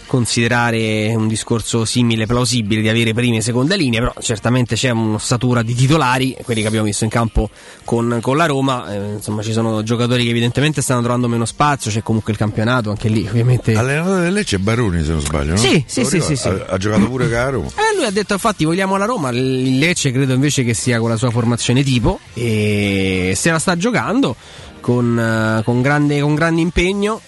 considerare 0.07 1.13
un 1.15 1.27
discorso 1.27 1.85
simile, 1.85 2.25
plausibile 2.25 2.81
di 2.81 2.89
avere 2.89 3.13
prime 3.13 3.37
e 3.37 3.41
seconde 3.41 3.77
linee, 3.77 3.99
però 3.99 4.13
certamente 4.19 4.75
c'è 4.75 4.89
un'ossatura 4.89 5.61
di 5.61 5.75
titolari, 5.75 6.35
quelli 6.43 6.61
che 6.61 6.67
abbiamo 6.67 6.85
visto 6.85 7.03
in 7.03 7.09
campo 7.09 7.49
con, 7.83 8.19
con 8.21 8.37
la 8.37 8.45
Roma, 8.45 8.91
eh, 8.91 9.13
insomma 9.13 9.43
ci 9.43 9.51
sono 9.51 9.83
giocatori 9.83 10.23
che 10.23 10.29
evidentemente 10.29 10.81
stanno 10.81 11.01
trovando 11.01 11.27
meno 11.27 11.45
spazio, 11.45 11.91
c'è 11.91 12.01
comunque 12.01 12.31
il 12.31 12.37
campionato, 12.37 12.89
anche 12.89 13.09
lì 13.09 13.27
ovviamente... 13.27 13.75
Allenatore 13.75 14.21
del 14.21 14.33
Lecce 14.33 14.55
è 14.55 14.59
Baroni, 14.59 15.03
se 15.03 15.11
non 15.11 15.21
sbaglio. 15.21 15.51
No? 15.51 15.57
Sì, 15.57 15.83
sì, 15.85 16.03
sì, 16.05 16.21
sì, 16.21 16.35
sì. 16.35 16.47
Ha, 16.47 16.65
ha 16.69 16.77
giocato 16.77 17.07
pure 17.07 17.29
caro. 17.29 17.65
Eh, 17.65 17.95
lui 17.95 18.05
ha 18.05 18.11
detto 18.11 18.33
infatti 18.33 18.65
vogliamo 18.65 18.97
la 18.97 19.05
Roma, 19.05 19.29
il 19.29 19.77
Lecce 19.77 20.11
credo 20.11 20.33
invece 20.33 20.63
che 20.63 20.73
sia 20.73 20.99
con 20.99 21.09
la 21.09 21.17
sua 21.17 21.29
formazione 21.29 21.83
tipo 21.83 22.19
e 22.33 23.33
se 23.35 23.51
la 23.51 23.59
sta 23.59 23.75
giocando 23.75 24.35
con, 24.79 25.19
eh, 25.19 25.63
con 25.63 25.81
grande, 25.81 26.21
con 26.21 26.33
grande 26.33 26.61
impegno. 26.61 27.19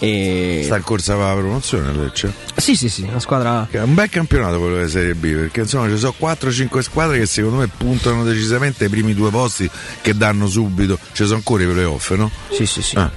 E... 0.00 0.62
Sta 0.64 0.76
in 0.76 0.82
corsa 0.82 1.14
per 1.14 1.24
la 1.24 1.34
promozione 1.34 1.92
Lecce. 1.92 2.32
Sì, 2.56 2.76
sì, 2.76 2.88
sì, 2.88 3.02
una 3.02 3.20
squadra... 3.20 3.66
È 3.70 3.80
un 3.80 3.94
bel 3.94 4.08
campionato 4.08 4.58
quello 4.58 4.76
della 4.76 4.88
Serie 4.88 5.14
B, 5.14 5.34
perché 5.34 5.60
insomma 5.60 5.88
ci 5.88 5.98
sono 5.98 6.14
4-5 6.18 6.80
squadre 6.80 7.18
che 7.18 7.26
secondo 7.26 7.58
me 7.58 7.66
puntano 7.68 8.24
decisamente 8.24 8.84
ai 8.84 8.90
primi 8.90 9.14
due 9.14 9.30
posti 9.30 9.68
che 10.00 10.14
danno 10.16 10.46
subito. 10.46 10.98
Ci 11.12 11.24
sono 11.24 11.36
ancora 11.36 11.64
i 11.64 11.66
playoff, 11.66 12.12
no? 12.12 12.30
Sì, 12.50 12.66
sì, 12.66 12.82
sì. 12.82 12.96
Ah. 12.96 13.10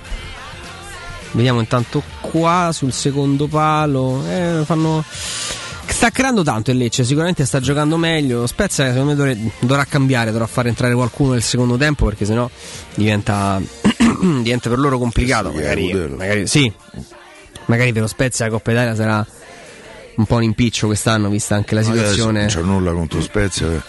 Vediamo 1.33 1.59
intanto 1.59 2.03
qua 2.19 2.71
sul 2.73 2.91
secondo 2.91 3.47
palo. 3.47 4.23
Eh, 4.27 4.63
fanno... 4.65 5.03
Sta 5.91 6.09
creando 6.09 6.41
tanto 6.41 6.71
il 6.71 6.77
Lecce, 6.77 7.03
sicuramente 7.03 7.45
sta 7.45 7.59
giocando 7.59 7.97
meglio. 7.97 8.47
Spezia 8.47 8.91
secondo 8.91 9.23
me 9.23 9.51
dovrà 9.59 9.85
cambiare, 9.85 10.31
dovrà 10.31 10.47
far 10.47 10.67
entrare 10.67 10.93
qualcuno 10.93 11.33
nel 11.33 11.43
secondo 11.43 11.75
tempo 11.75 12.05
perché 12.05 12.25
sennò 12.25 12.49
diventa, 12.95 13.61
diventa 14.41 14.69
per 14.69 14.79
loro 14.79 14.97
complicato. 14.97 15.51
Magari, 15.51 15.93
magari, 15.93 16.47
sì, 16.47 16.71
magari 17.65 17.91
per 17.93 18.01
lo 18.03 18.07
Spezia 18.07 18.45
la 18.45 18.51
Coppa 18.51 18.71
Italia 18.71 18.95
sarà 18.95 19.25
un 20.15 20.25
po' 20.25 20.35
un 20.35 20.43
impiccio 20.43 20.87
quest'anno, 20.87 21.29
vista 21.29 21.55
anche 21.55 21.73
la 21.75 21.81
Adesso 21.81 21.95
situazione. 21.95 22.39
Non 22.41 22.47
c'ho 22.49 22.61
nulla 22.63 22.91
contro 22.91 23.21
Spezia, 23.21 23.71
eh. 23.71 23.81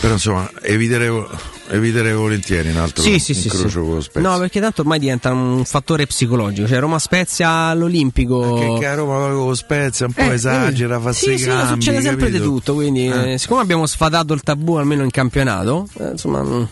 però 0.00 0.14
insomma 0.14 0.50
eviterei, 0.60 1.24
eviterei 1.70 2.12
volentieri 2.12 2.70
un 2.70 2.76
altro 2.78 3.02
Sì, 3.02 3.18
sì, 3.18 3.32
incrocio 3.32 3.68
sì. 3.68 3.76
con 3.76 3.94
lo 3.94 4.00
Spezia. 4.00 4.28
No, 4.28 4.38
perché 4.38 4.60
tanto 4.60 4.80
ormai 4.82 4.98
diventa 4.98 5.30
un 5.32 5.64
fattore 5.64 6.06
psicologico. 6.06 6.66
Cioè, 6.66 6.78
Roma 6.80 6.98
Spezia 6.98 7.48
all'Olimpico. 7.48 8.54
Che, 8.54 8.76
che 8.80 8.86
a 8.86 8.94
Roma 8.94 9.18
va 9.18 9.32
con 9.32 9.54
Spezia 9.56 10.06
un 10.06 10.12
po' 10.12 10.22
Eh, 10.22 10.32
esagera, 10.32 10.98
fa 11.00 11.12
sì, 11.12 11.24
sei 11.26 11.38
sì, 11.38 11.46
cambi, 11.46 11.68
succede 11.74 12.00
sempre 12.02 12.26
capito? 12.26 12.42
di 12.42 12.48
tutto. 12.48 12.74
Quindi, 12.74 13.06
Eh. 13.06 13.32
eh, 13.34 13.38
siccome 13.38 13.62
abbiamo 13.62 13.86
sfatato 13.86 14.34
il 14.34 14.42
tabù 14.42 14.74
almeno 14.74 15.04
in 15.04 15.10
campionato, 15.10 15.88
eh, 16.00 16.10
insomma, 16.10 16.42
mm, 16.42 16.62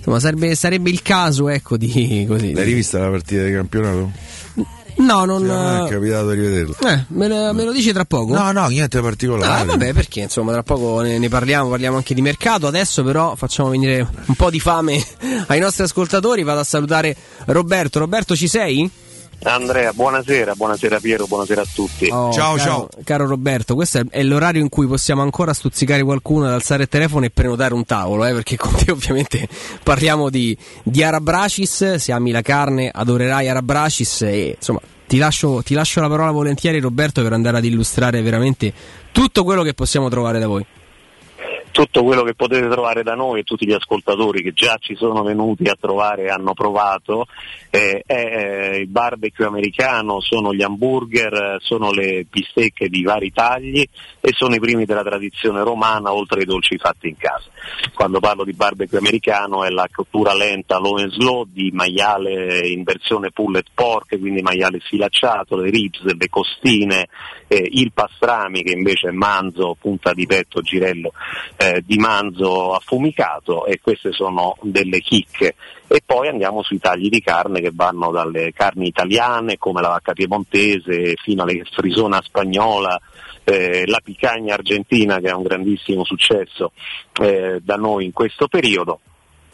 insomma, 0.00 0.18
sarebbe, 0.18 0.54
sarebbe 0.54 0.90
il 0.90 1.02
caso, 1.02 1.48
ecco, 1.48 1.76
di 1.76 2.24
così. 2.26 2.52
L'hai 2.52 2.64
rivista 2.64 2.98
la 2.98 3.10
partita 3.10 3.44
di 3.44 3.52
campionato? 3.52 4.12
No, 4.96 5.24
non. 5.24 5.40
Sì, 5.40 5.86
è 5.86 5.94
capitato 5.94 6.30
di 6.30 6.40
vederla. 6.40 6.76
Eh, 6.92 7.04
me, 7.08 7.28
lo, 7.28 7.52
me 7.54 7.64
lo 7.64 7.72
dici 7.72 7.92
tra 7.92 8.04
poco? 8.04 8.34
No, 8.34 8.52
no, 8.52 8.66
niente 8.66 9.00
particolare. 9.00 9.62
Ah, 9.62 9.64
vabbè, 9.64 9.92
perché 9.92 10.20
insomma, 10.20 10.52
tra 10.52 10.62
poco 10.62 11.00
ne, 11.00 11.18
ne 11.18 11.28
parliamo, 11.28 11.70
parliamo 11.70 11.96
anche 11.96 12.14
di 12.14 12.20
mercato. 12.20 12.66
Adesso, 12.66 13.02
però, 13.02 13.34
facciamo 13.34 13.70
venire 13.70 14.06
un 14.26 14.34
po' 14.34 14.50
di 14.50 14.60
fame 14.60 15.02
ai 15.46 15.60
nostri 15.60 15.84
ascoltatori. 15.84 16.42
Vado 16.42 16.60
a 16.60 16.64
salutare 16.64 17.16
Roberto. 17.46 17.98
Roberto, 17.98 18.36
ci 18.36 18.48
sei? 18.48 18.90
Andrea, 19.42 19.92
buonasera, 19.92 20.54
buonasera 20.54 21.00
Piero, 21.00 21.26
buonasera 21.26 21.62
a 21.62 21.66
tutti. 21.72 22.08
Oh, 22.10 22.30
caro, 22.30 22.88
Caro 23.04 23.26
Roberto, 23.26 23.74
questo 23.74 23.98
è, 23.98 24.04
è 24.10 24.22
l'orario 24.22 24.60
in 24.60 24.68
cui 24.68 24.86
possiamo 24.86 25.22
ancora 25.22 25.54
stuzzicare 25.54 26.02
qualcuno 26.02 26.44
ad 26.46 26.52
alzare 26.52 26.82
il 26.82 26.88
telefono 26.88 27.24
e 27.24 27.30
prenotare 27.30 27.72
un 27.72 27.84
tavolo, 27.84 28.26
eh, 28.26 28.32
perché 28.34 28.56
con 28.56 28.74
te 28.74 28.90
ovviamente 28.92 29.48
parliamo 29.82 30.28
di, 30.28 30.56
di 30.82 31.02
Arabracis, 31.02 31.94
se 31.94 32.12
ami 32.12 32.32
la 32.32 32.42
carne 32.42 32.90
adorerai 32.92 33.48
Arabracis 33.48 34.22
e 34.22 34.54
insomma 34.56 34.80
ti 35.06 35.16
lascio, 35.16 35.62
ti 35.62 35.74
lascio 35.74 36.00
la 36.00 36.08
parola 36.08 36.30
volentieri 36.30 36.78
Roberto 36.78 37.22
per 37.22 37.32
andare 37.32 37.56
ad 37.56 37.64
illustrare 37.64 38.20
veramente 38.20 38.72
tutto 39.10 39.42
quello 39.42 39.62
che 39.62 39.72
possiamo 39.72 40.08
trovare 40.10 40.38
da 40.38 40.46
voi. 40.46 40.64
tutto 41.72 42.04
quello 42.04 42.22
che 42.22 42.34
potete 42.34 42.68
trovare 42.68 43.02
da 43.02 43.14
noi 43.14 43.40
e 43.40 43.42
tutti 43.42 43.66
gli 43.66 43.72
ascoltatori 43.72 44.42
che 44.42 44.52
già 44.52 44.76
ci 44.78 44.94
sono 44.94 45.22
venuti 45.22 45.64
a 45.64 45.76
trovare 45.80 46.24
e 46.24 46.28
hanno 46.28 46.52
provato 46.52 47.26
eh, 47.70 48.02
è 48.04 48.12
eh, 48.12 48.76
il 48.78 48.88
barbecue 48.88 49.46
americano, 49.46 50.20
sono 50.20 50.52
gli 50.52 50.62
hamburger, 50.62 51.32
eh, 51.32 51.56
sono 51.60 51.92
le 51.92 52.26
bistecche 52.28 52.88
di 52.88 53.02
vari 53.02 53.30
tagli 53.32 53.86
e 54.20 54.32
sono 54.32 54.54
i 54.54 54.60
primi 54.60 54.84
della 54.84 55.04
tradizione 55.04 55.62
romana 55.62 56.12
oltre 56.12 56.40
ai 56.40 56.46
dolci 56.46 56.76
fatti 56.78 57.08
in 57.08 57.16
casa. 57.16 57.48
Quando 57.94 58.18
parlo 58.18 58.44
di 58.44 58.52
barbecue 58.52 58.98
americano 58.98 59.64
è 59.64 59.70
la 59.70 59.88
cottura 59.90 60.34
lenta 60.34 60.78
low 60.78 60.96
and 60.96 61.12
slow 61.12 61.44
di 61.46 61.70
maiale 61.72 62.66
in 62.68 62.82
versione 62.82 63.30
pullet 63.30 63.66
pork, 63.72 64.18
quindi 64.18 64.42
maiale 64.42 64.80
sfilacciato, 64.80 65.56
le 65.56 65.70
ribs, 65.70 66.02
le 66.02 66.28
costine, 66.28 67.08
eh, 67.46 67.68
il 67.70 67.92
pastrami 67.92 68.62
che 68.62 68.72
invece 68.72 69.08
è 69.08 69.12
manzo, 69.12 69.76
punta 69.80 70.12
di 70.12 70.26
petto, 70.26 70.60
girello 70.60 71.12
eh, 71.56 71.82
di 71.84 71.98
manzo 71.98 72.74
affumicato 72.74 73.66
e 73.66 73.80
queste 73.80 74.12
sono 74.12 74.56
delle 74.62 75.00
chicche. 75.00 75.54
E 75.92 76.02
poi 76.06 76.28
andiamo 76.28 76.62
sui 76.62 76.78
tagli 76.78 77.08
di 77.08 77.20
carne 77.20 77.60
che 77.60 77.72
vanno 77.74 78.12
dalle 78.12 78.52
carni 78.52 78.86
italiane 78.86 79.58
come 79.58 79.80
la 79.80 79.88
vacca 79.88 80.12
piemontese 80.12 81.14
fino 81.20 81.42
alla 81.42 81.52
frisona 81.68 82.22
spagnola, 82.22 82.96
eh, 83.42 83.82
la 83.86 83.98
picagna 84.00 84.54
argentina 84.54 85.18
che 85.18 85.30
è 85.30 85.32
un 85.32 85.42
grandissimo 85.42 86.04
successo 86.04 86.70
eh, 87.20 87.58
da 87.60 87.74
noi 87.74 88.04
in 88.04 88.12
questo 88.12 88.46
periodo 88.46 89.00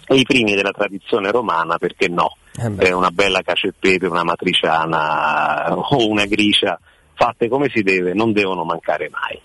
e 0.07 0.17
i 0.17 0.25
primi 0.25 0.55
della 0.55 0.73
tradizione 0.73 1.31
romana, 1.31 1.79
perché 1.79 2.09
no? 2.09 2.37
Eh 2.55 2.93
una 2.93 3.11
bella 3.11 3.41
cacio 3.41 3.69
e 3.69 3.73
pepe, 3.79 4.07
una 4.07 4.23
matriciana 4.23 5.75
o 5.75 6.07
una 6.07 6.27
gricia 6.27 6.79
fatte 7.15 7.49
come 7.49 7.71
si 7.73 7.83
deve 7.83 8.13
non 8.13 8.35
devono 8.35 8.63
mancare 8.63 9.09
mai. 9.09 9.41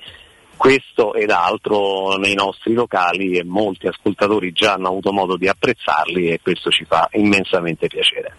Questo 0.61 1.15
ed 1.15 1.31
altro 1.31 2.17
nei 2.17 2.35
nostri 2.35 2.73
locali 2.73 3.35
e 3.35 3.43
molti 3.43 3.88
ascoltatori 3.88 4.51
già 4.51 4.73
hanno 4.73 4.89
avuto 4.89 5.11
modo 5.11 5.35
di 5.35 5.47
apprezzarli 5.47 6.27
e 6.29 6.39
questo 6.39 6.69
ci 6.69 6.85
fa 6.85 7.09
immensamente 7.13 7.88
piacere. 7.88 8.35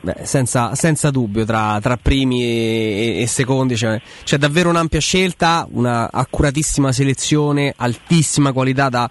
Beh, 0.00 0.24
senza, 0.24 0.74
senza 0.74 1.10
dubbio, 1.10 1.44
tra, 1.44 1.78
tra 1.82 1.98
primi 1.98 2.42
e, 2.42 3.20
e 3.20 3.26
secondi 3.26 3.74
c'è, 3.74 4.00
c'è 4.24 4.38
davvero 4.38 4.70
un'ampia 4.70 5.00
scelta, 5.00 5.68
una 5.72 6.08
accuratissima 6.10 6.92
selezione, 6.92 7.74
altissima 7.76 8.52
qualità 8.52 8.88
da, 8.88 9.10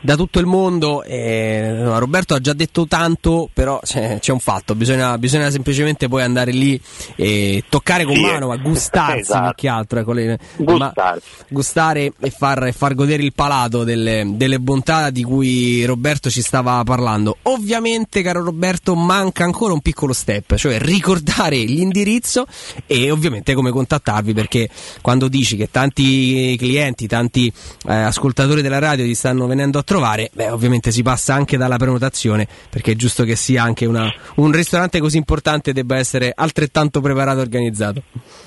da 0.00 0.16
tutto 0.16 0.38
il 0.38 0.46
mondo. 0.46 1.02
E, 1.02 1.72
no, 1.76 1.98
Roberto 1.98 2.34
ha 2.34 2.40
già 2.40 2.52
detto 2.52 2.86
tanto, 2.86 3.48
però 3.52 3.80
c'è, 3.82 4.18
c'è 4.20 4.32
un 4.32 4.40
fatto: 4.40 4.74
bisogna, 4.74 5.16
bisogna, 5.18 5.50
semplicemente 5.50 6.08
poi 6.08 6.22
andare 6.22 6.52
lì 6.52 6.80
e 7.16 7.64
toccare 7.68 8.04
con 8.04 8.14
Sì, 8.14 8.20
mano, 8.22 8.48
ma 8.48 8.56
gustarsi 8.56 9.20
esatto. 9.20 9.44
più 9.46 9.54
che 9.56 9.68
altro. 9.68 9.98
ecco, 10.00 10.12
le- 10.12 10.38
Gustarsi. 10.56 11.28
ma- 11.38 11.44
gustare 11.48 12.12
e 12.20 12.30
far, 12.30 12.66
e 12.66 12.72
far 12.72 12.94
godere 12.94 13.22
il 13.22 13.32
palato 13.32 13.84
delle, 13.84 14.24
delle 14.34 14.58
bontà 14.60 15.10
di 15.10 15.22
cui 15.22 15.84
Roberto 15.84 16.30
ci 16.30 16.42
stava 16.42 16.82
parlando. 16.84 17.36
Ovviamente, 17.42 18.22
caro 18.22 18.42
Roberto, 18.42 18.94
manca 18.94 19.44
ancora 19.44 19.72
un 19.72 19.80
piccolo 19.80 20.12
step, 20.12 20.54
cioè 20.56 20.78
ricordare 20.78 21.56
l'indirizzo 21.58 22.46
e 22.86 23.10
ovviamente 23.10 23.54
come 23.54 23.70
contattarvi 23.70 24.32
perché 24.32 24.68
quando 25.00 25.28
dici 25.28 25.56
che 25.56 25.70
tanti 25.70 26.56
clienti, 26.58 27.06
tanti 27.06 27.52
eh, 27.86 27.94
ascoltatori 27.94 28.62
della 28.62 28.78
radio 28.78 29.04
ti 29.04 29.14
stanno 29.14 29.46
venendo 29.46 29.78
a 29.78 29.82
trovare, 29.90 30.30
beh, 30.32 30.50
ovviamente 30.50 30.92
si 30.92 31.02
passa 31.02 31.34
anche 31.34 31.56
dalla 31.56 31.76
prenotazione 31.76 32.46
perché 32.70 32.92
è 32.92 32.94
giusto 32.94 33.24
che 33.24 33.34
sia 33.34 33.64
anche 33.64 33.86
una- 33.86 34.08
un 34.36 34.52
ristorante 34.52 35.00
così 35.00 35.16
importante 35.16 35.72
debba 35.72 35.96
essere 35.96 36.32
altrettanto 36.32 37.00
preparato 37.00 37.38
e 37.38 37.42
organizzato. 37.42 38.02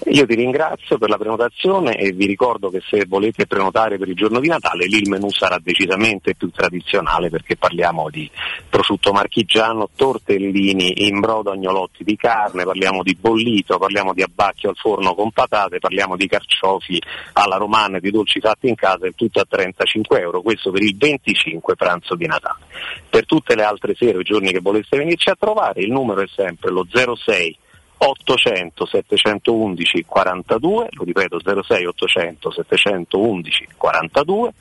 Io 0.06 0.26
ti 0.26 0.36
ringrazio 0.36 0.98
per 0.98 1.10
la 1.10 1.18
prenotazione 1.18 1.98
e 1.98 2.14
vi 2.14 2.28
ricordo 2.28 2.70
che 2.70 2.82
se 2.88 3.04
volete 3.08 3.46
prenotare 3.46 3.98
per 3.98 4.08
il 4.08 4.16
giorno 4.16 4.40
di 4.40 4.48
Natale 4.48 4.86
lì 4.86 5.00
il 5.00 5.10
menù 5.10 5.30
sarà 5.32 5.60
decisamente 5.62 6.34
più 6.34 6.50
tradizionale 6.50 7.30
perché 7.30 7.58
parliamo 7.58 8.10
di 8.10 8.30
prosciutto 8.70 9.12
marchigiano, 9.12 9.90
tortellini 9.94 11.08
in 11.08 11.20
brodo 11.20 11.52
agnolotti 11.52 12.06
di 12.06 12.16
carne, 12.16 12.64
parliamo 12.64 13.04
di 13.04 13.18
bollito, 13.20 13.78
parliamo 13.78 14.14
di 14.14 14.22
abbacchio 14.22 14.70
al 14.70 14.78
forno 14.78 15.14
con 15.14 15.32
patate, 15.32 15.80
parliamo 15.80 16.16
di 16.16 16.28
carciofi 16.28 17.02
alla 17.34 17.58
romana 17.58 17.98
e 17.98 18.00
di 18.00 18.12
dolci 18.12 18.40
fatti 18.40 18.70
in 18.70 18.76
casa, 18.76 19.08
il 19.08 19.14
tutto 19.16 19.42
a 19.42 19.46
35 19.48 20.22
euro, 20.22 20.42
questo 20.42 20.72
per 20.72 20.84
il 20.84 20.96
25 21.34 21.76
pranzo 21.76 22.16
di 22.16 22.28
Natale. 22.28 22.66
Per 23.10 23.26
tutte 23.26 23.56
le 23.56 23.64
altre 23.64 23.96
sere 23.96 24.20
o 24.20 24.22
giorni 24.22 24.52
che 24.52 24.60
voleste 24.62 24.98
venirci 24.98 25.30
a 25.30 25.36
trovare 25.38 25.82
il 25.82 25.92
numero 25.92 26.22
è 26.22 26.28
sempre 26.34 26.72
lo 26.72 26.86
06 26.88 27.58
800 27.98 28.86
711 28.86 30.06
42, 30.06 30.88
lo 30.92 31.04
ripeto 31.04 31.40
06 31.40 31.86
800 31.86 32.52
711 32.52 33.68
42 33.78 34.54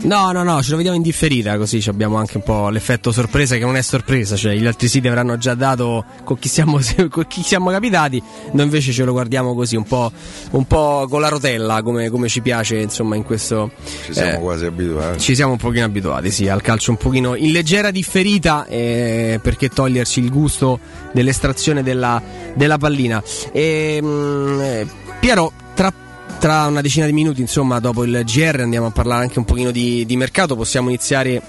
No, 0.00 0.30
no, 0.30 0.44
no, 0.44 0.62
ce 0.62 0.70
lo 0.70 0.76
vediamo 0.76 0.96
in 0.96 1.02
differita, 1.02 1.56
così 1.58 1.82
abbiamo 1.88 2.16
anche 2.16 2.36
un 2.36 2.44
po' 2.44 2.68
l'effetto 2.68 3.10
sorpresa 3.10 3.56
che 3.56 3.64
non 3.64 3.76
è 3.76 3.82
sorpresa, 3.82 4.36
cioè 4.36 4.54
gli 4.54 4.64
altri 4.64 4.86
siti 4.86 5.08
avranno 5.08 5.36
già 5.38 5.54
dato 5.54 6.04
con 6.22 6.38
chi 6.38 6.48
siamo, 6.48 6.78
con 7.10 7.26
chi 7.26 7.42
siamo 7.42 7.70
capitati, 7.70 8.22
noi 8.52 8.64
invece 8.64 8.92
ce 8.92 9.02
lo 9.04 9.10
guardiamo 9.10 9.54
così, 9.54 9.74
un 9.74 9.82
po', 9.82 10.12
un 10.52 10.66
po' 10.66 11.06
con 11.08 11.20
la 11.20 11.28
rotella, 11.28 11.82
come, 11.82 12.10
come 12.10 12.28
ci 12.28 12.40
piace, 12.40 12.78
insomma, 12.78 13.16
in 13.16 13.24
questo... 13.24 13.72
Ci 14.04 14.12
siamo 14.12 14.36
eh, 14.36 14.38
quasi 14.38 14.64
abituati. 14.66 15.18
ci 15.18 15.34
siamo 15.34 15.52
un 15.52 15.58
pochino 15.58 15.84
abituati, 15.84 16.30
sì, 16.30 16.48
al 16.48 16.62
calcio 16.62 16.92
un 16.92 16.96
pochino 16.96 17.34
in 17.34 17.50
leggera 17.50 17.90
differita, 17.90 18.66
eh, 18.66 19.40
perché 19.42 19.68
toglierci 19.68 20.20
il 20.20 20.30
gusto 20.30 20.78
dell'estrazione 21.12 21.82
della, 21.82 22.22
della 22.54 22.78
pallina. 22.78 23.20
E, 23.50 23.98
mm, 24.00 24.60
eh, 24.60 24.86
Piero, 25.18 25.52
tra, 25.74 25.92
tra 26.38 26.66
una 26.66 26.80
decina 26.80 27.06
di 27.06 27.12
minuti, 27.12 27.40
insomma, 27.40 27.80
dopo 27.80 28.04
il 28.04 28.22
GR 28.24 28.60
andiamo 28.60 28.86
a 28.86 28.90
parlare 28.90 29.22
anche 29.22 29.38
un 29.38 29.44
pochino 29.44 29.70
di, 29.70 30.06
di 30.06 30.16
mercato, 30.16 30.54
possiamo 30.56 30.88
iniziare 30.88 31.40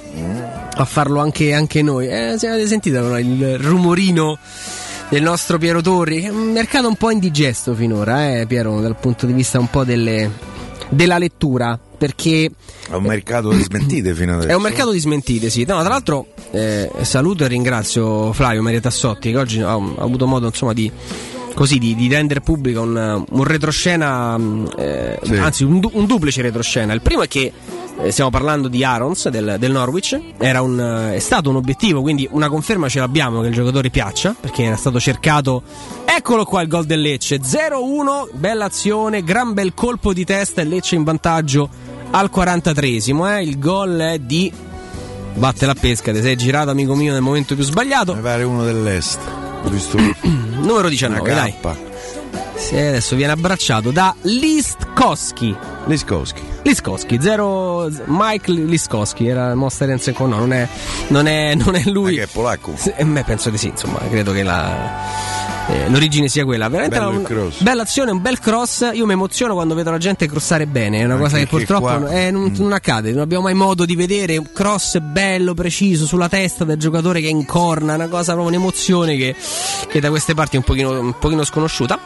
a 0.73 0.85
farlo 0.85 1.19
anche, 1.19 1.53
anche 1.53 1.81
noi. 1.81 2.07
Eh, 2.07 2.35
se 2.37 2.47
avete 2.47 2.67
sentito 2.67 2.99
no, 3.01 3.17
il 3.19 3.57
rumorino 3.59 4.37
del 5.09 5.21
nostro 5.21 5.57
Piero 5.57 5.81
Torri, 5.81 6.23
è 6.23 6.29
un 6.29 6.51
mercato 6.51 6.87
un 6.87 6.95
po' 6.95 7.11
indigesto 7.11 7.73
finora, 7.75 8.39
eh, 8.39 8.45
Piero, 8.47 8.79
dal 8.81 8.95
punto 8.95 9.25
di 9.25 9.33
vista 9.33 9.59
un 9.59 9.69
po' 9.69 9.83
delle- 9.83 10.31
della 10.89 11.17
lettura, 11.19 11.77
perché 11.97 12.49
È 12.89 12.93
un 12.95 13.03
mercato 13.03 13.49
di 13.49 13.61
smentite 13.61 14.15
fino 14.15 14.33
adesso. 14.35 14.47
è 14.49 14.55
un 14.55 14.61
mercato 14.63 14.91
di 14.91 14.99
smentite, 14.99 15.49
sì. 15.51 15.65
No, 15.65 15.79
tra 15.81 15.89
l'altro 15.89 16.27
eh, 16.51 16.89
saluto 17.01 17.43
e 17.43 17.47
ringrazio 17.47 18.33
Flavio 18.33 18.61
Maria 18.63 18.79
Tassotti 18.79 19.29
che 19.31 19.37
oggi 19.37 19.61
ha, 19.61 19.71
ha 19.73 19.75
avuto 19.99 20.25
modo 20.25 20.47
insomma 20.47 20.73
di, 20.73 20.91
così, 21.59 21.77
di, 21.77 21.93
di 21.93 22.07
rendere 22.07 22.39
pubblico 22.39 22.79
un, 22.83 23.21
un 23.29 23.43
retroscena, 23.43 24.37
mh, 24.37 24.71
eh, 24.77 25.19
Sì. 25.23 25.35
anzi 25.35 25.63
un, 25.65 25.81
du- 25.81 25.91
un 25.93 26.05
duplice 26.05 26.41
retroscena. 26.41 26.93
Il 26.93 27.01
primo 27.01 27.21
è 27.23 27.27
che 27.27 27.51
eh, 28.01 28.11
stiamo 28.11 28.29
parlando 28.29 28.69
di 28.69 28.81
Arons 28.85 29.27
del, 29.27 29.57
del 29.59 29.69
Norwich. 29.73 30.17
Era 30.37 30.61
un, 30.61 30.79
eh, 30.79 31.15
è 31.15 31.19
stato 31.19 31.49
un 31.49 31.57
obiettivo, 31.57 32.01
quindi 32.01 32.25
una 32.31 32.47
conferma 32.47 32.87
ce 32.87 32.99
l'abbiamo 32.99 33.41
che 33.41 33.47
il 33.47 33.53
giocatore 33.53 33.89
piaccia, 33.89 34.33
perché 34.39 34.63
era 34.63 34.77
stato 34.77 35.01
cercato. 35.01 35.61
Eccolo 36.05 36.45
qua 36.45 36.61
il 36.61 36.69
gol 36.69 36.85
del 36.85 37.01
Lecce: 37.01 37.41
0-1, 37.41 38.29
bella 38.35 38.63
azione, 38.63 39.21
gran 39.21 39.51
bel 39.51 39.73
colpo 39.73 40.13
di 40.13 40.23
testa 40.23 40.61
e 40.61 40.63
Lecce 40.63 40.95
in 40.95 41.03
vantaggio 41.03 41.67
al 42.11 42.29
43esimo. 42.33 43.35
Eh. 43.35 43.43
Il 43.43 43.59
gol 43.59 43.97
è 43.97 44.17
di. 44.17 44.49
Batte 45.33 45.65
la 45.65 45.75
pesca, 45.75 46.13
ti 46.13 46.21
sei 46.21 46.37
girato, 46.37 46.69
amico 46.69 46.95
mio, 46.95 47.11
nel 47.11 47.21
momento 47.21 47.53
più 47.53 47.65
sbagliato. 47.65 48.15
Mi 48.15 48.21
pare 48.21 48.43
uno 48.43 48.63
dell'est. 48.63 49.19
Ho 49.63 49.69
visto 49.69 49.97
Numero 50.61 50.89
19, 50.89 51.31
una 51.31 51.39
dai. 51.39 51.55
Sì, 52.55 52.75
adesso 52.75 53.15
viene 53.15 53.31
abbracciato 53.31 53.91
da 53.91 54.13
Listkowski. 54.21 55.55
Liskowski. 55.85 56.41
Liskowski, 56.63 57.17
zero 57.21 57.89
Mike 58.05 58.51
Liskowski, 58.51 59.27
era 59.27 59.55
Monster 59.55 59.89
Hands 59.89 60.11
con 60.13 60.29
no, 60.29 60.37
non 60.39 60.51
è, 60.53 60.67
non 61.07 61.25
è, 61.25 61.55
non 61.55 61.75
è 61.75 61.83
lui. 61.85 62.15
che 62.15 62.23
è 62.23 62.27
polacco? 62.27 62.73
Sì, 62.75 62.91
eh, 62.95 63.05
beh, 63.05 63.23
penso 63.23 63.49
di 63.49 63.57
sì, 63.57 63.67
insomma, 63.69 63.99
credo 64.09 64.33
che 64.33 64.43
la, 64.43 65.38
eh, 65.69 65.87
l'origine 65.89 66.27
sia 66.27 66.45
quella. 66.45 66.67
Veramente 66.67 66.97
Bello 66.97 67.41
una, 67.43 67.51
bella 67.59 67.81
azione, 67.83 68.11
un 68.11 68.21
bel 68.21 68.39
cross. 68.39 68.89
Io 68.93 69.05
mi 69.05 69.13
emoziono 69.13 69.53
quando 69.53 69.75
vedo 69.75 69.91
la 69.91 69.97
gente 69.97 70.27
crossare 70.27 70.65
bene, 70.65 70.99
è 70.99 71.03
una 71.03 71.13
Anche 71.13 71.25
cosa 71.25 71.37
che 71.37 71.47
purtroppo 71.47 71.81
qua- 71.81 72.09
eh, 72.09 72.31
non, 72.31 72.51
non 72.57 72.73
accade, 72.73 73.11
non 73.11 73.21
abbiamo 73.21 73.43
mai 73.43 73.53
modo 73.53 73.85
di 73.85 73.95
vedere 73.95 74.37
un 74.37 74.49
cross 74.51 74.97
bello, 74.99 75.53
preciso 75.53 76.05
sulla 76.05 76.27
testa 76.27 76.63
del 76.63 76.77
giocatore 76.77 77.21
che 77.21 77.27
incorna, 77.27 77.93
una 77.93 78.07
cosa 78.07 78.33
proprio 78.33 78.55
un'emozione 78.55 79.15
che, 79.15 79.35
che 79.87 79.99
da 79.99 80.09
queste 80.09 80.33
parti 80.33 80.55
è 80.55 80.59
un 80.59 80.65
pochino, 80.65 80.99
un 80.99 81.17
pochino 81.19 81.43
sconosciuta. 81.43 81.99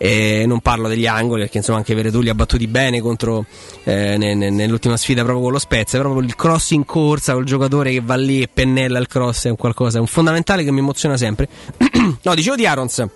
E 0.00 0.44
non 0.46 0.60
parlo 0.60 0.86
degli 0.86 1.06
angoli 1.06 1.42
perché 1.42 1.58
insomma 1.58 1.78
anche 1.78 1.92
Veretù 1.92 2.20
li 2.20 2.28
ha 2.28 2.34
battuti 2.34 2.68
bene 2.68 3.00
contro 3.00 3.44
eh, 3.82 4.16
ne- 4.16 4.34
ne- 4.34 4.48
nell'ultima 4.48 4.96
sfida 4.96 5.22
proprio 5.22 5.42
con 5.42 5.52
lo 5.52 5.58
Spezia 5.58 5.98
proprio 5.98 6.22
il 6.22 6.36
cross 6.36 6.70
in 6.70 6.84
corsa 6.84 7.32
col 7.32 7.44
giocatore 7.44 7.90
che 7.90 8.00
va 8.00 8.14
lì 8.14 8.40
e 8.40 8.48
pennella 8.52 9.00
il 9.00 9.08
cross 9.08 9.46
è 9.46 9.50
un 9.50 9.56
qualcosa 9.56 9.98
è 9.98 10.00
un 10.00 10.06
fondamentale 10.06 10.62
che 10.62 10.70
mi 10.70 10.78
emoziona 10.78 11.16
sempre 11.16 11.48
no 12.22 12.34
dicevo 12.36 12.54
di 12.54 12.64
Arons 12.64 13.06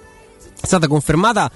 è 0.62 0.66
stata 0.66 0.86
confermata 0.86 1.50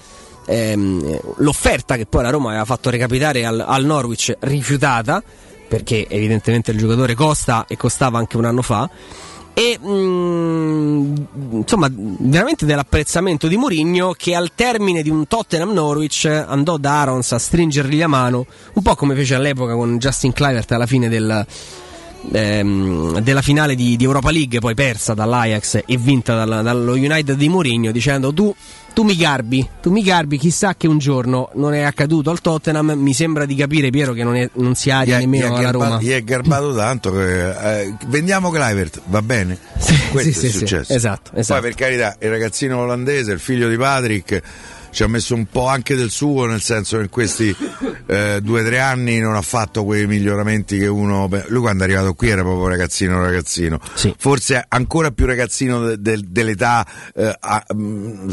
ehm, 0.45 1.19
l'offerta 1.37 1.95
che 1.95 2.05
poi 2.05 2.23
la 2.23 2.29
Roma 2.29 2.49
aveva 2.49 2.65
fatto 2.65 2.89
recapitare 2.89 3.45
al, 3.45 3.63
al 3.65 3.85
Norwich 3.85 4.35
rifiutata 4.39 5.23
perché 5.67 6.07
evidentemente 6.09 6.71
il 6.71 6.77
giocatore 6.77 7.15
costa 7.15 7.65
e 7.67 7.77
costava 7.77 8.17
anche 8.17 8.37
un 8.37 8.45
anno 8.45 8.61
fa. 8.61 8.89
E 9.53 9.79
mm, 9.83 11.15
insomma 11.51 11.89
veramente 11.91 12.65
dell'apprezzamento 12.65 13.47
di 13.47 13.57
Mourinho 13.57 14.11
che 14.11 14.35
al 14.35 14.51
termine 14.53 15.01
di 15.01 15.09
un 15.09 15.25
Tottenham 15.25 15.71
Norwich 15.71 16.25
andò 16.25 16.77
da 16.77 17.01
Arons 17.01 17.31
a 17.31 17.39
stringergli 17.39 17.97
la 17.97 18.05
mano 18.05 18.45
un 18.73 18.83
po' 18.83 18.93
come 18.95 19.15
fece 19.15 19.33
all'epoca 19.33 19.73
con 19.73 19.97
Justin 19.97 20.31
Clivert 20.31 20.71
alla 20.73 20.85
fine 20.85 21.09
del, 21.09 21.43
ehm, 22.31 23.19
della 23.19 23.41
finale 23.41 23.75
di, 23.75 23.95
di 23.95 24.03
Europa 24.03 24.31
League 24.31 24.59
poi 24.59 24.73
persa 24.73 25.13
dall'Ajax 25.13 25.81
e 25.85 25.97
vinta 25.97 26.35
dalla- 26.35 26.61
dallo 26.61 26.93
United 26.93 27.35
di 27.37 27.49
Mourinho 27.49 27.91
dicendo 27.91 28.33
tu 28.33 28.53
tu 28.93 29.03
mi 29.03 29.15
garbi, 29.15 29.67
tu 29.79 29.91
mi 29.91 30.01
garbi, 30.01 30.39
chissà 30.39 30.73
che 30.75 30.87
un 30.87 30.97
giorno 30.97 31.51
non 31.53 31.75
è 31.75 31.81
accaduto 31.81 32.31
al 32.31 32.41
Tottenham, 32.41 32.93
mi 32.93 33.13
sembra 33.13 33.45
di 33.45 33.53
capire 33.53 33.91
Piero 33.91 34.11
che 34.13 34.23
non, 34.23 34.35
è- 34.35 34.49
non 34.53 34.73
si 34.73 34.89
aria 34.89 35.19
nemmeno 35.19 35.55
alla 35.55 35.69
Roma. 35.69 35.99
Gli 36.01 36.09
è 36.09 36.23
garbato 36.23 36.73
tanto 36.73 37.11
che 37.11 37.81
eh, 37.81 37.93
vendiamo 38.07 38.49
Clivert, 38.49 38.99
va 39.05 39.21
bene? 39.21 39.59
Questo 40.09 40.19
sì, 40.19 40.29
è 40.29 40.33
sì, 40.33 40.49
sì, 40.49 40.57
successo. 40.57 40.93
esatto, 40.93 41.29
esatto. 41.35 41.61
Poi 41.61 41.69
per 41.69 41.79
carità, 41.79 42.15
il 42.19 42.29
ragazzino 42.31 42.79
olandese, 42.79 43.33
il 43.33 43.39
figlio 43.39 43.69
di 43.69 43.77
Patrick, 43.77 44.41
ci 44.97 45.03
ha 45.03 45.07
messo 45.07 45.35
un 45.35 45.45
po' 45.45 45.67
anche 45.67 45.93
del 45.93 46.09
suo, 46.09 46.47
nel 46.47 46.59
senso 46.59 46.97
che 46.97 47.03
in 47.03 47.09
questi 47.09 47.55
eh, 48.07 48.39
due 48.41 48.61
o 48.61 48.65
tre 48.65 48.79
anni 48.79 49.19
non 49.19 49.35
ha 49.35 49.43
fatto 49.43 49.83
quei 49.83 50.07
miglioramenti 50.07 50.79
che 50.79 50.87
uno. 50.87 51.29
lui 51.49 51.61
quando 51.61 51.83
è 51.83 51.85
arrivato 51.85 52.15
qui 52.15 52.29
era 52.29 52.41
proprio 52.41 52.67
ragazzino, 52.67 53.21
ragazzino. 53.21 53.79
Forse 54.17 54.65
ancora 54.67 55.11
più 55.11 55.27
ragazzino 55.27 55.81
de- 55.81 56.01
de- 56.01 56.23
dell'età, 56.27 56.83
eh, 57.13 57.31
a- 57.39 57.63
mm, 57.75 58.29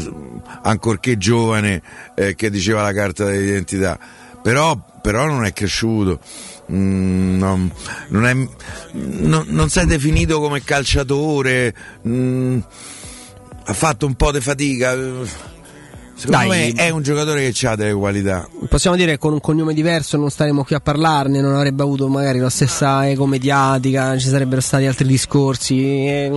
ancorché 0.63 1.19
giovane, 1.19 1.83
eh, 2.15 2.33
che 2.33 2.49
diceva 2.49 2.81
la 2.81 2.93
carta 2.93 3.29
d'identità. 3.29 3.99
Però, 4.41 4.75
però 5.03 5.27
non 5.27 5.45
è 5.45 5.53
cresciuto. 5.53 6.19
Mm, 6.71 7.37
non, 7.37 7.71
non, 8.07 8.25
è, 8.25 8.33
non, 8.93 9.45
non 9.49 9.69
si 9.69 9.77
è 9.77 9.85
definito 9.85 10.39
come 10.39 10.63
calciatore, 10.63 11.75
mm, 12.07 12.57
ha 13.65 13.73
fatto 13.73 14.07
un 14.07 14.15
po' 14.15 14.31
di 14.31 14.41
fatica. 14.41 15.53
Secondo 16.15 16.47
Dai. 16.47 16.73
me 16.73 16.81
è 16.81 16.89
un 16.89 17.01
giocatore 17.01 17.51
che 17.51 17.67
ha 17.67 17.75
delle 17.75 17.93
qualità. 17.93 18.47
Possiamo 18.69 18.95
dire 18.95 19.11
che 19.11 19.17
con 19.17 19.33
un 19.33 19.41
cognome 19.41 19.73
diverso 19.73 20.15
non 20.15 20.29
staremo 20.29 20.63
qui 20.63 20.73
a 20.73 20.79
parlarne, 20.79 21.41
non 21.41 21.53
avrebbe 21.53 21.83
avuto 21.83 22.07
magari 22.07 22.39
la 22.39 22.49
stessa 22.49 23.07
eco 23.09 23.25
mediatica, 23.25 24.17
ci 24.17 24.29
sarebbero 24.29 24.61
stati 24.61 24.85
altri 24.85 25.07
discorsi. 25.07 26.05
È, 26.05 26.31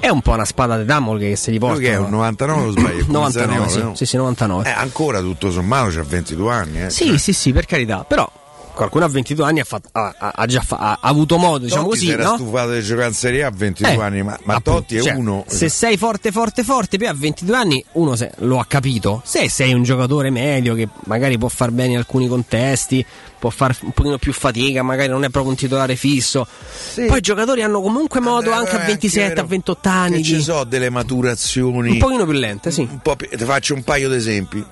è 0.00 0.08
un 0.08 0.20
po' 0.20 0.32
una 0.32 0.44
spada 0.44 0.76
di 0.76 0.84
Damocle 0.84 1.30
che 1.30 1.36
se 1.36 1.50
gli 1.50 1.58
porta. 1.58 1.80
Che 1.80 1.92
è 1.92 1.96
un 1.96 2.10
99 2.10 2.62
o 2.62 2.70
sbaglio? 2.70 3.04
99, 3.08 3.68
sì, 3.72 3.78
no? 3.80 3.94
sì, 3.94 4.04
sì, 4.04 4.16
99. 4.18 4.68
Eh, 4.68 4.72
ancora 4.72 5.20
tutto 5.20 5.50
sommato 5.50 5.88
c'ha 5.88 6.02
22 6.02 6.52
anni. 6.52 6.82
Eh. 6.84 6.90
Sì, 6.90 7.16
sì, 7.16 7.32
sì, 7.32 7.52
per 7.52 7.64
carità, 7.64 8.04
però 8.06 8.30
qualcuno 8.78 9.04
a 9.04 9.08
22 9.08 9.44
anni 9.44 9.58
ha, 9.60 9.64
fatto- 9.64 9.88
ha- 9.92 10.14
ha- 10.16 10.46
già 10.46 10.60
fa- 10.60 10.76
ha 10.78 10.98
avuto 11.00 11.36
modo, 11.36 11.64
diciamo 11.64 11.88
Totti 11.88 11.98
così, 11.98 12.10
era 12.12 12.22
no? 12.22 12.34
stufato 12.36 12.72
di 12.72 12.82
giocare 12.82 13.08
in 13.08 13.14
Serie 13.14 13.42
A 13.42 13.48
a 13.48 13.50
22 13.52 13.92
Eh, 13.92 14.00
anni, 14.00 14.22
ma, 14.22 14.38
ma 14.44 14.54
appunto, 14.54 14.80
Totti 14.80 14.96
è 14.96 15.02
cioè, 15.02 15.14
uno. 15.14 15.44
Se 15.48 15.68
sei 15.68 15.96
forte, 15.96 16.30
forte, 16.30 16.62
forte, 16.62 16.96
poi 16.96 17.08
a 17.08 17.14
22 17.14 17.56
anni 17.56 17.84
uno 17.92 18.14
se- 18.14 18.30
lo 18.38 18.58
ha 18.60 18.64
capito. 18.66 19.20
Se 19.24 19.48
sei 19.50 19.72
un 19.74 19.82
giocatore 19.82 20.30
medio 20.30 20.74
che 20.74 20.88
magari 21.06 21.36
può 21.36 21.48
far 21.48 21.72
bene 21.72 21.92
in 21.92 21.96
alcuni 21.98 22.28
contesti, 22.28 23.04
può 23.38 23.50
fare 23.50 23.74
un 23.80 23.90
pochino 23.90 24.16
più 24.18 24.32
fatica, 24.32 24.82
magari 24.82 25.08
non 25.08 25.24
è 25.24 25.28
proprio 25.30 25.52
un 25.52 25.58
titolare 25.58 25.96
fisso. 25.96 26.46
Poi 26.94 27.18
i 27.18 27.20
giocatori 27.20 27.62
hanno 27.62 27.80
comunque 27.80 28.20
modo 28.20 28.52
anche 28.52 28.76
a 28.76 28.82
è 28.82 28.86
27, 28.86 29.28
vero 29.28 29.40
a 29.40 29.44
28 29.44 29.88
anni 29.88 30.16
Che 30.18 30.22
ci 30.22 30.36
di... 30.36 30.42
so 30.42 30.62
delle 30.64 30.88
maturazioni. 30.90 31.90
un 31.90 31.98
pochino 31.98 32.24
più 32.24 32.32
lente, 32.38 32.70
sì. 32.70 32.82
un 32.82 33.00
po' 33.00 33.16
più- 33.16 33.28
ti 33.28 33.44
faccio 33.44 33.74
un 33.74 33.82
paio 33.82 34.08
di 34.08 34.14
esempi. 34.14 34.64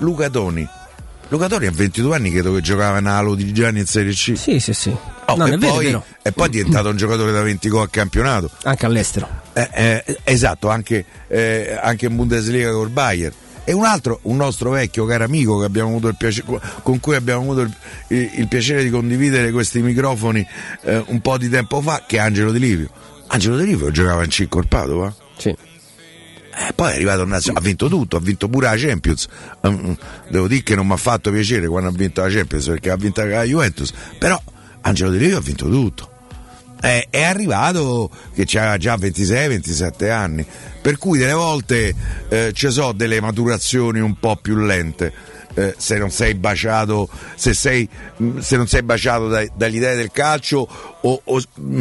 Luca 0.00 0.28
Toni. 0.30 0.68
Luca 1.30 1.46
Toni 1.46 1.66
a 1.66 1.70
22 1.70 2.16
anni 2.16 2.30
credo 2.30 2.54
che 2.54 2.62
giocava 2.62 2.98
in 2.98 3.06
Alo 3.06 3.34
di 3.34 3.52
Gianni 3.52 3.80
in 3.80 3.86
Serie 3.86 4.12
C. 4.12 4.32
Sì, 4.34 4.58
sì, 4.60 4.72
sì. 4.72 4.88
Oh, 5.26 5.36
No, 5.36 5.46
e, 5.46 5.58
poi, 5.58 5.82
è 5.84 5.88
vero. 5.90 6.04
e 6.22 6.32
poi 6.32 6.46
è 6.46 6.50
diventato 6.50 6.88
un 6.88 6.96
giocatore 6.96 7.32
da 7.32 7.42
20 7.42 7.68
gol 7.68 7.82
a 7.82 7.88
campionato. 7.88 8.50
Anche 8.62 8.86
all'estero. 8.86 9.28
Eh, 9.52 9.68
eh, 9.74 10.18
esatto, 10.24 10.70
anche, 10.70 11.04
eh, 11.28 11.78
anche 11.82 12.06
in 12.06 12.16
Bundesliga 12.16 12.72
col 12.72 12.88
Bayern. 12.88 13.34
E 13.64 13.72
un 13.74 13.84
altro, 13.84 14.20
un 14.22 14.36
nostro 14.36 14.70
vecchio 14.70 15.04
caro 15.04 15.24
amico 15.24 15.58
che 15.58 15.66
abbiamo 15.66 15.90
avuto 15.90 16.08
il 16.08 16.16
piace- 16.16 16.42
con 16.82 16.98
cui 17.00 17.14
abbiamo 17.14 17.42
avuto 17.42 17.60
il, 17.60 17.74
il- 18.08 18.30
il 18.36 18.48
piacere 18.48 18.82
di 18.82 18.88
condividere 18.88 19.50
questi 19.52 19.80
microfoni 19.82 20.46
eh, 20.84 21.04
un 21.08 21.20
po' 21.20 21.36
di 21.36 21.50
tempo 21.50 21.82
fa, 21.82 22.04
che 22.06 22.16
è 22.16 22.20
Angelo 22.20 22.50
Di 22.52 22.58
Livio. 22.58 22.88
Angelo 23.26 23.58
Di 23.58 23.66
Livio 23.66 23.90
giocava 23.90 24.24
in 24.24 24.30
C 24.30 24.48
col 24.48 24.66
Padova. 24.66 25.14
Sì. 25.36 25.54
Eh, 26.60 26.72
poi 26.74 26.90
è 26.90 26.94
arrivato 26.94 27.22
in 27.22 27.28
nazio- 27.28 27.52
ha 27.54 27.60
vinto 27.60 27.88
tutto, 27.88 28.16
ha 28.16 28.20
vinto 28.20 28.48
pure 28.48 28.66
la 28.66 28.76
Champions. 28.76 29.28
Mm, 29.66 29.92
Devo 30.28 30.48
dire 30.48 30.62
che 30.62 30.74
non 30.74 30.86
mi 30.86 30.92
ha 30.94 30.96
fatto 30.96 31.30
piacere 31.30 31.68
quando 31.68 31.88
ha 31.88 31.92
vinto 31.92 32.20
la 32.20 32.28
Champions 32.28 32.66
perché 32.66 32.90
ha 32.90 32.96
vinto 32.96 33.24
la 33.24 33.42
Juventus. 33.44 33.92
Però 34.18 34.40
Angelo 34.80 35.10
Di 35.10 35.18
Livio 35.18 35.36
ha 35.38 35.40
vinto 35.40 35.68
tutto. 35.68 36.10
È, 36.80 37.06
è 37.10 37.22
arrivato 37.22 38.10
che 38.34 38.42
aveva 38.58 38.76
già 38.76 38.96
26-27 38.96 40.10
anni. 40.10 40.44
Per 40.80 40.96
cui 40.98 41.18
delle 41.18 41.32
volte 41.32 41.94
eh, 42.28 42.50
ci 42.54 42.70
sono 42.70 42.92
delle 42.92 43.20
maturazioni 43.20 44.00
un 44.00 44.18
po' 44.18 44.36
più 44.36 44.56
lente. 44.56 45.12
eh, 45.54 45.74
se 45.76 45.98
non 45.98 46.10
sei 46.10 46.34
baciato, 46.34 47.08
se, 47.34 47.52
sei, 47.54 47.88
mh, 48.16 48.38
se 48.38 48.56
non 48.56 48.66
sei 48.68 48.82
baciato 48.82 49.26
dai- 49.28 49.50
dagli 49.56 49.76
idee 49.76 49.96
del 49.96 50.10
calcio 50.12 50.68
o, 51.00 51.20
o- 51.24 51.42
mh, 51.54 51.80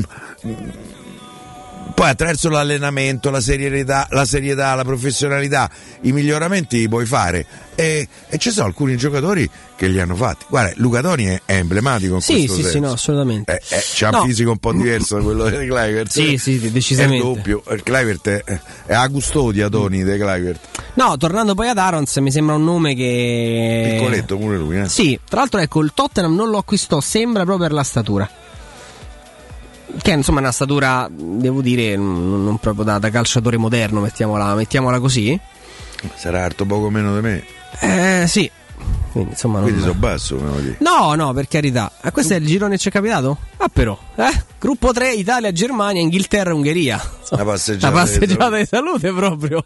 poi 1.98 2.10
attraverso 2.10 2.50
l'allenamento, 2.50 3.32
la 3.32 3.42
serietà, 3.42 4.06
la 4.12 4.24
serietà, 4.24 4.76
la 4.76 4.84
professionalità, 4.84 5.68
i 6.02 6.12
miglioramenti 6.12 6.78
li 6.78 6.88
puoi 6.88 7.08
fare. 7.08 7.44
E, 7.74 8.08
e 8.30 8.38
ci 8.38 8.52
sono 8.52 8.68
alcuni 8.68 8.96
giocatori 8.98 9.50
che 9.76 9.88
li 9.88 10.00
hanno 10.00 10.16
fatti. 10.16 10.46
Guarda, 10.48 10.74
Luca 10.76 11.02
Toni 11.02 11.26
è, 11.26 11.42
è 11.44 11.56
emblematico 11.56 12.14
in 12.14 12.22
Sì, 12.22 12.34
questo 12.34 12.54
sì, 12.54 12.62
senso. 12.62 12.70
sì, 12.78 12.80
no, 12.84 12.92
assolutamente. 12.92 13.52
Eh, 13.68 13.76
eh, 13.78 13.82
c'ha 13.96 14.12
No. 14.12 14.22
un 14.22 14.28
fisico 14.28 14.52
un 14.52 14.58
po' 14.60 14.74
diverso 14.74 15.16
da 15.18 15.24
quello 15.24 15.50
di 15.50 15.56
Clivert. 15.66 16.12
Sì, 16.12 16.38
sì, 16.38 16.72
decisamente. 16.72 17.18
È 17.18 17.34
doppio. 17.34 17.64
Il 17.72 17.82
Clivert 17.82 18.30
è, 18.30 18.60
è 18.86 18.94
a 18.94 19.10
custodia, 19.10 19.68
Toni, 19.68 20.04
di 20.04 20.12
Clivert. 20.20 20.60
No, 20.94 21.18
tornando 21.18 21.56
poi 21.56 21.70
ad 21.70 21.80
Arons, 21.80 22.16
mi 22.18 22.30
sembra 22.32 22.54
un 22.54 22.64
nome 22.64 22.94
che. 22.94 23.96
Piccoletto 23.98 24.38
pure 24.38 24.58
lui, 24.58 24.82
eh. 24.82 24.88
Sì, 24.88 25.20
tra 25.28 25.40
l'altro, 25.40 25.60
ecco, 25.62 25.82
il 25.82 25.94
Tottenham 25.96 26.36
non 26.36 26.52
lo 26.52 26.60
acquistò, 26.60 27.00
sembra 27.02 27.44
proprio 27.44 27.66
per 27.68 27.76
la 27.76 27.84
statura. 27.84 28.30
Che 30.02 30.12
insomma 30.12 30.40
è 30.40 30.42
una 30.42 30.52
statura, 30.52 31.08
devo 31.10 31.62
dire, 31.62 31.96
non 31.96 32.44
non 32.44 32.58
proprio 32.58 32.84
da, 32.84 33.00
da 33.00 33.10
calciatore 33.10 33.58
moderno, 33.58 34.02
mettiamola, 34.02 34.56
mettiamola 34.56 35.00
così. 35.00 35.40
Sarà 36.16 36.44
alto 36.44 36.66
poco 36.66 36.90
meno 36.90 37.16
di 37.16 37.22
me. 37.22 37.44
Eh, 37.80 38.26
sì. 38.28 38.50
Quindi 39.12 39.32
insomma 39.32 39.56
non... 39.60 39.64
Quindi 39.64 39.82
sono 39.82 39.96
basso. 39.96 40.40
No, 40.80 41.16
no, 41.16 41.34
per 41.34 41.48
carità. 41.48 41.92
Ah, 42.02 42.12
questo 42.12 42.34
è 42.34 42.38
il 42.38 42.46
girone 42.46 42.76
che 42.76 42.82
ci 42.82 42.90
è 42.90 42.92
capitato? 42.92 43.38
Ah, 43.58 43.70
però. 43.70 43.98
Eh? 44.16 44.44
Gruppo 44.60 44.92
3, 44.92 45.14
Italia, 45.14 45.52
Germania, 45.52 46.02
Inghilterra, 46.02 46.54
Ungheria. 46.54 47.02
Una 47.32 47.44
passeggiata. 47.44 47.94
La 47.94 48.04
di 48.04 48.10
passeggiata 48.10 48.58
di 48.58 48.66
salute 48.66 49.12
proprio. 49.12 49.66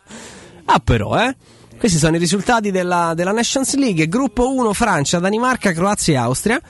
Ah, 0.65 0.79
però, 0.79 1.19
eh. 1.19 1.35
Questi 1.77 1.97
sono 1.97 2.15
i 2.15 2.19
risultati 2.19 2.71
della, 2.71 3.13
della 3.15 3.31
Nations 3.31 3.75
League. 3.75 4.07
Gruppo 4.07 4.53
1 4.53 4.71
Francia, 4.73 5.19
Danimarca, 5.19 5.71
Croazia 5.71 6.13
e 6.13 6.17
Austria. 6.17 6.61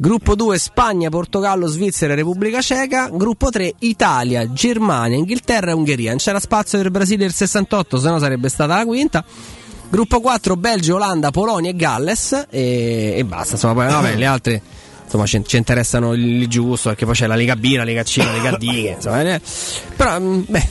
Gruppo 0.00 0.34
2 0.34 0.58
Spagna, 0.58 1.10
Portogallo, 1.10 1.66
Svizzera 1.66 2.14
e 2.14 2.16
Repubblica 2.16 2.62
Ceca. 2.62 3.10
Gruppo 3.12 3.50
3 3.50 3.74
Italia, 3.80 4.50
Germania, 4.50 5.18
Inghilterra 5.18 5.72
e 5.72 5.74
Ungheria. 5.74 6.08
Non 6.08 6.16
c'era 6.16 6.40
spazio 6.40 6.78
per 6.78 6.90
Brasile 6.90 7.24
del 7.24 7.34
68, 7.34 7.98
se 7.98 8.08
no 8.08 8.18
sarebbe 8.18 8.48
stata 8.48 8.76
la 8.76 8.86
quinta. 8.86 9.22
Gruppo 9.90 10.20
4 10.20 10.56
Belgio, 10.56 10.94
Olanda, 10.94 11.30
Polonia 11.30 11.68
e 11.68 11.76
Galles. 11.76 12.46
E, 12.48 13.12
e 13.14 13.24
basta. 13.26 13.56
Insomma, 13.56 13.74
poi 13.74 13.92
vabbè, 13.92 14.14
le 14.16 14.24
altre 14.24 14.62
insomma 15.04 15.26
ci, 15.26 15.42
ci 15.44 15.58
interessano 15.58 16.14
il 16.14 16.48
giusto 16.48 16.88
perché 16.88 17.04
poi 17.04 17.14
c'è 17.14 17.26
la 17.26 17.34
Lega 17.34 17.56
B, 17.56 17.74
la 17.76 17.84
Lega 17.84 18.02
C, 18.02 18.16
la 18.24 18.32
Lega 18.32 18.56
D. 18.56 18.62
insomma, 18.96 19.20
eh, 19.20 19.40
però, 19.96 20.18
mm, 20.18 20.42
beh, 20.48 20.68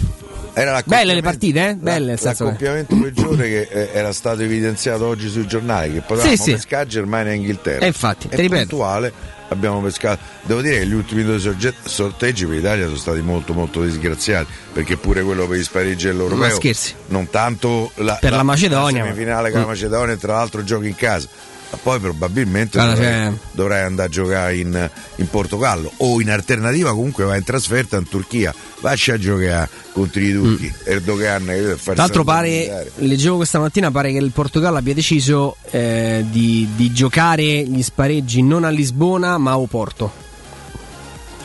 belle 0.85 1.13
le 1.13 1.21
partite, 1.21 1.69
eh? 1.69 1.75
Belle, 1.75 2.05
nel 2.07 2.19
senso 2.19 2.43
che- 2.45 2.49
l'accoppiamento 2.51 2.95
peggiore 2.97 3.47
che 3.47 3.67
eh, 3.69 3.89
era 3.93 4.11
stato 4.13 4.41
evidenziato 4.41 5.05
oggi 5.05 5.29
sui 5.29 5.47
giornali 5.47 5.93
che 5.93 6.01
potevamo 6.01 6.35
Sì, 6.35 6.41
sì. 6.41 6.51
pescare 6.51 6.87
Germania 6.87 7.31
e 7.31 7.35
Inghilterra 7.35 7.83
E 7.85 7.87
infatti, 7.87 8.27
e 8.29 8.35
ti 8.35 8.49
puntuale 8.49 9.37
abbiamo 9.51 9.81
pescato 9.81 10.21
devo 10.43 10.61
dire 10.61 10.77
che 10.79 10.85
gli 10.85 10.93
ultimi 10.93 11.23
due 11.23 11.39
sorge- 11.39 11.73
sorteggi 11.83 12.45
per 12.45 12.57
l'Italia 12.57 12.85
sono 12.85 12.97
stati 12.97 13.19
molto 13.21 13.53
molto 13.53 13.81
disgraziati 13.83 14.45
perché 14.73 14.95
pure 14.97 15.23
quello 15.23 15.47
per 15.47 15.57
gli 15.57 15.63
spareggi 15.63 16.05
dell'Europeo 16.05 16.37
Ma 16.37 16.49
scherzi. 16.51 16.93
non 17.07 17.29
tanto 17.31 17.91
la, 17.95 18.17
Per 18.21 18.31
la 18.31 18.43
Macedonia, 18.43 18.99
la 19.03 19.09
semifinale 19.11 19.49
con 19.51 19.61
la. 19.61 19.65
Macedonia 19.65 20.13
e 20.13 20.17
tra 20.17 20.33
l'altro 20.33 20.63
giochi 20.63 20.87
in 20.89 20.95
casa 20.95 21.27
ma 21.71 21.77
poi 21.81 21.99
probabilmente 21.99 22.77
Guarda, 22.77 22.93
dovrai, 22.95 23.13
cioè- 23.25 23.33
dovrai 23.51 23.81
andare 23.83 24.07
a 24.07 24.11
giocare 24.11 24.55
in, 24.57 24.89
in 25.17 25.29
Portogallo 25.29 25.91
o 25.97 26.19
in 26.21 26.29
alternativa 26.31 26.91
comunque 26.91 27.23
vai 27.25 27.37
in 27.37 27.43
trasferta 27.43 27.97
in 27.97 28.07
Turchia 28.07 28.53
vacci 28.81 29.11
a 29.11 29.17
giocare 29.17 29.69
contro 29.91 30.21
i 30.21 30.31
turchi 30.33 30.73
Erdogan 30.85 31.45
che 31.45 31.53
deve 31.53 31.75
fare 31.75 31.91
Mm. 31.91 31.93
Tra 31.95 32.03
l'altro 32.03 32.23
pare, 32.23 32.49
militare. 32.49 32.91
leggevo 32.97 33.35
questa 33.37 33.59
mattina, 33.59 33.91
pare 33.91 34.11
che 34.11 34.17
il 34.17 34.31
Portogallo 34.31 34.77
abbia 34.77 34.93
deciso 34.93 35.57
eh, 35.71 36.25
di, 36.29 36.67
di 36.75 36.91
giocare 36.91 37.63
gli 37.65 37.81
spareggi 37.83 38.41
non 38.41 38.63
a 38.63 38.69
Lisbona 38.69 39.37
ma 39.37 39.51
a 39.51 39.59
Oporto. 39.59 40.27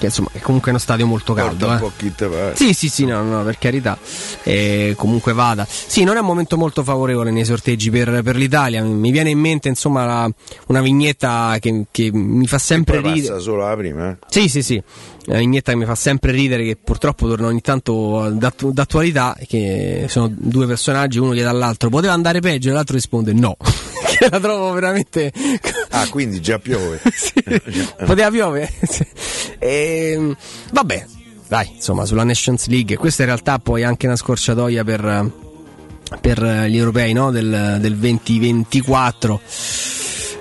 Che 0.05 0.11
insomma 0.11 0.29
è 0.33 0.41
comunque 0.41 0.71
uno 0.71 0.79
stadio 0.79 1.07
molto 1.07 1.33
Porta 1.33 1.49
caldo. 1.49 1.67
un 1.67 1.75
eh. 1.75 1.79
po' 1.79 1.93
chi 1.97 2.15
te 2.15 2.27
pare. 2.27 2.57
Sì, 2.57 2.75
sì, 2.75 2.89
sì, 2.91 3.07
no, 3.07 3.23
no, 3.23 3.43
per 3.43 3.57
carità. 3.59 3.97
Eh, 4.43 4.93
comunque 4.99 5.33
vada. 5.33 5.67
Sì, 5.67 6.05
non 6.05 6.17
è 6.17 6.21
un 6.21 6.27
momento 6.27 6.59
molto 6.59 6.83
favorevole 6.83 7.31
nei 7.31 7.47
sorteggi 7.47 7.89
per, 7.89 8.23
per 8.23 8.37
l'Italia. 8.37 8.83
Mi 8.83 9.11
viene 9.11 9.31
in 9.31 9.39
mente, 9.39 9.69
insomma, 9.69 10.05
la- 10.05 10.31
una 10.67 10.83
vignetta 10.83 11.57
che, 11.59 11.87
che 11.91 12.11
mi 12.13 12.47
fa 12.47 12.59
sempre 12.59 13.01
ridere. 13.01 13.29
passa 13.29 13.39
solo 13.39 13.67
la 13.67 13.75
prima 13.77 14.11
eh. 14.11 14.17
Sì, 14.29 14.49
sì, 14.49 14.63
sì. 14.63 14.83
Una 15.27 15.39
vignetta 15.39 15.73
che 15.73 15.79
mi 15.79 15.87
fa 15.87 15.95
sempre 15.95 16.33
ridere, 16.33 16.65
che 16.65 16.77
purtroppo 16.77 17.27
torna 17.27 17.47
ogni 17.47 17.63
tanto 17.63 18.29
d'attu- 18.31 18.75
d'attualità, 18.75 19.35
che 19.49 20.05
sono 20.09 20.31
due 20.31 20.67
personaggi, 20.67 21.19
uno 21.19 21.33
chiede 21.33 21.49
all'altro, 21.49 21.89
poteva 21.89 22.13
andare 22.13 22.41
peggio, 22.41 22.69
e 22.69 22.73
l'altro 22.73 22.95
risponde 22.95 23.33
no. 23.33 23.57
Che 24.16 24.28
la 24.31 24.41
trovo 24.41 24.73
veramente... 24.73 25.32
ah 25.91 26.09
quindi 26.09 26.41
già 26.41 26.59
piove 26.59 27.01
poteva 28.05 28.31
piovere. 28.31 28.73
Sì. 28.82 29.07
Ehm, 29.59 30.36
vabbè, 30.73 31.07
dai, 31.49 31.73
insomma, 31.74 32.05
sulla 32.05 32.24
Nations 32.24 32.66
League, 32.66 32.97
questa 32.97 33.23
in 33.23 33.28
realtà 33.28 33.59
poi 33.59 33.82
è 33.82 33.85
anche 33.85 34.07
una 34.07 34.16
scorciatoia 34.16 34.82
per, 34.85 35.31
per 36.20 36.43
gli 36.69 36.77
europei 36.77 37.12
no? 37.12 37.31
del, 37.31 37.78
del 37.81 37.97
2024. 37.97 39.41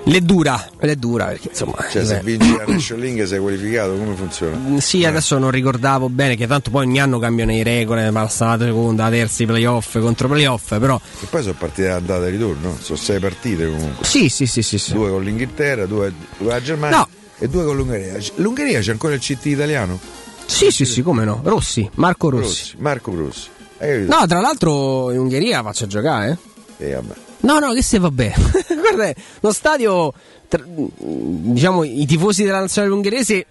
L'è 0.06 0.20
dura, 0.20 0.62
l'è 0.80 0.96
dura 0.96 1.24
perché 1.26 1.48
insomma... 1.48 1.76
cioè 1.90 2.04
se 2.04 2.18
eh, 2.18 2.20
vinci 2.22 2.54
la 2.54 2.64
National 2.66 3.02
League 3.02 3.26
sei 3.26 3.38
qualificato 3.38 3.96
come 3.96 4.14
funziona? 4.14 4.54
Mm, 4.56 4.76
Sì, 4.76 5.02
adesso 5.06 5.38
non 5.38 5.50
ricordavo 5.50 6.10
bene 6.10 6.36
che 6.36 6.46
tanto 6.46 6.70
poi 6.70 6.84
ogni 6.84 7.00
anno 7.00 7.18
cambiano 7.18 7.52
le 7.52 7.62
regole, 7.62 8.10
ma 8.10 8.20
la 8.22 8.28
seconda, 8.28 9.04
la 9.04 9.10
terza, 9.10 9.42
i 9.42 9.46
playoff 9.46 9.98
contro 9.98 10.28
playoff, 10.28 10.78
però 10.78 11.00
e 11.22 11.26
poi 11.30 11.40
sono 11.40 11.54
partite 11.58 11.88
andata 11.88 12.26
e 12.26 12.30
ritorno 12.30 12.68
no? 12.68 12.76
sono 12.80 12.98
sei 12.98 13.18
partite 13.18 13.66
comunque 13.66 14.04
sì 14.04 14.28
sì 14.28 14.44
sì 14.46 14.60
sì, 14.60 14.76
sì. 14.78 14.92
due 14.92 15.08
con 15.08 15.22
l'Inghilterra 15.22 15.86
due, 15.86 16.10
due 16.10 16.36
con 16.36 16.46
la 16.48 16.60
Germania 16.62 16.96
No. 16.98 17.08
e 17.38 17.48
due 17.48 17.64
con 17.64 17.76
l'Ungheria 17.76 18.16
l'Ungheria 18.36 18.80
c'è 18.80 18.90
ancora 18.90 19.14
il 19.14 19.20
CT 19.20 19.46
italiano? 19.46 19.98
Sì, 20.44 20.70
sì, 20.70 20.84
sì, 20.84 21.00
come 21.00 21.24
no? 21.24 21.40
Rossi, 21.42 21.88
Marco 21.94 22.28
Rossi. 22.28 22.74
Marco 22.76 23.14
Rossi 23.14 23.48
Hai 23.78 23.88
capito? 24.04 24.18
No, 24.18 24.26
tra 24.26 24.40
l'altro 24.40 25.10
in 25.12 25.18
Ungheria 25.20 25.62
faccio 25.62 25.84
a 25.84 25.86
giocare, 25.86 26.38
eh? 26.78 26.86
E 26.90 26.92
vabbè. 26.94 27.14
No, 27.44 27.58
no, 27.58 27.72
che 27.72 27.82
se 27.82 27.98
vabbè. 27.98 28.32
Guarda, 28.80 29.12
lo 29.40 29.52
stadio, 29.52 30.12
tra- 30.48 30.64
diciamo, 30.66 31.84
i 31.84 32.06
tifosi 32.06 32.42
della 32.44 32.60
nazionale 32.60 32.94
ungherese 32.94 33.46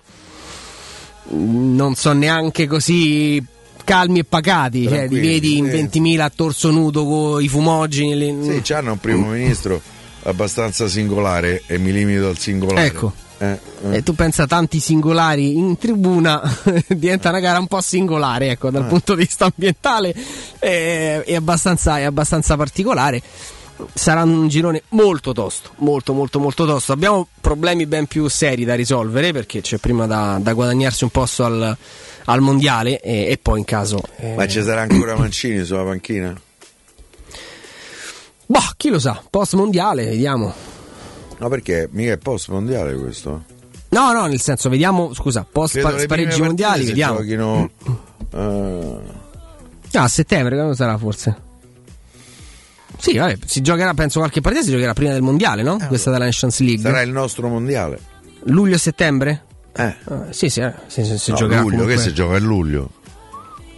mm, 1.33 1.75
non 1.75 1.95
sono 1.95 2.19
neanche 2.19 2.67
così 2.67 3.43
calmi 3.83 4.19
e 4.19 4.23
pacati. 4.23 4.87
Cioè, 4.87 5.07
li 5.07 5.19
vedi 5.19 5.57
in 5.57 5.69
sì. 5.69 5.99
20.000 6.01 6.19
a 6.21 6.31
torso 6.35 6.71
nudo 6.71 7.05
con 7.05 7.43
i 7.43 7.47
fumogeni. 7.47 8.15
le- 8.15 8.37
Sì, 8.53 8.61
c'hanno 8.63 8.93
un 8.93 8.99
primo 8.99 9.27
ministro 9.29 9.81
abbastanza 10.23 10.87
singolare 10.87 11.63
e 11.67 11.77
mi 11.77 11.91
limito 11.91 12.27
al 12.27 12.37
singolare. 12.37 12.87
Ecco. 12.87 13.13
Eh, 13.39 13.59
eh. 13.91 13.97
E 13.97 14.03
tu 14.03 14.15
pensa 14.15 14.47
tanti 14.47 14.79
singolari 14.79 15.57
in 15.57 15.77
tribuna 15.77 16.41
diventa 16.87 17.29
una 17.29 17.39
gara 17.41 17.59
un 17.59 17.67
po' 17.67 17.81
singolare, 17.81 18.51
ecco, 18.51 18.69
dal 18.69 18.85
Eh. 18.85 18.87
punto 18.87 19.15
di 19.15 19.23
vista 19.25 19.45
ambientale 19.45 20.15
è, 20.59 21.21
è 21.25 21.35
abbastanza, 21.35 21.99
è 21.99 22.03
abbastanza 22.03 22.55
particolare. 22.55 23.21
Sarà 23.93 24.23
un 24.23 24.47
girone 24.47 24.83
molto 24.89 25.31
tosto, 25.33 25.71
molto 25.77 26.13
molto 26.13 26.39
molto 26.39 26.65
tosto. 26.65 26.91
Abbiamo 26.91 27.27
problemi 27.41 27.85
ben 27.85 28.05
più 28.07 28.27
seri 28.27 28.63
da 28.65 28.75
risolvere 28.75 29.31
perché 29.31 29.61
c'è 29.61 29.77
prima 29.77 30.05
da, 30.07 30.37
da 30.41 30.53
guadagnarsi 30.53 31.03
un 31.03 31.09
posto 31.09 31.43
al, 31.45 31.75
al 32.25 32.39
mondiale 32.41 32.99
e, 33.01 33.27
e 33.29 33.37
poi 33.41 33.59
in 33.59 33.65
caso... 33.65 34.01
eh, 34.17 34.33
Ma 34.35 34.47
ci 34.47 34.61
sarà 34.63 34.81
ancora 34.81 35.15
Mancini 35.17 35.63
sulla 35.63 35.83
panchina? 35.83 36.39
Boh, 38.45 38.59
chi 38.77 38.89
lo 38.89 38.99
sa, 38.99 39.21
post 39.29 39.53
mondiale, 39.55 40.05
vediamo. 40.05 40.53
No, 41.37 41.49
perché 41.49 41.87
mica 41.91 42.11
è 42.13 42.17
post 42.17 42.49
mondiale 42.49 42.93
questo. 42.95 43.43
No, 43.89 44.11
no, 44.11 44.25
nel 44.25 44.39
senso, 44.41 44.69
vediamo, 44.69 45.13
scusa, 45.13 45.45
post 45.49 45.73
Credo 45.73 45.87
pa- 45.89 45.95
le 45.95 46.01
spareggi 46.01 46.29
prime 46.31 46.45
mondiali, 46.47 46.85
vediamo. 46.85 47.17
giochino, 47.17 47.69
eh, 48.33 49.21
Ah, 49.95 50.03
a 50.03 50.07
settembre, 50.07 50.55
quando 50.55 50.73
sarà 50.73 50.97
forse? 50.97 51.35
Sì, 52.99 53.17
vabbè, 53.17 53.37
si 53.45 53.61
giocherà, 53.61 53.93
penso 53.93 54.19
qualche 54.19 54.41
partita 54.41 54.63
si 54.63 54.71
giocherà 54.71 54.93
prima 54.93 55.11
del 55.11 55.21
mondiale, 55.21 55.61
no? 55.63 55.77
Questa 55.87 56.11
della 56.11 56.25
Nations 56.25 56.59
League. 56.59 56.81
sarà 56.81 57.01
il 57.01 57.11
nostro 57.11 57.47
mondiale. 57.49 57.99
Luglio 58.45 58.75
e 58.75 58.77
settembre? 58.77 59.43
Eh. 59.75 59.95
Ah, 60.05 60.25
sì, 60.29 60.49
sì, 60.49 60.61
eh, 60.61 60.73
sì, 60.87 61.03
si 61.03 61.31
No, 61.31 61.37
giocherà 61.37 61.61
luglio, 61.61 61.77
comunque. 61.79 61.95
che 61.95 62.01
si 62.01 62.13
gioca 62.13 62.35
a 62.35 62.39
luglio? 62.39 62.89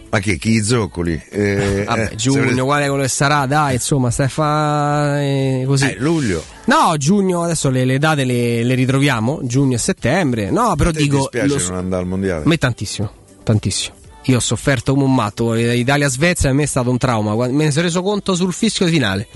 Ma 0.08 0.20
che 0.20 0.36
chi 0.36 0.50
i 0.52 0.62
zoccoli? 0.62 1.20
Eh, 1.30 1.82
Vabbè, 1.84 2.10
eh, 2.12 2.14
giugno, 2.14 2.54
se- 2.54 2.60
quale 2.62 2.86
quello 2.86 3.02
che 3.02 3.08
sarà, 3.08 3.46
dai, 3.46 3.74
insomma, 3.74 4.10
stai 4.10 4.26
a 4.26 4.28
fa 4.28 5.20
eh, 5.20 5.64
così. 5.66 5.86
Eh, 5.90 5.96
luglio. 5.98 6.42
No, 6.66 6.94
giugno, 6.96 7.42
adesso 7.42 7.70
le, 7.70 7.84
le 7.84 7.98
date 7.98 8.24
le, 8.24 8.62
le 8.62 8.74
ritroviamo, 8.74 9.40
giugno 9.42 9.74
e 9.74 9.78
settembre. 9.78 10.50
No, 10.50 10.74
però 10.76 10.92
dico... 10.92 11.16
dispiace 11.30 11.48
lo 11.48 11.68
non 11.70 11.76
andare 11.78 12.02
al 12.02 12.08
mondiale? 12.08 12.44
A 12.44 12.46
me 12.48 12.56
tantissimo, 12.56 13.10
tantissimo. 13.42 13.95
Io 14.26 14.36
ho 14.36 14.40
sofferto 14.40 14.92
come 14.92 15.04
un 15.04 15.14
matto. 15.14 15.54
Italia-Svezia 15.54 16.48
per 16.48 16.58
me 16.58 16.64
è 16.64 16.66
stato 16.66 16.90
un 16.90 16.98
trauma. 16.98 17.34
Me 17.48 17.64
ne 17.64 17.70
sono 17.70 17.84
reso 17.84 18.02
conto 18.02 18.34
sul 18.34 18.52
fischio 18.52 18.86
finale. 18.86 19.26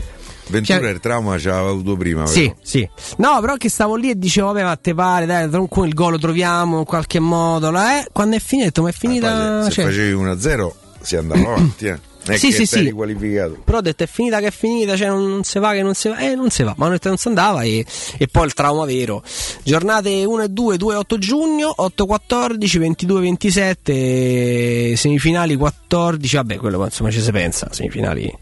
Ventura 0.48 0.80
Cioè- 0.80 0.90
il 0.90 0.98
trauma 1.00 1.38
ce 1.38 1.48
l'aveva 1.48 1.70
avuto 1.70 1.96
prima. 1.96 2.26
Sì, 2.26 2.42
vero? 2.42 2.56
sì. 2.60 2.88
No, 3.18 3.38
però 3.40 3.54
che 3.56 3.68
stavo 3.68 3.94
lì 3.94 4.10
e 4.10 4.18
dicevo, 4.18 4.48
vabbè, 4.48 4.64
ma 4.64 4.76
te 4.76 4.94
pare, 4.94 5.26
dai, 5.26 5.48
con 5.68 5.86
il 5.86 5.94
gol 5.94 6.12
lo 6.12 6.18
troviamo 6.18 6.78
in 6.78 6.84
qualche 6.84 7.20
modo. 7.20 7.70
Eh, 7.70 8.08
quando 8.12 8.34
è 8.34 8.40
finito, 8.40 8.82
ma 8.82 8.88
è 8.88 8.92
finita. 8.92 9.30
Poi 9.30 9.62
se, 9.64 9.68
se 9.68 9.70
cioè- 9.70 9.84
facevi 9.84 10.12
1-0 10.12 10.74
si 11.00 11.16
andava 11.16 11.40
avanti, 11.40 11.86
eh. 11.86 11.98
Non 12.22 12.34
è 12.34 12.38
Sì, 12.38 12.52
sì, 12.52 12.66
sì. 12.66 12.92
Però 13.64 13.78
ho 13.78 13.80
detto 13.80 14.02
è 14.02 14.06
finita 14.06 14.40
che 14.40 14.48
è 14.48 14.50
finita, 14.50 14.96
cioè 14.96 15.08
non, 15.08 15.26
non 15.28 15.42
si 15.44 15.58
va 15.58 15.72
che 15.72 15.82
non 15.82 15.94
si 15.94 16.08
va, 16.08 16.18
eh 16.18 16.34
non 16.34 16.50
si 16.50 16.62
va, 16.62 16.74
ma 16.76 16.90
che 16.98 17.08
non 17.08 17.16
si 17.16 17.28
andava 17.28 17.62
e, 17.62 17.84
e 18.18 18.28
poi 18.28 18.44
il 18.46 18.54
trauma 18.54 18.84
vero. 18.84 19.22
Giornate 19.62 20.24
1 20.24 20.42
e 20.42 20.48
2, 20.48 20.76
2 20.76 20.94
e 20.94 20.96
8 20.96 21.18
giugno, 21.18 21.72
8 21.74 22.06
14, 22.06 22.78
22 22.78 23.20
27, 23.20 24.96
semifinali 24.96 25.56
14, 25.56 26.36
vabbè 26.36 26.56
quello 26.56 26.84
insomma 26.84 27.10
ci 27.10 27.20
si 27.20 27.30
pensa, 27.32 27.68
semifinali 27.70 28.32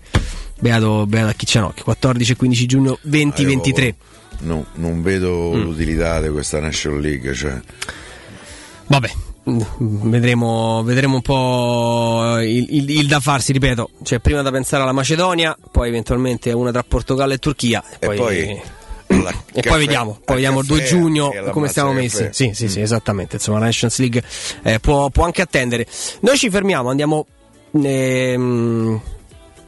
beato, 0.61 1.07
beato 1.07 1.29
a 1.29 1.33
chi 1.35 1.47
c'è 1.47 1.63
occhio, 1.63 1.85
14 1.85 2.33
e 2.33 2.37
15 2.37 2.67
giugno 2.67 2.99
20 3.03 3.39
Ah, 3.39 3.43
io 3.43 3.49
23. 3.49 3.95
No, 4.41 4.67
non 4.75 5.03
vedo 5.03 5.53
Mm. 5.55 5.63
l'utilità 5.63 6.21
di 6.21 6.29
questa 6.31 6.61
National 6.61 7.01
League. 7.01 7.33
Cioè. 7.35 7.61
Vabbè, 8.87 9.11
vedremo, 9.79 10.83
vedremo 10.85 11.15
un 11.17 11.23
po' 11.23 12.39
il, 12.41 12.67
il- 12.71 12.91
il 12.91 13.07
da 13.07 13.21
farsi, 13.21 13.53
ripeto. 13.53 13.91
Cioè, 14.03 14.19
prima 14.21 14.43
da 14.43 14.51
pensare 14.51 14.83
alla 14.83 14.93
Macedonia, 14.93 15.57
poi 15.71 15.89
eventualmente 15.89 16.53
una 16.53 16.71
tra 16.71 16.83
Portogallo 16.83 17.33
e 17.33 17.39
Turchia. 17.39 17.83
E, 17.83 17.97
E 18.01 18.07
poi, 18.07 18.17
poi 18.17 18.63
e 19.55 19.61
poi 19.63 19.79
vediamo, 19.79 20.19
poi 20.25 20.35
vediamo 20.37 20.61
il 20.61 20.67
2 20.67 20.79
caffè 20.79 20.89
giugno 20.91 21.33
come 21.51 21.69
stiamo 21.69 21.93
messi. 21.93 22.29
Sì, 22.33 22.51
sì, 22.53 22.69
sì, 22.69 22.81
esattamente. 22.81 23.37
Insomma, 23.37 23.59
la 23.59 23.65
Nations 23.67 23.99
League 23.99 24.23
eh, 24.63 24.79
può, 24.81 25.09
può 25.09 25.25
anche 25.25 25.41
attendere. 25.43 25.87
Noi 26.21 26.37
ci 26.37 26.51
fermiamo, 26.51 26.91
andiamo. 26.91 27.27
ehm, 27.73 29.01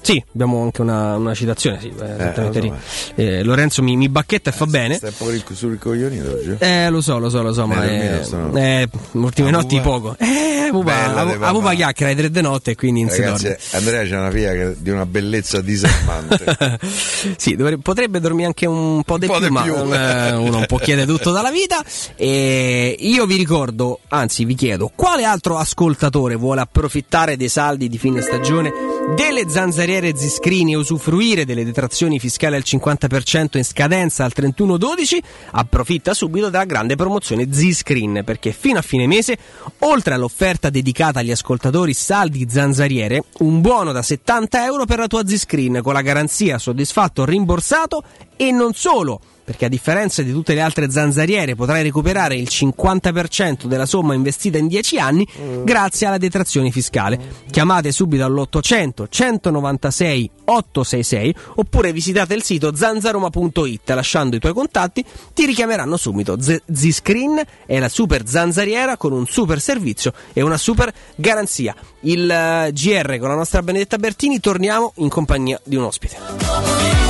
Sì, 0.03 0.23
abbiamo 0.33 0.63
anche 0.63 0.81
una, 0.81 1.17
una 1.17 1.35
citazione, 1.35 1.79
sì, 1.81 1.89
eh, 1.89 2.05
esattamente 2.15 2.61
lo 2.61 2.65
lì. 2.65 2.73
Eh, 3.17 3.43
Lorenzo 3.43 3.83
mi, 3.83 3.97
mi 3.97 4.09
bacchetta 4.09 4.51
e 4.51 4.53
fa 4.53 4.67
bene. 4.67 4.95
Stai 4.97 5.13
un 5.19 5.43
po' 5.45 5.55
sul 5.55 5.73
ricoglionito 5.73 6.31
oggi. 6.33 6.57
Eh, 6.59 6.89
lo 6.89 7.01
so, 7.01 7.19
lo 7.19 7.29
so, 7.29 7.43
lo 7.43 7.53
so, 7.53 7.67
ma 7.67 7.85
Eh, 7.85 7.89
eh, 7.95 7.99
almeno 8.07 8.25
sono- 8.25 8.57
eh, 8.59 8.89
ultime 9.13 9.51
notti 9.51 9.79
poco. 9.81 10.17
Eh, 10.19 10.71
a, 10.73 11.51
pupa 11.51 11.73
chiacchiera 11.75 12.13
alle 12.13 12.21
tre 12.21 12.31
di 12.31 12.41
notte 12.41 12.71
e 12.73 12.75
quindi 12.77 13.05
Ragazzi, 13.09 13.43
dorme. 13.45 13.59
Andrea 13.73 14.03
c'è 14.05 14.17
una 14.19 14.31
figlia 14.31 14.53
che- 14.53 14.77
di 14.79 14.91
una 14.91 15.05
bellezza 15.07 15.61
disarmante. 15.61 16.79
Sì, 17.37 17.55
dovrebbe- 17.57 17.83
potrebbe 17.83 18.21
dormire 18.21 18.47
anche 18.47 18.67
un 18.67 19.03
po' 19.05 19.19
di 19.19 19.27
più, 19.27 19.49
ma 19.51 19.63
più. 19.63 19.75
eh, 19.75 20.33
uno 20.33 20.59
un 20.59 20.67
po' 20.67 20.77
chiede 20.79 21.05
tutto 21.07 21.31
dalla 21.33 21.51
vita. 21.51 21.83
E 22.17 22.97
io 22.99 23.27
vi 23.27 23.37
ricordo, 23.37 24.01
anzi 24.09 24.45
vi 24.45 24.55
chiedo, 24.55 24.91
quale 24.95 25.25
altro 25.25 25.57
ascoltatore 25.59 26.35
vuole 26.37 26.61
approfittare 26.63 27.37
dei 27.37 27.49
saldi 27.49 27.89
di 27.89 27.99
fine 27.99 28.21
stagione 28.23 28.73
delle 29.15 29.49
zanzariere 29.49 30.17
Ziscrini 30.17 30.75
usufruire 30.75 31.45
delle 31.45 31.65
detrazioni 31.65 32.19
fiscali 32.19 32.57
al 32.57 32.63
50% 32.65 33.57
in 33.57 33.65
scadenza 33.65 34.25
al 34.25 34.33
31-12? 34.35 35.19
Approfitta 35.53 36.15
subito 36.15 36.51
della 36.51 36.65
grande 36.65 36.97
promozione 36.97 37.53
Ziscreen 37.53 38.23
perché 38.25 38.53
fino 38.53 38.79
a 38.79 38.83
fine 38.83 39.07
mese, 39.07 39.39
oltre 39.81 40.15
all'offerta 40.15 40.71
dedicata 40.71 41.21
agli 41.21 41.31
ascoltatori 41.31 41.95
saldi 41.95 42.47
zanzariere, 42.49 43.25
un 43.39 43.61
buono 43.61 43.93
da 43.93 44.03
70 44.03 44.65
euro 44.65 44.85
per 44.85 44.99
la 44.99 45.07
tua 45.07 45.27
Ziscreen 45.27 45.81
con 45.83 45.93
la 45.93 46.03
garanzia 46.03 46.59
soddisfatto 46.59 47.25
rimborsato 47.25 48.03
e 48.37 48.51
non 48.51 48.73
solo. 48.75 49.21
Perché 49.51 49.65
a 49.65 49.69
differenza 49.69 50.23
di 50.23 50.31
tutte 50.31 50.55
le 50.55 50.61
altre 50.61 50.93
zanzariere 50.93 51.57
potrai 51.57 51.83
recuperare 51.83 52.37
il 52.37 52.47
50% 52.49 53.65
della 53.65 53.85
somma 53.85 54.15
investita 54.15 54.59
in 54.59 54.69
10 54.69 54.99
anni 55.01 55.27
grazie 55.65 56.07
alla 56.07 56.19
detrazione 56.19 56.71
fiscale. 56.71 57.19
Chiamate 57.51 57.91
subito 57.91 58.25
all'800 58.25 59.07
196 59.09 60.31
866 60.45 61.35
oppure 61.57 61.93
visitate 61.93 62.35
il 62.35 62.45
sito 62.45 62.77
zanzaroma.it 62.77 63.91
lasciando 63.91 64.37
i 64.37 64.39
tuoi 64.39 64.53
contatti 64.53 65.05
ti 65.35 65.47
richiameranno 65.47 65.97
subito. 65.97 66.41
Z- 66.41 66.63
Ziscreen 66.73 67.43
è 67.67 67.81
la 67.81 67.89
super 67.89 68.29
zanzariera 68.29 68.97
con 68.97 69.11
un 69.11 69.27
super 69.27 69.61
servizio 69.61 70.13
e 70.33 70.43
una 70.43 70.59
super 70.59 70.93
garanzia. 71.17 71.75
Il 72.03 72.31
eh, 72.31 72.71
GR 72.73 73.19
con 73.19 73.31
la 73.31 73.35
nostra 73.35 73.65
Benedetta 73.65 73.99
Bertini 73.99 74.39
torniamo 74.39 74.93
in 74.99 75.09
compagnia 75.09 75.61
di 75.65 75.75
un 75.75 75.83
ospite. 75.83 77.10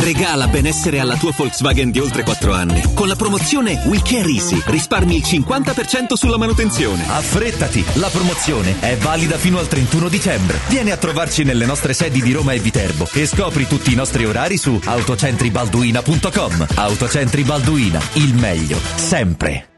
Regala 0.00 0.48
benessere 0.48 1.00
alla 1.00 1.16
tua 1.16 1.32
Volkswagen 1.36 1.90
di 1.90 1.98
oltre 1.98 2.22
4 2.22 2.54
anni. 2.54 2.82
Con 2.94 3.08
la 3.08 3.16
promozione 3.16 3.82
We 3.84 4.00
Care 4.02 4.28
Easy 4.28 4.58
risparmi 4.64 5.16
il 5.16 5.22
50% 5.22 6.14
sulla 6.14 6.38
manutenzione. 6.38 7.04
Affrettati, 7.06 7.84
la 7.94 8.08
promozione 8.08 8.80
è 8.80 8.96
valida 8.96 9.36
fino 9.36 9.58
al 9.58 9.68
31 9.68 10.08
dicembre. 10.08 10.60
Vieni 10.68 10.92
a 10.92 10.96
trovarci 10.96 11.44
nelle 11.44 11.66
nostre 11.66 11.92
sedi 11.92 12.22
di 12.22 12.32
Roma 12.32 12.52
e 12.52 12.58
Viterbo 12.58 13.06
e 13.12 13.26
scopri 13.26 13.66
tutti 13.66 13.92
i 13.92 13.96
nostri 13.96 14.24
orari 14.24 14.56
su 14.56 14.80
autocentribalduina.com. 14.82 16.66
Autocentri 16.76 17.42
Balduina, 17.42 18.00
il 18.14 18.34
meglio, 18.34 18.80
sempre. 18.94 19.77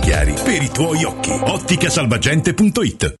chiari 0.01 0.33
per 0.43 0.61
i 0.61 0.69
tuoi 0.69 1.03
occhi. 1.03 1.31
Otticasalvagente.it 1.31 3.20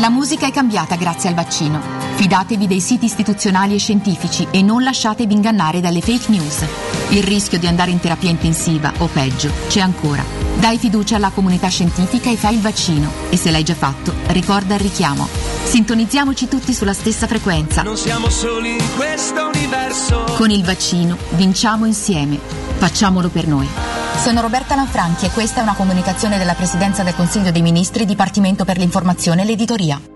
La 0.00 0.10
musica 0.10 0.46
è 0.46 0.52
cambiata 0.52 0.96
grazie 0.96 1.30
al 1.30 1.34
vaccino. 1.34 1.80
Fidatevi 2.16 2.66
dei 2.66 2.80
siti 2.80 3.06
istituzionali 3.06 3.74
e 3.74 3.78
scientifici 3.78 4.46
e 4.50 4.60
non 4.60 4.82
lasciatevi 4.82 5.32
ingannare 5.32 5.80
dalle 5.80 6.02
fake 6.02 6.30
news. 6.30 6.64
Il 7.10 7.22
rischio 7.22 7.58
di 7.58 7.66
andare 7.66 7.90
in 7.90 7.98
terapia 7.98 8.28
intensiva 8.28 8.92
o 8.98 9.06
peggio 9.06 9.50
c'è 9.68 9.80
ancora. 9.80 10.45
Dai 10.58 10.78
fiducia 10.78 11.16
alla 11.16 11.30
comunità 11.30 11.68
scientifica 11.68 12.30
e 12.30 12.36
fai 12.36 12.54
il 12.54 12.60
vaccino. 12.60 13.10
E 13.30 13.36
se 13.36 13.50
l'hai 13.50 13.62
già 13.62 13.74
fatto, 13.74 14.12
ricorda 14.28 14.74
il 14.74 14.80
richiamo. 14.80 15.28
Sintonizziamoci 15.64 16.48
tutti 16.48 16.72
sulla 16.72 16.94
stessa 16.94 17.26
frequenza. 17.26 17.82
Non 17.82 17.96
siamo 17.96 18.30
soli 18.30 18.72
in 18.72 18.84
questo 18.96 19.50
universo. 19.52 20.24
Con 20.36 20.50
il 20.50 20.64
vaccino 20.64 21.16
vinciamo 21.30 21.84
insieme. 21.84 22.38
Facciamolo 22.78 23.28
per 23.28 23.46
noi. 23.46 23.68
Sono 24.22 24.40
Roberta 24.40 24.74
Lanfranchi 24.74 25.26
e 25.26 25.30
questa 25.30 25.60
è 25.60 25.62
una 25.62 25.74
comunicazione 25.74 26.38
della 26.38 26.54
Presidenza 26.54 27.02
del 27.02 27.14
Consiglio 27.14 27.50
dei 27.50 27.62
Ministri, 27.62 28.06
Dipartimento 28.06 28.64
per 28.64 28.78
l'informazione 28.78 29.42
e 29.42 29.44
l'editoria. 29.44 30.15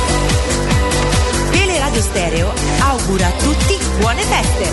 Teleradio 1.91 2.01
Stereo 2.01 2.53
augura 2.79 3.27
a 3.27 3.31
tutti 3.31 3.77
buone 3.99 4.21
feste. 4.21 4.71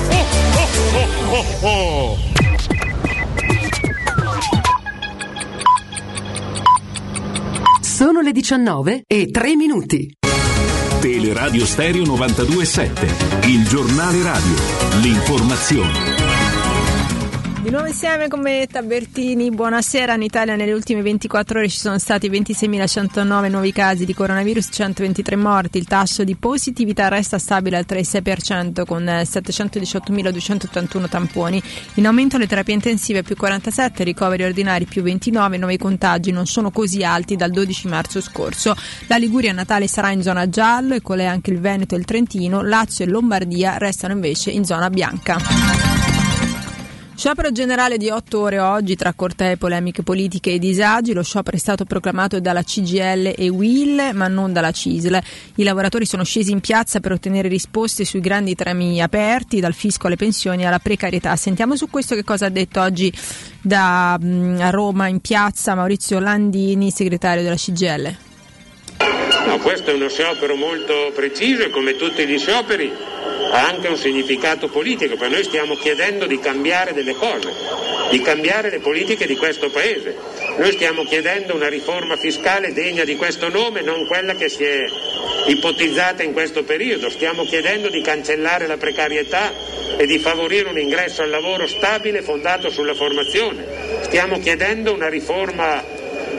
Sono 7.81 8.21
le 8.21 8.31
19 8.31 9.03
e 9.07 9.31
3 9.31 9.57
minuti. 9.57 10.17
Teleradio 11.01 11.67
Stereo 11.67 12.05
927, 12.05 13.07
il 13.49 13.67
giornale 13.67 14.23
radio, 14.23 14.55
l'informazione. 15.01 16.18
Di 17.61 17.71
nuovo 17.71 17.87
insieme 17.87 18.29
con 18.29 18.41
me 18.41 18.69
Tabertini, 18.71 19.51
buonasera. 19.51 20.15
In 20.15 20.23
Italia 20.23 20.55
nelle 20.55 20.73
ultime 20.73 21.03
24 21.03 21.59
ore 21.59 21.69
ci 21.69 21.77
sono 21.77 21.99
stati 21.99 22.31
26.109 22.31 23.51
nuovi 23.51 23.73
casi 23.73 24.05
di 24.05 24.15
coronavirus, 24.15 24.69
123 24.71 25.35
morti. 25.35 25.79
Il 25.79 25.87
tasso 25.89 26.23
di 26.23 26.37
positività 26.37 27.09
resta 27.09 27.37
stabile 27.37 27.77
al 27.77 27.85
36% 27.87 28.87
con 28.87 29.09
eh, 29.09 29.23
718.281 29.23 31.09
tamponi. 31.09 31.61
In 31.95 32.07
aumento 32.07 32.39
le 32.39 32.47
terapie 32.47 32.75
intensive 32.75 33.25
più 33.25 33.35
47, 33.35 34.05
ricoveri 34.05 34.45
ordinari 34.45 34.85
più 34.85 35.03
29, 35.03 35.57
nuovi 35.57 35.79
contagi 35.79 36.31
non 36.31 36.47
sono 36.47 36.71
così 36.71 37.03
alti 37.03 37.35
dal 37.35 37.51
12 37.51 37.89
marzo 37.89 38.21
scorso. 38.21 38.77
La 39.09 39.17
Liguria 39.17 39.51
a 39.51 39.55
Natale 39.55 39.89
sarà 39.89 40.13
in 40.13 40.23
zona 40.23 40.49
giallo 40.49 40.95
e 40.95 41.03
con 41.03 41.17
lei 41.17 41.27
anche 41.27 41.51
il 41.51 41.59
Veneto 41.59 41.97
e 41.97 41.99
il 41.99 42.05
Trentino, 42.05 42.63
Lazio 42.63 43.05
e 43.05 43.09
Lombardia 43.09 43.79
restano 43.79 44.13
invece 44.13 44.53
in 44.53 44.65
zona 44.65 44.89
bianca. 44.91 45.98
Sciopero 47.19 47.51
generale 47.51 47.97
di 47.97 48.11
otto 48.11 48.39
ore 48.39 48.61
oggi 48.61 48.95
tra 48.95 49.13
cortee, 49.13 49.57
polemiche 49.57 50.05
politiche 50.05 50.53
e 50.53 50.61
disagi. 50.61 51.13
Lo 51.13 51.25
sciopero 51.25 51.57
è 51.57 51.59
stato 51.59 51.85
proclamato 51.85 52.39
dalla 52.39 52.63
CGL 52.63 53.35
e 53.37 53.49
WIL, 53.49 54.11
ma 54.15 54.29
non 54.29 54.53
dalla 54.53 54.71
CISL. 54.71 55.21
I 55.57 55.65
lavoratori 55.65 56.07
sono 56.07 56.23
scesi 56.23 56.53
in 56.53 56.61
piazza 56.61 57.01
per 57.01 57.11
ottenere 57.11 57.49
risposte 57.49 58.05
sui 58.05 58.21
grandi 58.21 58.55
temi 58.55 59.03
aperti, 59.03 59.59
dal 59.59 59.75
fisco 59.75 60.07
alle 60.07 60.15
pensioni 60.15 60.65
alla 60.65 60.79
precarietà. 60.79 61.35
Sentiamo 61.35 61.75
su 61.75 61.91
questo 61.91 62.15
che 62.15 62.23
cosa 62.23 62.47
ha 62.47 62.51
detto 62.51 62.81
oggi 62.81 63.13
da 63.61 64.17
mm, 64.23 64.61
a 64.61 64.71
Roma 64.71 65.09
in 65.09 65.19
piazza 65.19 65.75
Maurizio 65.75 66.21
Landini, 66.21 66.93
segretario 66.93 67.43
della 67.43 67.57
CGL. 67.57 68.17
No, 69.45 69.59
questo 69.59 69.91
è 69.91 69.95
uno 69.95 70.09
sciopero 70.09 70.55
molto 70.55 71.11
preciso 71.17 71.65
e 71.65 71.71
come 71.71 71.97
tutti 71.97 72.25
gli 72.25 72.39
scioperi 72.39 72.93
ha 73.51 73.67
anche 73.67 73.89
un 73.89 73.97
significato 73.97 74.69
politico, 74.69 75.17
perché 75.17 75.35
noi 75.35 75.45
stiamo 75.45 75.75
chiedendo 75.75 76.27
di 76.27 76.39
cambiare 76.39 76.93
delle 76.93 77.15
cose, 77.15 77.53
di 78.11 78.21
cambiare 78.21 78.71
le 78.71 78.79
politiche 78.79 79.27
di 79.27 79.37
questo 79.37 79.71
Paese. 79.71 80.17
Noi 80.59 80.73
stiamo 80.73 81.05
chiedendo 81.05 81.55
una 81.55 81.69
riforma 81.69 82.17
fiscale 82.17 82.73
degna 82.73 83.05
di 83.05 83.17
questo 83.17 83.49
nome, 83.49 83.81
non 83.81 84.07
quella 84.07 84.35
che 84.35 84.49
si 84.49 84.65
è 84.65 84.85
ipotizzata 85.47 86.23
in 86.23 86.33
questo 86.33 86.65
periodo. 86.65 87.11
Stiamo 87.11 87.45
chiedendo 87.45 87.89
di 87.89 88.03
cancellare 88.03 88.67
la 88.67 88.77
precarietà 88.77 89.53
e 89.97 90.07
di 90.07 90.19
favorire 90.19 90.69
un 90.69 90.79
ingresso 90.79 91.23
al 91.23 91.31
lavoro 91.31 91.67
stabile 91.67 92.23
fondato 92.23 92.71
sulla 92.71 92.95
formazione. 92.95 93.65
Stiamo 94.03 94.39
chiedendo 94.39 94.93
una 94.93 95.09
riforma 95.09 95.83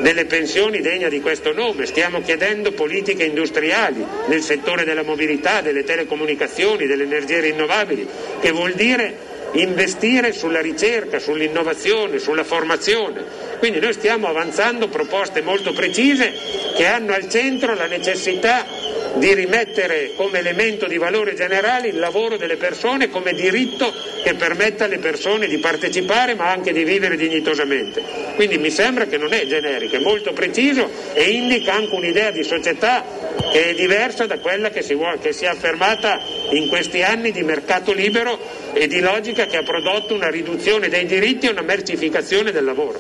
delle 0.02 0.26
pensioni 0.26 0.82
degna 0.82 1.10
di 1.10 1.20
questo 1.22 1.54
nome, 1.54 1.86
stiamo 1.86 2.22
chiedendo 2.22 2.72
politiche 2.72 3.24
industriali 3.26 4.06
nel 4.28 4.42
settore 4.42 4.84
della 4.84 5.04
mobilità, 5.04 5.62
delle 5.62 5.84
telecomunicazioni, 5.84 6.86
delle 6.88 7.04
energie 7.04 7.42
rinnovabili, 7.42 8.08
che 8.40 8.52
vuol 8.52 8.74
dire 8.74 9.29
investire 9.54 10.32
sulla 10.32 10.62
ricerca, 10.62 11.20
sull'innovazione, 11.20 12.20
sulla 12.20 12.44
formazione. 12.44 13.24
Quindi 13.60 13.80
noi 13.80 13.94
stiamo 13.94 14.28
avanzando 14.28 14.88
proposte 14.88 15.42
molto 15.42 15.74
precise 15.74 16.34
che 16.76 16.86
hanno 16.86 17.14
al 17.14 17.28
centro 17.30 17.76
la 17.76 17.88
necessità 17.88 18.66
di 19.16 19.34
rimettere 19.34 20.12
come 20.16 20.40
elemento 20.40 20.88
di 20.88 20.98
valore 20.98 21.34
generale 21.34 21.88
il 21.88 22.00
lavoro 22.00 22.38
delle 22.38 22.58
persone 22.58 23.10
come 23.10 23.34
diritto 23.34 23.92
che 24.24 24.36
permetta 24.36 24.86
alle 24.86 25.00
persone 25.00 25.48
di 25.48 25.58
partecipare 25.58 26.36
ma 26.36 26.52
anche 26.52 26.72
di 26.72 26.84
vivere 26.84 27.16
dignitosamente. 27.16 28.02
Quindi 28.36 28.58
mi 28.58 28.70
sembra 28.70 29.06
che 29.06 29.18
non 29.18 29.34
è 29.34 29.46
generico, 29.46 29.96
è 29.96 30.00
molto 30.00 30.32
preciso 30.32 30.90
e 31.14 31.24
indica 31.24 31.74
anche 31.74 31.96
un'idea 31.96 32.32
di 32.32 32.44
società 32.44 33.04
che 33.52 33.70
è 33.70 33.74
diversa 33.74 34.26
da 34.26 34.38
quella 34.38 34.70
che 34.70 34.82
si, 34.82 34.94
vuole, 34.94 35.20
che 35.20 35.34
si 35.34 35.46
è 35.46 35.48
affermata 35.48 36.22
in 36.52 36.68
questi 36.68 37.02
anni 37.02 37.32
di 37.32 37.44
mercato 37.44 37.92
libero 37.92 38.40
e 38.74 38.88
di 38.88 39.00
logica 39.00 39.46
che 39.46 39.58
ha 39.58 39.64
prodotto 39.64 40.14
una 40.14 40.30
riduzione 40.30 40.90
dei 40.90 41.06
diritti 41.06 41.48
e 41.48 41.52
una 41.52 41.62
mercificazione 41.62 42.52
del 42.52 42.64
lavoro. 42.64 43.00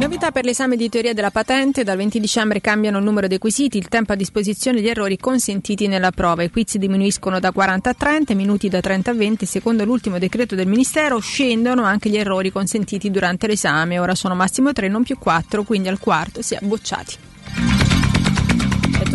Novità 0.00 0.30
per 0.30 0.46
l'esame 0.46 0.76
di 0.76 0.88
teoria 0.88 1.12
della 1.12 1.30
patente, 1.30 1.84
dal 1.84 1.98
20 1.98 2.20
dicembre 2.20 2.62
cambiano 2.62 2.96
il 2.96 3.04
numero 3.04 3.26
dei 3.26 3.36
quesiti, 3.36 3.76
il 3.76 3.88
tempo 3.88 4.12
a 4.12 4.16
disposizione 4.16 4.80
di 4.80 4.88
errori 4.88 5.18
consentiti 5.18 5.88
nella 5.88 6.10
prova. 6.10 6.42
I 6.42 6.48
quiz 6.48 6.78
diminuiscono 6.78 7.38
da 7.38 7.52
40 7.52 7.90
a 7.90 7.94
30, 7.94 8.32
i 8.32 8.34
minuti 8.34 8.70
da 8.70 8.80
30 8.80 9.10
a 9.10 9.14
20, 9.14 9.44
secondo 9.44 9.84
l'ultimo 9.84 10.18
decreto 10.18 10.54
del 10.54 10.68
Ministero 10.68 11.18
scendono 11.18 11.82
anche 11.82 12.08
gli 12.08 12.16
errori 12.16 12.50
consentiti 12.50 13.10
durante 13.10 13.46
l'esame, 13.46 13.98
ora 13.98 14.14
sono 14.14 14.34
massimo 14.34 14.72
3, 14.72 14.88
non 14.88 15.02
più 15.02 15.18
4, 15.18 15.64
quindi 15.64 15.88
al 15.88 15.98
quarto 15.98 16.40
si 16.40 16.54
è 16.54 16.58
bocciati. 16.62 17.79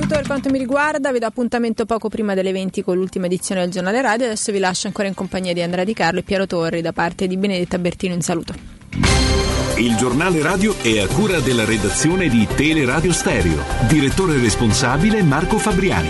Tutto 0.06 0.16
per 0.16 0.28
quanto 0.28 0.50
mi 0.50 0.60
riguarda, 0.60 1.12
vi 1.12 1.20
do 1.20 1.26
appuntamento 1.26 1.86
poco 1.86 2.10
prima 2.10 2.36
delle 2.36 2.52
20 2.52 2.84
con 2.84 2.96
l'ultima 2.96 3.26
edizione 3.26 3.62
del 3.62 3.72
giornale 3.72 4.02
radio. 4.02 4.26
Adesso 4.26 4.52
vi 4.52 4.60
lascio 4.60 4.88
ancora 4.88 5.08
in 5.08 5.14
compagnia 5.16 5.54
di 5.54 5.62
Andrea 5.62 5.84
Di 5.84 5.94
Carlo 5.94 6.20
e 6.20 6.24
Piero 6.24 6.46
Torri 6.46 6.82
da 6.82 6.94
parte 6.94 7.28
di 7.28 7.38
Benedetta 7.38 7.80
Bertino 7.80 8.14
in 8.14 8.22
saluto. 8.22 8.54
Il 9.78 9.96
giornale 9.96 10.42
radio 10.42 10.76
è 10.82 11.00
a 11.00 11.08
cura 11.08 11.40
della 11.40 11.66
redazione 11.66 12.30
di 12.30 12.48
Teleradio 12.56 13.12
Stereo. 13.12 13.64
Direttore 13.88 14.40
responsabile 14.40 15.22
Marco 15.24 15.58
Fabriani. 15.58 16.10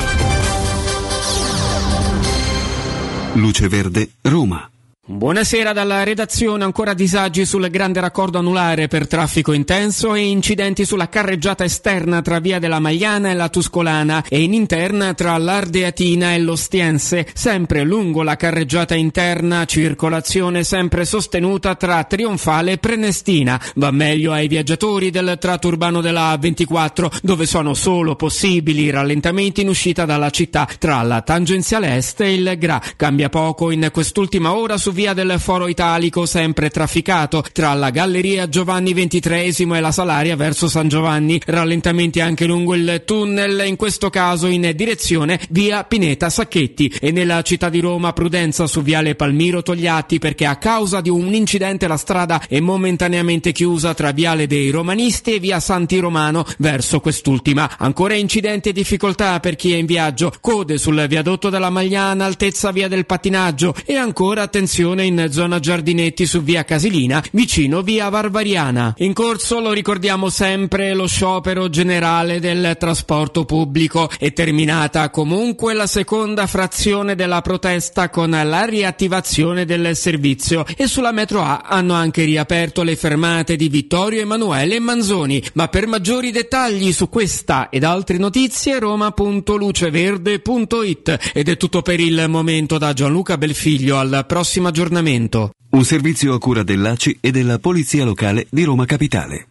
Luce 3.33 3.67
Verde, 3.67 4.09
Roma. 4.21 4.69
Buonasera 5.07 5.71
dalla 5.71 6.03
redazione, 6.03 6.63
ancora 6.63 6.95
disagi 6.95 7.45
sul 7.45 7.69
grande 7.69 7.99
raccordo 7.99 8.39
anulare 8.39 8.87
per 8.87 9.05
traffico 9.07 9.51
intenso 9.51 10.15
e 10.15 10.21
incidenti 10.21 10.83
sulla 10.83 11.09
carreggiata 11.09 11.63
esterna 11.63 12.23
tra 12.23 12.39
via 12.39 12.57
della 12.57 12.79
Magliana 12.79 13.29
e 13.29 13.35
la 13.35 13.49
Tuscolana 13.49 14.23
e 14.27 14.41
in 14.41 14.55
interna 14.55 15.13
tra 15.13 15.37
l'Ardeatina 15.37 16.33
e 16.33 16.39
l'Ostiense, 16.39 17.27
sempre 17.35 17.83
lungo 17.83 18.23
la 18.23 18.35
carreggiata 18.35 18.95
interna, 18.95 19.65
circolazione 19.65 20.63
sempre 20.63 21.05
sostenuta 21.05 21.75
tra 21.75 22.03
Trionfale 22.05 22.71
e 22.71 22.77
Prenestina. 22.79 23.61
Va 23.75 23.91
meglio 23.91 24.31
ai 24.31 24.47
viaggiatori 24.47 25.11
del 25.11 25.37
tratto 25.39 25.67
urbano 25.67 26.01
della 26.01 26.33
A24, 26.33 27.19
dove 27.21 27.45
sono 27.45 27.75
solo 27.75 28.15
possibili 28.15 28.89
rallentamenti 28.89 29.61
in 29.61 29.67
uscita 29.67 30.05
dalla 30.05 30.31
città 30.31 30.67
tra 30.79 31.03
la 31.03 31.21
tangenziale 31.21 31.95
est 31.95 32.21
e 32.21 32.33
il 32.33 32.55
Gra. 32.57 32.81
Cambia 32.95 33.29
poco 33.29 33.69
in 33.69 33.89
quest'ultima 33.93 34.55
ora 34.55 34.77
su 34.77 34.93
via 34.95 35.13
del 35.13 35.35
Foro 35.39 35.67
Italico, 35.67 36.25
sempre 36.25 36.69
trafficato 36.69 37.43
tra 37.51 37.73
la 37.73 37.89
Galleria 37.89 38.47
Giovanni 38.47 38.93
XXIII 38.93 39.75
e 39.75 39.79
la 39.81 39.91
Salaria 39.91 40.37
verso 40.37 40.69
San 40.69 40.87
Giovanni. 40.87 41.39
Rallentamenti 41.45 42.21
anche 42.21 42.45
lungo 42.45 42.73
il 42.73 43.03
tunnel, 43.05 43.65
in 43.67 43.75
questo 43.75 44.09
caso 44.09 44.47
in 44.47 44.71
direzione 44.73 45.39
via 45.49 45.83
Pineta 45.83 46.29
Sacchetti. 46.29 46.95
E 46.99 47.11
nella 47.11 47.41
città 47.41 47.67
di 47.69 47.81
Roma 47.81 48.13
prudenza 48.13 48.67
su 48.67 48.81
viale 48.81 49.15
Palmiro 49.15 49.61
Togliatti 49.61 50.17
perché 50.17 50.45
a 50.45 50.55
causa 50.55 51.01
di 51.01 51.09
un 51.09 51.33
incidente 51.33 51.87
la 51.87 51.97
strada 51.97 52.41
è 52.47 52.61
momentaneamente 52.61 53.51
chiusa 53.51 53.93
tra 53.93 54.11
viale 54.11 54.47
dei 54.47 54.69
Romanisti 54.69 55.35
e 55.35 55.39
via 55.39 55.59
Santi 55.59 55.99
Romano 55.99 56.45
verso 56.57 57.01
quest'ultima. 57.01 57.77
Ancora 57.77 58.13
incidenti 58.13 58.69
e 58.69 58.73
difficoltà 58.73 59.41
per 59.41 59.57
chi 59.57 59.73
è 59.73 59.75
in 59.75 59.85
viaggio, 59.85 60.31
code 60.39 60.77
sul 60.77 61.05
viadotto 61.09 61.49
della 61.49 61.69
Magliana, 61.69 62.23
altezza 62.23 62.71
via 62.71 62.87
del 62.87 63.05
pattinaggio 63.05 63.75
e 63.85 63.95
ancora 63.95 64.41
attenzione 64.43 64.83
in 64.93 65.27
zona 65.31 65.59
Giardinetti 65.59 66.25
su 66.25 66.41
via 66.41 66.65
Casilina, 66.65 67.23
vicino 67.31 67.81
via 67.81 68.09
Varvariana. 68.09 68.93
In 68.97 69.13
corso, 69.13 69.59
lo 69.59 69.71
ricordiamo 69.71 70.29
sempre, 70.29 70.93
lo 70.93 71.07
sciopero 71.07 71.69
generale 71.69 72.39
del 72.39 72.75
trasporto 72.77 73.45
pubblico. 73.45 74.09
È 74.17 74.33
terminata 74.33 75.09
comunque 75.09 75.73
la 75.73 75.87
seconda 75.87 76.45
frazione 76.47 77.15
della 77.15 77.41
protesta 77.41 78.09
con 78.09 78.31
la 78.31 78.65
riattivazione 78.65 79.65
del 79.65 79.95
servizio 79.95 80.65
e 80.75 80.87
sulla 80.87 81.11
metro 81.11 81.41
A 81.41 81.61
hanno 81.65 81.93
anche 81.93 82.25
riaperto 82.25 82.83
le 82.83 82.95
fermate 82.95 83.55
di 83.55 83.69
Vittorio 83.69 84.21
Emanuele 84.21 84.75
e 84.75 84.79
Manzoni. 84.79 85.43
Ma 85.53 85.69
per 85.69 85.87
maggiori 85.87 86.31
dettagli 86.31 86.91
su 86.91 87.09
questa 87.09 87.69
ed 87.69 87.83
altre 87.83 88.17
notizie 88.17 88.79
roma.luceverde.it 88.79 91.31
ed 91.33 91.49
è 91.49 91.57
tutto 91.57 91.81
per 91.81 91.99
il 91.99 92.25
momento 92.27 92.77
da 92.77 92.93
Gianluca 92.93 93.37
Belfiglio 93.37 93.97
al 93.97 94.25
prossimo 94.27 94.71
aggiornamento. 94.75 95.51
Un 95.69 95.85
servizio 95.85 96.33
a 96.33 96.37
cura 96.37 96.61
dell'ACI 96.61 97.19
e 97.21 97.31
della 97.31 97.59
Polizia 97.59 98.03
Locale 98.03 98.45
di 98.49 98.65
Roma 98.65 98.83
Capitale. 98.83 99.47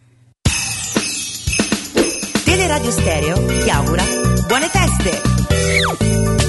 Teleradio 2.43 2.91
Stereo 2.91 3.45
ti 3.63 3.69
augura 3.71 4.03
buone 4.47 4.69
feste! 4.69 6.44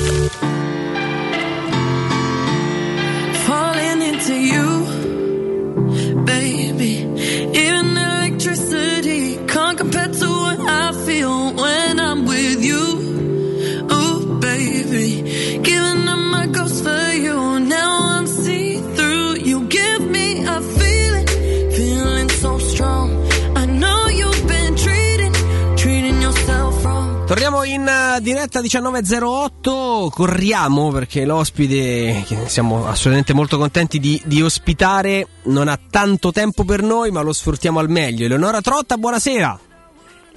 Torniamo 27.37 27.65
in 27.65 27.87
eh, 27.87 28.19
diretta 28.23 28.61
19.08, 28.63 30.09
corriamo 30.09 30.91
perché 30.91 31.27
l'ospite 31.27 32.25
che 32.27 32.49
siamo 32.49 32.87
assolutamente 32.87 33.35
molto 33.35 33.59
contenti 33.59 34.01
di, 34.01 34.19
di 34.25 34.41
ospitare 34.41 35.27
non 35.43 35.69
ha 35.69 35.79
tanto 35.91 36.33
tempo 36.33 36.65
per 36.65 36.81
noi 36.83 37.11
ma 37.11 37.21
lo 37.21 37.35
sfruttiamo 37.35 37.79
al 37.79 37.91
meglio. 37.91 38.25
Eleonora 38.25 38.63
Trotta, 38.63 38.97
buonasera. 38.97 39.61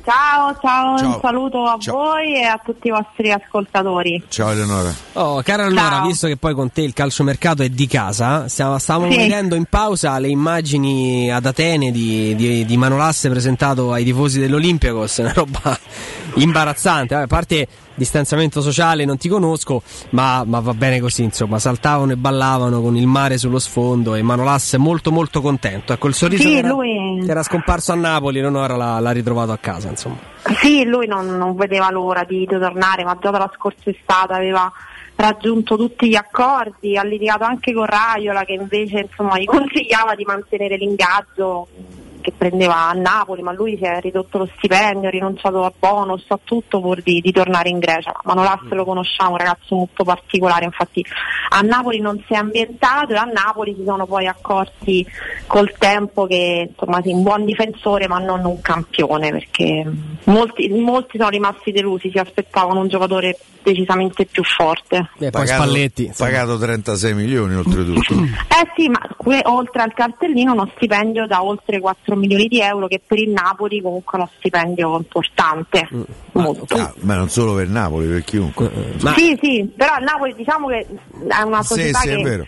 Ciao, 0.04 0.58
ciao, 0.62 0.98
Ciao. 0.98 1.08
un 1.08 1.20
saluto 1.22 1.64
a 1.64 1.78
Ciao. 1.80 1.96
voi 1.96 2.36
e 2.36 2.44
a 2.44 2.60
tutti 2.62 2.88
i 2.88 2.92
vostri 2.92 3.32
ascoltatori. 3.32 4.22
Ciao 4.28 4.50
Eleonora. 4.50 4.94
Oh, 5.14 5.42
cara 5.42 5.68
Eleonora, 5.68 5.98
Ciao. 6.00 6.06
visto 6.08 6.28
che 6.28 6.36
poi 6.36 6.54
con 6.54 6.70
te 6.70 6.82
il 6.82 6.92
calciomercato 6.92 7.64
è 7.64 7.70
di 7.70 7.88
casa, 7.88 8.50
stiamo- 8.50 8.78
stavamo 8.78 9.10
Sì. 9.10 9.18
vedendo 9.20 9.56
in 9.56 9.64
pausa 9.70 10.20
le 10.20 10.28
immagini 10.28 11.32
ad 11.32 11.46
Atene 11.46 11.92
di, 11.92 12.36
di, 12.36 12.66
di 12.66 12.76
Manolasse 12.78 13.30
presentato 13.30 13.94
ai 13.94 14.04
tifosi 14.04 14.42
dell'Olympiakos, 14.42 15.18
una 15.20 15.32
roba 15.32 15.80
imbarazzante. 16.36 17.16
A 17.16 17.28
parte 17.28 17.68
distanziamento 17.94 18.62
sociale 18.62 19.06
non 19.06 19.18
ti 19.18 19.28
conosco, 19.28 19.82
ma, 20.12 20.44
ma 20.46 20.60
va 20.60 20.74
bene 20.74 21.00
così, 21.00 21.24
insomma, 21.24 21.60
saltavano 21.60 22.14
e 22.14 22.16
ballavano 22.16 22.82
con 22.82 22.96
il 22.96 23.08
mare 23.08 23.38
sullo 23.38 23.60
sfondo 23.60 24.16
e 24.16 24.22
Manolasse 24.22 24.78
molto 24.78 25.12
molto 25.12 25.42
contento. 25.42 25.94
Ecco, 25.94 26.08
il 26.08 26.14
sorriso 26.14 26.44
Sì, 26.44 26.50
che, 26.54 26.58
era, 26.58 26.70
lui- 26.70 27.22
che 27.24 27.32
era 27.32 27.44
scomparso 27.44 27.92
a 27.92 27.96
Napoli, 27.96 28.40
Eleonora 28.40 28.76
l'ha, 28.76 29.00
l'ha 29.00 29.12
ritrovato 29.12 29.52
a 29.52 29.58
casa, 29.58 29.90
insomma. 29.90 30.18
Sì, 30.62 30.86
lui 30.86 31.08
non, 31.08 31.38
non 31.38 31.56
vedeva 31.56 31.92
l'ora 31.92 32.24
di, 32.24 32.40
di 32.40 32.58
tornare, 32.58 33.04
ma 33.04 33.18
già 33.20 33.30
dalla 33.30 33.52
scorsa 33.56 33.90
estate 33.90 34.34
aveva 34.34 34.72
raggiunto 35.16 35.76
tutti 35.76 36.08
gli 36.08 36.16
accordi, 36.16 36.98
ha 36.98 37.04
litigato 37.04 37.44
anche 37.44 37.74
con 37.74 37.86
Raiola 37.86 38.46
che 38.46 38.54
invece 38.54 39.00
insomma, 39.00 39.38
gli 39.38 39.44
consigliava 39.46 40.16
di 40.16 40.24
mantenere 40.24 40.78
l'ingaggio 40.78 41.68
che 42.30 42.34
prendeva 42.38 42.90
a 42.90 42.94
Napoli, 42.94 43.42
ma 43.42 43.52
lui 43.52 43.78
si 43.78 43.84
è 43.84 44.00
ridotto 44.00 44.38
lo 44.38 44.50
stipendio, 44.58 45.08
ha 45.08 45.12
rinunciato 45.12 45.64
a 45.64 45.74
bonus, 45.78 46.26
a 46.28 46.40
tutto 46.44 46.80
pur 46.80 47.02
di, 47.02 47.20
di 47.22 47.32
tornare 47.32 47.70
in 47.70 47.80
Grecia. 47.80 48.14
Manolasse 48.24 48.76
lo 48.76 48.86
conosciamo, 48.86 49.32
un 49.32 49.38
ragazzo 49.38 49.76
molto 49.76 50.04
particolare, 50.04 50.66
infatti 50.66 51.04
a 51.50 51.62
Napoli 51.62 52.00
non 52.00 52.22
si 52.28 52.34
è 52.34 52.38
ambientato 52.38 53.14
e 53.14 53.18
a 53.18 53.24
Napoli 53.24 53.76
si 53.76 53.84
sono 53.86 54.06
poi 54.06 54.28
accorti 54.28 55.06
col 55.48 55.74
tempo 55.78 56.28
che 56.28 56.70
insomma 56.70 57.02
sì, 57.02 57.12
un 57.12 57.24
buon 57.24 57.46
difensore 57.46 58.08
ma 58.08 58.20
non 58.20 58.46
un 58.46 58.62
campione 58.62 59.32
perché 59.32 59.90
molti, 60.26 60.70
molti 60.70 61.18
sono 61.18 61.30
rimasti 61.30 61.72
delusi, 61.72 62.12
si 62.12 62.18
aspettavano 62.18 62.82
un 62.82 62.88
giocatore 62.88 63.38
decisamente 63.62 64.26
più 64.26 64.44
forte. 64.44 65.10
pagato, 65.30 65.64
pagato 66.18 66.58
36 66.58 67.14
milioni 67.14 67.56
oltretutto. 67.56 68.14
Eh 68.14 68.72
sì, 68.76 68.90
ma 68.90 69.00
que- 69.18 69.42
oltre 69.46 69.82
al 69.82 69.94
cartellino 69.94 70.54
uno 70.54 70.70
stipendio 70.76 71.28
da 71.28 71.44
oltre 71.44 71.80
4 71.80 72.16
milioni 72.16 72.19
di 72.28 72.60
euro 72.62 72.88
che 72.88 73.02
per 73.06 73.18
il 73.20 73.30
Napoli 73.30 73.82
comunque 73.82 74.18
è 74.18 74.22
uno 74.22 74.30
stipendio 74.38 74.98
importante. 74.98 75.88
Molto. 76.34 76.76
Ah, 76.76 76.94
ma 77.02 77.16
non 77.16 77.30
solo 77.30 77.56
per 77.56 77.68
Napoli, 77.68 78.08
per 78.08 78.24
chiunque. 78.24 78.72
Sì, 79.16 79.38
sì, 79.42 79.72
però 79.76 79.98
il 79.98 80.04
Napoli 80.04 80.34
diciamo 80.36 80.68
che 80.68 80.88
è 81.28 81.42
una 81.42 81.62
Sì, 81.62 81.68
società 81.74 82.00
sì, 82.00 82.10
è 82.10 82.16
che 82.22 82.48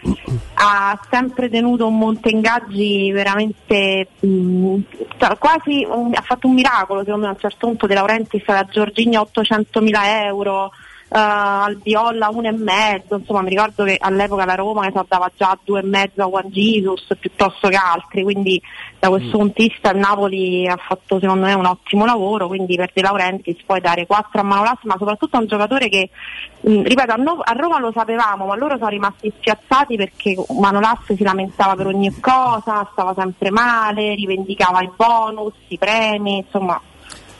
ha 0.56 0.99
sempre 1.10 1.49
tenuto 1.49 1.88
un 1.88 1.98
monte 1.98 2.30
ingaggi 2.30 3.11
veramente 3.11 4.07
mh, 4.19 4.76
cioè, 5.18 5.38
quasi 5.38 5.85
un- 5.89 6.11
ha 6.14 6.22
fatto 6.22 6.48
un 6.48 6.53
miracolo 6.53 7.03
secondo 7.03 7.26
me 7.26 7.31
a 7.31 7.34
un 7.35 7.39
certo 7.39 7.68
punto 7.68 7.88
De 7.88 7.93
Laurentiis 7.95 8.43
da 8.45 8.65
Giorginio 8.69 9.22
800 9.22 9.81
mila 9.81 10.26
euro 10.26 10.72
eh, 11.13 11.17
al 11.17 11.77
Viola 11.83 12.29
uno 12.29 12.47
e 12.47 12.51
mezzo 12.53 13.15
insomma 13.17 13.41
mi 13.41 13.49
ricordo 13.49 13.83
che 13.83 13.97
all'epoca 13.99 14.45
la 14.45 14.55
Roma 14.55 14.83
ne 14.83 14.93
dava 15.07 15.29
già 15.35 15.57
due 15.61 15.81
e 15.81 15.83
mezzo 15.83 16.23
a 16.23 16.27
Juan 16.27 16.47
Jesus 16.47 17.05
piuttosto 17.19 17.67
che 17.67 17.75
altri 17.75 18.23
quindi 18.23 18.61
da 18.97 19.09
questo 19.09 19.38
punto 19.38 19.53
di 19.57 19.67
vista 19.67 19.91
il 19.91 19.97
Napoli 19.97 20.65
ha 20.67 20.77
fatto 20.77 21.19
secondo 21.19 21.47
me 21.47 21.53
un 21.53 21.65
ottimo 21.65 22.05
lavoro 22.05 22.47
quindi 22.47 22.77
per 22.77 22.91
De 22.93 23.01
Laurentiis 23.01 23.61
poi 23.65 23.81
dare 23.81 24.05
4 24.05 24.39
a 24.39 24.43
Manolas 24.43 24.79
ma 24.83 24.95
soprattutto 24.97 25.35
a 25.35 25.41
un 25.41 25.47
giocatore 25.47 25.89
che 25.89 26.09
mh, 26.61 26.83
ripeto 26.83 27.11
a, 27.11 27.15
No- 27.15 27.41
a 27.43 27.51
Roma 27.51 27.79
lo 27.79 27.91
sapevamo 27.91 28.45
ma 28.45 28.55
loro 28.55 28.77
sono 28.77 28.89
rimasti 28.89 29.33
spiazzati 29.35 29.97
perché 29.97 30.35
Manolas 30.59 31.13
si 31.13 31.23
lamentava 31.23 31.75
per 31.75 31.88
ogni 31.88 32.17
cosa 32.21 32.88
stava 32.93 33.13
sempre 33.17 33.51
male 33.51 34.15
rivendicava 34.15 34.81
i 34.81 34.89
bonus 34.95 35.55
i 35.67 35.77
premi 35.77 36.38
insomma 36.38 36.79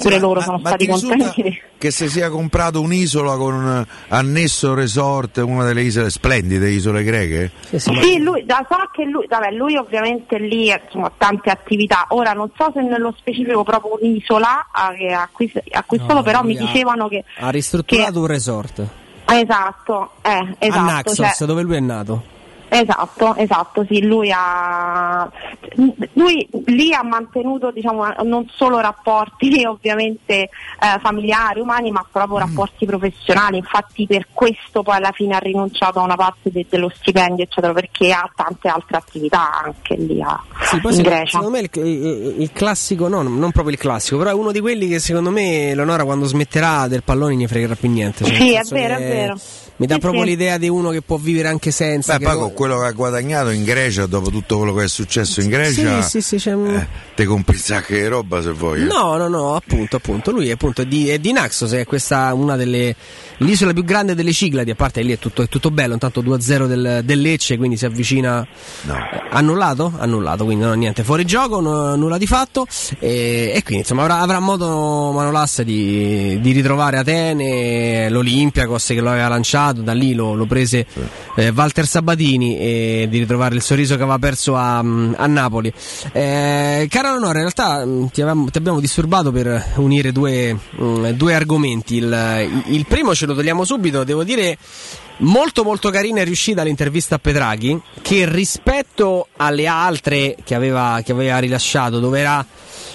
pure 0.02 0.16
ma- 0.16 0.22
loro 0.22 0.40
ma- 0.40 0.46
sono 0.46 0.58
ma 0.62 0.68
stati 0.70 0.88
contenti. 0.88 1.62
Che 1.78 1.92
si 1.92 2.10
sia 2.10 2.30
comprato 2.30 2.82
un'isola 2.82 3.36
con 3.38 3.54
un 3.54 3.86
annesso 4.10 4.74
resort, 4.74 5.38
una 5.38 5.64
delle 5.66 5.82
isole 5.82 6.10
splendide, 6.10 6.70
isole 6.70 7.04
greche? 7.04 7.52
Sì, 7.76 8.20
lui, 8.22 8.46
da, 8.46 8.66
so 8.70 8.78
che 8.92 9.04
lui, 9.06 9.26
vabbè, 9.28 9.52
lui 9.52 9.76
ovviamente 9.78 10.38
lì 10.38 10.72
ha 10.72 10.80
insomma, 10.84 11.12
tante 11.18 11.50
attività, 11.50 12.06
ora 12.10 12.34
non 12.34 12.52
so 12.56 12.72
se 12.74 12.82
nello 12.82 13.14
specifico 13.18 13.64
proprio 13.64 13.98
un'isola 14.00 14.68
che 14.98 15.08
ha 15.14 15.22
acquis- 15.24 15.60
acquistato, 15.72 16.14
No, 16.14 16.22
però 16.22 16.44
mi 16.44 16.56
dicevano 16.56 17.08
che... 17.08 17.24
Ha 17.40 17.50
ristrutturato 17.50 18.20
un 18.20 18.28
resort. 18.28 18.84
Esatto, 19.26 20.12
eh, 20.22 20.56
esatto. 20.60 20.80
a 20.80 20.84
Naxos, 20.84 21.16
cioè- 21.38 21.48
dove 21.48 21.62
lui 21.62 21.76
è 21.78 21.80
nato. 21.80 22.24
Esatto, 22.74 23.36
esatto, 23.36 23.86
sì, 23.86 24.02
lui 24.02 24.32
ha 24.34 25.30
lui 26.14 26.48
lì 26.68 26.94
ha 26.94 27.04
mantenuto 27.04 27.70
diciamo 27.72 28.06
non 28.24 28.50
solo 28.56 28.80
rapporti 28.80 29.64
ovviamente 29.68 30.44
eh, 30.44 30.50
familiari, 31.02 31.60
umani, 31.60 31.92
ma 31.92 32.06
proprio 32.10 32.38
rapporti 32.38 32.86
professionali, 32.86 33.58
infatti 33.58 34.08
per 34.08 34.28
questo 34.32 34.84
poi 34.84 34.96
alla 34.96 35.12
fine 35.12 35.36
ha 35.36 35.40
rinunciato 35.40 36.00
a 36.00 36.04
una 36.04 36.16
parte 36.16 36.50
de- 36.50 36.66
dello 36.70 36.90
stipendio, 36.96 37.44
eccetera, 37.44 37.74
perché 37.74 38.14
ha 38.14 38.30
tante 38.34 38.70
altre 38.70 38.96
attività 38.96 39.62
anche 39.66 39.96
lì 39.96 40.22
a, 40.22 40.42
Sì, 40.62 40.80
poi 40.80 40.92
in 40.92 40.98
se- 40.98 41.04
Grecia. 41.04 41.26
secondo 41.40 41.50
me 41.50 41.60
il, 41.60 41.70
il- 41.86 42.36
il 42.42 42.52
classico, 42.54 43.10
no, 43.10 43.22
non 43.22 43.52
proprio 43.52 43.74
il 43.74 43.78
classico, 43.80 44.18
però 44.18 44.30
è 44.30 44.34
uno 44.34 44.54
di 44.54 44.62
quelli 44.62 44.88
che 44.88 45.00
secondo 45.00 45.30
me 45.30 45.76
Leonora 45.76 46.06
quando 46.06 46.24
smetterà 46.24 46.88
del 46.88 47.04
pallone 47.04 47.36
ne 47.36 47.48
fregherà 47.50 47.76
più 47.76 47.90
niente. 47.90 48.24
cioè, 48.24 48.34
Sì, 48.34 48.54
è 48.54 48.62
vero, 48.70 48.96
che 48.96 49.04
è 49.04 49.08
vero. 49.10 49.36
Mi 49.82 49.88
dà 49.88 49.96
Sì, 49.96 50.00
proprio 50.00 50.22
sì. 50.22 50.30
l'idea 50.30 50.60
di 50.60 50.70
uno 50.70 50.92
che 50.92 51.02
può 51.02 51.18
vivere 51.18 51.48
anche 51.48 51.72
senza. 51.72 52.14
Beh, 52.14 52.20
che 52.20 52.26
poi 52.26 52.34
no- 52.36 52.42
con 52.42 52.54
quello 52.54 52.80
che 52.82 52.86
ha 52.86 52.92
guadagnato 52.92 53.50
in 53.50 53.64
Grecia, 53.64 54.06
dopo 54.06 54.30
tutto 54.30 54.58
quello 54.60 54.76
che 54.76 54.84
è 54.84 54.88
successo 54.88 55.42
in 55.42 55.50
Grecia, 55.50 56.04
Sì, 56.04 56.10
sì, 56.10 56.22
sì, 56.22 56.36
c'è 56.38 56.54
un- 56.54 56.76
eh, 56.76 56.88
te 57.16 57.26
compri 57.26 57.56
un 57.56 57.62
sacco 57.64 57.94
di 57.96 58.06
roba 58.06 58.44
se 58.44 58.52
vuoi. 58.52 58.82
eh. 58.82 58.86
No, 58.86 59.18
no, 59.18 59.28
no, 59.28 59.56
appunto, 59.56 59.96
appunto. 59.96 60.30
Lui 60.30 60.52
appunto, 60.52 60.84
è 60.84 60.86
di, 60.86 61.10
è 61.10 61.18
di 61.18 61.32
Naxos, 61.32 61.72
è 61.72 61.86
questa 61.86 62.32
una 62.36 62.56
delle 62.56 62.96
l'isola 63.38 63.74
più 63.74 63.84
grande 63.84 64.14
delle 64.14 64.34
Cicladi, 64.34 64.70
a 64.70 64.76
parte 64.76 65.02
lì 65.02 65.14
è 65.14 65.18
tutto, 65.18 65.42
è 65.42 65.48
tutto 65.48 65.72
bello, 65.72 65.94
intanto 65.94 66.22
2-0 66.22 66.68
del, 66.68 67.02
del 67.04 67.20
Lecce, 67.20 67.58
quindi 67.58 67.76
si 67.76 67.86
avvicina. 67.88 68.44
Eh, 68.88 69.30
Annullato? 69.32 69.92
Annullato, 69.98 70.46
quindi 70.46 70.64
no, 70.64 70.74
niente, 70.74 71.04
fuori 71.04 71.26
gioco, 71.26 71.60
no- 71.60 71.96
nulla 71.96 72.20
di 72.20 72.28
fatto. 72.28 72.68
E, 73.00 73.52
e 73.56 73.64
quindi 73.64 73.80
insomma 73.82 74.04
avrà, 74.04 74.20
avrà 74.20 74.38
modo 74.38 75.12
Manolas 75.12 75.64
di, 75.64 76.40
di 76.40 76.52
ritrovare 76.52 76.98
Atene, 76.98 78.10
l'Olympiakos 78.12 78.86
che 78.88 79.02
lo 79.02 79.10
aveva 79.10 79.28
lanciato, 79.30 79.71
da 79.74 79.94
lì 79.94 80.14
lo, 80.14 80.34
lo 80.34 80.46
prese 80.46 80.86
eh, 81.36 81.50
Walter 81.50 81.86
Sabatini 81.86 82.58
e 82.58 83.08
di 83.10 83.20
ritrovare 83.20 83.56
il 83.56 83.62
sorriso 83.62 83.96
che 83.96 84.02
aveva 84.04 84.20
perso 84.20 84.56
a, 84.56 84.78
a 84.78 85.28
Napoli. 85.28 85.72
Eh, 86.12 86.88
cara 86.90 87.12
Leonora, 87.12 87.40
in 87.40 87.52
realtà 87.52 87.86
mh, 87.86 88.10
ti, 88.12 88.22
avevamo- 88.22 88.50
ti 88.50 88.58
abbiamo 88.58 88.80
disturbato 88.80 89.32
per 89.32 89.74
unire 89.76 90.12
due, 90.12 90.54
mh, 90.54 91.10
due 91.12 91.34
argomenti. 91.34 91.96
Il, 91.96 92.64
il 92.68 92.86
primo 92.86 93.14
ce 93.16 93.26
lo 93.26 93.34
togliamo 93.34 93.64
subito, 93.64 94.04
devo 94.04 94.24
dire 94.24 94.58
molto 95.22 95.64
molto 95.64 95.90
carina 95.90 96.22
e 96.22 96.24
riuscita 96.24 96.64
l'intervista 96.64 97.16
a 97.16 97.20
Petraghi 97.20 97.80
che 98.02 98.28
rispetto 98.28 99.28
alle 99.38 99.68
altre 99.68 100.36
che 100.44 100.56
aveva, 100.56 101.02
che 101.04 101.12
aveva 101.12 101.38
rilasciato 101.38 102.00
dove 102.00 102.20
era, 102.20 102.44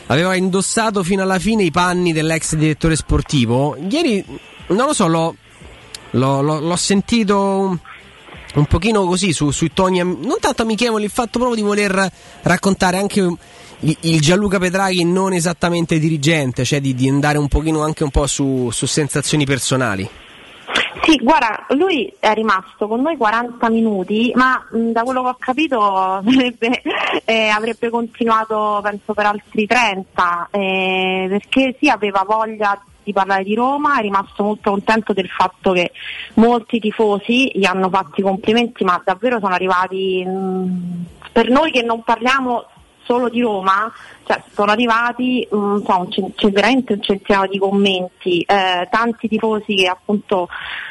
aveva 0.06 0.34
indossato 0.34 1.02
fino 1.04 1.22
alla 1.22 1.38
fine 1.38 1.62
i 1.62 1.70
panni 1.70 2.12
dell'ex 2.12 2.56
direttore 2.56 2.96
sportivo 2.96 3.76
ieri 3.88 4.24
non 4.68 4.86
lo 4.86 4.92
so 4.92 5.06
l'ho, 5.06 5.36
l'ho- 6.10 6.40
l'ho- 6.42 6.60
l'ho 6.60 6.76
sentito 6.76 7.38
un- 7.40 7.78
un 8.54 8.64
pochino 8.66 9.04
così 9.06 9.32
su- 9.32 9.50
sui 9.50 9.72
toni 9.72 9.98
non 9.98 10.36
tanto 10.40 10.62
amichevoli 10.62 11.04
il 11.04 11.10
fatto 11.10 11.38
proprio 11.38 11.54
di 11.56 11.62
voler 11.62 12.10
raccontare 12.42 12.96
anche 12.98 13.20
il, 13.80 14.20
Gianluca 14.20 14.58
Petraghi 14.58 15.04
non 15.04 15.34
esattamente 15.34 15.98
dirigente 15.98 16.64
cioè 16.64 16.80
di, 16.80 16.94
di 16.94 17.08
andare 17.08 17.36
un 17.38 17.48
pochino 17.48 17.82
anche 17.82 18.04
un 18.04 18.10
po' 18.10 18.26
su, 18.26 18.70
su 18.70 18.86
sensazioni 18.86 19.44
personali. 19.44 20.08
Sì, 21.04 21.18
guarda, 21.22 21.66
lui 21.68 22.12
è 22.18 22.32
rimasto 22.34 22.88
con 22.88 23.00
noi 23.00 23.16
40 23.16 23.68
minuti, 23.70 24.32
ma 24.34 24.60
mh, 24.72 24.90
da 24.90 25.02
quello 25.02 25.22
che 25.22 25.28
ho 25.28 25.36
capito 25.38 26.20
sarebbe, 26.26 26.82
eh, 27.24 27.46
avrebbe 27.48 27.90
continuato 27.90 28.80
penso 28.82 29.12
per 29.14 29.26
altri 29.26 29.66
30, 29.66 30.48
eh, 30.50 31.26
perché 31.28 31.76
sì, 31.78 31.88
aveva 31.88 32.24
voglia 32.26 32.82
di 33.06 33.12
parlare 33.12 33.44
di 33.44 33.54
Roma, 33.54 33.98
è 33.98 34.02
rimasto 34.02 34.42
molto 34.42 34.70
contento 34.70 35.12
del 35.12 35.28
fatto 35.28 35.70
che 35.70 35.92
molti 36.34 36.80
tifosi 36.80 37.52
gli 37.54 37.64
hanno 37.64 37.88
fatto 37.88 38.20
i 38.20 38.24
complimenti, 38.24 38.82
ma 38.82 39.00
davvero 39.04 39.38
sono 39.38 39.54
arrivati, 39.54 40.24
mh, 40.24 41.04
per 41.30 41.48
noi 41.48 41.70
che 41.70 41.82
non 41.82 42.02
parliamo 42.02 42.66
solo 43.04 43.28
di 43.28 43.40
Roma, 43.40 43.92
cioè, 44.26 44.42
sono 44.52 44.72
arrivati 44.72 45.46
mm, 45.54 45.84
so, 45.84 46.06
cen- 46.10 46.34
c'è 46.34 46.50
veramente 46.50 46.94
un 46.94 47.02
centinaio 47.02 47.48
di 47.48 47.58
commenti, 47.58 48.40
eh, 48.40 48.88
tanti 48.90 49.28
tifosi 49.28 49.76
che 49.76 49.86
appunto 49.86 50.48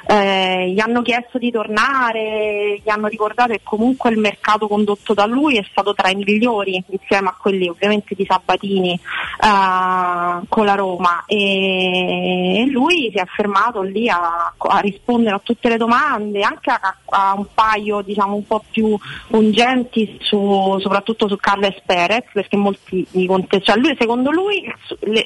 eh, 0.08 0.72
gli 0.72 0.80
hanno 0.80 1.02
chiesto 1.02 1.38
di 1.38 1.52
tornare, 1.52 2.80
gli 2.82 2.90
hanno 2.90 3.08
ricordato 3.08 3.52
che 3.52 3.60
comunque 3.62 4.12
il 4.12 4.20
mercato 4.20 4.68
condotto 4.68 5.14
da 5.14 5.26
lui 5.26 5.58
è 5.58 5.66
stato 5.70 5.94
tra 5.94 6.10
i 6.10 6.16
migliori 6.16 6.82
insieme 6.88 7.28
a 7.28 7.36
quelli 7.38 7.68
ovviamente 7.68 8.16
di 8.16 8.26
Sabatini 8.26 8.94
eh, 8.94 10.46
con 10.48 10.66
la 10.66 10.76
Roma. 10.76 11.24
E 11.28 12.66
lui 12.70 13.10
si 13.12 13.18
è 13.18 13.26
fermato 13.26 13.82
lì 13.82 14.08
a, 14.08 14.54
a 14.58 14.80
rispondere 14.80 15.36
a 15.36 15.42
tutte 15.44 15.68
le 15.68 15.78
domande, 15.78 16.42
anche 16.42 16.70
a, 16.70 16.96
a 17.10 17.34
un 17.36 17.48
paio 17.54 18.02
diciamo 18.02 18.36
un 18.36 18.46
po' 18.48 18.64
più 18.72 18.98
pungenti 19.28 20.20
su, 20.22 20.78
soprattutto 20.80 21.28
su 21.28 21.36
Carles 21.36 21.82
Perez 21.86 22.26
perché 22.32 22.56
molti 22.56 23.06
gli 23.26 23.28
conte- 23.28 23.62
cioè 23.62 23.76
lui, 23.78 23.96
secondo 24.00 24.32
lui 24.32 24.72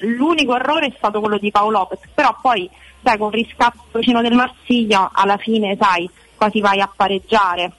l'unico 0.02 0.56
errore 0.56 0.88
è 0.88 0.94
stato 0.98 1.20
quello 1.20 1.38
di 1.38 1.52
Paolo 1.52 1.80
Lopez 1.80 2.00
però 2.14 2.36
poi 2.42 2.70
sai 3.04 3.18
con 3.18 3.28
il 3.34 3.44
riscatto 3.44 3.98
vicino 3.98 4.22
del 4.22 4.34
Marsiglia 4.34 5.12
alla 5.14 5.38
fine 5.38 5.78
sai 5.80 6.10
quasi 6.36 6.62
vai 6.62 6.80
a 6.80 6.90
pareggiare 6.94 7.74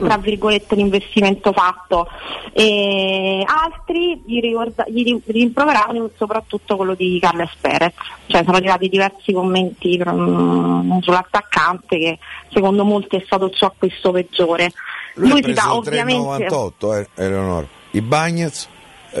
tra 0.00 0.16
virgolette 0.16 0.74
l'investimento 0.74 1.52
fatto. 1.52 2.08
E 2.52 3.44
altri 3.46 4.22
gli, 4.24 4.40
ricorda- 4.40 4.86
gli 4.88 5.04
ri- 5.04 5.22
rimproveravano 5.26 6.10
soprattutto 6.16 6.76
quello 6.76 6.94
di 6.94 7.18
Carles 7.20 7.50
Perez. 7.60 7.92
Cioè 8.26 8.42
sono 8.44 8.56
arrivati 8.56 8.88
diversi 8.88 9.32
commenti 9.32 10.00
mm, 10.02 10.98
sull'attaccante 11.00 11.98
che 11.98 12.18
secondo 12.50 12.84
molti 12.84 13.16
è 13.16 13.22
stato 13.24 13.46
il 13.46 13.54
suo 13.54 13.68
acquisto 13.68 14.10
peggiore. 14.10 14.72
Lui, 15.14 15.30
lui 15.30 15.40
ha 15.40 15.44
si 15.44 15.52
dà 15.52 15.74
ovviamente 15.74 16.46
3,98 16.46 16.98
eh, 16.98 17.24
Eleonora. 17.24 17.66
I 17.92 18.00
Bagnets, 18.00 18.68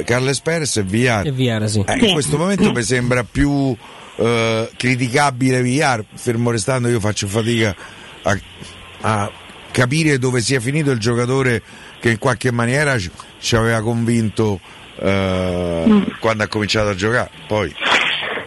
Carles 0.04 0.40
Perez 0.40 0.76
e 0.76 0.82
Villar. 0.82 1.26
E 1.26 1.32
Villar, 1.32 1.68
sì. 1.68 1.84
Eh. 1.86 2.06
In 2.06 2.12
questo 2.12 2.36
momento 2.36 2.72
mi 2.72 2.82
sembra 2.82 3.24
più 3.24 3.76
eh, 4.16 4.70
criticabile 4.76 5.62
Villar, 5.62 6.04
fermo 6.14 6.50
restando 6.50 6.88
io 6.88 7.00
faccio 7.00 7.26
fatica 7.26 7.74
a, 8.22 8.38
a 9.02 9.30
capire 9.70 10.18
dove 10.18 10.40
sia 10.40 10.60
finito 10.60 10.90
il 10.90 10.98
giocatore 10.98 11.62
che 12.00 12.10
in 12.10 12.18
qualche 12.18 12.50
maniera 12.50 12.98
ci, 12.98 13.10
ci 13.38 13.56
aveva 13.56 13.80
convinto 13.82 14.60
eh, 15.02 15.84
Mm. 15.86 16.02
quando 16.20 16.42
ha 16.42 16.46
cominciato 16.48 16.90
a 16.90 16.94
giocare. 16.94 17.30
Poi 17.46 17.74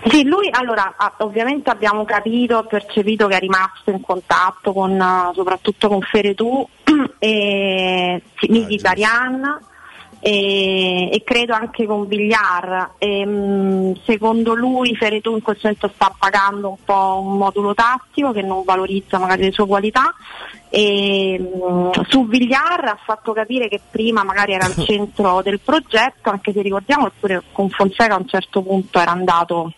Sì, 0.06 0.24
lui 0.26 0.50
allora 0.52 0.94
ah, 0.98 1.14
ovviamente 1.20 1.70
abbiamo 1.70 2.06
capito, 2.06 2.64
percepito 2.70 3.28
che 3.28 3.38
è 3.38 3.40
rimasto 3.40 3.90
in 3.90 4.02
contatto 4.02 4.72
con 4.74 4.92
eh, 5.00 5.32
soprattutto 5.34 5.88
con 5.88 6.02
Feretù 6.02 6.68
e 7.18 8.22
sì, 8.38 8.52
Mkhitaryan 8.52 9.60
e, 10.24 11.10
e 11.12 11.22
credo 11.26 11.54
anche 11.54 11.86
con 11.86 12.08
Villar. 12.08 12.92
E, 12.98 13.26
mh, 13.26 14.00
secondo 14.06 14.56
lui 14.56 14.96
Feretù 14.96 15.34
in 15.34 15.42
questo 15.42 15.68
momento 15.68 15.92
sta 15.94 16.16
pagando 16.18 16.70
un 16.70 16.84
po' 16.84 17.20
un 17.22 17.38
modulo 17.38 17.74
tattico 17.74 18.32
che 18.32 18.42
non 18.42 18.64
valorizza 18.64 19.20
magari 19.20 19.44
le 19.44 19.52
sue 19.52 19.68
qualità 19.68 20.14
e 20.70 21.38
mh, 21.38 22.06
su 22.08 22.26
Villar 22.26 22.86
ha 22.86 22.98
fatto 23.04 23.34
capire 23.34 23.68
che 23.68 23.82
prima 23.92 24.24
magari 24.24 24.54
era 24.54 24.66
al 24.66 24.76
centro 24.86 25.42
del 25.42 25.60
progetto, 25.60 26.30
anche 26.30 26.54
se 26.54 26.62
ricordiamo 26.62 27.06
che 27.06 27.12
pure 27.20 27.44
con 27.52 27.70
Fonseca 27.70 28.16
a 28.16 28.20
un 28.20 28.28
certo 28.28 28.62
punto 28.62 29.00
era 29.00 29.12
andato 29.12 29.74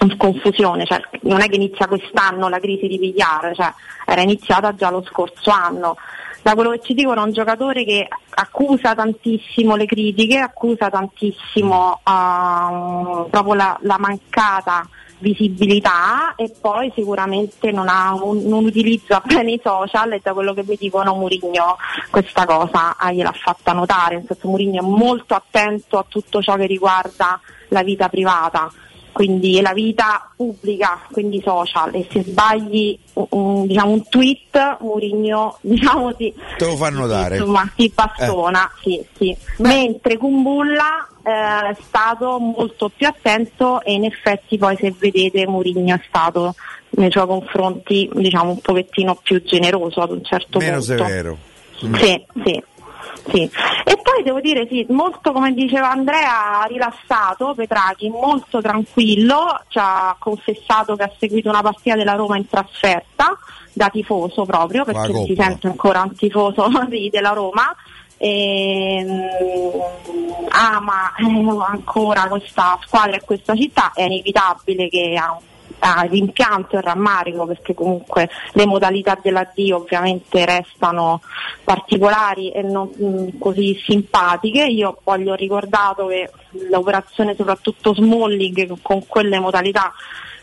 in 0.00 0.16
confusione, 0.16 0.86
cioè 0.86 1.00
non 1.22 1.42
è 1.42 1.48
che 1.48 1.56
inizia 1.56 1.86
quest'anno 1.86 2.48
la 2.48 2.58
crisi 2.58 2.88
di 2.88 2.96
Villar, 2.96 3.54
cioè 3.54 3.72
era 4.06 4.22
iniziata 4.22 4.74
già 4.74 4.90
lo 4.90 5.04
scorso 5.06 5.50
anno. 5.50 5.96
Da 6.42 6.54
quello 6.54 6.70
che 6.70 6.80
ci 6.82 6.94
dicono 6.94 7.22
è 7.22 7.24
un 7.24 7.32
giocatore 7.32 7.84
che 7.84 8.08
accusa 8.30 8.96
tantissimo 8.96 9.76
le 9.76 9.86
critiche, 9.86 10.38
accusa 10.38 10.90
tantissimo 10.90 12.00
ah, 12.02 13.24
proprio 13.30 13.54
la, 13.54 13.78
la 13.82 13.96
mancata 13.96 14.88
visibilità 15.18 16.34
e 16.34 16.52
poi 16.60 16.90
sicuramente 16.96 17.70
non, 17.70 17.86
un- 18.20 18.42
non 18.48 18.64
utilizza 18.64 19.22
bene 19.24 19.52
i 19.52 19.60
social 19.62 20.12
e 20.12 20.20
da 20.20 20.32
quello 20.32 20.52
che 20.52 20.64
mi 20.66 20.76
dicono 20.76 21.14
Murigno 21.14 21.76
questa 22.10 22.44
cosa 22.44 22.96
ah, 22.96 23.12
gliel'ha 23.12 23.32
fatta 23.32 23.72
notare, 23.72 24.16
nel 24.16 24.24
senso 24.26 24.48
Murigno 24.48 24.82
è 24.82 24.84
molto 24.84 25.34
attento 25.34 25.96
a 25.96 26.04
tutto 26.08 26.42
ciò 26.42 26.56
che 26.56 26.66
riguarda 26.66 27.40
la 27.68 27.84
vita 27.84 28.08
privata 28.08 28.68
quindi 29.12 29.60
la 29.60 29.72
vita 29.72 30.30
pubblica, 30.34 31.00
quindi 31.12 31.40
social, 31.44 31.94
e 31.94 32.06
se 32.10 32.22
sbagli 32.24 32.98
un, 33.14 33.26
un- 33.30 33.66
diciamo, 33.66 33.90
un 33.92 34.08
tweet, 34.08 34.78
Mourinho 34.80 35.58
diciamo, 35.62 36.14
ti, 36.14 36.32
Te 36.56 36.64
lo 36.64 36.76
fanno 36.76 37.06
dare. 37.06 37.36
insomma, 37.36 37.70
si 37.76 37.92
bastona, 37.94 38.70
sì, 38.82 39.04
sì. 39.16 39.36
mentre 39.58 40.16
Kumbulla 40.16 41.06
eh, 41.24 41.70
è 41.70 41.76
stato 41.86 42.38
molto 42.38 42.90
più 42.94 43.06
attento 43.06 43.82
e 43.82 43.92
in 43.92 44.04
effetti 44.04 44.58
poi 44.58 44.76
se 44.80 44.92
vedete 44.98 45.46
Mourinho 45.46 45.94
è 45.94 46.00
stato 46.08 46.54
nei 46.94 47.10
suoi 47.10 47.26
confronti 47.26 48.10
diciamo 48.12 48.50
un 48.50 48.60
pochettino 48.60 49.14
più 49.22 49.42
generoso 49.42 50.00
ad 50.00 50.10
un 50.10 50.22
certo 50.24 50.58
Meno 50.58 50.78
punto. 50.78 51.04
severo. 51.04 51.36
Sì, 51.94 52.24
sì. 52.44 52.62
Sì. 53.28 53.42
E 53.42 53.98
poi 54.02 54.22
devo 54.22 54.40
dire 54.40 54.66
sì, 54.68 54.84
molto 54.90 55.32
come 55.32 55.52
diceva 55.52 55.90
Andrea, 55.90 56.62
rilassato 56.66 57.54
Petrachi, 57.54 58.08
molto 58.08 58.60
tranquillo, 58.60 59.60
ci 59.68 59.78
ha 59.80 60.16
confessato 60.18 60.96
che 60.96 61.04
ha 61.04 61.12
seguito 61.18 61.48
una 61.48 61.62
partita 61.62 61.96
della 61.96 62.14
Roma 62.14 62.36
in 62.36 62.48
trasferta, 62.48 63.36
da 63.72 63.88
tifoso 63.88 64.44
proprio, 64.44 64.84
perché 64.84 65.24
si 65.24 65.34
sente 65.36 65.66
ancora 65.66 66.02
un 66.02 66.14
tifoso 66.14 66.68
sì, 66.90 67.08
della 67.10 67.30
Roma. 67.30 67.74
E, 68.18 69.04
mm, 69.04 69.20
ama 70.50 71.12
eh, 71.16 71.72
ancora 71.72 72.28
questa 72.28 72.78
squadra 72.86 73.16
e 73.16 73.20
questa 73.20 73.56
città, 73.56 73.90
è 73.94 74.02
inevitabile 74.02 74.88
che 74.88 75.18
ha 75.20 75.36
ha 75.84 76.02
rimpianto 76.02 76.78
e 76.78 76.80
rammarico 76.80 77.44
perché 77.44 77.74
comunque 77.74 78.28
le 78.52 78.66
modalità 78.66 79.18
dell'addio 79.20 79.78
ovviamente 79.78 80.44
restano 80.44 81.20
particolari 81.64 82.50
e 82.52 82.62
non 82.62 82.88
mh, 82.88 83.38
così 83.38 83.76
simpatiche. 83.84 84.64
Io 84.64 84.96
poi 85.02 85.22
gli 85.22 85.28
ho 85.28 85.34
ricordato 85.34 86.06
che 86.06 86.30
l'operazione 86.70 87.34
soprattutto 87.34 87.94
Smalling 87.94 88.76
con 88.80 89.06
quelle 89.06 89.40
modalità 89.40 89.92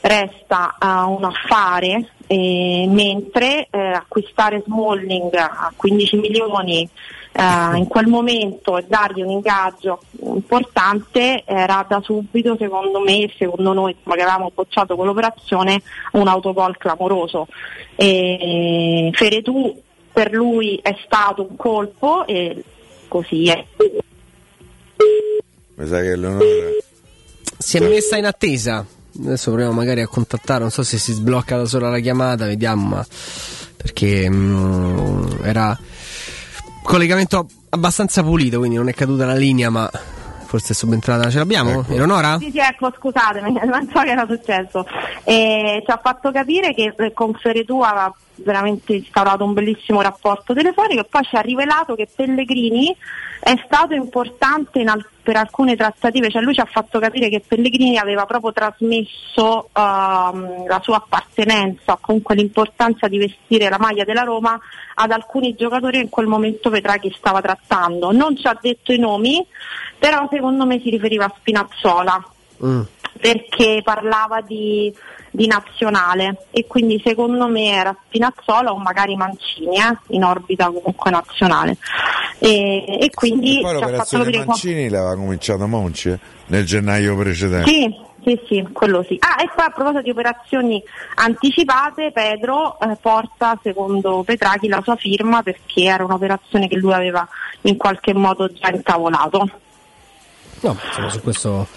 resta 0.02 0.76
eh, 0.78 0.86
un 0.86 1.24
affare 1.24 2.12
eh, 2.28 2.86
mentre 2.90 3.68
eh, 3.70 3.80
acquistare 3.80 4.62
Smalling 4.66 5.34
a 5.36 5.72
15 5.76 6.18
milioni 6.18 6.90
eh, 7.40 7.78
in 7.78 7.88
quel 7.88 8.08
momento 8.08 8.78
e 8.78 8.86
dargli 8.88 9.22
un 9.22 9.30
ingaggio 9.30 10.02
importante 10.22 11.44
era 11.46 11.86
da 11.88 12.02
subito 12.02 12.56
secondo 12.58 13.00
me 13.00 13.32
secondo 13.38 13.74
noi 13.74 13.96
insomma, 13.96 14.16
che 14.16 14.22
avevamo 14.22 14.52
bocciato 14.54 14.96
quell'operazione 14.96 15.82
un 16.14 16.28
autogol 16.28 16.78
clamoroso 16.78 17.48
e 17.96 19.10
Feretù 19.14 19.82
per 20.12 20.34
lui 20.34 20.80
è 20.82 20.96
stato 21.06 21.48
un 21.50 21.56
colpo 21.56 22.26
e 22.28 22.64
così 23.08 23.48
è 23.48 23.66
Mi 25.76 25.88
sa 25.88 26.02
che 26.02 26.16
Leonora. 26.16 26.46
Si 27.58 27.78
è 27.78 27.80
messa 27.88 28.18
in 28.18 28.26
attesa. 28.26 28.86
Adesso 29.22 29.52
proviamo 29.52 29.74
magari 29.74 30.02
a 30.02 30.08
contattare, 30.08 30.60
non 30.60 30.72
so 30.72 30.84
se 30.84 30.98
si 30.98 31.14
sblocca 31.14 31.58
da 31.58 31.66
sola 31.66 31.90
la 31.90 32.00
chiamata, 32.00 32.46
vediamo, 32.46 32.88
ma 32.88 33.06
perché 33.76 34.30
mm, 34.30 35.44
era 35.44 35.78
collegamento 36.90 37.46
abbastanza 37.70 38.24
pulito, 38.24 38.58
quindi 38.58 38.76
non 38.76 38.90
è 38.90 38.94
caduta 38.96 39.28
la 39.28 39.36
linea, 39.36 39.70
ma 39.70 39.88
forse 40.46 40.74
è 40.74 40.76
subentrata. 40.76 41.30
Ce 41.30 41.38
l'abbiamo? 41.38 41.86
Eleonora? 41.88 42.40
Sì, 42.40 42.50
sì, 42.50 42.58
ecco, 42.58 42.92
scusatemi, 42.98 43.54
non 43.64 43.88
so 43.94 44.00
che 44.00 44.10
era 44.10 44.26
successo. 44.26 44.88
E 45.24 45.84
ci 45.86 45.92
ha 45.92 46.00
fatto 46.02 46.32
capire 46.32 46.74
che 46.74 46.96
eh, 46.98 47.14
con 47.14 47.36
Feretù 47.36 47.80
aveva 47.82 48.12
veramente 48.38 48.94
instaurato 48.94 49.44
un 49.44 49.54
bellissimo 49.54 50.02
rapporto 50.02 50.56
telefonico 50.56 51.02
e 51.02 51.06
poi 51.08 51.24
ci 51.26 51.36
ha 51.36 51.42
rivelato 51.42 51.94
che 51.94 52.08
Pellegrini 52.14 52.96
è 53.40 53.54
stato 53.66 53.94
importante 53.94 54.82
al- 54.82 55.06
per 55.22 55.38
alcune 55.38 55.76
trattative, 55.76 56.30
cioè 56.30 56.42
lui 56.42 56.54
ci 56.54 56.60
ha 56.60 56.66
fatto 56.66 57.00
capire 57.00 57.30
che 57.30 57.44
Pellegrini 57.46 57.98
aveva 57.98 58.26
proprio 58.26 58.52
trasmesso 58.52 59.70
ehm, 59.72 60.68
la 60.68 60.80
sua 60.82 60.98
appartenenza, 60.98 61.98
comunque 62.02 62.36
l'importanza 62.36 63.08
di 63.08 63.18
vestire 63.18 63.70
la 63.70 63.78
maglia 63.80 64.04
della 64.04 64.24
Roma 64.24 64.60
ad 64.96 65.12
alcuni 65.12 65.56
giocatori 65.56 66.00
in 66.00 66.10
quel 66.10 66.28
momento 66.28 66.70
Petraghi 66.70 67.14
stava 67.16 67.42
trattando. 67.42 68.12
Non 68.12 68.36
ci 68.36 68.48
ha 68.48 68.58
detto 68.60 68.92
i 68.92 69.00
nomi, 69.00 69.46
però 69.98 70.28
secondo 70.32 70.66
me 70.66 70.80
si 70.80 70.90
riferiva 70.90 71.26
a 71.26 71.34
Spinazzola 71.38 72.24
perché 73.20 73.82
parlava 73.84 74.42
di, 74.42 74.94
di 75.32 75.46
nazionale 75.48 76.46
e 76.52 76.66
quindi 76.68 77.02
secondo 77.04 77.48
me 77.48 77.72
era 77.72 77.96
Spinazzola 78.08 78.72
o 78.72 78.78
magari 78.78 79.16
Mancini 79.16 79.76
eh, 79.78 79.98
in 80.08 80.24
orbita 80.24 80.68
comunque 80.68 81.12
nazionale 81.12 81.78
e, 82.40 83.00
e 83.02 83.10
quindi 83.14 83.60
Poi 83.62 83.62
ci 83.62 83.66
ha 83.66 83.70
fatto 83.70 83.86
l'operazione 83.86 84.24
capire 84.24 84.44
qua- 84.44 84.54
Mancini 84.54 84.90
l'aveva 84.90 85.16
cominciata 85.16 85.66
Monci 85.66 86.10
eh, 86.10 86.20
nel 86.48 86.66
gennaio 86.66 87.18
precedente. 87.18 87.70
sì, 87.70 88.08
sì, 88.24 88.40
sì, 88.48 88.68
quello 88.72 89.04
sì. 89.04 89.18
Ah, 89.20 89.42
e 89.42 89.50
poi 89.54 89.66
a 89.66 89.70
proposito 89.70 90.02
di 90.02 90.10
operazioni 90.10 90.84
anticipate, 91.16 92.12
Pedro 92.12 92.80
eh, 92.80 92.98
porta, 93.00 93.58
secondo 93.62 94.24
Petrachi, 94.24 94.68
la 94.68 94.82
sua 94.84 94.96
firma 94.96 95.42
perché 95.44 95.84
era 95.84 96.04
un'operazione 96.04 96.68
che 96.68 96.76
lui 96.76 96.94
aveva 96.94 97.28
in 97.62 97.78
qualche 97.78 98.14
modo 98.14 98.52
già 98.52 98.70
intavolato. 98.70 99.50
No, 100.62 100.78
insomma, 100.86 101.10
su 101.10 101.22
questo, 101.22 101.68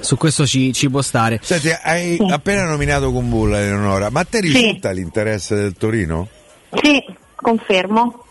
su 0.00 0.16
questo 0.16 0.46
ci, 0.46 0.72
ci 0.72 0.88
può 0.90 1.02
stare. 1.02 1.40
Senti, 1.42 1.68
hai 1.82 2.18
appena 2.30 2.64
nominato 2.64 3.10
Kumbulla, 3.12 3.60
Eleonora, 3.60 4.10
ma 4.10 4.20
a 4.20 4.24
te 4.24 4.40
risulta 4.40 4.90
l'interesse 4.90 5.54
del 5.54 5.74
Torino? 5.76 6.28
Sì, 6.80 7.02
confermo. 7.34 8.24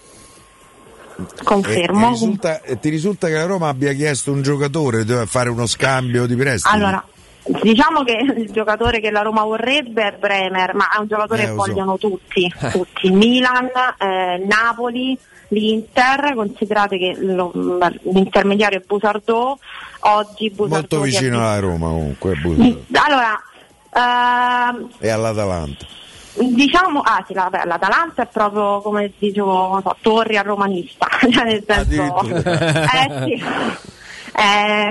E- 1.17 1.23
e 1.39 1.43
Confermo. 1.43 2.09
risulta- 2.09 2.61
ti 2.79 2.89
risulta 2.89 3.27
che 3.27 3.33
la 3.33 3.45
Roma 3.45 3.67
abbia 3.67 3.93
chiesto 3.93 4.31
un 4.31 4.41
giocatore, 4.41 5.05
deve 5.05 5.27
fare 5.27 5.49
uno 5.49 5.67
scambio 5.67 6.25
di 6.25 6.35
prestiti? 6.35 6.73
Allora, 6.75 7.03
diciamo 7.45 8.03
che 8.03 8.13
il 8.37 8.51
giocatore 8.51 8.99
che 8.99 9.09
la 9.11 9.21
Roma 9.21 9.43
vorrebbe 9.43 10.07
è 10.07 10.17
Bremer, 10.17 10.73
ma 10.75 10.89
è 10.95 10.99
un 10.99 11.07
giocatore 11.07 11.43
Eh, 11.43 11.45
che 11.47 11.51
vogliono 11.51 11.97
tutti, 11.97 12.51
tutti. 12.71 13.07
Il 13.07 13.13
Milan, 13.13 13.69
eh, 13.97 14.43
Napoli, 14.47 15.17
l'Inter, 15.49 16.33
considerate 16.35 16.97
che 16.97 17.15
lo- 17.19 17.51
l'intermediario 18.03 18.79
è 18.79 18.83
Busardò, 18.85 19.57
oggi 20.01 20.49
Busardò 20.49 20.75
Molto 20.75 21.01
vicino 21.01 21.39
alla 21.39 21.59
Roma 21.59 21.87
comunque, 21.87 22.35
Busa. 22.35 22.63
Allora, 23.05 23.41
ehm, 23.93 24.89
e 24.99 25.09
all'Atalanta. 25.09 25.85
diciamo, 26.35 27.01
ah 27.01 27.23
sì, 27.27 27.33
la- 27.33 27.49
vabbè, 27.49 27.65
l'Atalanta 27.65 28.21
è 28.23 28.27
proprio 28.31 28.79
come 28.81 29.11
dicevo, 29.17 29.67
non 29.67 29.81
so, 29.81 29.95
torri 30.01 30.37
al 30.37 30.45
romanista, 30.45 31.07
nel 31.43 31.63
senso, 31.67 32.21
eh 32.23 33.23
sì. 33.25 33.43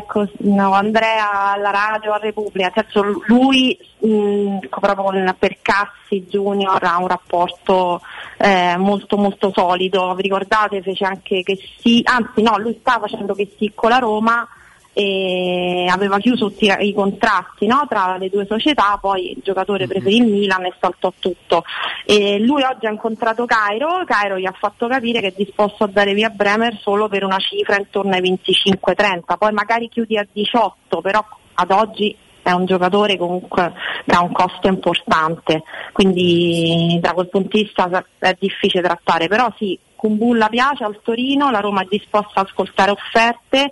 Cos- 0.06 0.34
no, 0.40 0.72
Andrea 0.72 1.52
alla 1.52 1.70
radio 1.70 2.12
a 2.12 2.18
Repubblica, 2.18 2.70
senso 2.74 3.22
lui 3.26 3.76
mh, 3.98 4.58
proprio 4.68 5.04
con 5.04 5.36
Percassi 5.38 6.26
Junior 6.28 6.82
ha 6.82 6.98
un 6.98 7.08
rapporto 7.08 8.00
eh, 8.36 8.76
molto 8.76 9.16
molto 9.16 9.50
solido, 9.54 10.14
vi 10.14 10.22
ricordate 10.22 10.82
fece 10.82 11.04
anche 11.04 11.42
che 11.42 11.58
sì, 11.78 12.00
anzi 12.04 12.42
no, 12.42 12.58
lui 12.58 12.76
sta 12.80 12.98
facendo 13.00 13.34
che 13.34 13.50
sì 13.56 13.72
con 13.74 13.90
la 13.90 13.98
Roma 13.98 14.46
e 14.92 15.86
aveva 15.88 16.18
chiuso 16.18 16.48
tutti 16.48 16.70
i 16.78 16.92
contratti 16.92 17.66
no, 17.66 17.86
tra 17.88 18.16
le 18.16 18.28
due 18.28 18.46
società, 18.46 18.98
poi 19.00 19.32
il 19.32 19.40
giocatore 19.42 19.86
preferì 19.86 20.16
il 20.16 20.26
Milan 20.26 20.64
e 20.64 20.74
saltò 20.80 21.12
tutto. 21.18 21.64
E 22.04 22.38
lui 22.40 22.62
oggi 22.62 22.86
ha 22.86 22.90
incontrato 22.90 23.44
Cairo, 23.46 24.04
Cairo 24.04 24.38
gli 24.38 24.46
ha 24.46 24.54
fatto 24.58 24.88
capire 24.88 25.20
che 25.20 25.28
è 25.28 25.34
disposto 25.36 25.84
a 25.84 25.88
dare 25.88 26.12
via 26.14 26.28
Bremer 26.28 26.78
solo 26.80 27.08
per 27.08 27.24
una 27.24 27.38
cifra 27.38 27.76
intorno 27.76 28.14
ai 28.14 28.22
25-30, 28.22 29.38
poi 29.38 29.52
magari 29.52 29.88
chiudi 29.88 30.18
a 30.18 30.26
18, 30.30 31.00
però 31.00 31.24
ad 31.54 31.70
oggi 31.70 32.16
è 32.42 32.52
un 32.52 32.64
giocatore 32.64 33.16
comunque 33.16 33.72
che 34.04 34.14
ha 34.14 34.22
un 34.22 34.32
costo 34.32 34.66
importante, 34.66 35.62
quindi 35.92 36.98
da 37.00 37.12
quel 37.12 37.28
punto 37.28 37.56
di 37.56 37.64
vista 37.64 38.04
è 38.18 38.36
difficile 38.38 38.82
trattare, 38.82 39.28
però 39.28 39.52
sì, 39.56 39.78
Kumbulla 39.94 40.48
piace 40.48 40.84
al 40.84 41.00
Torino, 41.02 41.50
la 41.50 41.60
Roma 41.60 41.82
è 41.82 41.86
disposta 41.88 42.40
ad 42.40 42.46
ascoltare 42.46 42.90
offerte, 42.90 43.68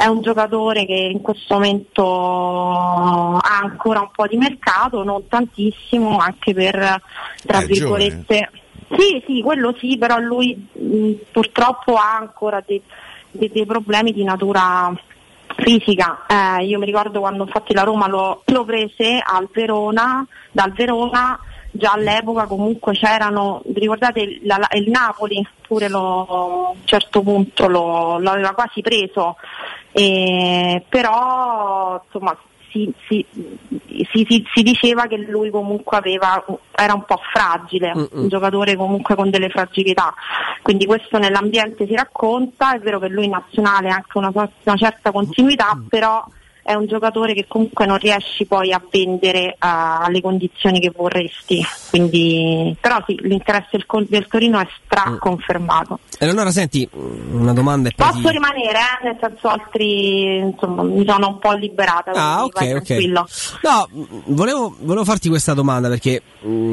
è 0.00 0.06
un 0.06 0.22
giocatore 0.22 0.86
che 0.86 0.94
in 0.94 1.20
questo 1.20 1.52
momento 1.54 3.36
ha 3.36 3.58
ancora 3.62 4.00
un 4.00 4.08
po' 4.10 4.26
di 4.26 4.38
mercato, 4.38 5.04
non 5.04 5.28
tantissimo, 5.28 6.16
anche 6.16 6.54
per 6.54 7.02
tra 7.44 7.58
È 7.58 7.66
virgolette. 7.66 8.50
Sì, 8.96 9.22
sì, 9.26 9.42
quello 9.42 9.74
sì, 9.78 9.98
però 9.98 10.18
lui 10.18 10.56
mh, 10.72 11.10
purtroppo 11.30 11.96
ha 11.96 12.16
ancora 12.16 12.62
dei, 12.66 12.80
dei- 13.30 13.50
dei 13.52 13.66
problemi 13.66 14.14
di 14.14 14.24
natura 14.24 14.90
fisica. 15.56 16.24
Eh, 16.26 16.64
io 16.64 16.78
mi 16.78 16.86
ricordo 16.86 17.20
quando 17.20 17.44
infatti 17.44 17.74
la 17.74 17.82
Roma 17.82 18.08
lo, 18.08 18.40
lo 18.46 18.64
prese 18.64 19.20
al 19.22 19.50
Verona, 19.52 20.26
dal 20.50 20.72
Verona, 20.72 21.38
già 21.72 21.92
all'epoca 21.92 22.46
comunque 22.46 22.92
c'erano, 22.94 23.62
vi 23.66 23.80
ricordate 23.80 24.40
la- 24.42 24.68
il 24.74 24.90
Napoli? 24.90 25.46
Pure 25.66 25.88
lo, 25.88 26.26
a 26.26 26.70
un 26.70 26.76
certo 26.84 27.22
punto 27.22 27.68
lo, 27.68 28.18
lo 28.18 28.30
aveva 28.30 28.52
quasi 28.52 28.80
preso, 28.80 29.36
eh, 29.92 30.84
però 30.88 32.00
insomma 32.04 32.36
si, 32.70 32.92
si- 33.08 33.24
si- 34.12 34.26
si- 34.28 34.44
si 34.52 34.62
diceva 34.62 35.06
che 35.06 35.16
lui 35.16 35.50
comunque 35.50 35.96
aveva, 35.96 36.44
era 36.74 36.94
un 36.94 37.04
po' 37.04 37.20
fragile, 37.32 37.92
Mm-mm. 37.94 38.08
un 38.12 38.28
giocatore 38.28 38.76
comunque 38.76 39.14
con 39.16 39.30
delle 39.30 39.48
fragilità, 39.48 40.14
quindi 40.62 40.86
questo 40.86 41.18
nell'ambiente 41.18 41.86
si 41.86 41.94
racconta, 41.96 42.74
è 42.74 42.78
vero 42.78 42.98
che 42.98 43.08
lui 43.08 43.24
in 43.24 43.30
nazionale 43.30 43.88
ha 43.90 43.94
anche 43.96 44.18
una, 44.18 44.30
una 44.34 44.76
certa 44.76 45.10
continuità, 45.12 45.76
però 45.88 46.24
è 46.62 46.74
un 46.74 46.86
giocatore 46.86 47.34
che 47.34 47.46
comunque 47.48 47.86
non 47.86 47.98
riesci 47.98 48.44
poi 48.46 48.72
a 48.72 48.82
vendere 48.90 49.54
a- 49.58 49.98
alle 50.00 50.20
condizioni 50.20 50.80
che 50.80 50.92
vorresti. 50.94 51.64
Quindi, 51.90 52.76
però 52.80 52.96
sì, 53.06 53.16
l'interesse 53.22 53.68
del, 53.78 54.06
del 54.08 54.26
Torino 54.28 54.58
è 54.60 54.66
straconfermato. 54.84 55.98
E 56.18 56.26
allora 56.28 56.50
senti, 56.50 56.88
una 56.92 57.52
domanda 57.52 57.90
poi 57.94 58.06
Posso 58.08 58.20
ti- 58.28 58.30
rimanere, 58.30 58.78
eh? 58.78 59.04
nel 59.04 59.16
senso 59.20 59.48
altri 59.48 60.36
insomma, 60.38 60.82
mi 60.82 61.04
sono 61.06 61.28
un 61.28 61.38
po' 61.38 61.52
liberata. 61.52 62.10
Ah, 62.12 62.44
ok, 62.44 62.54
ok. 62.54 62.68
tranquillo. 62.68 63.26
No, 63.62 63.88
mh, 63.90 64.04
volevo, 64.34 64.76
volevo 64.80 65.04
farti 65.04 65.28
questa 65.28 65.54
domanda 65.54 65.88
perché 65.88 66.22
mh, 66.40 66.72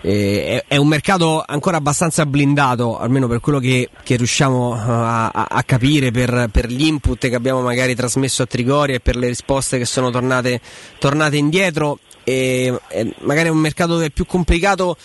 eh, 0.00 0.62
è, 0.66 0.74
è 0.74 0.76
un 0.76 0.88
mercato 0.88 1.42
ancora 1.44 1.76
abbastanza 1.76 2.24
blindato, 2.26 2.98
almeno 2.98 3.26
per 3.26 3.40
quello 3.40 3.58
che, 3.58 3.90
che 4.02 4.16
riusciamo 4.16 4.70
uh, 4.70 4.78
a, 4.78 5.30
a- 5.30 5.62
capire 5.64 6.10
per, 6.10 6.48
per 6.52 6.68
gli 6.68 6.86
input 6.86 7.28
che 7.28 7.34
abbiamo 7.34 7.60
magari 7.60 7.94
trasmesso 7.94 8.42
a 8.42 8.46
Trigoria 8.46 8.96
e 8.96 9.00
per 9.00 9.16
le 9.16 9.28
risposte 9.28 9.78
che 9.78 9.84
sono 9.84 10.10
tornate, 10.10 10.60
tornate 10.98 11.36
indietro. 11.36 11.98
E, 12.24 12.78
e 12.88 13.14
magari 13.20 13.48
è 13.48 13.50
un 13.50 13.58
mercato 13.58 13.92
dove 13.92 14.06
è 14.06 14.10
più 14.10 14.26
complicato 14.26 14.96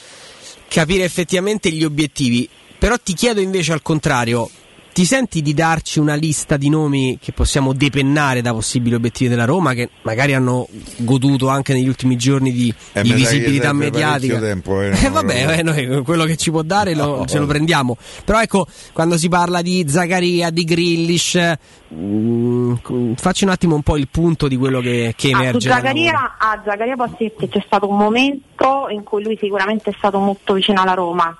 capire 0.67 1.03
effettivamente 1.03 1.71
gli 1.71 1.83
obiettivi. 1.83 2.47
Però 2.77 2.97
ti 3.01 3.13
chiedo 3.13 3.39
invece 3.39 3.71
al 3.71 3.81
contrario, 3.81 4.49
ti 4.93 5.05
senti 5.05 5.41
di 5.41 5.53
darci 5.53 5.99
una 5.99 6.13
lista 6.13 6.55
di 6.55 6.69
nomi 6.69 7.17
che 7.19 7.31
possiamo 7.31 7.73
depennare 7.73 8.41
da 8.41 8.53
possibili 8.53 8.93
obiettivi 8.95 9.29
della 9.29 9.45
Roma, 9.45 9.73
che 9.73 9.89
magari 10.03 10.33
hanno 10.35 10.67
goduto 10.97 11.49
anche 11.49 11.73
negli 11.73 11.87
ultimi 11.87 12.15
giorni 12.15 12.51
di, 12.51 12.73
Eh, 12.93 13.01
di 13.01 13.11
visibilità 13.13 13.73
mediatica? 13.73 14.39
tempo, 14.39 14.79
eh, 14.81 14.91
Eh, 15.03 15.09
vabbè, 15.09 15.57
eh, 15.59 15.63
noi 15.63 16.03
quello 16.03 16.25
che 16.25 16.35
ci 16.37 16.51
può 16.51 16.61
dare 16.61 16.93
lo- 16.93 17.17
No, 17.17 17.25
ce 17.25 17.39
lo 17.39 17.45
prendiamo. 17.47 17.97
Però 18.23 18.39
ecco, 18.41 18.67
quando 18.93 19.17
si 19.17 19.27
parla 19.29 19.61
di 19.63 19.83
Zaccaria, 19.87 20.49
di 20.51 20.63
Grillish, 20.63 21.39
mm, 21.93 22.73
facci 23.15 23.43
un 23.43 23.49
attimo 23.49 23.75
un 23.75 23.81
po' 23.81 23.97
il 23.97 24.07
punto 24.09 24.47
di 24.47 24.55
quello 24.57 24.79
che, 24.79 25.13
che 25.17 25.31
Ah, 25.31 25.37
su 25.37 25.41
emerge. 25.41 25.67
Roma. 25.69 25.79
Zaccaria, 25.81 26.35
a 26.37 26.61
Zaccaria 26.63 26.95
posso 26.95 27.15
dirti 27.17 27.49
c'è 27.49 27.63
stato 27.65 27.89
un 27.89 27.97
momento 27.97 28.87
in 28.89 29.03
cui 29.03 29.23
lui 29.23 29.37
sicuramente 29.41 29.89
è 29.89 29.93
stato 29.97 30.19
molto 30.19 30.53
vicino 30.53 30.81
alla 30.81 30.93
Roma, 30.93 31.35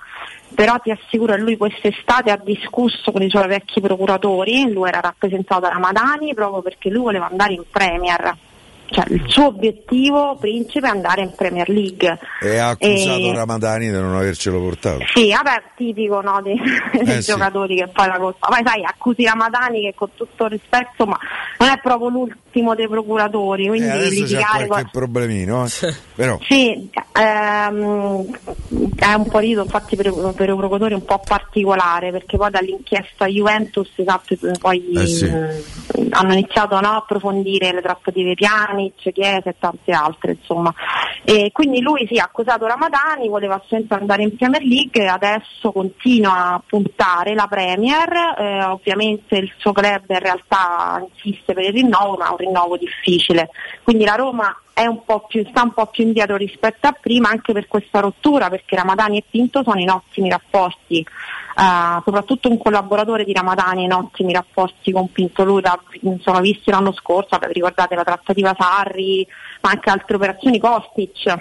però 0.54 0.78
ti 0.78 0.90
assicuro 0.90 1.34
che 1.34 1.40
lui 1.40 1.56
quest'estate 1.56 2.30
ha 2.30 2.40
discusso 2.42 3.10
con 3.10 3.22
i 3.22 3.28
suoi 3.28 3.48
vecchi 3.48 3.80
procuratori, 3.80 4.72
lui 4.72 4.88
era 4.88 5.00
rappresentato 5.00 5.62
da 5.62 5.68
Ramadani 5.68 6.32
proprio 6.34 6.62
perché 6.62 6.90
lui 6.90 7.02
voleva 7.02 7.28
andare 7.28 7.54
in 7.54 7.62
Premier. 7.68 8.36
Cioè, 8.86 9.04
il 9.08 9.24
suo 9.26 9.46
obiettivo 9.46 10.36
principe 10.38 10.86
è 10.86 10.90
andare 10.90 11.22
in 11.22 11.32
Premier 11.34 11.68
League. 11.68 12.18
E 12.40 12.58
ha 12.58 12.68
accusato 12.68 13.30
E- 13.30 13.34
Ramadani 13.34 13.86
di 13.86 13.92
non 13.92 14.14
avercelo 14.14 14.60
portato. 14.60 15.04
Sì, 15.14 15.30
vabbè, 15.30 15.62
tipico 15.76 16.20
no, 16.20 16.40
dei, 16.42 16.56
dei 17.02 17.16
Eh, 17.16 17.22
sì. 17.22 17.32
giocatori 17.32 17.76
che 17.76 17.88
poi 17.88 18.06
la 18.06 18.18
colpa. 18.18 18.46
Poi 18.48 18.60
sai, 18.64 18.84
accusi 18.84 19.24
Ramadani 19.24 19.80
che 19.82 19.94
con 19.96 20.08
tutto 20.14 20.44
il 20.44 20.50
rispetto, 20.50 21.06
ma 21.06 21.18
non 21.58 21.68
è 21.70 21.78
proprio 21.82 22.08
l'ultimo 22.08 22.74
dei 22.74 22.86
procuratori, 22.88 23.66
quindi 23.66 23.86
Eh, 23.88 23.90
adesso 23.90 24.10
c'è 24.10 24.20
litigare 24.20 24.66
qualche 24.66 24.90
problemino, 24.92 25.64
eh. 25.64 25.94
però 26.14 26.38
Sì, 26.42 26.88
ehm, 27.12 28.24
è 28.96 29.12
un 29.14 29.28
periodo 29.28 29.62
infatti 29.62 29.96
per, 29.96 30.12
per 30.12 30.48
i 30.48 30.54
procuratori 30.54 30.94
un 30.94 31.04
po' 31.04 31.20
particolare 31.24 32.10
perché 32.10 32.36
poi 32.36 32.50
dall'inchiesta 32.50 33.26
Juventus 33.26 33.90
esatto, 33.96 34.36
poi 34.60 34.92
Eh 34.92 35.06
sì. 35.06 35.24
mh, 35.26 36.06
hanno 36.10 36.32
iniziato 36.32 36.78
no, 36.80 36.88
a 36.88 36.96
approfondire 36.96 37.72
le 37.72 37.82
trattative 37.82 38.34
Pjanic, 38.92 39.12
Chiesa 39.12 39.50
e 39.50 39.56
tante 39.58 39.92
altre 39.92 40.32
insomma. 40.32 40.72
E 41.24 41.50
quindi 41.52 41.80
lui 41.80 42.06
si 42.06 42.16
è 42.16 42.18
accusato 42.18 42.66
Ramadani, 42.66 43.28
voleva 43.28 43.60
sempre 43.68 43.98
andare 43.98 44.22
in 44.22 44.36
Premier 44.36 44.62
League, 44.62 45.08
adesso 45.08 45.72
continua 45.72 46.54
a 46.54 46.62
puntare 46.64 47.34
la 47.34 47.46
Premier, 47.46 48.12
eh, 48.38 48.64
ovviamente 48.64 49.36
il 49.36 49.52
suo 49.56 49.72
club 49.72 50.04
in 50.08 50.18
realtà 50.18 51.02
insiste 51.14 51.54
per 51.54 51.64
il 51.64 51.72
rinnovo, 51.72 52.16
ma 52.16 52.26
è 52.26 52.30
un 52.30 52.36
rinnovo 52.36 52.76
difficile. 52.76 53.50
Quindi 53.82 54.04
la 54.04 54.16
Roma 54.16 54.54
un 54.82 55.04
più, 55.28 55.46
sta 55.48 55.62
un 55.62 55.72
po' 55.72 55.86
più 55.86 56.04
indietro 56.04 56.36
rispetto 56.36 56.88
a 56.88 56.96
prima 56.98 57.28
anche 57.28 57.52
per 57.52 57.68
questa 57.68 58.00
rottura, 58.00 58.50
perché 58.50 58.76
Ramadani 58.76 59.18
e 59.18 59.24
Pinto 59.28 59.62
sono 59.62 59.78
in 59.78 59.90
ottimi 59.90 60.28
rapporti, 60.28 61.06
eh, 61.56 62.00
soprattutto 62.04 62.48
un 62.50 62.58
collaboratore 62.58 63.24
di 63.24 63.32
Ramadani 63.32 63.84
in 63.84 63.92
ottimi 63.92 64.32
rapporti 64.32 64.92
con 64.92 65.10
Pinto, 65.10 65.44
lui 65.44 65.62
l'ha- 65.62 65.78
sono 66.20 66.40
visti 66.40 66.70
l'anno 66.70 66.92
scorso, 66.92 67.38
ricordate 67.40 67.94
la 67.94 68.04
trattativa 68.04 68.54
Sarri, 68.58 69.26
ma 69.62 69.70
anche 69.70 69.90
altre 69.90 70.16
operazioni 70.16 70.58
Kostic. 70.58 71.34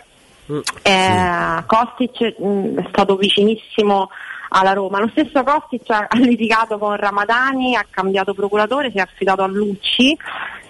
Eh, 0.82 1.64
Kostic 1.66 2.36
mh, 2.40 2.80
è 2.80 2.86
stato 2.90 3.16
vicinissimo 3.16 4.10
alla 4.54 4.74
Roma. 4.74 5.00
Lo 5.00 5.10
stesso 5.10 5.44
Kostic 5.44 5.90
ha, 5.90 6.08
litigato 6.18 6.78
con 6.78 6.96
Ramadani, 6.96 7.76
ha 7.76 7.86
cambiato 7.90 8.34
procuratore, 8.34 8.92
si 8.92 8.98
è 8.98 9.02
affidato 9.02 9.42
a 9.42 9.48
Lucci, 9.48 10.18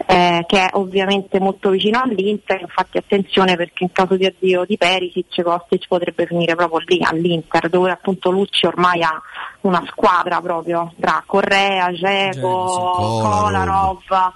eh, 0.05 0.43
che 0.47 0.65
è 0.65 0.69
ovviamente 0.73 1.39
molto 1.39 1.69
vicino 1.69 2.01
all'Inter. 2.01 2.61
Infatti, 2.61 2.97
attenzione 2.97 3.55
perché 3.55 3.83
in 3.83 3.91
caso 3.91 4.15
di 4.15 4.25
addio 4.25 4.63
di 4.65 4.77
Perisic, 4.77 5.41
Kostic 5.41 5.87
potrebbe 5.87 6.25
finire 6.25 6.55
proprio 6.55 6.79
lì 6.85 6.99
all'Inter, 7.01 7.69
dove 7.69 7.91
appunto 7.91 8.31
Lucci 8.31 8.65
ormai 8.65 9.03
ha 9.03 9.21
una 9.61 9.83
squadra 9.87 10.41
proprio 10.41 10.93
tra 10.99 11.21
Correa, 11.25 11.91
Geco, 11.91 13.21
Kolarov, 13.21 14.31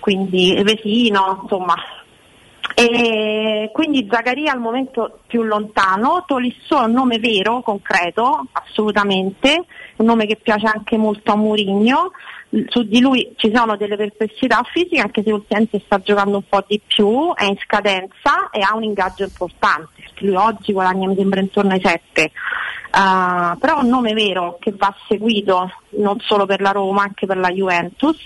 quindi 0.00 0.60
Vesino, 0.62 1.40
insomma 1.42 1.74
e 2.80 3.70
quindi 3.72 4.08
Zaccaria 4.10 4.52
al 4.52 4.60
momento 4.60 5.20
più 5.26 5.42
lontano, 5.42 6.24
Tolisso 6.26 6.80
è 6.80 6.84
un 6.84 6.92
nome 6.92 7.18
vero, 7.18 7.60
concreto, 7.60 8.46
assolutamente, 8.52 9.64
un 9.96 10.06
nome 10.06 10.26
che 10.26 10.36
piace 10.36 10.66
anche 10.66 10.96
molto 10.96 11.32
a 11.32 11.36
Mourinho, 11.36 12.12
su 12.68 12.82
di 12.82 13.00
lui 13.00 13.32
ci 13.36 13.52
sono 13.54 13.76
delle 13.76 13.96
perplessità 13.96 14.62
fisiche 14.72 15.00
anche 15.00 15.22
se 15.22 15.30
ultimamente 15.30 15.80
sta 15.84 16.00
giocando 16.00 16.38
un 16.38 16.48
po' 16.48 16.64
di 16.66 16.80
più, 16.84 17.32
è 17.34 17.44
in 17.44 17.56
scadenza 17.58 18.50
e 18.50 18.60
ha 18.60 18.74
un 18.74 18.82
ingaggio 18.82 19.24
importante, 19.24 20.02
perché 20.02 20.24
lui 20.24 20.34
oggi 20.34 20.72
guadagna 20.72 21.06
mi 21.06 21.16
sembra 21.16 21.40
intorno 21.40 21.72
ai 21.72 21.80
7. 21.80 22.32
Uh, 22.92 23.56
però 23.58 23.80
un 23.80 23.88
nome 23.88 24.14
vero 24.14 24.56
che 24.58 24.72
va 24.76 24.92
seguito 25.06 25.70
non 25.90 26.18
solo 26.20 26.44
per 26.44 26.60
la 26.60 26.72
Roma, 26.72 27.02
anche 27.02 27.26
per 27.26 27.36
la 27.36 27.50
Juventus. 27.50 28.18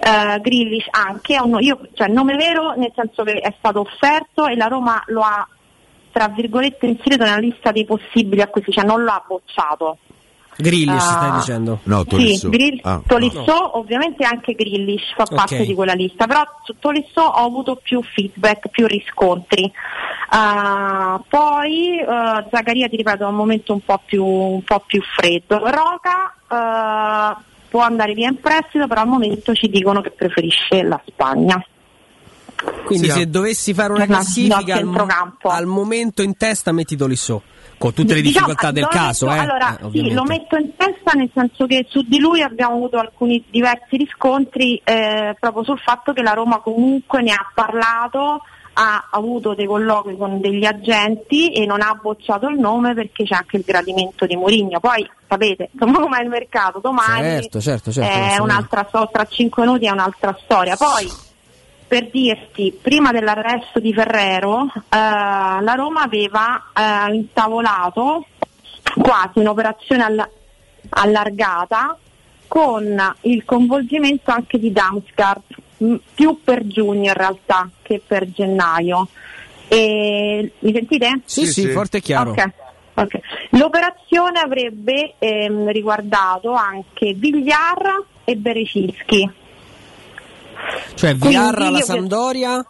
Uh, 0.00 0.40
Grillish 0.40 0.86
anche, 0.90 1.38
un, 1.40 1.58
io, 1.60 1.80
cioè 1.94 2.08
nome 2.08 2.34
vero 2.34 2.74
nel 2.76 2.92
senso 2.94 3.22
che 3.22 3.34
è 3.34 3.54
stato 3.58 3.80
offerto 3.80 4.46
e 4.46 4.56
la 4.56 4.66
Roma 4.66 5.02
lo 5.06 5.20
ha 5.20 5.46
tra 6.10 6.28
virgolette 6.28 6.86
inserito 6.86 7.24
nella 7.24 7.38
lista 7.38 7.72
dei 7.72 7.84
possibili 7.84 8.40
acquisti, 8.40 8.70
cioè 8.70 8.84
non 8.84 9.02
lo 9.02 9.10
ha 9.10 9.24
bocciato. 9.26 9.98
Grillish, 10.56 11.02
Ah. 11.02 11.16
stai 11.16 11.30
dicendo? 11.32 11.80
No, 11.84 12.04
Tolisso. 12.04 12.50
Sì, 12.50 12.56
Grill- 12.56 12.80
Ah, 12.82 13.00
Tolisso 13.06 13.78
ovviamente 13.78 14.24
anche 14.24 14.52
Grillish 14.54 15.14
fa 15.16 15.24
Ok. 15.24 15.34
parte 15.34 15.64
di 15.64 15.74
quella 15.74 15.94
lista, 15.94 16.26
però 16.26 16.42
su 16.64 16.74
Tolisso 16.78 17.20
ho 17.20 17.44
avuto 17.46 17.76
più 17.82 18.02
feedback, 18.02 18.68
più 18.68 18.86
riscontri. 18.86 19.70
Ah, 20.30 21.20
poi 21.28 21.98
eh, 21.98 22.06
Zaccaria 22.50 22.88
ti 22.88 22.96
ripeto 22.96 23.24
è 23.24 23.26
un 23.26 23.34
momento 23.34 23.72
un 23.72 23.80
po' 23.80 24.00
più, 24.04 24.24
un 24.24 24.62
po' 24.62 24.82
più 24.86 25.02
freddo. 25.16 25.58
Roca 25.58 26.34
eh, 26.50 27.42
può 27.68 27.80
andare 27.82 28.14
via 28.14 28.28
in 28.28 28.38
prestito, 28.40 28.86
però 28.86 29.02
al 29.02 29.08
momento 29.08 29.54
ci 29.54 29.68
dicono 29.68 30.00
che 30.00 30.10
preferisce 30.10 30.82
la 30.82 31.00
Spagna. 31.06 31.64
Quindi 32.86 33.06
Sì, 33.08 33.12
se 33.12 33.24
no. 33.24 33.30
dovessi 33.30 33.74
fare 33.74 33.92
una 33.92 34.04
No, 34.06 34.12
no, 34.12 34.12
classifica 34.14 34.76
al, 34.76 35.26
al 35.42 35.66
momento 35.66 36.22
in 36.22 36.36
testa 36.36 36.72
metti 36.72 36.96
Tolisso, 36.96 37.42
con 37.78 37.92
tutte 37.92 38.14
le 38.14 38.20
Diciamo, 38.20 38.46
difficoltà 38.46 38.72
del 38.72 38.86
caso, 38.88 39.26
metto- 39.26 39.38
eh? 39.38 39.42
Allora, 39.42 39.78
Eh, 39.78 39.90
sì, 39.90 40.12
lo 40.12 40.24
metto 40.24 40.56
in 40.56 40.70
testa 40.76 41.12
nel 41.12 41.30
senso 41.34 41.66
che 41.66 41.86
su 41.88 42.02
di 42.02 42.18
lui 42.18 42.42
abbiamo 42.42 42.74
avuto 42.74 42.98
alcuni 42.98 43.44
diversi 43.50 43.96
riscontri 43.96 44.80
eh, 44.84 45.36
proprio 45.38 45.64
sul 45.64 45.78
fatto 45.78 46.12
che 46.12 46.22
la 46.22 46.32
Roma 46.32 46.58
comunque 46.60 47.22
ne 47.22 47.32
ha 47.32 47.50
parlato, 47.54 48.42
ha 48.76 49.08
avuto 49.10 49.54
dei 49.54 49.66
colloqui 49.66 50.16
con 50.16 50.40
degli 50.40 50.64
agenti 50.64 51.52
e 51.52 51.64
non 51.66 51.80
ha 51.80 51.98
bocciato 52.00 52.48
il 52.48 52.58
nome 52.58 52.94
perché 52.94 53.24
c'è 53.24 53.34
anche 53.36 53.58
il 53.58 53.64
gradimento 53.64 54.26
di 54.26 54.34
Mourinho. 54.36 54.80
Poi 54.80 55.08
sapete, 55.28 55.70
com'è 55.78 56.22
il 56.22 56.28
mercato, 56.28 56.80
domani 56.80 57.22
Certo, 57.22 57.60
certo, 57.60 57.92
certo, 57.92 58.34
è 58.34 58.38
un'altra 58.40 58.84
storia, 58.88 59.08
tra 59.12 59.24
cinque 59.26 59.64
minuti 59.64 59.86
è 59.86 59.90
un'altra 59.90 60.36
storia. 60.42 60.76
Poi 60.76 61.08
per 61.94 62.10
dirti, 62.10 62.76
prima 62.82 63.12
dell'arresto 63.12 63.78
di 63.78 63.94
Ferrero, 63.94 64.64
eh, 64.64 64.96
la 64.98 65.74
Roma 65.76 66.02
aveva 66.02 66.72
eh, 66.74 67.14
intavolato 67.14 68.26
quasi 69.00 69.38
un'operazione 69.38 70.02
all- 70.02 70.28
allargata 70.88 71.96
con 72.48 73.14
il 73.20 73.44
coinvolgimento 73.44 74.32
anche 74.32 74.58
di 74.58 74.72
Damsgaard, 74.72 75.42
m- 75.78 75.94
più 76.12 76.40
per 76.42 76.66
giugno 76.66 77.10
in 77.10 77.14
realtà 77.14 77.70
che 77.80 78.02
per 78.04 78.28
gennaio. 78.28 79.06
E, 79.68 80.50
mi 80.58 80.72
sentite? 80.72 81.20
Sì, 81.24 81.46
sì, 81.46 81.68
forte 81.68 81.98
e 81.98 82.00
chiaro. 82.00 82.32
Ok, 82.32 82.50
ok. 82.94 83.18
L'operazione 83.50 84.40
avrebbe 84.40 85.14
ehm, 85.20 85.70
riguardato 85.70 86.54
anche 86.54 87.14
Vigliar 87.14 88.02
e 88.24 88.34
Berecinski. 88.34 89.42
Cioè 90.94 91.14
Viarra 91.14 91.66
alla 91.66 91.80
Sampdoria, 91.80 92.64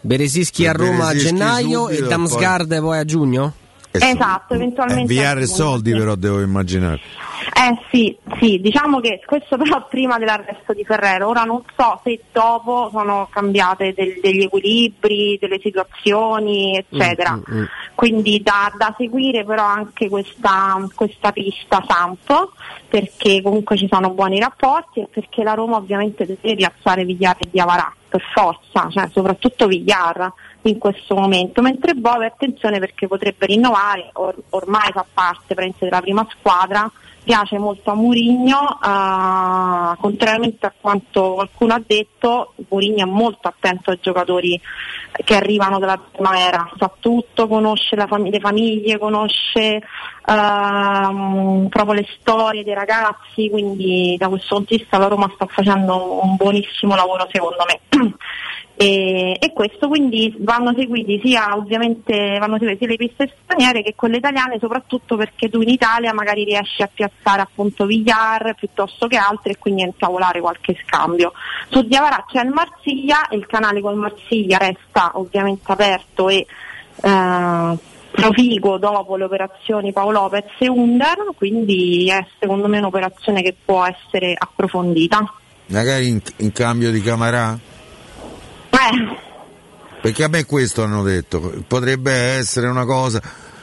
Beresischi 0.00 0.66
a 0.66 0.72
Roma 0.72 1.08
a 1.08 1.14
gennaio 1.16 1.86
subito, 1.86 2.04
e 2.04 2.08
Damsgaard 2.08 2.80
poi 2.80 2.98
a 2.98 3.04
giugno? 3.04 3.54
Esatto, 4.04 4.52
Eh, 4.52 4.56
eventualmente. 4.56 5.00
Inviare 5.12 5.42
a 5.42 5.46
soldi 5.46 5.92
però 5.92 6.14
devo 6.14 6.40
immaginare. 6.40 7.00
Eh 7.54 7.78
sì, 7.90 8.16
sì, 8.40 8.58
diciamo 8.60 8.98
che 9.00 9.20
questo 9.24 9.56
però 9.58 9.86
prima 9.88 10.18
dell'arresto 10.18 10.72
di 10.72 10.84
Ferrero, 10.84 11.28
ora 11.28 11.42
non 11.42 11.62
so 11.76 12.00
se 12.02 12.20
dopo 12.32 12.88
sono 12.92 13.28
cambiate 13.30 13.92
del- 13.94 14.18
degli 14.20 14.42
equilibri, 14.42 15.38
delle 15.40 15.58
situazioni, 15.62 16.76
eccetera. 16.76 17.34
Mm, 17.50 17.64
Quindi 17.94 18.42
da, 18.42 18.72
da 18.76 18.94
seguire 18.96 19.44
però 19.44 19.64
anche 19.64 20.08
questa, 20.08 20.76
questa 20.94 21.32
pista 21.32 21.82
Samp, 21.86 22.48
perché 22.88 23.40
comunque 23.42 23.76
ci 23.76 23.88
sono 23.90 24.10
buoni 24.10 24.38
rapporti 24.38 25.00
e 25.00 25.08
perché 25.10 25.42
la 25.42 25.54
Roma 25.54 25.76
ovviamente 25.76 26.26
deve 26.26 26.54
piazzare 26.56 27.04
Vigliar 27.04 27.36
e 27.38 27.48
Diavarà, 27.50 27.92
per 28.08 28.22
forza, 28.34 28.88
cioè 28.90 29.08
soprattutto 29.12 29.66
Vigliar 29.66 30.32
in 30.68 30.78
questo 30.78 31.14
momento, 31.14 31.62
mentre 31.62 31.94
Bove 31.94 32.26
attenzione 32.26 32.78
perché 32.78 33.06
potrebbe 33.06 33.46
rinnovare, 33.46 34.10
or- 34.14 34.42
ormai 34.50 34.90
fa 34.92 35.04
parte 35.12 35.54
della 35.78 36.00
prima 36.00 36.26
squadra, 36.30 36.90
piace 37.26 37.58
molto 37.58 37.90
a 37.90 37.94
Murigno, 37.94 38.78
eh, 38.80 39.96
contrariamente 39.98 40.66
a 40.66 40.72
quanto 40.80 41.34
qualcuno 41.34 41.74
ha 41.74 41.82
detto, 41.84 42.54
Murigno 42.68 43.04
è 43.04 43.08
molto 43.08 43.48
attento 43.48 43.90
ai 43.90 43.98
giocatori 44.00 44.60
che 45.24 45.34
arrivano 45.34 45.80
dalla 45.80 45.98
primavera, 45.98 46.70
sa 46.78 46.88
tutto, 47.00 47.48
conosce 47.48 47.96
fam- 48.06 48.30
le 48.30 48.38
famiglie, 48.38 48.98
conosce 48.98 49.82
ehm, 50.24 51.66
proprio 51.68 51.94
le 51.94 52.06
storie 52.20 52.62
dei 52.62 52.74
ragazzi, 52.74 53.50
quindi 53.50 54.14
da 54.16 54.28
questo 54.28 54.54
punto 54.54 54.74
di 54.74 54.80
vista 54.80 54.98
la 54.98 55.08
Roma 55.08 55.28
sta 55.34 55.46
facendo 55.46 56.22
un 56.22 56.36
buonissimo 56.36 56.94
lavoro 56.94 57.26
secondo 57.32 57.64
me. 57.66 57.80
E, 58.78 59.38
e 59.40 59.52
questo 59.54 59.88
quindi 59.88 60.36
vanno 60.40 60.74
seguiti 60.76 61.18
sia 61.24 61.56
ovviamente 61.56 62.36
vanno 62.38 62.58
seguite 62.58 62.76
sia 62.76 62.88
le 62.88 62.96
piste 62.96 63.34
straniere 63.42 63.82
che 63.82 63.94
quelle 63.94 64.18
italiane, 64.18 64.58
soprattutto 64.60 65.16
perché 65.16 65.48
tu 65.48 65.62
in 65.62 65.70
Italia 65.70 66.12
magari 66.12 66.44
riesci 66.44 66.82
a 66.82 66.90
piazzare 66.92 67.40
appunto 67.40 67.86
Villar 67.86 68.54
piuttosto 68.54 69.06
che 69.06 69.16
altri 69.16 69.52
e 69.52 69.58
quindi 69.58 69.82
a 69.82 69.86
intavolare 69.86 70.40
qualche 70.40 70.76
scambio. 70.84 71.32
Su 71.70 71.86
Diavara 71.86 72.26
c'è 72.28 72.42
il 72.42 72.50
Marsiglia 72.50 73.28
e 73.28 73.36
il 73.36 73.46
canale 73.46 73.80
col 73.80 73.96
Marsiglia 73.96 74.58
resta 74.58 75.12
ovviamente 75.14 75.72
aperto 75.72 76.28
e 76.28 76.46
eh, 77.02 77.78
proficuo 78.10 78.76
dopo 78.76 79.16
le 79.16 79.24
operazioni 79.24 79.92
Paolo 79.92 80.20
Lopez 80.20 80.52
e 80.58 80.68
Under, 80.68 81.28
quindi 81.34 82.10
è 82.10 82.26
secondo 82.38 82.68
me 82.68 82.76
un'operazione 82.76 83.40
che 83.40 83.56
può 83.64 83.86
essere 83.86 84.34
approfondita. 84.36 85.32
Magari 85.68 86.08
in, 86.08 86.20
in 86.38 86.52
cambio 86.52 86.90
di 86.90 87.00
Camarà? 87.00 87.58
Eh, 88.70 89.16
Perché 90.00 90.24
a 90.24 90.28
me 90.28 90.44
questo 90.44 90.84
hanno 90.84 91.02
detto, 91.02 91.64
potrebbe 91.66 92.12
essere 92.12 92.68
una 92.68 92.84
cosa 92.84 93.20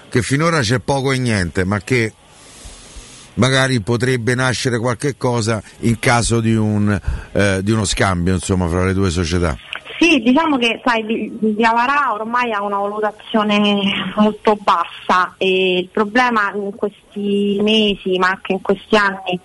che 0.10 0.22
finora 0.22 0.60
c'è 0.60 0.80
poco 0.80 1.12
e 1.12 1.18
niente, 1.18 1.64
ma 1.64 1.80
che 1.80 2.14
magari 3.36 3.82
potrebbe 3.82 4.36
nascere 4.36 4.78
qualche 4.78 5.16
cosa 5.18 5.62
in 5.80 5.98
caso 6.00 6.40
di, 6.40 6.56
un, 6.56 7.00
eh, 7.32 7.64
di 7.64 7.72
uno 7.72 7.86
scambio 7.86 8.34
insomma 8.34 8.68
fra 8.68 8.86
le 8.86 8.94
due 8.94 9.10
società. 9.10 9.58
Sì, 10.00 10.20
diciamo 10.20 10.58
che 10.58 10.82
sai, 10.84 11.06
Di- 11.06 11.56
Diavarà 11.56 12.12
ormai 12.14 12.52
ha 12.52 12.62
una 12.62 12.78
valutazione 12.78 14.12
molto 14.16 14.58
bassa 14.62 15.36
e 15.38 15.80
il 15.80 15.90
problema 15.90 16.52
in 16.54 16.72
questi 16.76 17.58
mesi, 17.62 18.18
ma 18.18 18.30
anche 18.30 18.54
in 18.54 18.62
questi 18.62 18.98
anni, 18.98 19.40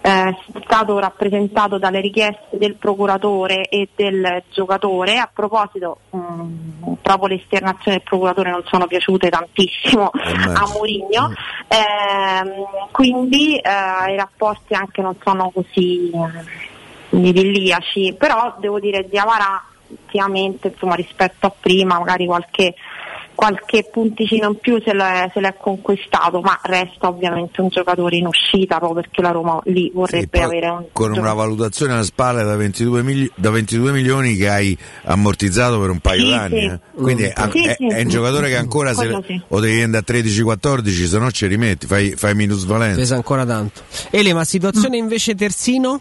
eh, 0.00 0.28
è 0.28 0.36
stato 0.64 0.98
rappresentato 0.98 1.78
dalle 1.78 2.00
richieste 2.00 2.56
del 2.58 2.74
procuratore 2.76 3.68
e 3.68 3.88
del 3.94 4.42
giocatore. 4.50 5.18
A 5.18 5.30
proposito, 5.32 5.98
mh, 6.10 6.92
proprio 7.02 7.28
le 7.28 7.34
esternazioni 7.36 7.96
del 7.98 8.06
procuratore 8.06 8.50
non 8.50 8.62
sono 8.66 8.86
piaciute 8.86 9.28
tantissimo 9.28 10.10
a 10.12 10.68
Mourinho, 10.72 11.32
ehm, 11.68 12.90
quindi 12.90 13.56
eh, 13.56 14.12
i 14.12 14.16
rapporti 14.16 14.74
anche 14.74 15.02
non 15.02 15.16
sono 15.22 15.50
così 15.50 16.10
eh, 16.10 17.16
idilliaci, 17.16 18.14
però 18.18 18.54
devo 18.58 18.78
dire 18.80 19.06
ultimamente 19.88 20.68
insomma, 20.68 20.94
rispetto 20.94 21.46
a 21.46 21.52
prima 21.58 21.98
magari 21.98 22.26
qualche, 22.26 22.74
qualche 23.38 23.88
punticino 23.88 24.48
in 24.48 24.58
più 24.58 24.82
se 24.84 24.92
l'è, 24.92 25.30
se 25.32 25.38
l'è 25.38 25.54
conquistato 25.60 26.40
ma 26.40 26.58
resta 26.64 27.06
ovviamente 27.06 27.60
un 27.60 27.68
giocatore 27.68 28.16
in 28.16 28.26
uscita 28.26 28.78
proprio 28.78 29.00
perché 29.02 29.22
la 29.22 29.30
Roma 29.30 29.60
lì 29.66 29.92
vorrebbe 29.94 30.42
avere 30.42 30.66
un 30.68 30.84
Con 30.90 31.12
una 31.16 31.32
valutazione 31.34 31.92
alla 31.92 32.02
spalla 32.02 32.42
da 32.42 32.56
22, 32.56 33.02
mili- 33.04 33.30
da 33.36 33.50
22 33.50 33.92
milioni 33.92 34.34
che 34.34 34.48
hai 34.48 34.76
ammortizzato 35.04 35.78
per 35.80 35.90
un 35.90 36.00
paio 36.00 36.24
Sì, 36.24 36.30
d'anni. 36.30 36.58
sì. 36.58 36.64
eh. 36.66 36.80
Quindi 37.00 37.22
è, 37.22 37.32
Sì, 37.52 37.64
è- 37.64 37.76
sì. 37.78 37.86
è 37.86 38.02
un 38.02 38.08
giocatore 38.08 38.48
che 38.48 38.56
ancora 38.56 38.92
se, 38.92 39.20
sì. 39.24 39.40
o 39.46 39.60
devi 39.60 39.82
andare 39.82 40.04
a 40.04 40.12
13-14, 40.12 41.06
se 41.06 41.18
no 41.20 41.30
ci 41.30 41.46
rimetti, 41.46 41.86
fai, 41.86 42.10
fai 42.16 42.34
minusvalenza. 42.34 42.98
Pesa 42.98 43.14
ancora 43.14 43.46
tanto. 43.46 43.82
Ele, 44.10 44.32
ma 44.34 44.42
situazione 44.42 44.96
invece 44.96 45.36
terzino? 45.36 46.00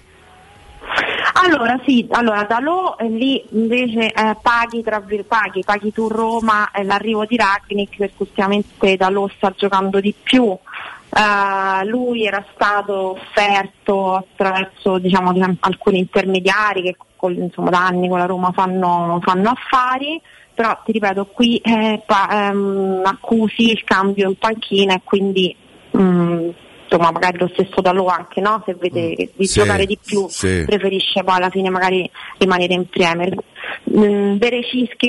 Allora 1.39 1.79
sì, 1.85 2.07
allora 2.09 2.43
da 2.43 2.59
Lo 2.59 2.97
eh, 2.97 3.07
lì 3.09 3.43
invece 3.51 4.11
eh, 4.11 4.37
paghi, 4.41 4.81
tra 4.81 4.99
paghi, 4.99 5.63
paghi 5.63 5.91
tu 5.91 6.07
Roma 6.07 6.71
eh, 6.71 6.83
l'arrivo 6.83 7.25
di 7.25 7.37
Ragnick 7.37 7.95
perché 7.97 8.15
ultimamente 8.17 8.95
da 8.97 9.09
Lo 9.09 9.29
sta 9.35 9.53
giocando 9.55 9.99
di 9.99 10.13
più. 10.21 10.45
Eh, 10.45 11.85
lui 11.85 12.25
era 12.25 12.43
stato 12.53 13.11
offerto 13.11 14.15
attraverso 14.15 14.97
diciamo, 14.97 15.31
di- 15.31 15.43
alcuni 15.59 15.99
intermediari 15.99 16.81
che 16.81 16.95
col- 17.15 17.37
insomma, 17.37 17.69
da 17.69 17.85
anni 17.85 18.09
con 18.09 18.17
la 18.17 18.25
Roma 18.25 18.51
fanno, 18.51 19.19
fanno 19.21 19.49
affari, 19.51 20.19
però 20.55 20.75
ti 20.83 20.91
ripeto 20.91 21.27
qui 21.27 21.57
eh, 21.57 22.01
pa- 22.03 22.49
ehm, 22.49 23.01
accusi 23.05 23.69
il 23.71 23.83
cambio 23.83 24.27
in 24.27 24.37
panchina 24.37 24.95
e 24.95 25.01
quindi 25.03 25.55
mm, 25.95 26.49
insomma 26.89 27.11
magari 27.11 27.37
lo 27.37 27.49
stesso 27.53 27.81
Dalò 27.81 28.07
anche 28.07 28.39
no? 28.41 28.63
se 28.65 28.75
vede 28.75 29.15
di 29.15 29.29
Mm. 29.37 29.43
Sì, 29.43 29.59
giocare 29.59 29.85
di 29.85 29.97
più 30.03 30.27
sì. 30.29 30.63
preferisce 30.65 31.23
poi 31.23 31.35
alla 31.35 31.49
fine 31.49 31.69
magari 31.69 32.09
rimanere 32.37 32.73
in 32.73 32.87
Premier. 32.89 33.35
Mm, 33.95 34.37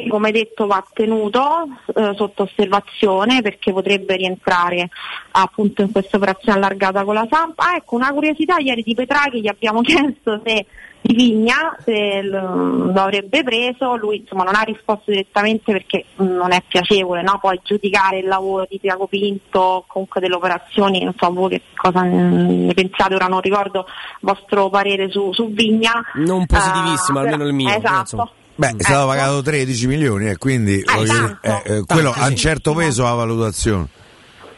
come 0.08 0.30
detto 0.32 0.66
va 0.66 0.84
tenuto 0.92 1.68
eh, 1.94 2.12
sotto 2.14 2.44
osservazione 2.44 3.42
perché 3.42 3.72
potrebbe 3.72 4.16
rientrare 4.16 4.88
appunto 5.32 5.82
in 5.82 5.92
questa 5.92 6.16
operazione 6.16 6.58
allargata 6.58 7.04
con 7.04 7.14
la 7.14 7.26
Samp. 7.30 7.58
Ah 7.58 7.76
ecco 7.76 7.96
una 7.96 8.12
curiosità 8.12 8.58
ieri 8.58 8.82
di 8.82 8.94
Petraghi 8.94 9.40
gli 9.40 9.48
abbiamo 9.48 9.80
chiesto 9.82 10.40
se 10.44 10.66
di 11.00 11.14
Vigna 11.14 11.76
se 11.84 12.22
lo, 12.22 12.90
lo 12.92 13.00
avrebbe 13.00 13.42
preso, 13.42 13.96
lui 13.96 14.18
insomma 14.18 14.44
non 14.44 14.54
ha 14.54 14.62
risposto 14.62 15.10
direttamente 15.10 15.72
perché 15.72 16.04
mm, 16.22 16.36
non 16.36 16.52
è 16.52 16.62
piacevole 16.66 17.22
no? 17.22 17.38
poi 17.40 17.60
giudicare 17.62 18.18
il 18.18 18.26
lavoro 18.26 18.66
di 18.68 18.80
Tiago 18.80 19.06
Pinto, 19.06 19.84
comunque 19.86 20.20
delle 20.20 20.34
operazioni, 20.34 21.02
non 21.04 21.14
so 21.18 21.32
voi 21.32 21.50
che 21.50 21.62
cosa 21.74 22.02
mm, 22.02 22.66
ne 22.66 22.74
pensate, 22.74 23.14
ora 23.14 23.26
non 23.26 23.40
ricordo 23.40 23.86
il 23.88 24.16
vostro 24.20 24.68
parere 24.68 25.10
su, 25.10 25.32
su 25.32 25.50
Vigna. 25.50 25.92
Non 26.14 26.46
positivissimo, 26.46 27.18
Ah, 27.18 27.22
almeno 27.22 27.46
il 27.46 27.52
mio. 27.54 27.68
Esatto. 27.68 28.00
insomma. 28.00 28.30
Beh, 28.56 28.74
è 28.76 28.82
stato 28.82 29.06
pagato 29.06 29.40
13 29.40 29.86
milioni 29.86 30.28
e 30.28 30.36
quindi 30.36 30.82
voglio 30.84 31.12
dire, 31.12 31.38
eh, 31.42 31.62
eh, 31.76 31.84
quello 31.86 32.12
ha 32.12 32.26
un 32.26 32.34
certo 32.34 32.74
peso 32.74 33.04
la 33.04 33.12
valutazione. 33.12 33.86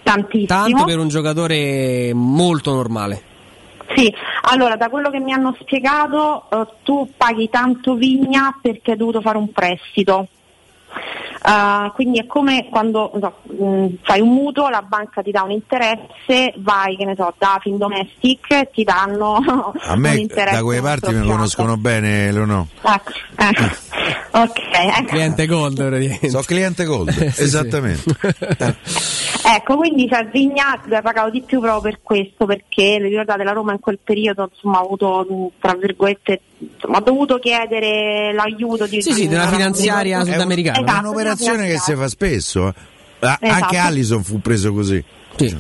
Tantissimo. 0.03 0.47
Tanto 0.47 0.85
per 0.85 0.99
un 0.99 1.09
giocatore 1.09 2.13
molto 2.15 2.73
normale. 2.73 3.23
Sì, 3.95 4.13
allora 4.43 4.77
da 4.77 4.89
quello 4.89 5.11
che 5.11 5.19
mi 5.19 5.33
hanno 5.33 5.57
spiegato 5.61 6.49
eh, 6.51 6.67
tu 6.83 7.13
paghi 7.17 7.49
tanto 7.51 7.95
Vigna 7.95 8.57
perché 8.61 8.93
hai 8.93 8.97
dovuto 8.97 9.21
fare 9.21 9.39
un 9.39 9.51
prestito. 9.51 10.29
Uh, 11.43 11.91
quindi 11.95 12.19
è 12.19 12.27
come 12.27 12.69
quando 12.69 13.11
non 13.15 13.33
so, 13.47 13.55
mh, 13.65 13.87
fai 14.03 14.21
un 14.21 14.29
mutuo, 14.29 14.69
la 14.69 14.83
banca 14.83 15.23
ti 15.23 15.31
dà 15.31 15.43
un 15.43 15.53
interesse, 15.53 16.53
vai 16.59 16.97
che 16.97 17.07
ne 17.07 17.15
so, 17.17 17.33
da 17.39 17.59
Findomestic 17.63 18.71
ti 18.73 18.85
danno 18.85 19.37
A 19.81 19.95
un 19.95 20.01
me 20.01 20.17
interesse 20.17 20.57
da 20.57 20.63
quelle 20.63 20.83
parti 20.83 21.15
mi 21.15 21.27
conoscono 21.27 21.77
bene, 21.79 22.31
Leonò. 22.31 22.67
Ecco, 22.83 23.13
ecco. 23.37 23.65
ok, 24.39 24.59
ecco. 24.99 25.05
Cliente 25.07 25.47
gold. 25.47 26.19
Sono 26.29 26.43
cliente 26.43 26.85
gold, 26.85 27.11
Sì, 27.11 27.31
sì. 27.31 27.43
esattamente. 27.43 28.15
Ecco, 29.43 29.77
quindi 29.77 30.09
cioè, 30.09 30.27
Vigna 30.27 30.79
ha 30.79 31.01
pagato 31.03 31.31
di 31.31 31.41
più 31.41 31.61
proprio 31.61 31.81
per 31.81 32.01
questo, 32.03 32.45
perché 32.45 32.99
vi 33.01 33.09
ricordate 33.09 33.43
la 33.45 33.53
Roma 33.53 33.73
in 33.73 33.81
quel 33.81 33.99
periodo 34.03 34.51
insomma, 34.53 34.79
ha 34.79 34.83
avuto, 34.83 35.27
mh, 35.29 35.61
tra 35.61 35.75
virgolette, 35.75 36.41
insomma, 36.61 36.99
ha 36.99 37.01
dovuto 37.01 37.39
chiedere 37.39 38.33
l'aiuto 38.33 38.87
di 38.87 39.01
Sì, 39.03 39.13
sì, 39.13 39.29
della 39.29 39.49
finanziaria 39.49 40.21
Esatto, 40.21 40.33
sudamericana. 40.33 40.97
È 40.97 40.99
un'operazione 41.01 41.67
che 41.67 41.79
si 41.79 41.95
fa 41.95 42.09
spesso. 42.09 42.69
eh. 42.69 42.73
Ah, 43.23 43.39
Esatto. 43.41 43.65
Anche 43.65 43.77
Allison 43.77 44.23
fu 44.23 44.41
preso 44.41 44.73
così. 44.73 45.03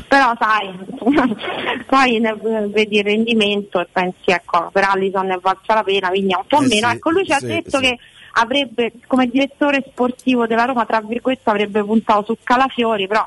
Però 0.08 0.32
sai, 0.38 0.70
poi 1.86 2.18
ne- 2.18 2.36
vedi 2.68 2.98
il 2.98 3.04
rendimento 3.04 3.80
e 3.80 3.86
pensi 3.90 4.30
ecco, 4.30 4.68
per 4.72 4.84
Allison 4.84 5.26
ne 5.26 5.34
è 5.34 5.38
valsa 5.40 5.74
la 5.74 5.82
pena, 5.82 6.10
Vigna 6.10 6.36
un 6.38 6.44
po' 6.46 6.58
Eh 6.62 6.66
meno. 6.66 6.88
sì, 6.88 6.94
ecco, 6.96 7.10
lui 7.10 7.24
ci 7.24 7.32
ha 7.32 7.38
sì, 7.38 7.46
detto 7.46 7.78
sì. 7.78 7.82
che 7.84 7.98
avrebbe, 8.32 8.92
come 9.06 9.26
direttore 9.26 9.82
sportivo 9.88 10.46
della 10.46 10.64
Roma, 10.64 10.84
tra 10.84 11.00
virgolette, 11.00 11.48
avrebbe 11.48 11.82
puntato 11.82 12.24
su 12.24 12.36
Calafiori, 12.42 13.06
però 13.06 13.26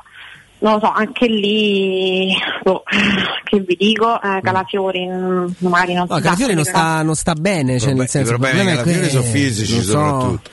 non 0.60 0.74
lo 0.74 0.80
so, 0.80 0.92
anche 0.92 1.28
lì, 1.28 2.34
boh, 2.64 2.84
che 3.44 3.60
vi 3.60 3.76
dico, 3.78 4.16
eh, 4.22 4.40
Calafiori 4.42 5.08
mm, 5.08 5.48
magari 5.60 5.94
non 5.94 6.06
No, 6.10 6.20
Calafiori 6.20 6.54
non 6.54 6.64
sta, 6.64 7.02
non 7.02 7.16
sta 7.16 7.34
bene, 7.34 7.80
cioè, 7.80 7.94
nel 7.94 8.08
senso, 8.08 8.34
i 8.34 8.38
problemi 8.38 8.70
Calafiori 8.72 9.00
che- 9.02 9.10
sono 9.10 9.24
fisici 9.24 9.74
non 9.76 9.84
so- 9.84 9.92
soprattutto. 9.92 10.50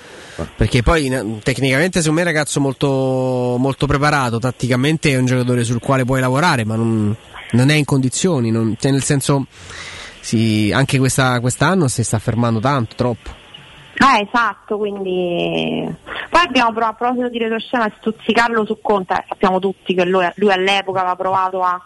Perché 0.56 0.82
poi 0.82 1.10
tecnicamente 1.42 2.00
secondo 2.00 2.20
me 2.22 2.26
è 2.26 2.28
un 2.30 2.34
ragazzo 2.34 2.60
molto, 2.60 3.56
molto 3.58 3.86
preparato, 3.86 4.38
tatticamente 4.38 5.10
è 5.10 5.16
un 5.18 5.26
giocatore 5.26 5.64
sul 5.64 5.80
quale 5.80 6.04
puoi 6.06 6.20
lavorare, 6.20 6.64
ma 6.64 6.76
non, 6.76 7.14
non 7.52 7.68
è 7.68 7.74
in 7.74 7.84
condizioni, 7.84 8.50
non- 8.50 8.74
cioè 8.80 8.90
nel 8.90 9.02
senso 9.02 9.46
sì, 10.20 10.70
anche 10.74 10.98
questa- 10.98 11.40
quest'anno 11.40 11.88
si 11.88 12.02
sta 12.02 12.18
fermando 12.18 12.58
tanto, 12.58 12.94
troppo. 12.96 13.30
Eh, 14.02 14.26
esatto, 14.26 14.78
quindi 14.78 15.94
poi 16.30 16.40
abbiamo 16.42 16.72
provato 16.72 16.92
a 16.92 16.96
proposito 16.96 17.28
di 17.28 17.38
retroscena 17.38 17.84
a 17.84 17.92
stuzzicarlo 17.98 18.64
su 18.64 18.78
Conte, 18.80 19.12
Eh, 19.12 19.24
sappiamo 19.28 19.58
tutti 19.58 19.92
che 19.92 20.06
lui, 20.06 20.26
lui 20.36 20.50
all'epoca 20.50 21.00
aveva 21.00 21.16
provato 21.16 21.60
a, 21.60 21.78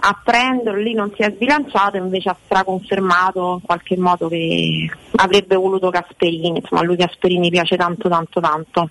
a 0.00 0.20
prenderlo, 0.22 0.78
lì 0.78 0.92
non 0.92 1.10
si 1.16 1.22
è 1.22 1.32
sbilanciato, 1.32 1.96
invece 1.96 2.28
ha 2.28 2.36
straconfermato 2.44 3.60
in 3.60 3.66
qualche 3.66 3.96
modo 3.96 4.28
che 4.28 4.90
avrebbe 5.16 5.56
voluto 5.56 5.88
Gasperini, 5.88 6.58
insomma 6.58 6.82
a 6.82 6.84
lui 6.84 6.96
Gasperini 6.96 7.48
piace 7.48 7.76
tanto 7.76 8.10
tanto 8.10 8.40
tanto. 8.40 8.90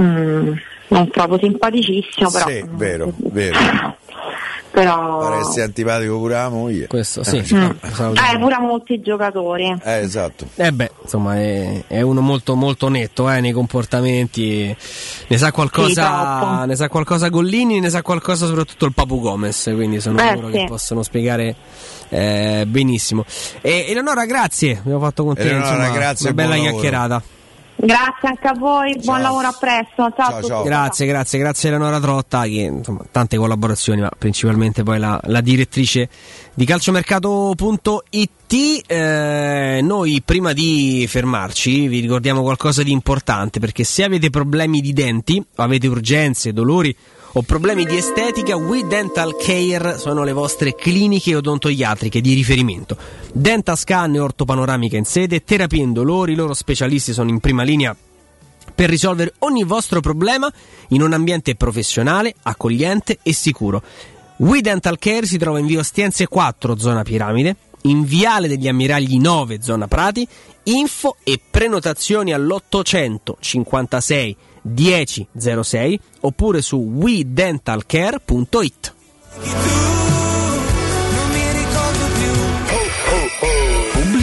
Mm, 0.00 0.52
non 0.88 1.08
proprio 1.08 1.38
simpaticissimo, 1.38 2.30
però, 2.30 2.46
Sì, 2.48 2.64
vero, 2.70 3.12
vero. 3.16 3.58
però 4.76 5.20
Pare 5.20 5.38
essere 5.40 5.62
antipatico 5.62 6.18
pure 6.18 6.36
alla 6.36 6.50
moglie. 6.50 6.86
Questo 6.86 7.24
sì. 7.24 7.42
Mm. 7.54 7.62
eh, 7.62 8.38
pure 8.38 8.54
a 8.54 8.60
molti 8.60 9.00
giocatori. 9.00 9.74
Eh, 9.82 10.00
esatto. 10.00 10.46
Eh 10.54 10.70
beh, 10.70 10.90
insomma, 11.02 11.36
è, 11.36 11.84
è 11.86 12.00
uno 12.02 12.20
molto, 12.20 12.54
molto 12.56 12.88
netto 12.90 13.30
eh, 13.30 13.40
nei 13.40 13.52
comportamenti. 13.52 14.76
Ne 15.28 15.38
sa 15.38 15.46
Sì, 15.46 15.52
qualcosa, 15.52 16.36
troppo. 16.40 16.64
ne 16.66 16.76
sa 16.76 16.88
qualcosa 16.90 17.28
Gollini, 17.28 17.80
ne 17.80 17.88
sa 17.88 18.02
qualcosa 18.02 18.44
soprattutto 18.46 18.84
il 18.84 18.92
Papu 18.92 19.18
Gomez. 19.20 19.70
Quindi 19.74 19.98
sono 20.00 20.20
Eh, 20.20 20.34
loro 20.34 20.48
sì. 20.48 20.58
che 20.58 20.64
possono 20.66 21.02
spiegare 21.02 21.54
eh, 22.10 22.64
benissimo. 22.66 23.24
E 23.62 23.86
Eleonora, 23.88 24.26
grazie, 24.26 24.76
abbiamo 24.78 25.00
fatto 25.00 25.24
con 25.24 25.34
te 25.34 25.40
Eleonora, 25.40 25.68
insomma, 25.70 25.88
grazie 25.90 26.26
una 26.30 26.34
bella 26.34 26.54
buon 26.56 26.64
lavoro. 26.66 26.82
Grazie 27.78 28.28
anche 28.28 28.48
a 28.48 28.54
voi, 28.54 28.98
buon 29.04 29.20
lavoro 29.20 29.48
a 29.48 29.56
presto. 29.58 30.10
Ciao, 30.16 30.36
a 30.36 30.40
tutti. 30.40 30.62
Grazie, 30.68 31.06
grazie, 31.06 31.38
grazie 31.38 31.68
Eleonora 31.68 32.00
Trotta, 32.00 32.44
che 32.44 32.70
insomma, 32.72 33.04
tante 33.10 33.36
collaborazioni, 33.36 34.00
ma 34.00 34.10
principalmente 34.16 34.82
poi 34.82 34.98
la, 34.98 35.20
la 35.24 35.42
direttrice 35.42 36.08
di 36.54 36.64
calciomercato.it. 36.64 38.34
Eh, 38.86 39.80
noi 39.82 40.22
prima 40.24 40.54
di 40.54 41.04
fermarci 41.06 41.86
vi 41.88 42.00
ricordiamo 42.00 42.40
qualcosa 42.42 42.82
di 42.82 42.92
importante, 42.92 43.60
perché 43.60 43.84
se 43.84 44.04
avete 44.04 44.30
problemi 44.30 44.80
di 44.80 44.94
denti, 44.94 45.38
o 45.38 45.62
avete 45.62 45.86
urgenze, 45.86 46.54
dolori 46.54 46.96
o 47.38 47.42
problemi 47.42 47.84
di 47.84 47.98
estetica, 47.98 48.56
We 48.56 48.86
Dental 48.86 49.36
Care 49.36 49.98
sono 49.98 50.24
le 50.24 50.32
vostre 50.32 50.74
cliniche 50.74 51.34
odontoiatriche 51.34 52.22
di 52.22 52.32
riferimento. 52.32 52.96
Dental 53.30 53.76
Scan 53.76 54.14
e 54.14 54.20
ortopanoramica 54.20 54.96
in 54.96 55.04
sede, 55.04 55.44
terapie 55.44 55.82
indolori, 55.82 56.32
i 56.32 56.34
loro 56.34 56.54
specialisti 56.54 57.12
sono 57.12 57.28
in 57.28 57.38
prima 57.38 57.62
linea 57.62 57.94
per 58.74 58.88
risolvere 58.88 59.34
ogni 59.40 59.64
vostro 59.64 60.00
problema 60.00 60.50
in 60.88 61.02
un 61.02 61.12
ambiente 61.12 61.56
professionale, 61.56 62.34
accogliente 62.42 63.18
e 63.22 63.34
sicuro. 63.34 63.82
We 64.38 64.62
Dental 64.62 64.98
Care 64.98 65.26
si 65.26 65.36
trova 65.36 65.58
in 65.58 65.66
via 65.66 65.80
Ostiense 65.80 66.26
4, 66.26 66.78
zona 66.78 67.02
Piramide, 67.02 67.54
in 67.82 68.04
viale 68.04 68.48
degli 68.48 68.66
Ammiragli 68.66 69.18
9, 69.18 69.60
zona 69.60 69.86
Prati, 69.86 70.26
info 70.62 71.16
e 71.22 71.38
prenotazioni 71.50 72.32
all'856 72.32 74.34
1006 74.74 76.00
oppure 76.20 76.62
su 76.62 76.78
wedentalcare.it. 76.78 78.94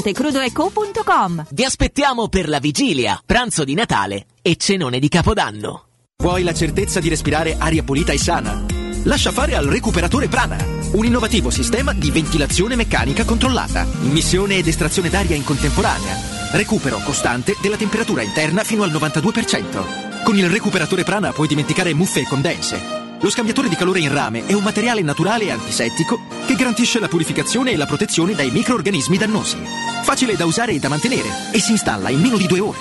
crudoeco.com. 0.00 1.46
Vi 1.50 1.64
aspettiamo 1.64 2.28
per 2.28 2.48
la 2.48 2.58
vigilia, 2.58 3.20
pranzo 3.24 3.64
di 3.64 3.74
Natale 3.74 4.26
e 4.40 4.56
cenone 4.56 4.98
di 4.98 5.08
Capodanno. 5.08 5.84
Vuoi 6.22 6.42
la 6.44 6.54
certezza 6.54 7.00
di 7.00 7.08
respirare 7.08 7.56
aria 7.58 7.82
pulita 7.82 8.12
e 8.12 8.18
sana? 8.18 8.64
Lascia 9.04 9.32
fare 9.32 9.56
al 9.56 9.66
recuperatore 9.66 10.28
Prana, 10.28 10.56
un 10.92 11.04
innovativo 11.04 11.50
sistema 11.50 11.92
di 11.92 12.12
ventilazione 12.12 12.76
meccanica 12.76 13.24
controllata, 13.24 13.84
immissione 14.02 14.56
ed 14.56 14.68
estrazione 14.68 15.10
d'aria 15.10 15.34
in 15.34 15.42
contemporanea, 15.42 16.16
recupero 16.52 16.98
costante 16.98 17.56
della 17.60 17.76
temperatura 17.76 18.22
interna 18.22 18.62
fino 18.62 18.84
al 18.84 18.92
92%. 18.92 20.22
Con 20.22 20.38
il 20.38 20.48
recuperatore 20.48 21.02
Prana 21.02 21.32
puoi 21.32 21.48
dimenticare 21.48 21.92
muffe 21.94 22.20
e 22.20 22.26
condense. 22.28 23.01
Lo 23.22 23.30
scambiatore 23.30 23.68
di 23.68 23.76
calore 23.76 24.00
in 24.00 24.12
rame 24.12 24.44
è 24.46 24.52
un 24.52 24.64
materiale 24.64 25.00
naturale 25.00 25.44
e 25.44 25.52
antisettico 25.52 26.22
che 26.44 26.56
garantisce 26.56 26.98
la 26.98 27.06
purificazione 27.06 27.70
e 27.70 27.76
la 27.76 27.86
protezione 27.86 28.34
dai 28.34 28.50
microorganismi 28.50 29.16
dannosi. 29.16 29.58
Facile 30.02 30.34
da 30.34 30.44
usare 30.44 30.72
e 30.72 30.80
da 30.80 30.88
mantenere 30.88 31.52
e 31.52 31.60
si 31.60 31.70
installa 31.70 32.10
in 32.10 32.20
meno 32.20 32.36
di 32.36 32.48
due 32.48 32.58
ore. 32.58 32.78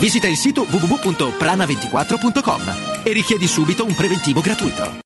Visita 0.00 0.26
il 0.26 0.36
sito 0.36 0.66
www.prana24.com 0.68 3.02
e 3.04 3.12
richiedi 3.12 3.46
subito 3.46 3.84
un 3.84 3.94
preventivo 3.94 4.40
gratuito. 4.40 5.05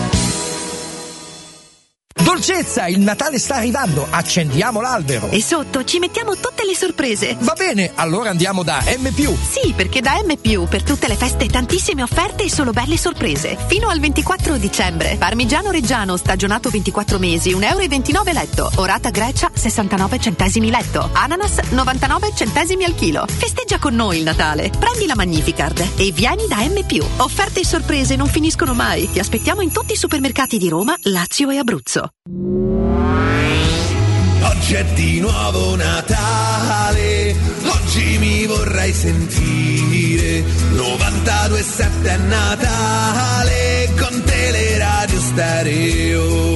Dolcezza, 2.23 2.87
il 2.87 2.99
Natale 2.99 3.39
sta 3.39 3.55
arrivando, 3.55 4.05
accendiamo 4.07 4.79
l'albero. 4.79 5.29
E 5.29 5.41
sotto 5.41 5.83
ci 5.83 5.97
mettiamo 5.97 6.35
tutte 6.35 6.63
le 6.65 6.75
sorprese. 6.75 7.35
Va 7.39 7.53
bene, 7.57 7.91
allora 7.95 8.29
andiamo 8.29 8.61
da 8.61 8.83
M. 8.99 9.09
Sì, 9.09 9.73
perché 9.73 10.01
da 10.01 10.21
M 10.23 10.35
per 10.67 10.83
tutte 10.83 11.07
le 11.07 11.15
feste 11.15 11.47
tantissime 11.47 12.03
offerte 12.03 12.43
e 12.43 12.49
solo 12.49 12.71
belle 12.71 12.95
sorprese. 12.95 13.57
Fino 13.67 13.89
al 13.89 13.99
24 13.99 14.57
dicembre. 14.57 15.15
Parmigiano 15.17 15.71
Reggiano 15.71 16.15
stagionato 16.15 16.69
24 16.69 17.17
mesi, 17.17 17.55
1,29 17.55 17.63
euro 17.65 18.31
letto. 18.31 18.71
Orata 18.75 19.09
Grecia 19.09 19.49
69 19.51 20.19
centesimi 20.19 20.69
letto. 20.69 21.09
Ananas 21.13 21.57
99 21.71 22.33
centesimi 22.35 22.83
al 22.83 22.93
chilo. 22.93 23.25
Festeggia 23.27 23.79
con 23.79 23.95
noi 23.95 24.19
il 24.19 24.23
Natale. 24.23 24.69
Prendi 24.69 25.07
la 25.07 25.15
Magnificard 25.15 25.79
e 25.97 26.11
vieni 26.11 26.45
da 26.47 26.57
M. 26.57 26.79
Offerte 27.17 27.61
e 27.61 27.65
sorprese 27.65 28.15
non 28.15 28.27
finiscono 28.27 28.75
mai. 28.75 29.09
Ti 29.09 29.19
aspettiamo 29.19 29.61
in 29.61 29.71
tutti 29.71 29.93
i 29.93 29.97
supermercati 29.97 30.59
di 30.59 30.69
Roma, 30.69 30.95
Lazio 31.03 31.49
e 31.49 31.57
Abruzzo. 31.57 32.10
Oggi 34.43 34.73
è 34.73 34.83
di 34.93 35.19
nuovo 35.19 35.75
Natale, 35.75 37.35
oggi 37.65 38.17
mi 38.19 38.45
vorrei 38.45 38.93
sentire 38.93 40.43
92.7 40.73 42.03
è 42.03 42.17
Natale 42.17 43.93
con 43.97 44.23
Teleradio 44.23 45.19
Stereo. 45.19 46.50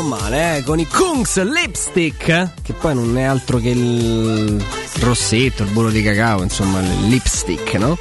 Non 0.00 0.08
male, 0.08 0.56
eh, 0.58 0.62
con 0.62 0.78
i 0.78 0.86
Kungs 0.86 1.42
Lipstick, 1.42 2.52
che 2.62 2.72
poi 2.72 2.94
non 2.94 3.16
è 3.18 3.22
altro 3.24 3.58
che 3.58 3.68
il 3.68 4.64
rossetto, 5.00 5.62
il 5.62 5.70
burro 5.70 5.90
di 5.90 6.02
cacao, 6.02 6.42
insomma, 6.42 6.80
il 6.80 7.08
lipstick, 7.08 7.74
no? 7.74 7.98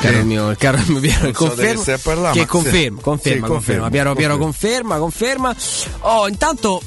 Caro 0.00 0.24
mio, 0.24 0.54
caro 0.58 0.78
mio 0.86 1.00
Piero, 1.00 1.24
Non 1.24 1.34
so 1.34 1.46
conferma, 1.46 1.82
a 1.92 1.98
parlare, 2.02 2.32
che 2.34 2.40
ma- 2.40 2.46
conferma, 2.46 2.96
sì. 2.98 3.02
conferma, 3.02 3.06
Sì, 3.06 3.40
conferma, 3.40 3.46
confermo, 3.46 3.88
Piero, 3.90 4.14
Piero 4.14 4.38
conferma, 4.38 4.96
conferma. 4.98 5.56
Oh, 6.00 6.28
intanto 6.28 6.80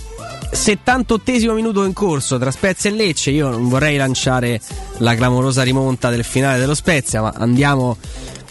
78 0.52 1.54
minuto 1.54 1.84
in 1.86 1.94
corso 1.94 2.38
tra 2.38 2.52
Spezia 2.52 2.90
e 2.90 2.94
Lecce, 2.94 3.32
io 3.32 3.50
non 3.50 3.70
vorrei 3.70 3.96
lanciare 3.96 4.60
la 4.98 5.16
clamorosa 5.16 5.64
rimonta 5.64 6.10
del 6.10 6.26
finale 6.26 6.60
dello 6.60 6.76
Spezia, 6.76 7.22
ma 7.22 7.34
andiamo 7.36 7.98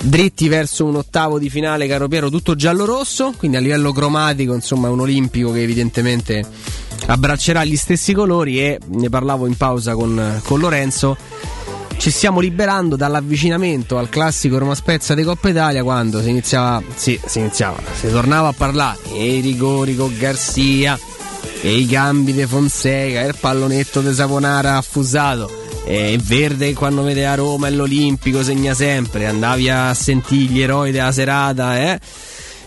dritti 0.03 0.49
verso 0.49 0.87
un 0.87 0.97
ottavo 0.97 1.39
di 1.39 1.51
finale, 1.51 1.87
caro 1.87 2.09
Piero, 2.09 2.31
tutto 2.31 2.57
giallo-rosso, 2.57 3.35
quindi 3.37 3.59
a 3.59 3.61
livello 3.61 3.93
cromatico, 3.93 4.55
insomma, 4.55 4.89
un 4.89 5.01
olimpico 5.01 5.53
che 5.53 5.63
evidentemente 5.63 6.43
abbraccerà 7.07 7.65
gli 7.65 7.77
stessi 7.77 8.15
colori 8.15 8.61
e 8.61 8.79
ne 8.87 9.09
parlavo 9.11 9.47
in 9.47 9.57
pausa 9.57 9.95
con, 9.95 10.41
con 10.43 10.59
Lorenzo. 10.59 11.17
Ci 11.99 12.11
stiamo 12.11 12.41
liberando 12.41 12.97
dall'avvicinamento 12.97 13.99
al 13.99 14.09
classico 14.09 14.57
Roma 14.57 14.75
Spezia 14.75 15.15
di 15.15 15.23
Coppa 15.23 15.51
Italia 15.51 15.83
quando 15.83 16.23
si 16.23 16.31
iniziava, 16.31 16.83
sì, 16.95 17.21
si 17.23 17.41
iniziava, 17.41 17.77
si 17.93 18.09
tornava 18.11 18.49
a 18.49 18.55
parlare. 18.55 18.99
E 19.13 19.37
i 19.37 19.41
rigori 19.41 19.95
con 19.95 20.17
Garzia 20.17 20.99
e 21.63 21.77
i 21.77 21.87
cambi 21.87 22.33
di 22.33 22.47
Fonseca 22.47 23.23
e 23.23 23.27
il 23.27 23.37
pallonetto 23.39 24.01
di 24.01 24.15
Saponara 24.15 24.77
affusato 24.77 25.51
e 25.85 26.19
verde 26.23 26.73
quando 26.75 27.03
vede 27.03 27.27
a 27.27 27.35
Roma 27.35 27.69
e 27.69 27.71
l'Olimpico 27.73 28.43
segna 28.43 28.75
sempre 28.75 29.27
andavi 29.27 29.69
a 29.69 29.93
sentire 29.95 30.53
gli 30.53 30.61
eroi 30.61 30.91
della 30.91 31.13
serata 31.13 31.79
eh? 31.79 32.01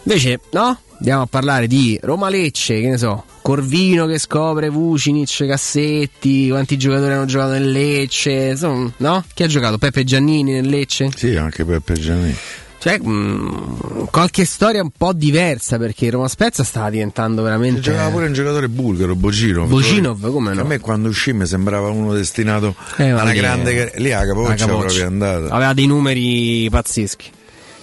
invece 0.04 0.40
no 0.52 0.78
andiamo 0.98 1.24
a 1.24 1.28
parlare 1.28 1.68
di 1.68 2.00
Roma 2.02 2.30
Lecce 2.30 2.80
che 2.80 2.90
ne 2.90 2.98
so 2.98 3.24
Corvino 3.42 4.06
che 4.06 4.20
scopre 4.20 4.70
Vucinic 4.70 5.46
Cassetti 5.46 6.50
quanti 6.50 6.78
giocatori 6.78 7.14
hanno 7.14 7.26
giocato 7.26 7.52
nel 7.52 7.72
Lecce 7.72 8.50
insomma 8.52 8.92
no? 8.98 9.24
chi 9.34 9.44
ha 9.44 9.48
giocato 9.48 9.78
Peppe 9.78 10.04
Giannini 10.04 10.54
nel 10.54 10.68
Lecce? 10.68 11.10
Sì, 11.16 11.36
anche 11.36 11.66
Peppe 11.66 11.94
Giannini. 11.94 12.36
Cioè, 12.84 13.00
mh, 13.00 14.08
qualche 14.12 14.44
storia 14.44 14.82
un 14.82 14.90
po' 14.96 15.14
diversa 15.14 15.78
perché 15.78 16.10
Roma 16.10 16.28
Spezia 16.28 16.66
stava 16.66 16.90
diventando 16.90 17.42
veramente. 17.42 17.80
Giocava 17.80 18.10
pure 18.10 18.26
un 18.28 18.34
giocatore 18.34 18.68
bulgaro, 18.68 19.16
Bocinov. 19.16 19.70
Bocinov, 19.70 20.30
come 20.32 20.54
no? 20.54 20.62
A 20.62 20.64
me 20.66 20.80
quando 20.80 21.08
uscì 21.08 21.32
mi 21.32 21.46
sembrava 21.46 21.88
uno 21.88 22.14
destinato 22.14 22.76
Eh, 22.98 23.10
a 23.12 23.16
ma 23.16 23.22
una 23.22 23.32
lì- 23.32 23.38
grande. 23.40 23.94
Lì 23.96 24.12
a 24.12 24.26
Capoccia 24.26 24.66
proprio 24.66 25.02
è 25.02 25.06
andata. 25.06 25.48
Aveva 25.54 25.72
dei 25.72 25.88
numeri 25.88 26.68
pazzeschi. 26.70 27.32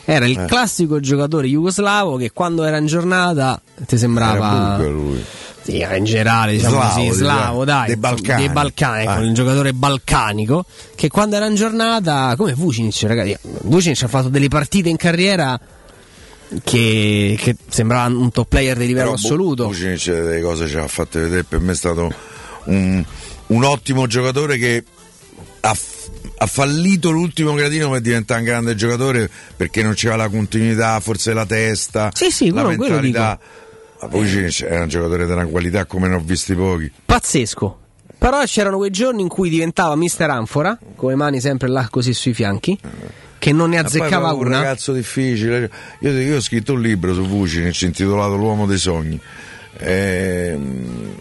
Era 0.04 0.26
il 0.26 0.38
Eh. 0.38 0.44
classico 0.44 1.00
giocatore 1.00 1.46
jugoslavo 1.46 2.16
che 2.16 2.32
quando 2.32 2.64
era 2.64 2.76
in 2.76 2.84
giornata 2.86 3.58
ti 3.86 3.96
sembrava. 3.96 4.48
Era 4.50 4.74
bulgaro 4.76 4.92
lui. 4.92 5.24
Sì, 5.62 5.86
in 5.96 6.04
generale, 6.04 6.52
diciamo 6.52 6.76
Slavo, 6.76 6.88
così, 6.88 7.00
diciamo. 7.00 7.14
slavo, 7.14 7.64
dai, 7.64 7.86
Dei 7.88 7.96
Balcani. 7.96 8.40
dei 8.46 8.52
Balcani, 8.52 9.06
Ah. 9.06 9.18
un 9.18 9.34
giocatore 9.34 9.72
balcanico 9.72 10.64
che 10.94 11.08
quando 11.08 11.36
era 11.36 11.46
in 11.46 11.54
giornata, 11.54 12.34
come 12.36 12.54
Vucinic, 12.54 13.02
ragazzi, 13.02 13.36
Vucinic 13.64 14.02
ha 14.02 14.08
fatto 14.08 14.28
delle 14.28 14.48
partite 14.48 14.88
in 14.88 14.96
carriera 14.96 15.60
che, 16.64 17.36
che 17.38 17.56
sembrava 17.68 18.14
un 18.14 18.30
top 18.30 18.48
player 18.48 18.76
di 18.76 18.86
livello 18.86 19.10
Però 19.12 19.16
assoluto. 19.16 19.66
Vucinic 19.66 20.04
delle 20.06 20.40
cose 20.40 20.66
ce 20.66 20.76
l'ha 20.78 20.88
fatte 20.88 21.20
vedere, 21.20 21.44
per 21.44 21.60
me 21.60 21.72
è 21.72 21.76
stato 21.76 22.12
un, 22.64 23.04
un 23.48 23.64
ottimo 23.64 24.06
giocatore 24.06 24.56
che 24.56 24.82
ha, 25.60 25.76
ha 26.38 26.46
fallito 26.46 27.10
l'ultimo 27.10 27.52
gradino 27.54 27.90
per 27.90 28.00
diventare 28.00 28.40
un 28.40 28.46
grande 28.46 28.74
giocatore 28.74 29.30
perché 29.56 29.82
non 29.82 29.94
c'era 29.94 30.16
la 30.16 30.28
continuità, 30.28 30.98
forse 31.00 31.32
la 31.34 31.46
testa, 31.46 32.10
Sì, 32.14 32.30
sì, 32.30 32.46
la 32.50 32.62
quello- 32.62 32.76
quello 32.76 32.94
mentalità. 32.94 33.20
Ma 33.20 33.38
Vucinic 34.08 34.64
è 34.64 34.78
un 34.80 34.88
giocatore 34.88 35.26
di 35.26 35.32
una 35.32 35.46
qualità 35.46 35.84
come 35.84 36.08
ne 36.08 36.14
ho 36.14 36.20
visti 36.20 36.54
pochi. 36.54 36.90
Pazzesco. 37.04 37.78
Però 38.18 38.42
c'erano 38.44 38.76
quei 38.76 38.90
giorni 38.90 39.22
in 39.22 39.28
cui 39.28 39.48
diventava 39.48 39.94
mister 39.96 40.28
Anfora, 40.28 40.78
con 40.94 41.10
le 41.10 41.16
mani 41.16 41.40
sempre 41.40 41.68
là 41.68 41.88
così 41.90 42.12
sui 42.12 42.34
fianchi, 42.34 42.78
che 43.38 43.52
non 43.52 43.70
ne 43.70 43.78
azzeccava 43.78 44.28
proprio 44.28 44.40
un 44.40 44.46
una. 44.48 44.56
ragazzo 44.58 44.92
difficile. 44.92 45.70
Io, 46.00 46.10
io 46.10 46.36
ho 46.36 46.40
scritto 46.40 46.74
un 46.74 46.82
libro 46.82 47.14
su 47.14 47.22
Vucinic 47.26 47.80
intitolato 47.82 48.36
L'uomo 48.36 48.66
dei 48.66 48.76
sogni. 48.76 49.18
Ehm, 49.78 51.14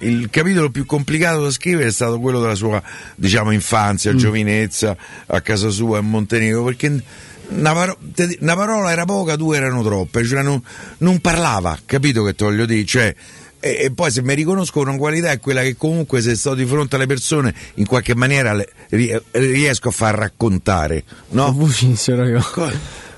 il 0.00 0.28
capitolo 0.30 0.70
più 0.70 0.86
complicato 0.86 1.42
da 1.42 1.50
scrivere 1.50 1.88
è 1.88 1.92
stato 1.92 2.18
quello 2.20 2.40
della 2.40 2.54
sua 2.54 2.80
diciamo, 3.14 3.50
infanzia, 3.50 4.12
Mm. 4.12 4.16
giovinezza 4.16 4.96
a 5.26 5.40
casa 5.40 5.68
sua 5.70 5.98
in 5.98 6.06
Montenegro 6.08 6.64
perché 6.64 7.02
una, 7.48 7.72
paro- 7.72 7.98
una 8.40 8.56
parola 8.56 8.90
era 8.90 9.04
poca, 9.04 9.36
due 9.36 9.56
erano 9.56 9.82
troppe, 9.82 10.24
cioè 10.24 10.42
non, 10.42 10.62
non 10.98 11.20
parlava, 11.20 11.78
capito 11.84 12.22
che 12.24 12.34
ti 12.34 12.44
voglio 12.44 12.66
dire? 12.66 12.84
Cioè, 12.84 13.14
e, 13.60 13.76
e 13.84 13.90
poi 13.92 14.10
se 14.10 14.22
mi 14.22 14.34
riconoscono 14.34 14.90
una 14.90 14.98
qualità 14.98 15.30
è 15.30 15.40
quella 15.40 15.62
che 15.62 15.76
comunque 15.76 16.20
se 16.20 16.36
sto 16.36 16.54
di 16.54 16.64
fronte 16.64 16.96
alle 16.96 17.06
persone 17.06 17.54
in 17.74 17.86
qualche 17.86 18.14
maniera 18.14 18.52
le- 18.52 18.68
ri- 18.90 19.20
riesco 19.32 19.88
a 19.88 19.92
far 19.92 20.14
raccontare, 20.14 21.04
no? 21.30 21.52
Co- 21.54 22.70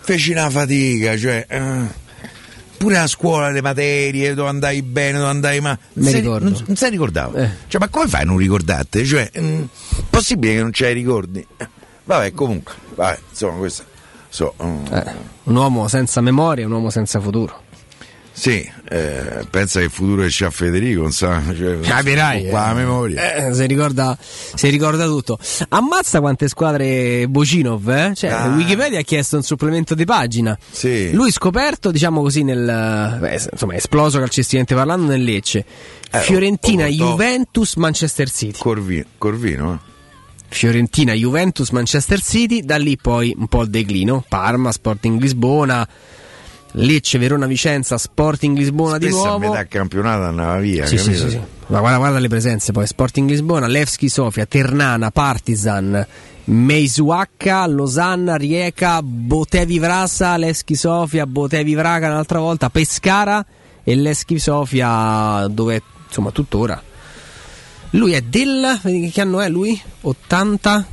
Feci 0.02 0.32
una 0.32 0.48
fatica, 0.48 1.16
cioè 1.18 1.44
eh, 1.48 2.08
pure 2.78 2.96
a 2.96 3.06
scuola 3.06 3.50
le 3.50 3.60
materie, 3.60 4.32
dove 4.34 4.48
andai 4.48 4.80
bene, 4.82 5.18
dove 5.18 5.30
andai 5.30 5.60
ma 5.60 5.78
non 5.92 6.04
Mi 6.04 6.10
sai- 6.10 6.20
ricordo. 6.20 6.48
non, 6.48 6.62
non 6.66 6.76
sai 6.76 6.90
ricordare. 6.90 7.58
Cioè, 7.68 7.80
ma 7.80 7.88
come 7.88 8.08
fai 8.08 8.22
a 8.22 8.24
non 8.24 8.38
ricordarti? 8.38 9.06
Cioè, 9.06 9.30
mm, 9.38 9.62
possibile 10.08 10.54
che 10.54 10.60
non 10.60 10.70
la 10.74 10.90
ricordi? 10.92 11.46
Eh, 11.58 11.68
Vabbè, 12.02 12.32
comunque, 12.32 12.72
vabbè, 12.96 13.18
insomma, 13.30 13.58
questo 13.58 13.84
so, 14.30 14.54
mm, 14.62 14.84
Eh, 14.92 15.14
un 15.44 15.56
uomo 15.56 15.86
senza 15.88 16.20
memoria, 16.22 16.64
un 16.64 16.72
uomo 16.72 16.88
senza 16.90 17.20
futuro. 17.20 17.68
Sì, 18.32 18.66
eh, 18.88 19.44
pensa 19.50 19.80
che 19.80 19.86
il 19.86 19.90
futuro 19.90 20.22
che 20.22 20.28
c'ha 20.30 20.48
Federico, 20.50 21.02
non 21.02 21.12
sa, 21.12 21.42
cioè, 21.54 21.78
Capirai. 21.80 22.44
con 22.48 22.58
la 22.58 22.72
memoria. 22.72 23.34
Eh, 23.48 23.52
si, 23.54 23.66
ricorda, 23.66 24.16
si 24.18 24.68
ricorda 24.70 25.04
tutto. 25.04 25.36
Ammazza 25.68 26.20
quante 26.20 26.48
squadre 26.48 27.26
Bocinov, 27.28 27.86
eh? 27.90 28.12
Cioè, 28.14 28.30
Ah. 28.30 28.46
Wikipedia 28.54 29.00
ha 29.00 29.02
chiesto 29.02 29.36
un 29.36 29.42
supplemento 29.42 29.94
di 29.94 30.06
pagina. 30.06 30.56
Sì. 30.70 31.12
Lui 31.12 31.30
scoperto, 31.32 31.90
diciamo 31.90 32.22
così, 32.22 32.42
nel. 32.42 33.16
beh, 33.20 33.48
insomma, 33.52 33.74
esploso 33.74 34.18
calcisticamente 34.20 34.74
parlando 34.74 35.06
nel 35.06 35.22
Lecce. 35.22 35.64
Fiorentina, 36.10 36.84
oh, 36.84 36.88
oh. 36.88 36.90
Juventus, 36.92 37.74
Manchester 37.74 38.30
City. 38.30 38.58
Corvino, 38.58 39.04
Corvino 39.18 39.72
eh? 39.74 39.88
Fiorentina, 40.50 41.12
Juventus, 41.14 41.70
Manchester 41.70 42.20
City, 42.20 42.62
da 42.62 42.76
lì 42.76 42.96
poi 42.96 43.34
un 43.38 43.46
po' 43.46 43.62
il 43.62 43.70
declino, 43.70 44.24
Parma, 44.28 44.72
Sporting 44.72 45.20
Lisbona, 45.20 45.86
Lecce, 46.72 47.18
Verona, 47.18 47.46
Vicenza, 47.46 47.96
Sporting 47.96 48.56
Lisbona 48.56 48.98
di 48.98 49.06
Spesso 49.06 49.22
a 49.22 49.26
nuovo. 49.28 49.50
metà 49.50 49.66
campionato 49.66 50.22
andava 50.22 50.58
via, 50.58 50.86
Sì, 50.86 50.98
sì, 50.98 51.14
sì. 51.14 51.40
Ma 51.66 51.78
guarda, 51.78 51.98
guarda 51.98 52.18
le 52.18 52.28
presenze 52.28 52.72
poi: 52.72 52.86
Sporting 52.86 53.28
Lisbona, 53.30 53.66
Levski 53.68 54.08
Sofia, 54.08 54.44
Ternana, 54.44 55.10
Partizan, 55.12 56.04
Meisuacca, 56.44 57.66
Losanna, 57.66 58.34
Rieca, 58.36 59.02
Botevi 59.02 59.78
Vrasa, 59.78 60.36
Levski 60.36 60.74
Sofia, 60.74 61.26
Botevi 61.26 61.74
Vraga 61.74 62.08
un'altra 62.08 62.40
volta, 62.40 62.70
Pescara 62.70 63.44
e 63.84 63.94
Levski 63.94 64.38
Sofia, 64.40 65.46
dove 65.48 65.80
insomma 66.06 66.30
tuttora. 66.32 66.82
Lui 67.90 68.12
è 68.12 68.20
del. 68.20 68.78
vedi 68.82 69.10
Che 69.10 69.20
anno 69.20 69.40
è 69.40 69.48
lui? 69.48 69.80
80. 70.02 70.86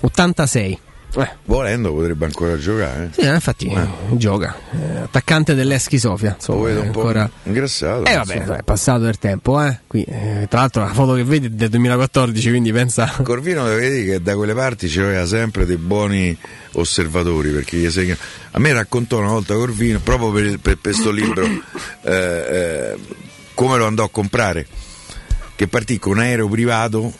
86. 0.00 0.78
Eh. 1.16 1.28
Volendo 1.44 1.92
potrebbe 1.92 2.24
ancora 2.24 2.56
giocare. 2.56 3.10
Sì, 3.12 3.22
eh, 3.22 3.34
infatti 3.34 3.70
gioca. 4.12 4.54
Eh, 4.70 4.98
attaccante 4.98 5.54
dell'Eschi 5.54 5.98
Sofia. 5.98 6.34
Insomma, 6.36 6.58
Lo 6.58 6.64
vedo 6.64 6.82
è 6.82 6.84
un 6.84 6.90
po' 6.92 7.00
ancora... 7.00 7.30
ingrassato. 7.42 8.04
Eh 8.04 8.14
vabbè, 8.14 8.36
insomma. 8.36 8.56
è 8.58 8.62
passato 8.62 9.00
del 9.00 9.18
tempo, 9.18 9.60
eh. 9.62 9.80
Qui, 9.86 10.04
eh, 10.04 10.46
tra 10.48 10.60
l'altro 10.60 10.82
la 10.82 10.92
foto 10.92 11.14
che 11.14 11.24
vedi 11.24 11.46
è 11.46 11.50
del 11.50 11.68
2014, 11.68 12.48
quindi 12.48 12.72
pensa. 12.72 13.12
Corvino 13.22 13.64
vedi 13.64 14.04
che 14.04 14.22
da 14.22 14.36
quelle 14.36 14.54
parti 14.54 14.88
c'aveva 14.88 15.26
sempre 15.26 15.66
dei 15.66 15.78
buoni 15.78 16.36
osservatori 16.74 17.50
perché 17.50 17.76
gli 17.76 17.90
segna- 17.90 18.16
a 18.52 18.58
me 18.60 18.72
raccontò 18.72 19.18
una 19.18 19.30
volta 19.30 19.54
Corvino 19.54 19.98
proprio 19.98 20.58
per, 20.60 20.78
questo 20.80 21.10
libro 21.10 21.44
eh, 22.02 22.12
eh, 22.12 22.96
come 23.54 23.76
lo 23.76 23.86
andò 23.86 24.04
a 24.04 24.08
comprare 24.08 24.66
che 25.60 25.68
partì 25.68 25.98
con 25.98 26.12
un 26.12 26.20
aereo 26.20 26.48
privato 26.48 27.12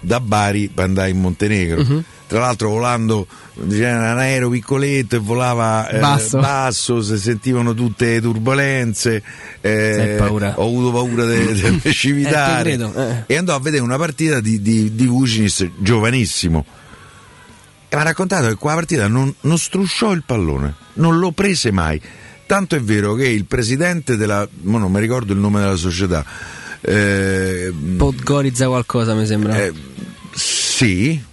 da 0.00 0.18
Bari 0.18 0.68
per 0.68 0.82
andare 0.82 1.10
in 1.10 1.20
Montenegro 1.20 1.80
Mhm. 1.80 2.02
tra 2.26 2.40
l'altro 2.40 2.70
volando 2.70 3.24
c'era 3.70 4.10
un 4.14 4.18
aereo 4.18 4.50
piccoletto 4.50 5.14
e 5.14 5.18
volava 5.20 5.88
eh, 5.88 6.00
Basso. 6.00 6.40
basso, 6.40 7.00
si 7.02 7.16
sentivano 7.18 7.72
tutte 7.72 8.06
le 8.14 8.20
turbulenze 8.20 9.22
eh, 9.60 10.16
ho 10.56 10.64
avuto 10.64 10.90
paura 10.90 11.24
di 11.24 11.78
precipitare 11.80 12.72
Eh, 12.74 13.00
eh. 13.00 13.22
e 13.26 13.36
andò 13.36 13.54
a 13.54 13.60
vedere 13.60 13.84
una 13.84 13.96
partita 13.96 14.40
di, 14.40 14.60
di, 14.60 14.92
di 14.96 15.06
Vucinic 15.06 15.70
giovanissimo 15.78 16.66
e 17.88 17.94
mi 17.94 18.00
ha 18.02 18.04
raccontato 18.04 18.48
che 18.48 18.56
quella 18.56 18.74
partita 18.74 19.06
non, 19.06 19.32
non 19.42 19.56
strusciò 19.56 20.10
il 20.10 20.24
pallone 20.26 20.74
non 20.94 21.20
lo 21.20 21.30
prese 21.30 21.70
mai 21.70 22.00
tanto 22.44 22.74
è 22.74 22.80
vero 22.80 23.14
che 23.14 23.28
il 23.28 23.44
presidente 23.44 24.16
della 24.16 24.46
non 24.62 24.90
mi 24.90 24.98
ricordo 24.98 25.32
il 25.32 25.38
nome 25.38 25.60
della 25.60 25.76
società 25.76 26.24
eh, 26.84 27.72
Podgoriza 27.96 28.66
qualcosa, 28.66 29.14
mi 29.14 29.26
sembra. 29.26 29.56
eh, 29.62 29.72
sì 30.34 31.32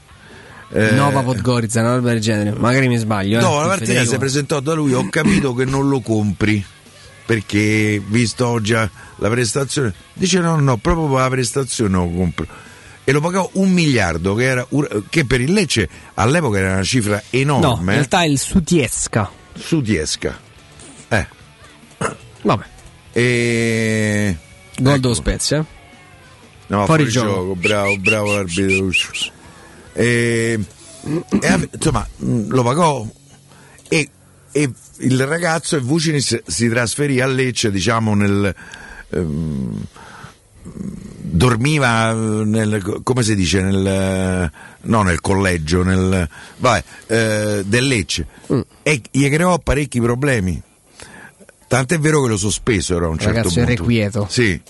eh, 0.73 0.91
Nova 0.91 1.21
Podgoriza, 1.21 1.81
una 1.81 1.95
roba 1.95 2.11
del 2.11 2.21
genere. 2.21 2.57
Magari 2.57 2.87
mi 2.87 2.97
sbaglio. 2.97 3.39
Eh. 3.39 3.41
No, 3.41 3.59
la 3.59 3.67
partita 3.67 4.05
si 4.05 4.17
presentò 4.17 4.59
da 4.61 4.73
lui, 4.73 4.93
ho 4.93 5.07
capito 5.09 5.53
che 5.53 5.65
non 5.65 5.89
lo 5.89 5.99
compri. 5.99 6.63
Perché 7.23 8.01
visto 8.05 8.47
oggi 8.47 8.73
la 8.73 9.29
prestazione, 9.29 9.93
dice 10.13 10.39
no, 10.39 10.59
no, 10.59 10.77
proprio 10.77 11.07
per 11.07 11.19
la 11.19 11.29
prestazione 11.29 11.95
lo 11.95 12.09
compro. 12.09 12.45
E 13.03 13.11
lo 13.11 13.21
pagò 13.21 13.49
un 13.53 13.71
miliardo, 13.71 14.33
che, 14.35 14.43
era, 14.43 14.67
che 15.09 15.25
per 15.25 15.41
il 15.41 15.53
Lecce 15.53 15.87
all'epoca 16.15 16.57
era 16.59 16.73
una 16.73 16.83
cifra 16.83 17.15
No, 17.31 17.39
enorme. 17.39 17.83
in 17.83 17.89
eh. 17.89 17.93
realtà 17.93 18.21
è 18.23 18.27
il 18.27 18.39
Sutiesca. 18.39 19.29
Sutiesca. 19.53 20.39
Eh. 21.07 21.27
Vabbè. 22.41 22.65
E... 23.13 24.37
Gol 24.79 24.99
dello 24.99 25.13
Spezia. 25.13 25.65
No, 26.67 26.85
Fuori 26.85 27.09
fuori, 27.09 27.09
gioco. 27.11 27.27
gioco. 27.27 27.55
bravo, 27.55 27.97
bravo 27.97 28.33
l'arbitro. 28.33 28.89
E, 29.93 30.59
e 31.41 31.69
insomma, 31.73 32.07
mh, 32.17 32.47
lo 32.47 32.63
pagò 32.63 33.05
e, 33.89 34.09
e 34.51 34.71
il 34.99 35.25
ragazzo 35.27 35.75
e 35.75 35.79
Vucinic 35.79 36.43
si 36.45 36.69
trasferì 36.69 37.19
a 37.19 37.25
Lecce, 37.27 37.71
diciamo, 37.71 38.15
nel. 38.15 38.55
ehm, 39.09 39.85
dormiva 41.33 42.13
nel, 42.13 42.99
come 43.03 43.23
si 43.23 43.35
dice 43.35 43.61
nel 43.61 44.51
no 44.81 45.01
nel 45.01 45.19
collegio 45.19 45.81
nel 45.81 46.27
vabbè, 46.57 46.83
eh, 47.07 47.63
del 47.65 47.87
Lecce 47.87 48.27
e 48.83 49.01
gli 49.09 49.27
creò 49.29 49.57
parecchi 49.59 49.99
problemi 49.99 50.61
tant'è 51.71 51.97
vero 51.99 52.21
che 52.23 52.27
lo 52.29 52.37
sospesero 52.37 53.05
a 53.05 53.09
un 53.09 53.17
certo 53.17 53.35
Ragazzo 53.37 53.55
punto 53.55 53.71
irrequieto. 53.71 54.27
sì 54.29 54.61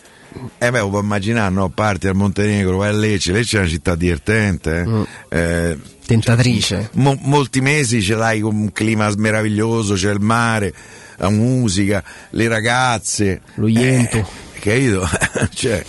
eh 0.59 0.71
beh, 0.71 0.79
lo 0.79 0.89
puoi 0.89 1.01
immaginare, 1.01 1.51
no? 1.53 1.67
Parti 1.69 2.07
al 2.07 2.15
Montenegro, 2.15 2.77
vai 2.77 2.89
a 2.89 2.93
Lecce, 2.93 3.33
Lecce 3.33 3.57
è 3.57 3.59
una 3.61 3.69
città 3.69 3.95
divertente, 3.95 5.05
eh. 5.29 5.37
Eh, 5.37 5.77
Tentatrice. 6.05 6.89
mo- 6.93 7.17
molti 7.23 7.59
mesi 7.59 8.01
ce 8.01 8.15
l'hai 8.15 8.39
con 8.39 8.55
un 8.55 8.71
clima 8.71 9.11
meraviglioso, 9.17 9.95
c'è 9.95 10.09
il 10.11 10.21
mare, 10.21 10.73
la 11.17 11.29
musica, 11.29 12.01
le 12.29 12.47
ragazze. 12.47 13.41
Lo 13.55 13.67
iento. 13.67 14.17
Eh, 14.19 14.59
capito? 14.61 15.09
cioè, 15.53 15.83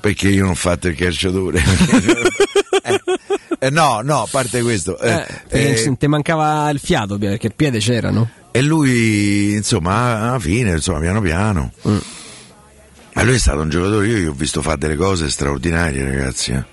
perché 0.00 0.28
io 0.30 0.42
non 0.42 0.50
ho 0.52 0.56
fatto 0.56 0.88
il 0.88 0.96
calciatore. 0.96 1.62
Eh, 2.84 3.00
eh, 3.60 3.70
no, 3.70 4.00
no, 4.02 4.22
a 4.22 4.28
parte 4.28 4.60
questo. 4.60 4.98
eh, 4.98 5.24
Eh, 5.48 5.70
eh, 5.84 5.96
ti 5.96 6.06
mancava 6.08 6.68
il 6.70 6.80
fiato, 6.80 7.16
perché 7.16 7.46
il 7.46 7.52
piede 7.54 7.78
c'era, 7.78 8.10
no? 8.10 8.28
E 8.52 8.62
lui, 8.62 9.52
insomma, 9.54 10.28
alla 10.28 10.38
fine, 10.38 10.72
insomma, 10.72 11.00
piano 11.00 11.20
piano. 11.20 11.72
Ma 13.14 13.22
lui 13.24 13.34
è 13.34 13.38
stato 13.38 13.60
un 13.60 13.68
giocatore, 13.70 14.06
io 14.06 14.16
gli 14.18 14.26
ho 14.26 14.32
visto 14.32 14.62
fare 14.62 14.78
delle 14.78 14.96
cose 14.96 15.28
straordinarie, 15.28 16.04
ragazzi. 16.04 16.52
eh. 16.52 16.64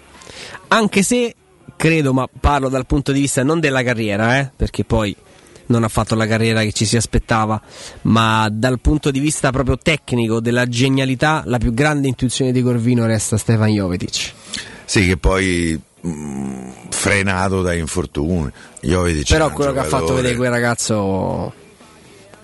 Anche 0.68 1.04
se 1.04 1.36
credo, 1.76 2.14
ma 2.14 2.28
parlo 2.40 2.70
dal 2.70 2.86
punto 2.86 3.12
di 3.12 3.22
vista 3.22 3.44
non 3.44 3.60
della 3.60 3.82
carriera, 3.82 4.40
eh, 4.40 4.52
perché 4.56 4.84
poi 4.84 5.16
non 5.68 5.84
ha 5.84 5.88
fatto 5.88 6.16
la 6.16 6.28
carriera 6.28 6.62
che 6.62 6.72
ci 6.72 6.86
si 6.86 6.98
aspettava, 6.98 7.62
ma 8.04 8.50
dal 8.52 8.80
punto 8.80 9.12
di 9.12 9.20
vista 9.20 9.52
proprio 9.52 9.78
tecnico, 9.78 10.40
della 10.40 10.68
genialità, 10.68 11.44
la 11.46 11.58
più 11.58 11.74
grande 11.74 12.08
intuizione 12.08 12.52
di 12.52 12.62
Corvino 12.62 13.06
resta 13.06 13.38
Stefan 13.38 13.70
Jovetic. 13.70 14.34
Sì, 14.86 15.06
che 15.06 15.18
poi 15.18 15.80
mh, 16.02 16.70
frenato 16.90 17.62
da 17.62 17.74
infortuni. 17.74 18.50
Jovetic 18.82 19.30
Però 19.30 19.52
quello 19.52 19.72
che 19.72 19.80
ha 19.80 19.84
fatto 19.84 20.14
vedere 20.14 20.36
quel 20.36 20.50
ragazzo 20.50 21.54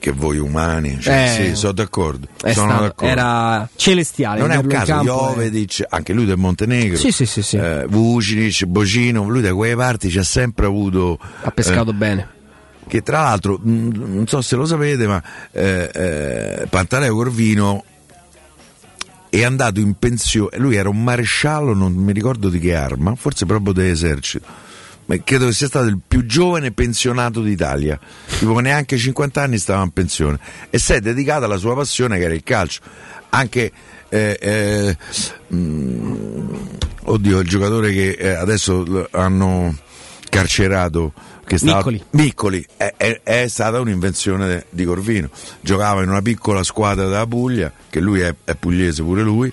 che 0.06 0.12
voi 0.12 0.38
umani, 0.38 1.00
cioè, 1.02 1.24
Eh. 1.24 1.46
sì, 1.50 1.56
sono 1.56 1.72
d'accordo. 1.72 2.28
È 2.40 2.54
sono 2.54 2.68
stato- 2.70 2.84
d'accordo. 2.84 3.12
era 3.12 3.68
celestiale. 3.76 4.40
Non 4.40 4.52
è 4.52 4.58
un 4.58 4.68
caso, 4.68 4.86
campo, 4.92 5.04
eh. 5.04 5.34
Jovedic, 5.34 5.84
anche 5.90 6.14
lui 6.14 6.26
del 6.26 6.38
Montenegro, 6.38 6.96
Sì, 6.96 7.12
sì, 7.12 7.26
sì, 7.26 7.42
sì. 7.42 7.58
eh, 7.58 7.86
Vucinic, 7.90 8.66
Bocino, 8.66 9.28
lui 9.28 9.42
da 9.42 9.52
quelle 9.56 9.76
parti 9.76 10.12
ci 10.12 10.20
ha 10.20 10.24
sempre 10.24 10.68
avuto... 10.68 11.18
Ha 11.42 11.50
pescato 11.50 11.90
eh, 11.90 11.94
bene. 11.94 12.28
Che 12.88 13.02
tra 13.02 13.22
l'altro, 13.22 13.58
mh, 13.60 13.90
non 13.96 14.28
so 14.28 14.42
se 14.44 14.56
lo 14.56 14.66
sapete, 14.68 15.08
ma 15.08 15.20
eh, 15.52 15.90
eh, 15.92 16.68
Pantaleo 16.70 17.16
Corvino 17.16 17.84
è 19.28 19.44
andato 19.44 19.80
in 19.80 19.96
pensione, 19.98 20.56
lui 20.60 20.76
era 20.76 20.88
un 20.88 21.04
maresciallo, 21.04 21.74
non 21.74 21.94
mi 21.94 22.14
ricordo 22.14 22.48
di 22.48 22.60
che 22.60 22.76
arma, 22.76 23.16
forse 23.16 23.48
proprio 23.48 23.74
dell'esercito, 23.74 24.46
ma 25.06 25.16
credo 25.24 25.46
che 25.48 25.54
sia 25.54 25.68
stato 25.68 25.86
il 25.88 26.00
più 26.06 26.26
giovane 26.26 26.72
pensionato 26.72 27.42
d'Italia, 27.42 28.00
tipo 28.40 28.54
che 28.56 28.62
neanche 28.62 28.98
50 28.98 29.42
anni 29.42 29.58
stava 29.58 29.84
in 29.84 29.92
pensione 29.92 30.40
e 30.70 30.80
si 30.80 30.94
è 30.94 31.00
dedicato 31.00 31.46
alla 31.46 31.58
sua 31.58 31.76
passione 31.76 32.18
che 32.18 32.24
era 32.26 32.34
il 32.34 32.44
calcio, 32.44 32.82
anche... 33.30 33.72
eh, 34.10 34.38
eh, 34.40 34.98
mh, 35.56 36.58
oddio, 37.04 37.40
il 37.40 37.48
giocatore 37.48 37.92
che 37.92 38.10
eh, 38.12 38.30
adesso 38.30 39.08
hanno 39.12 39.76
carcerato 40.30 41.14
che 41.46 41.58
stava, 41.60 41.76
Miccoli. 41.78 42.04
Miccoli, 42.12 42.66
è, 42.76 42.94
è- 42.98 43.22
è 43.24 43.48
stata 43.48 43.80
un'invenzione 43.80 44.66
di 44.72 44.84
Corvino. 44.86 45.30
Giocava 45.62 46.02
in 46.02 46.10
una 46.10 46.22
piccola 46.24 46.64
squadra 46.64 47.06
della 47.06 47.28
Puglia, 47.28 47.72
che 47.90 48.00
lui 48.00 48.22
è, 48.22 48.34
è 48.44 48.56
pugliese 48.56 49.04
pure 49.04 49.22
lui. 49.22 49.52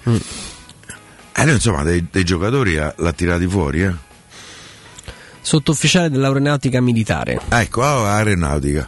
E 1.35 1.45
lui, 1.45 1.53
insomma, 1.55 1.83
dei, 1.83 2.07
dei 2.11 2.25
giocatori 2.25 2.79
ha- 2.79 2.95
l'ha 2.97 3.13
tirati 3.13 3.47
fuori. 3.47 3.83
Eh. 3.83 3.93
Sottufficiale 5.43 6.09
dell'aeronautica 6.09 6.81
militare. 6.81 7.41
Ah, 7.49 7.61
Ecco, 7.63 7.83
ah, 7.83 8.15
aeronautica. 8.17 8.87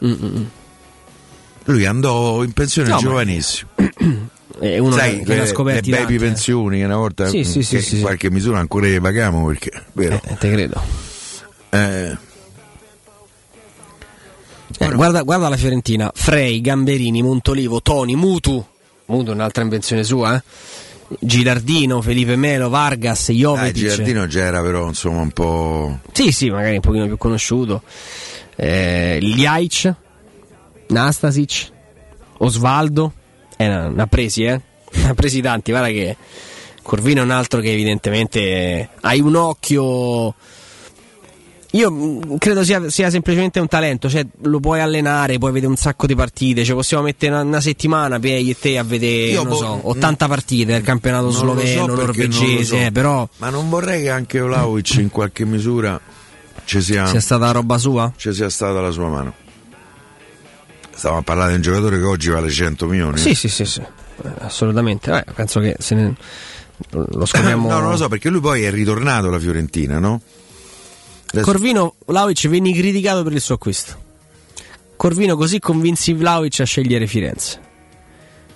Lui 1.65 1.84
andò 1.86 2.42
in 2.44 2.52
pensione 2.52 2.89
No, 2.89 2.94
ma- 2.94 3.00
giovanissimo. 3.00 3.70
È 4.60 4.78
uno 4.78 4.92
Sai, 4.94 5.23
che 5.24 5.34
le, 5.34 5.52
le 5.52 5.81
baby 5.83 6.16
pensioni 6.16 6.78
che 6.78 6.84
una 6.84 6.97
volta 6.97 7.26
Sì, 7.26 7.42
sì, 7.42 7.62
sì, 7.65 7.97
in 7.97 8.02
qualche 8.02 8.31
misura 8.31 8.60
ancora 8.60 8.86
le 8.86 9.00
paghiamo 9.00 9.44
perché 9.47 9.70
vero 9.94 10.20
Eh, 10.24 10.36
te 10.39 10.50
credo. 10.52 10.81
Eh, 11.70 12.16
Eh, 14.78 14.91
guarda, 14.92 15.23
guarda 15.23 15.49
la 15.49 15.57
Fiorentina, 15.57 16.10
Frey, 16.15 16.60
Gamberini, 16.60 17.20
Montolivo, 17.23 17.81
Toni, 17.83 18.15
Mutu, 18.15 18.65
Mutu 19.07 19.31
è 19.31 19.34
un'altra 19.34 19.62
invenzione 19.65 20.05
sua, 20.05 20.36
eh? 20.36 20.42
Gilardino, 21.20 22.01
Felipe 22.01 22.36
Melo, 22.36 22.68
Vargas, 22.68 23.28
eh, 23.28 23.34
Jovetic. 23.34 23.75
Girardino 23.75 24.26
già 24.26 24.44
era 24.44 24.62
però 24.62 24.89
insomma 24.89 25.20
un 25.20 25.31
po' 25.31 25.99
Sì, 26.12 26.33
sì, 26.33 26.51
magari 26.51 26.75
un 26.75 26.81
pochino 26.81 27.07
più 27.07 27.17
conosciuto. 27.17 27.83
Eh, 28.57 29.18
Ljajic, 29.20 29.94
Nastasic, 30.89 31.70
Osvaldo, 32.39 33.12
eh, 33.57 33.67
ne 33.67 34.02
ha 34.02 34.07
presi, 34.07 34.44
eh? 34.44 34.60
Ne 34.94 35.09
ha 35.09 35.15
presi 35.15 35.41
tanti, 35.41 35.73
guarda 35.73 35.89
che 35.89 36.17
Corvino 36.83 37.20
è 37.20 37.25
un 37.25 37.31
altro 37.31 37.60
che 37.60 37.73
evidentemente 37.73 38.41
eh, 38.41 38.89
hai 39.01 39.20
un 39.20 39.34
occhio... 39.34 40.34
Io 41.75 41.91
mh, 41.91 42.39
credo 42.39 42.62
sia, 42.62 42.89
sia 42.89 43.11
semplicemente 43.11 43.59
un 43.59 43.67
talento, 43.67 44.09
cioè 44.09 44.25
lo 44.43 44.61
puoi 44.61 44.81
allenare, 44.81 45.39
puoi 45.39 45.51
vedere 45.51 45.70
un 45.70 45.77
sacco 45.77 46.07
di 46.07 46.15
partite, 46.15 46.65
cioè 46.65 46.77
possiamo 46.77 47.03
mettere 47.03 47.33
una, 47.33 47.43
una 47.43 47.61
settimana 47.61 48.20
per 48.20 48.39
io 48.41 48.53
e 48.53 48.59
te 48.59 48.78
a 48.78 48.85
vedere, 48.85 49.33
Io 49.33 49.43
non 49.43 49.53
boh, 49.53 49.57
so, 49.57 49.81
80 49.89 50.28
partite 50.28 50.73
del 50.73 50.83
campionato 50.83 51.25
Non 51.25 51.33
lo 51.33 51.39
so 51.39 51.44
sloveno, 51.44 51.86
lo 51.86 51.94
norvegese, 51.97 52.65
so. 52.65 52.77
eh, 52.77 52.93
però 52.93 53.28
Ma 53.39 53.51
non 53.51 53.69
vorrei 53.69 54.03
che 54.03 54.11
anche 54.11 54.39
Vlaovic 54.39 54.94
in 54.94 55.11
qualche 55.11 55.44
misura 55.44 56.01
ci 56.65 56.81
sia, 56.81 57.07
sia 57.07 57.20
stata 57.20 57.51
roba 57.51 57.77
sua? 57.77 58.12
ci 58.17 58.33
sia 58.33 58.49
stata 58.51 58.81
la 58.81 58.91
sua 58.91 59.09
mano. 59.09 59.35
Stiamo 60.94 61.17
a 61.19 61.23
parlare 61.23 61.51
di 61.51 61.57
un 61.57 61.62
giocatore 61.62 61.99
che 61.99 62.05
oggi 62.05 62.31
vale 62.31 62.51
100 62.51 62.86
milioni. 62.86 63.19
Sì, 63.19 63.35
sì, 63.35 63.49
sì, 63.49 63.65
sì, 63.65 63.81
eh, 63.81 64.31
assolutamente. 64.39 65.11
Vabbè, 65.11 65.33
penso 65.35 65.59
che 65.59 65.75
se 65.81 65.97
ne... 65.97 66.15
lo 66.91 67.27
scopriamo. 67.27 67.69
No, 67.69 67.81
non 67.81 67.91
lo 67.91 67.97
so, 67.97 68.09
perché 68.09 68.28
lui 68.31 68.41
poi 68.41 68.62
è 68.62 68.70
ritornato 68.70 69.27
alla 69.27 69.41
Fiorentina, 69.41 69.99
no? 69.99 70.20
Corvino 71.43 71.95
Vlaovic 72.07 72.49
venne 72.49 72.73
criticato 72.73 73.23
per 73.23 73.33
il 73.33 73.41
suo 73.41 73.55
acquisto. 73.55 74.03
Corvino 74.97 75.37
così 75.37 75.59
convinsi 75.59 76.13
Vlaovic 76.13 76.61
a 76.61 76.65
scegliere 76.65 77.07
Firenze. 77.07 77.61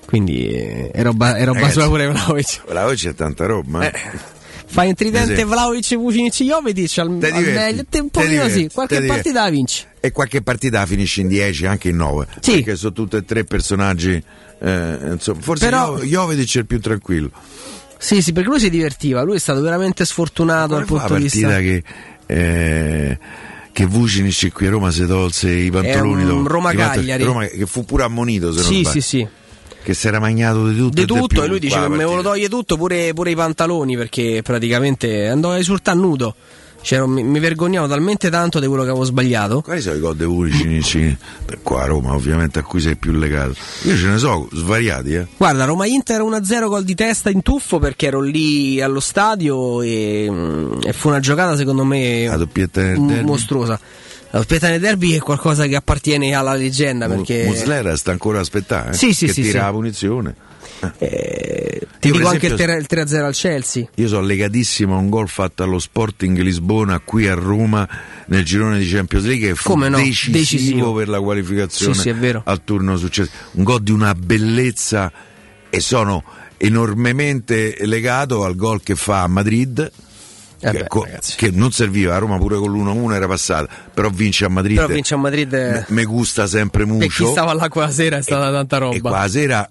Quindi 0.06 0.46
eh, 0.48 0.90
è 0.90 1.02
roba, 1.02 1.34
è 1.36 1.44
roba 1.44 1.58
Ragazzi, 1.58 1.78
sua 1.80 1.88
pure 1.88 2.06
Vlaovic. 2.08 2.62
Vlaovic 2.66 3.06
è 3.08 3.14
tanta 3.14 3.46
roba. 3.46 3.90
eh. 3.90 4.36
Fai 4.70 4.88
un 4.88 4.94
tridente 4.94 5.32
Esempio. 5.32 5.54
Vlaovic, 5.54 5.96
Vucinic, 5.96 6.42
Jovetic 6.42 6.98
al, 6.98 7.06
al 7.08 7.42
meglio. 7.42 7.84
Te 7.88 7.98
un 8.00 8.10
te 8.10 8.20
pochino 8.20 8.30
diverti, 8.32 8.60
sì, 8.60 8.68
qualche 8.72 9.02
partita 9.02 9.42
la 9.44 9.50
vinci. 9.50 9.84
E 10.00 10.12
qualche 10.12 10.42
partita 10.42 10.84
finisce 10.86 11.22
in 11.22 11.28
10, 11.28 11.66
anche 11.66 11.88
in 11.88 11.96
9. 11.96 12.26
Sì. 12.40 12.52
Perché 12.52 12.76
sono 12.76 12.92
tutti 12.92 13.16
e 13.16 13.24
tre 13.24 13.44
personaggi. 13.44 14.22
eh, 14.60 14.98
insomma, 15.12 15.40
forse 15.40 15.64
Però- 15.64 15.96
Jo- 15.98 16.04
Jovetic 16.04 16.54
è 16.56 16.58
il 16.58 16.66
più 16.66 16.80
tranquillo. 16.80 17.30
Sì, 17.98 18.20
sì, 18.22 18.32
perché 18.32 18.48
lui 18.50 18.60
si 18.60 18.70
divertiva. 18.70 19.22
Lui 19.22 19.36
è 19.36 19.40
stato 19.40 19.60
veramente 19.60 20.04
sfortunato 20.04 20.74
dal 20.74 20.84
punto 20.84 21.14
di 21.16 21.22
vista. 21.22 21.58
che, 21.58 21.82
eh, 22.28 23.18
che 23.72 23.86
Vucinic 23.86 24.52
qui 24.52 24.66
a 24.66 24.70
Roma 24.70 24.90
si 24.90 25.06
tolse 25.06 25.50
i 25.50 25.70
pantaloni 25.70 26.24
Roma 26.46 26.72
Cagliari. 26.72 27.22
Roma- 27.24 27.46
che 27.46 27.66
fu 27.66 27.84
pure 27.84 28.04
ammonito 28.04 28.52
se 28.52 28.60
non 28.62 28.70
Sì, 28.72 28.80
sbaglio. 28.80 28.90
sì, 28.90 29.00
sì. 29.00 29.28
che 29.82 29.94
si 29.94 30.06
era 30.06 30.18
magnato 30.20 30.68
di 30.68 30.76
tutto 30.76 30.94
Di 30.94 31.02
e 31.02 31.06
tutto, 31.06 31.42
e 31.42 31.46
lui 31.46 31.58
dice 31.58 31.80
che 31.80 31.88
me 31.88 32.02
lo 32.04 32.20
toglie 32.20 32.48
tutto, 32.48 32.76
pure, 32.76 33.12
pure 33.14 33.30
i 33.30 33.34
pantaloni, 33.34 33.96
perché 33.96 34.42
praticamente 34.42 35.28
andò 35.28 35.52
a 35.52 35.58
esultare 35.58 35.98
nudo. 35.98 36.34
Cioè, 36.80 37.04
mi, 37.06 37.22
mi 37.22 37.38
vergognavo 37.40 37.86
talmente 37.88 38.30
tanto 38.30 38.60
di 38.60 38.66
quello 38.66 38.82
che 38.84 38.90
avevo 38.90 39.04
sbagliato. 39.04 39.60
quali 39.62 39.80
sono 39.80 39.96
i 39.96 40.00
gol 40.00 40.16
di 40.16 40.24
Vucinic 40.24 41.16
qua 41.62 41.82
a 41.82 41.86
Roma 41.86 42.14
ovviamente 42.14 42.60
a 42.60 42.62
cui 42.62 42.80
sei 42.80 42.96
più 42.96 43.12
legato 43.12 43.54
io 43.82 43.96
ce 43.96 44.06
ne 44.06 44.16
so 44.18 44.48
svariati 44.52 45.14
eh. 45.14 45.26
Guarda, 45.36 45.64
Roma 45.64 45.86
Inter 45.86 46.20
1-0 46.22 46.68
gol 46.68 46.84
di 46.84 46.94
testa 46.94 47.30
in 47.30 47.42
tuffo 47.42 47.78
perché 47.78 48.06
ero 48.06 48.20
lì 48.20 48.80
allo 48.80 49.00
stadio 49.00 49.82
e, 49.82 50.28
mm, 50.30 50.72
e 50.84 50.92
fu 50.92 51.08
una 51.08 51.20
giocata 51.20 51.56
secondo 51.56 51.84
me 51.84 52.26
m- 52.28 53.20
mostruosa. 53.24 53.78
La 54.30 54.38
doppietta 54.38 54.68
nel 54.68 54.80
derby 54.80 55.12
è 55.14 55.18
qualcosa 55.20 55.66
che 55.66 55.74
appartiene 55.74 56.34
alla 56.34 56.54
leggenda 56.54 57.06
perché 57.08 57.44
Muslera 57.46 57.96
sta 57.96 58.10
ancora 58.12 58.38
a 58.38 58.42
aspettare 58.42 58.90
eh, 58.90 58.94
Sì, 58.94 59.14
sì, 59.14 59.26
che 59.26 59.32
sì, 59.32 59.42
tira 59.42 59.58
sì. 59.58 59.64
la 59.64 59.70
punizione 59.72 60.34
eh, 60.98 61.86
ti 62.00 62.08
Io, 62.08 62.12
dico 62.14 62.18
per 62.24 62.26
anche 62.34 62.46
il 62.46 62.52
esempio, 62.54 62.86
3 62.86 63.06
0 63.08 63.26
al 63.26 63.34
Chelsea. 63.34 63.88
Io 63.94 64.08
sono 64.08 64.26
legatissimo 64.26 64.94
a 64.94 64.98
un 64.98 65.08
gol 65.10 65.28
fatto 65.28 65.62
allo 65.62 65.78
Sporting 65.78 66.38
Lisbona 66.38 67.00
qui 67.00 67.26
a 67.26 67.34
Roma 67.34 67.88
nel 68.26 68.44
girone 68.44 68.78
di 68.78 68.88
Champions 68.88 69.24
League 69.24 69.48
che 69.48 69.54
fu 69.54 69.70
Come 69.70 69.88
no? 69.88 69.96
decisivo, 69.96 70.38
Decisivo. 70.38 70.92
per 70.94 71.08
la 71.08 71.20
qualificazione 71.20 71.94
Sì, 71.94 72.00
sì, 72.14 72.38
al 72.44 72.64
turno 72.64 72.96
successivo. 72.96 73.36
Un 73.52 73.64
gol 73.64 73.82
di 73.82 73.90
una 73.92 74.14
bellezza 74.14 75.10
e 75.70 75.80
sono 75.80 76.22
enormemente 76.56 77.76
legato 77.80 78.44
al 78.44 78.54
gol 78.56 78.82
che 78.82 78.94
fa 78.94 79.22
a 79.22 79.26
Madrid. 79.26 79.90
Eh 80.60 80.72
che, 80.72 80.78
beh, 80.78 80.86
ragazzi. 80.90 81.36
che 81.36 81.50
non 81.52 81.70
serviva, 81.70 82.16
a 82.16 82.18
Roma 82.18 82.36
pure 82.36 82.56
con 82.58 82.72
l'1-1 82.72 83.12
era 83.14 83.28
passata, 83.28 83.68
però 83.94 84.08
vince 84.10 84.44
a 84.44 84.48
Madrid. 84.48 84.74
Però 84.76 84.88
vince 84.88 85.14
a 85.14 85.16
Madrid 85.16 85.52
eh, 85.52 85.70
Me, 85.70 85.84
me 85.88 86.04
gusta 86.04 86.48
sempre 86.48 86.84
per 86.84 86.94
chi 86.96 87.02
mucho. 87.04 87.30
stava 87.30 87.52
là 87.54 87.68
quella 87.68 87.90
sera 87.92 88.16
è 88.16 88.22
stata 88.22 88.50
tanta 88.50 88.76
E 88.76 88.78
roba. 88.80 89.10
qua 89.10 89.28
sera, 89.28 89.68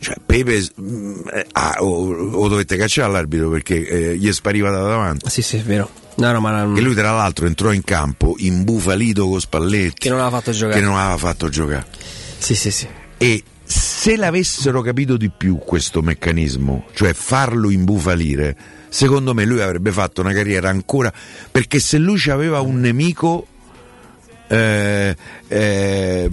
cioè, 0.00 0.14
Pepe 0.24 0.66
mm, 0.80 1.20
eh, 1.32 1.46
ah, 1.52 1.76
o, 1.80 2.10
o 2.32 2.48
dovette 2.48 2.76
cacciare 2.76 3.12
l'arbitro 3.12 3.50
perché 3.50 3.86
eh, 3.86 4.16
gli 4.16 4.32
spariva 4.32 4.70
da 4.70 4.80
davanti. 4.80 5.28
Sì, 5.28 5.42
sì, 5.42 5.58
è 5.58 5.62
vero. 5.62 5.90
No, 6.16 6.32
no, 6.32 6.40
ma 6.40 6.62
E 6.62 6.80
lui, 6.80 6.94
tra 6.94 7.12
l'altro, 7.12 7.46
entrò 7.46 7.70
in 7.72 7.82
campo 7.84 8.34
imbufalito 8.38 9.28
con 9.28 9.40
Spalletti 9.40 9.98
che 9.98 10.08
non 10.08 10.20
aveva 10.20 10.36
fatto 10.38 10.52
giocare. 10.52 10.80
che 10.80 10.84
non 10.84 10.96
aveva 10.96 11.16
fatto 11.16 11.48
giocare. 11.48 11.86
Sì, 12.38 12.54
sì, 12.54 12.70
sì. 12.70 12.88
E 13.18 13.42
se 13.62 14.16
l'avessero 14.16 14.80
capito 14.80 15.16
di 15.16 15.30
più 15.30 15.58
questo 15.58 16.02
meccanismo, 16.02 16.86
cioè 16.94 17.12
farlo 17.12 17.70
imbufalire, 17.70 18.56
secondo 18.88 19.34
me 19.34 19.44
lui 19.44 19.60
avrebbe 19.60 19.92
fatto 19.92 20.20
una 20.22 20.32
carriera 20.32 20.68
ancora. 20.70 21.12
Perché 21.50 21.78
se 21.78 21.98
lui 21.98 22.18
ci 22.18 22.30
aveva 22.30 22.60
un 22.60 22.80
nemico. 22.80 23.46
eh, 24.48 25.16
eh, 25.46 26.30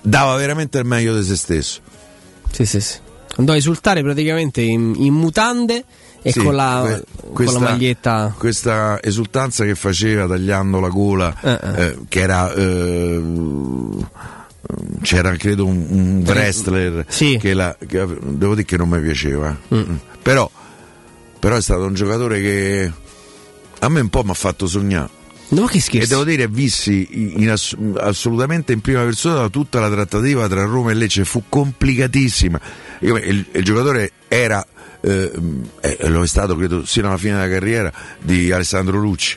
dava 0.00 0.36
veramente 0.36 0.78
il 0.78 0.84
meglio 0.86 1.18
di 1.18 1.24
se 1.24 1.36
stesso. 1.36 1.80
Sì, 2.54 2.64
sì, 2.64 2.80
sì. 2.80 2.96
Andò 3.36 3.52
a 3.52 3.56
esultare 3.56 4.00
praticamente 4.02 4.62
in, 4.62 4.94
in 4.96 5.12
mutande 5.12 5.84
e 6.22 6.30
Sì, 6.32 6.38
con, 6.40 6.54
la, 6.54 6.82
que- 6.84 7.04
con 7.20 7.32
questa- 7.34 7.58
la 7.58 7.70
maglietta. 7.70 8.34
Questa 8.38 9.02
esultanza 9.02 9.64
che 9.64 9.74
faceva 9.74 10.26
tagliando 10.28 10.78
la 10.80 10.88
gola, 10.88 11.34
Eh, 11.42 11.58
eh. 11.82 11.98
che 12.08 12.20
era. 12.20 12.52
eh, 12.54 13.22
c'era 15.02 15.36
credo 15.36 15.66
un, 15.66 15.86
un 15.90 16.22
wrestler 16.26 17.04
Sì. 17.08 17.36
che, 17.38 17.52
la, 17.54 17.76
che 17.86 18.06
devo 18.22 18.54
dire 18.54 18.64
che 18.64 18.76
non 18.78 18.88
mi 18.88 19.00
piaceva 19.00 19.54
Mm. 19.74 19.78
Mm. 19.78 19.94
però, 20.22 20.50
però 21.38 21.56
è 21.56 21.60
stato 21.60 21.84
un 21.84 21.92
giocatore 21.94 22.40
che 22.40 22.92
a 23.80 23.88
me 23.90 24.00
un 24.00 24.08
po' 24.08 24.22
mi 24.24 24.30
ha 24.30 24.34
fatto 24.34 24.66
sognare 24.66 25.10
No, 25.48 25.66
che 25.66 25.76
e 25.78 25.80
scherzo. 25.80 26.08
devo 26.08 26.24
dire 26.24 26.48
vissi 26.48 27.36
in 27.40 27.50
ass- 27.50 27.76
assolutamente 27.96 28.72
in 28.72 28.80
prima 28.80 29.02
persona 29.02 29.48
tutta 29.48 29.78
la 29.80 29.90
trattativa 29.90 30.48
tra 30.48 30.64
Roma 30.64 30.90
e 30.90 30.94
Lecce. 30.94 31.24
Fu 31.24 31.44
complicatissima. 31.48 32.60
Io- 33.00 33.16
il, 33.16 33.44
il 33.52 33.64
giocatore 33.64 34.12
era 34.28 34.66
eh, 35.00 35.30
eh, 35.80 36.08
lo 36.08 36.22
è 36.22 36.26
stato 36.26 36.56
credo 36.56 36.86
sino 36.86 37.08
alla 37.08 37.18
fine 37.18 37.34
della 37.34 37.48
carriera 37.48 37.92
di 38.20 38.50
Alessandro 38.50 38.98
Lucci 38.98 39.36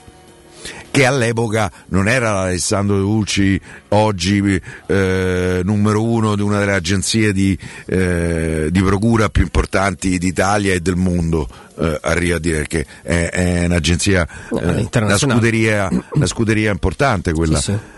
che 0.97 1.05
all'epoca 1.05 1.71
non 1.89 2.07
era 2.07 2.33
l'Alessandro 2.33 2.97
Lucci, 2.97 3.59
oggi 3.89 4.61
eh, 4.87 5.61
numero 5.63 6.03
uno 6.03 6.35
di 6.35 6.41
una 6.41 6.59
delle 6.59 6.73
agenzie 6.73 7.33
di, 7.33 7.57
eh, 7.85 8.69
di 8.71 8.81
procura 8.81 9.29
più 9.29 9.43
importanti 9.43 10.17
d'Italia 10.17 10.73
e 10.73 10.79
del 10.79 10.95
mondo. 10.95 11.47
Eh, 11.79 11.99
arrivo 12.01 12.37
a 12.37 12.39
dire 12.39 12.65
che 12.65 12.85
è, 13.03 13.29
è 13.29 13.65
un'agenzia, 13.65 14.27
eh, 14.59 14.89
una, 14.99 15.17
scuderia, 15.17 15.89
una 16.13 16.25
scuderia 16.25 16.71
importante 16.71 17.31
quella. 17.33 17.59
Sì, 17.59 17.71
sì. 17.71 17.95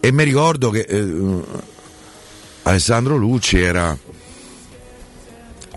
E 0.00 0.12
mi 0.12 0.22
ricordo 0.22 0.70
che 0.70 0.86
eh, 0.88 1.42
Alessandro 2.62 3.16
Lucci 3.16 3.58
era 3.58 3.96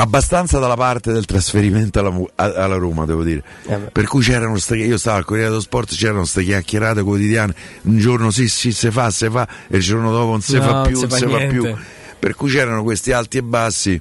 abbastanza 0.01 0.59
dalla 0.59 0.75
parte 0.75 1.11
del 1.11 1.25
trasferimento 1.25 1.99
alla, 1.99 2.55
alla 2.55 2.75
Roma, 2.75 3.05
devo 3.05 3.23
dire. 3.23 3.43
per 3.91 4.05
cui 4.07 4.21
c'erano 4.21 4.57
ste, 4.57 4.77
io 4.77 4.97
stavo 4.97 5.17
al 5.17 5.25
Corriere 5.25 5.49
dello 5.49 5.61
Sport, 5.61 5.93
c'erano 5.95 6.19
queste 6.19 6.43
chiacchierate 6.43 7.01
quotidiane, 7.03 7.53
un 7.83 7.97
giorno 7.97 8.31
sì, 8.31 8.47
sì, 8.47 8.71
se 8.71 8.91
fa, 8.91 9.09
se 9.11 9.29
fa, 9.29 9.47
e 9.67 9.77
il 9.77 9.83
giorno 9.83 10.11
dopo 10.11 10.31
non 10.31 10.41
si 10.41 10.55
No, 10.55 10.61
fa 10.63 10.81
più, 10.81 10.95
si 10.95 11.01
non 11.01 11.09
fa 11.09 11.15
si 11.17 11.23
fa 11.23 11.37
niente. 11.37 11.53
più. 11.53 11.75
Per 12.19 12.35
cui 12.35 12.49
c'erano 12.51 12.83
questi 12.83 13.11
alti 13.11 13.37
e 13.37 13.43
bassi. 13.43 13.99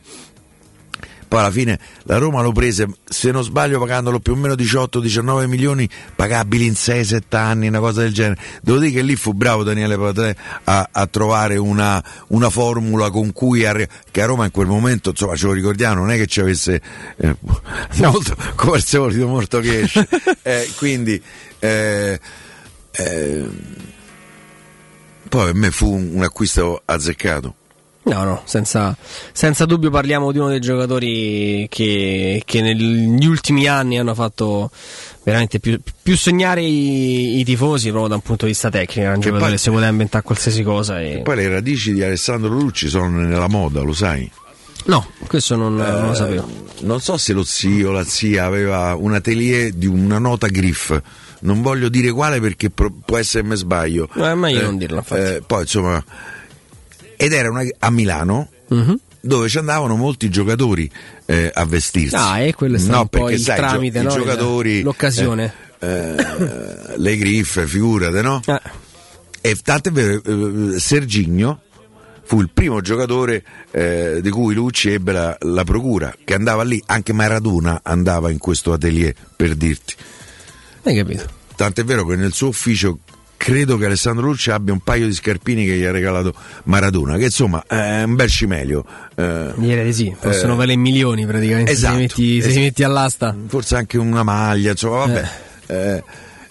Poi 1.30 1.38
alla 1.38 1.52
fine 1.52 1.78
la 2.06 2.18
Roma 2.18 2.42
lo 2.42 2.50
prese, 2.50 2.88
se 3.04 3.30
non 3.30 3.44
sbaglio, 3.44 3.78
pagandolo 3.78 4.18
più 4.18 4.32
o 4.32 4.34
meno 4.34 4.54
18-19 4.54 5.46
milioni 5.46 5.88
pagabili 6.16 6.66
in 6.66 6.72
6-7 6.72 7.20
anni, 7.36 7.68
una 7.68 7.78
cosa 7.78 8.00
del 8.00 8.12
genere. 8.12 8.40
Devo 8.60 8.78
dire 8.80 8.90
che 8.90 9.02
lì 9.02 9.14
fu 9.14 9.32
bravo 9.32 9.62
Daniele 9.62 9.96
Patrè 9.96 10.34
a, 10.64 10.88
a 10.90 11.06
trovare 11.06 11.56
una, 11.56 12.02
una 12.30 12.50
formula 12.50 13.10
con 13.10 13.32
cui 13.32 13.64
arri- 13.64 13.86
che 14.10 14.22
a 14.22 14.26
Roma 14.26 14.46
in 14.46 14.50
quel 14.50 14.66
momento, 14.66 15.10
insomma, 15.10 15.36
ce 15.36 15.46
lo 15.46 15.52
ricordiamo, 15.52 16.00
non 16.00 16.10
è 16.10 16.16
che 16.16 16.26
ci 16.26 16.40
avesse 16.40 16.82
eh, 17.18 17.36
molto, 17.98 18.36
come 18.56 18.72
al 18.72 18.82
solito, 18.82 19.28
molto 19.28 19.60
cash. 19.60 20.02
Eh, 20.42 20.68
quindi 20.78 21.22
eh, 21.60 22.18
eh, 22.90 23.48
poi 25.28 25.44
per 25.44 25.54
me 25.54 25.70
fu 25.70 25.92
un, 25.92 26.10
un 26.14 26.22
acquisto 26.24 26.82
azzeccato. 26.84 27.54
No, 28.02 28.24
no, 28.24 28.42
senza, 28.46 28.96
senza 29.32 29.66
dubbio 29.66 29.90
parliamo 29.90 30.32
di 30.32 30.38
uno 30.38 30.48
dei 30.48 30.58
giocatori 30.60 31.66
che, 31.68 32.42
che 32.46 32.62
negli 32.62 33.26
ultimi 33.26 33.66
anni 33.66 33.98
hanno 33.98 34.14
fatto 34.14 34.70
veramente 35.22 35.60
più, 35.60 35.78
più 36.02 36.16
sognare 36.16 36.62
i, 36.62 37.38
i 37.40 37.44
tifosi 37.44 37.88
proprio 37.90 38.08
da 38.08 38.14
un 38.14 38.22
punto 38.22 38.46
di 38.46 38.52
vista 38.52 38.70
tecnico. 38.70 39.00
Era 39.00 39.14
un 39.14 39.20
Che 39.20 39.26
giocatore 39.28 39.50
che 39.52 39.58
si 39.58 39.68
poteva 39.70 39.90
inventare 39.90 40.24
qualsiasi 40.24 40.62
cosa. 40.62 41.00
E... 41.00 41.20
Poi 41.22 41.36
le 41.36 41.48
radici 41.50 41.92
di 41.92 42.02
Alessandro 42.02 42.48
Lucci 42.50 42.88
sono 42.88 43.08
nella 43.20 43.48
moda, 43.48 43.82
lo 43.82 43.92
sai? 43.92 44.28
No, 44.86 45.06
questo 45.26 45.56
non, 45.56 45.76
non 45.76 46.06
lo 46.06 46.12
Eh, 46.12 46.16
sapevo. 46.16 46.48
Non 46.80 47.00
so 47.02 47.18
se 47.18 47.34
lo 47.34 47.44
zio 47.44 47.90
o 47.90 47.92
la 47.92 48.04
zia 48.04 48.46
aveva 48.46 48.94
un 48.94 49.12
atelier 49.12 49.72
di 49.72 49.86
una 49.86 50.18
nota 50.18 50.46
griff. 50.46 50.98
Non 51.40 51.60
voglio 51.60 51.90
dire 51.90 52.10
quale 52.12 52.40
perché 52.40 52.70
può 52.70 53.18
essere 53.18 53.46
me 53.46 53.56
sbaglio. 53.56 54.08
Eh, 54.16 54.30
è 54.30 54.34
meglio 54.34 54.62
non 54.62 54.78
dirlo, 54.78 54.96
infatti. 54.96 55.20
eh, 55.20 55.42
poi 55.46 55.60
insomma, 55.62 56.02
ed 57.22 57.32
era 57.34 57.50
una- 57.50 57.64
a 57.78 57.90
Milano 57.90 58.48
Mhm. 58.68 58.98
dove 59.20 59.48
ci 59.48 59.58
andavano 59.58 59.96
molti 59.96 60.30
giocatori 60.30 60.90
eh, 61.26 61.50
a 61.52 61.64
vestirsi. 61.66 62.14
Ah, 62.16 62.40
e 62.40 62.54
quello 62.54 62.76
è 62.76 62.78
stato 62.78 62.96
no, 62.96 63.06
perché 63.06 63.32
il 63.34 63.40
sai, 63.40 63.56
gio- 63.60 63.66
tramite, 63.68 63.98
i 63.98 64.02
no? 64.02 64.10
giocatori, 64.10 64.80
L'occasione. 64.82 65.52
eh, 65.78 65.86
eh, 66.16 66.96
le 66.96 67.16
griffe, 67.16 67.66
figurate, 67.66 68.22
no? 68.22 68.40
Eh. 68.46 68.60
E 69.42 69.56
tanto 69.62 69.90
è 69.90 69.92
vero, 69.92 70.22
eh, 70.74 70.78
Serginio 70.80 71.60
fu 72.24 72.40
il 72.40 72.50
primo 72.52 72.80
giocatore 72.80 73.42
eh, 73.70 74.20
di 74.22 74.30
cui 74.30 74.54
Lucci 74.54 74.90
ebbe 74.90 75.12
la, 75.12 75.36
la 75.40 75.64
procura, 75.64 76.14
che 76.24 76.34
andava 76.34 76.62
lì, 76.62 76.82
anche 76.86 77.12
Maradona 77.12 77.80
andava 77.82 78.30
in 78.30 78.38
questo 78.38 78.72
atelier, 78.72 79.14
per 79.36 79.54
dirti. 79.54 79.94
Hai 80.84 80.96
capito? 80.96 81.24
Tant'è 81.56 81.84
vero 81.84 82.06
che 82.06 82.16
nel 82.16 82.32
suo 82.32 82.48
ufficio 82.48 82.98
credo 83.40 83.78
che 83.78 83.86
Alessandro 83.86 84.26
Lucci 84.26 84.50
abbia 84.50 84.74
un 84.74 84.80
paio 84.80 85.06
di 85.06 85.14
scarpini 85.14 85.64
che 85.64 85.74
gli 85.78 85.84
ha 85.84 85.90
regalato 85.90 86.34
Maradona, 86.64 87.16
che 87.16 87.24
insomma 87.24 87.64
è 87.66 88.02
un 88.02 88.14
bel 88.14 88.28
cimelio. 88.28 88.84
eh, 89.16 89.52
Direi 89.56 89.86
di 89.86 89.92
sì, 89.94 90.14
possono 90.20 90.52
eh, 90.52 90.56
valere 90.56 90.76
milioni 90.76 91.24
praticamente 91.24 91.70
esatto, 91.72 91.94
se, 91.94 91.98
li 92.00 92.06
metti, 92.06 92.42
se 92.42 92.48
es- 92.48 92.54
li 92.54 92.60
metti 92.60 92.82
all'asta. 92.82 93.34
forse 93.46 93.76
anche 93.76 93.96
una 93.96 94.22
maglia, 94.22 94.72
insomma, 94.72 95.06
vabbè. 95.06 95.28
Eh, 95.68 96.04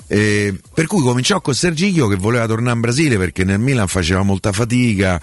eh, 0.08 0.56
per 0.74 0.88
cui 0.88 1.04
cominciò 1.04 1.40
con 1.42 1.54
Sergio 1.54 2.08
che 2.08 2.16
voleva 2.16 2.48
tornare 2.48 2.74
in 2.74 2.82
Brasile 2.82 3.18
perché 3.20 3.44
nel 3.44 3.60
Milan 3.60 3.88
faceva 3.88 4.24
molta 4.24 4.52
fatica 4.52 5.22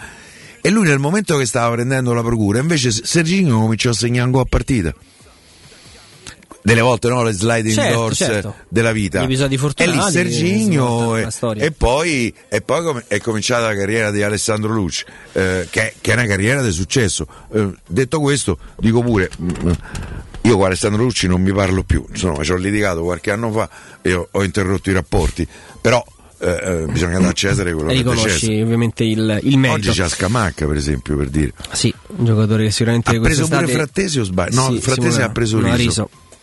e 0.60 0.70
lui 0.70 0.86
nel 0.86 1.00
momento 1.00 1.36
che 1.36 1.46
stava 1.46 1.74
prendendo 1.74 2.12
la 2.12 2.22
procura 2.22 2.60
invece 2.60 2.92
Sergio 2.92 3.58
cominciò 3.58 3.90
a 3.90 3.94
segnare 3.94 4.26
un 4.26 4.30
gol 4.30 4.42
a 4.42 4.48
partita. 4.48 4.94
Delle 6.66 6.80
volte 6.80 7.08
no, 7.08 7.22
le 7.22 7.30
sliding 7.32 7.74
Certo, 7.74 7.94
doors 7.94 8.16
certo. 8.16 8.54
della 8.68 8.90
vita. 8.90 9.20
Gli 9.20 9.24
episodi 9.24 9.54
e 9.54 9.56
lì 9.56 9.58
fortunati 9.58 10.10
Serginho 10.10 11.12
che 11.12 11.28
e, 11.60 11.64
e 11.66 11.70
poi, 11.70 12.34
e 12.48 12.60
poi 12.60 12.82
com- 12.82 13.04
è 13.06 13.20
cominciata 13.20 13.66
la 13.68 13.76
carriera 13.76 14.10
di 14.10 14.20
Alessandro 14.24 14.72
Lucci, 14.72 15.04
eh, 15.34 15.68
che, 15.70 15.94
che 16.00 16.10
è 16.10 16.14
una 16.14 16.26
carriera 16.26 16.62
di 16.62 16.72
successo. 16.72 17.24
Eh, 17.52 17.70
detto 17.86 18.18
questo, 18.18 18.58
dico 18.78 19.00
pure, 19.00 19.30
mm, 19.40 19.70
io 20.40 20.56
con 20.56 20.66
Alessandro 20.66 21.04
Lucci 21.04 21.28
non 21.28 21.40
mi 21.40 21.52
parlo 21.52 21.84
più, 21.84 22.04
insomma, 22.08 22.42
ci 22.42 22.50
ho 22.50 22.56
litigato 22.56 23.04
qualche 23.04 23.30
anno 23.30 23.52
fa 23.52 23.68
e 24.02 24.14
ho, 24.14 24.26
ho 24.28 24.42
interrotto 24.42 24.90
i 24.90 24.92
rapporti, 24.92 25.46
però 25.80 26.04
eh, 26.38 26.48
eh, 26.48 26.86
bisogna 26.90 27.18
dare 27.18 27.30
a 27.30 27.32
Cesare 27.32 27.72
quello 27.74 27.90
che 27.90 27.94
Riconosci 27.94 28.28
Cesare. 28.28 28.62
ovviamente 28.62 29.04
il, 29.04 29.38
il 29.44 29.56
merito. 29.56 29.90
Oggi 29.90 30.00
c'è 30.00 30.08
Scamacca, 30.08 30.66
per 30.66 30.76
esempio, 30.76 31.16
per 31.16 31.28
dire. 31.28 31.52
Sì, 31.70 31.94
un 32.08 32.24
giocatore 32.24 32.64
che 32.64 32.70
sicuramente 32.72 33.14
Ha 33.14 33.20
preso 33.20 33.46
pure 33.46 33.68
Frattesi 33.68 34.18
o 34.18 34.24
sbaglio? 34.24 34.54
No, 34.60 34.72
Sì, 34.72 34.80
Frattesi 34.80 35.22
ha 35.22 35.30
preso 35.30 35.60
no, 35.60 35.76
Riso. 35.76 36.10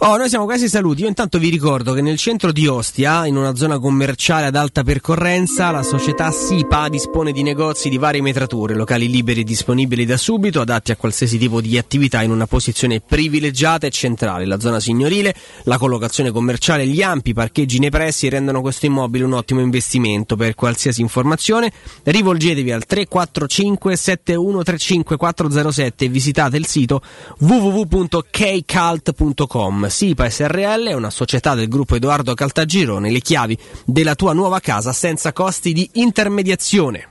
Oh, 0.00 0.16
noi 0.16 0.28
siamo 0.28 0.44
quasi 0.44 0.68
saluti. 0.68 1.02
Io 1.02 1.08
intanto 1.08 1.40
vi 1.40 1.48
ricordo 1.48 1.92
che 1.92 2.02
nel 2.02 2.18
centro 2.18 2.52
di 2.52 2.68
Ostia, 2.68 3.26
in 3.26 3.34
una 3.34 3.56
zona 3.56 3.80
commerciale 3.80 4.46
ad 4.46 4.54
alta 4.54 4.84
percorrenza, 4.84 5.72
la 5.72 5.82
società 5.82 6.30
SIPA 6.30 6.88
dispone 6.88 7.32
di 7.32 7.42
negozi 7.42 7.88
di 7.88 7.98
varie 7.98 8.22
metrature, 8.22 8.76
locali 8.76 9.10
liberi 9.10 9.40
e 9.40 9.44
disponibili 9.44 10.06
da 10.06 10.16
subito, 10.16 10.60
adatti 10.60 10.92
a 10.92 10.96
qualsiasi 10.96 11.36
tipo 11.36 11.60
di 11.60 11.76
attività 11.76 12.22
in 12.22 12.30
una 12.30 12.46
posizione 12.46 13.00
privilegiata 13.00 13.88
e 13.88 13.90
centrale. 13.90 14.46
La 14.46 14.60
zona 14.60 14.78
signorile, 14.78 15.34
la 15.64 15.78
collocazione 15.78 16.30
commerciale, 16.30 16.86
gli 16.86 17.02
ampi 17.02 17.34
parcheggi 17.34 17.80
nei 17.80 17.90
pressi 17.90 18.28
rendono 18.28 18.60
questo 18.60 18.86
immobile 18.86 19.24
un 19.24 19.32
ottimo 19.32 19.58
investimento. 19.58 20.36
Per 20.36 20.54
qualsiasi 20.54 21.00
informazione 21.00 21.72
rivolgetevi 22.04 22.70
al 22.70 22.86
345 22.86 23.96
7135 23.96 25.16
407 25.16 26.04
e 26.04 26.08
visitate 26.08 26.56
il 26.56 26.66
sito 26.66 27.02
www.kcalt.com. 27.40 29.86
SIPA 29.88 30.28
SRL 30.30 30.88
è 30.88 30.92
una 30.92 31.10
società 31.10 31.54
del 31.54 31.68
gruppo 31.68 31.94
Edoardo 31.94 32.34
Caltagirone, 32.34 33.10
le 33.10 33.20
chiavi 33.20 33.56
della 33.84 34.14
tua 34.14 34.32
nuova 34.32 34.60
casa 34.60 34.92
senza 34.92 35.32
costi 35.32 35.72
di 35.72 35.88
intermediazione. 35.94 37.08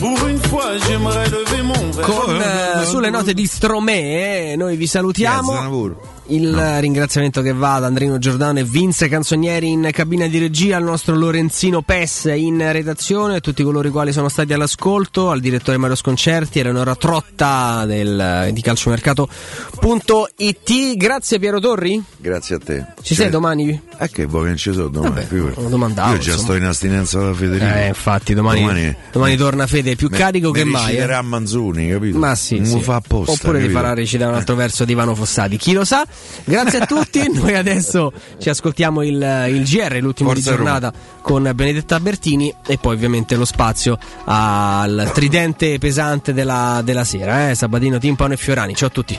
Pour 0.00 0.26
une 0.26 0.38
fois, 0.38 0.78
j'aimerais 0.86 1.30
lever 1.30 1.62
mon 1.62 1.90
verre. 1.90 2.02
Con 2.02 2.40
eh, 2.40 2.86
sulle 2.86 3.10
note 3.10 3.34
di 3.34 3.46
Stromè, 3.46 4.52
eh, 4.52 4.56
noi 4.56 4.76
vi 4.76 4.86
salutiamo. 4.86 5.98
Il 6.30 6.56
ringraziamento 6.78 7.42
che 7.42 7.52
va 7.52 7.74
ad 7.74 7.82
Andrino 7.84 8.16
Giordano 8.18 8.60
e 8.60 8.64
Vince 8.64 9.08
Canzonieri 9.08 9.68
in 9.70 9.88
cabina 9.92 10.28
di 10.28 10.38
regia, 10.38 10.76
al 10.76 10.84
nostro 10.84 11.16
Lorenzino 11.16 11.82
Pes 11.82 12.30
in 12.32 12.64
redazione, 12.70 13.34
a 13.36 13.40
tutti 13.40 13.64
coloro 13.64 13.88
i 13.88 13.90
quali 13.90 14.12
sono 14.12 14.28
stati 14.28 14.52
all'ascolto, 14.52 15.30
al 15.30 15.40
direttore 15.40 15.76
Mario 15.76 15.96
Sconcerti, 15.96 16.60
Eleonora 16.60 16.94
Trotta 16.94 17.84
del, 17.84 18.50
di 18.52 18.60
calciomercato.it. 18.62 20.96
Grazie 20.96 21.38
Piero 21.40 21.58
Torri. 21.58 22.00
Grazie 22.16 22.54
a 22.54 22.58
te. 22.58 22.84
Ci 23.02 23.16
sei 23.16 23.28
domani? 23.28 23.80
Eh 23.98 24.08
che 24.10 24.26
vuoi 24.26 24.42
che 24.42 24.48
non 24.50 24.56
ci 24.56 24.72
sono 24.72 24.86
domani? 24.88 25.26
Vabbè, 25.28 25.68
domandavo, 25.68 26.12
Io 26.12 26.18
già 26.18 26.30
insomma. 26.30 26.48
sto 26.48 26.54
in 26.54 26.64
astinenza 26.64 27.18
da 27.20 27.34
Federico. 27.34 27.74
Eh, 27.74 27.86
infatti, 27.88 28.34
domani, 28.34 28.94
domani, 29.10 29.36
torna 29.36 29.66
Fede 29.66 29.96
più 29.96 30.06
me- 30.08 30.16
carico 30.16 30.52
me 30.52 30.58
che 30.58 30.64
mai. 30.64 30.96
eh. 30.96 31.20
Manzoni, 31.22 31.88
capito? 31.88 32.18
Ma 32.18 32.36
sì, 32.36 32.58
non 32.58 32.66
sì. 32.66 32.80
fa 32.80 32.94
apposta. 32.94 33.32
Oppure 33.32 33.58
ti 33.58 33.64
capito? 33.64 33.80
farà 33.80 33.94
recitare 33.94 34.30
un 34.30 34.36
altro 34.36 34.54
verso 34.54 34.84
di 34.84 34.92
Ivano 34.92 35.16
Fossati. 35.16 35.56
Chi 35.56 35.72
lo 35.72 35.84
sa? 35.84 36.06
Grazie 36.44 36.80
a 36.80 36.86
tutti. 36.86 37.28
Noi 37.32 37.54
adesso 37.54 38.12
ci 38.38 38.48
ascoltiamo 38.48 39.02
il, 39.02 39.46
il 39.48 39.64
GR, 39.64 39.98
l'ultimo 40.00 40.30
Forza 40.30 40.50
di 40.50 40.56
giornata 40.56 40.92
con 41.22 41.50
Benedetta 41.54 42.00
Bertini 42.00 42.52
e 42.66 42.78
poi 42.78 42.94
ovviamente 42.94 43.36
lo 43.36 43.44
spazio 43.44 43.98
al 44.24 45.10
tridente 45.14 45.78
pesante 45.78 46.32
della, 46.32 46.80
della 46.84 47.04
sera. 47.04 47.50
Eh? 47.50 47.54
Sabatino, 47.54 47.98
Timpano 47.98 48.32
e 48.32 48.36
Fiorani. 48.36 48.74
Ciao 48.74 48.88
a 48.88 48.90
tutti. 48.90 49.18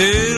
Hey, 0.00 0.37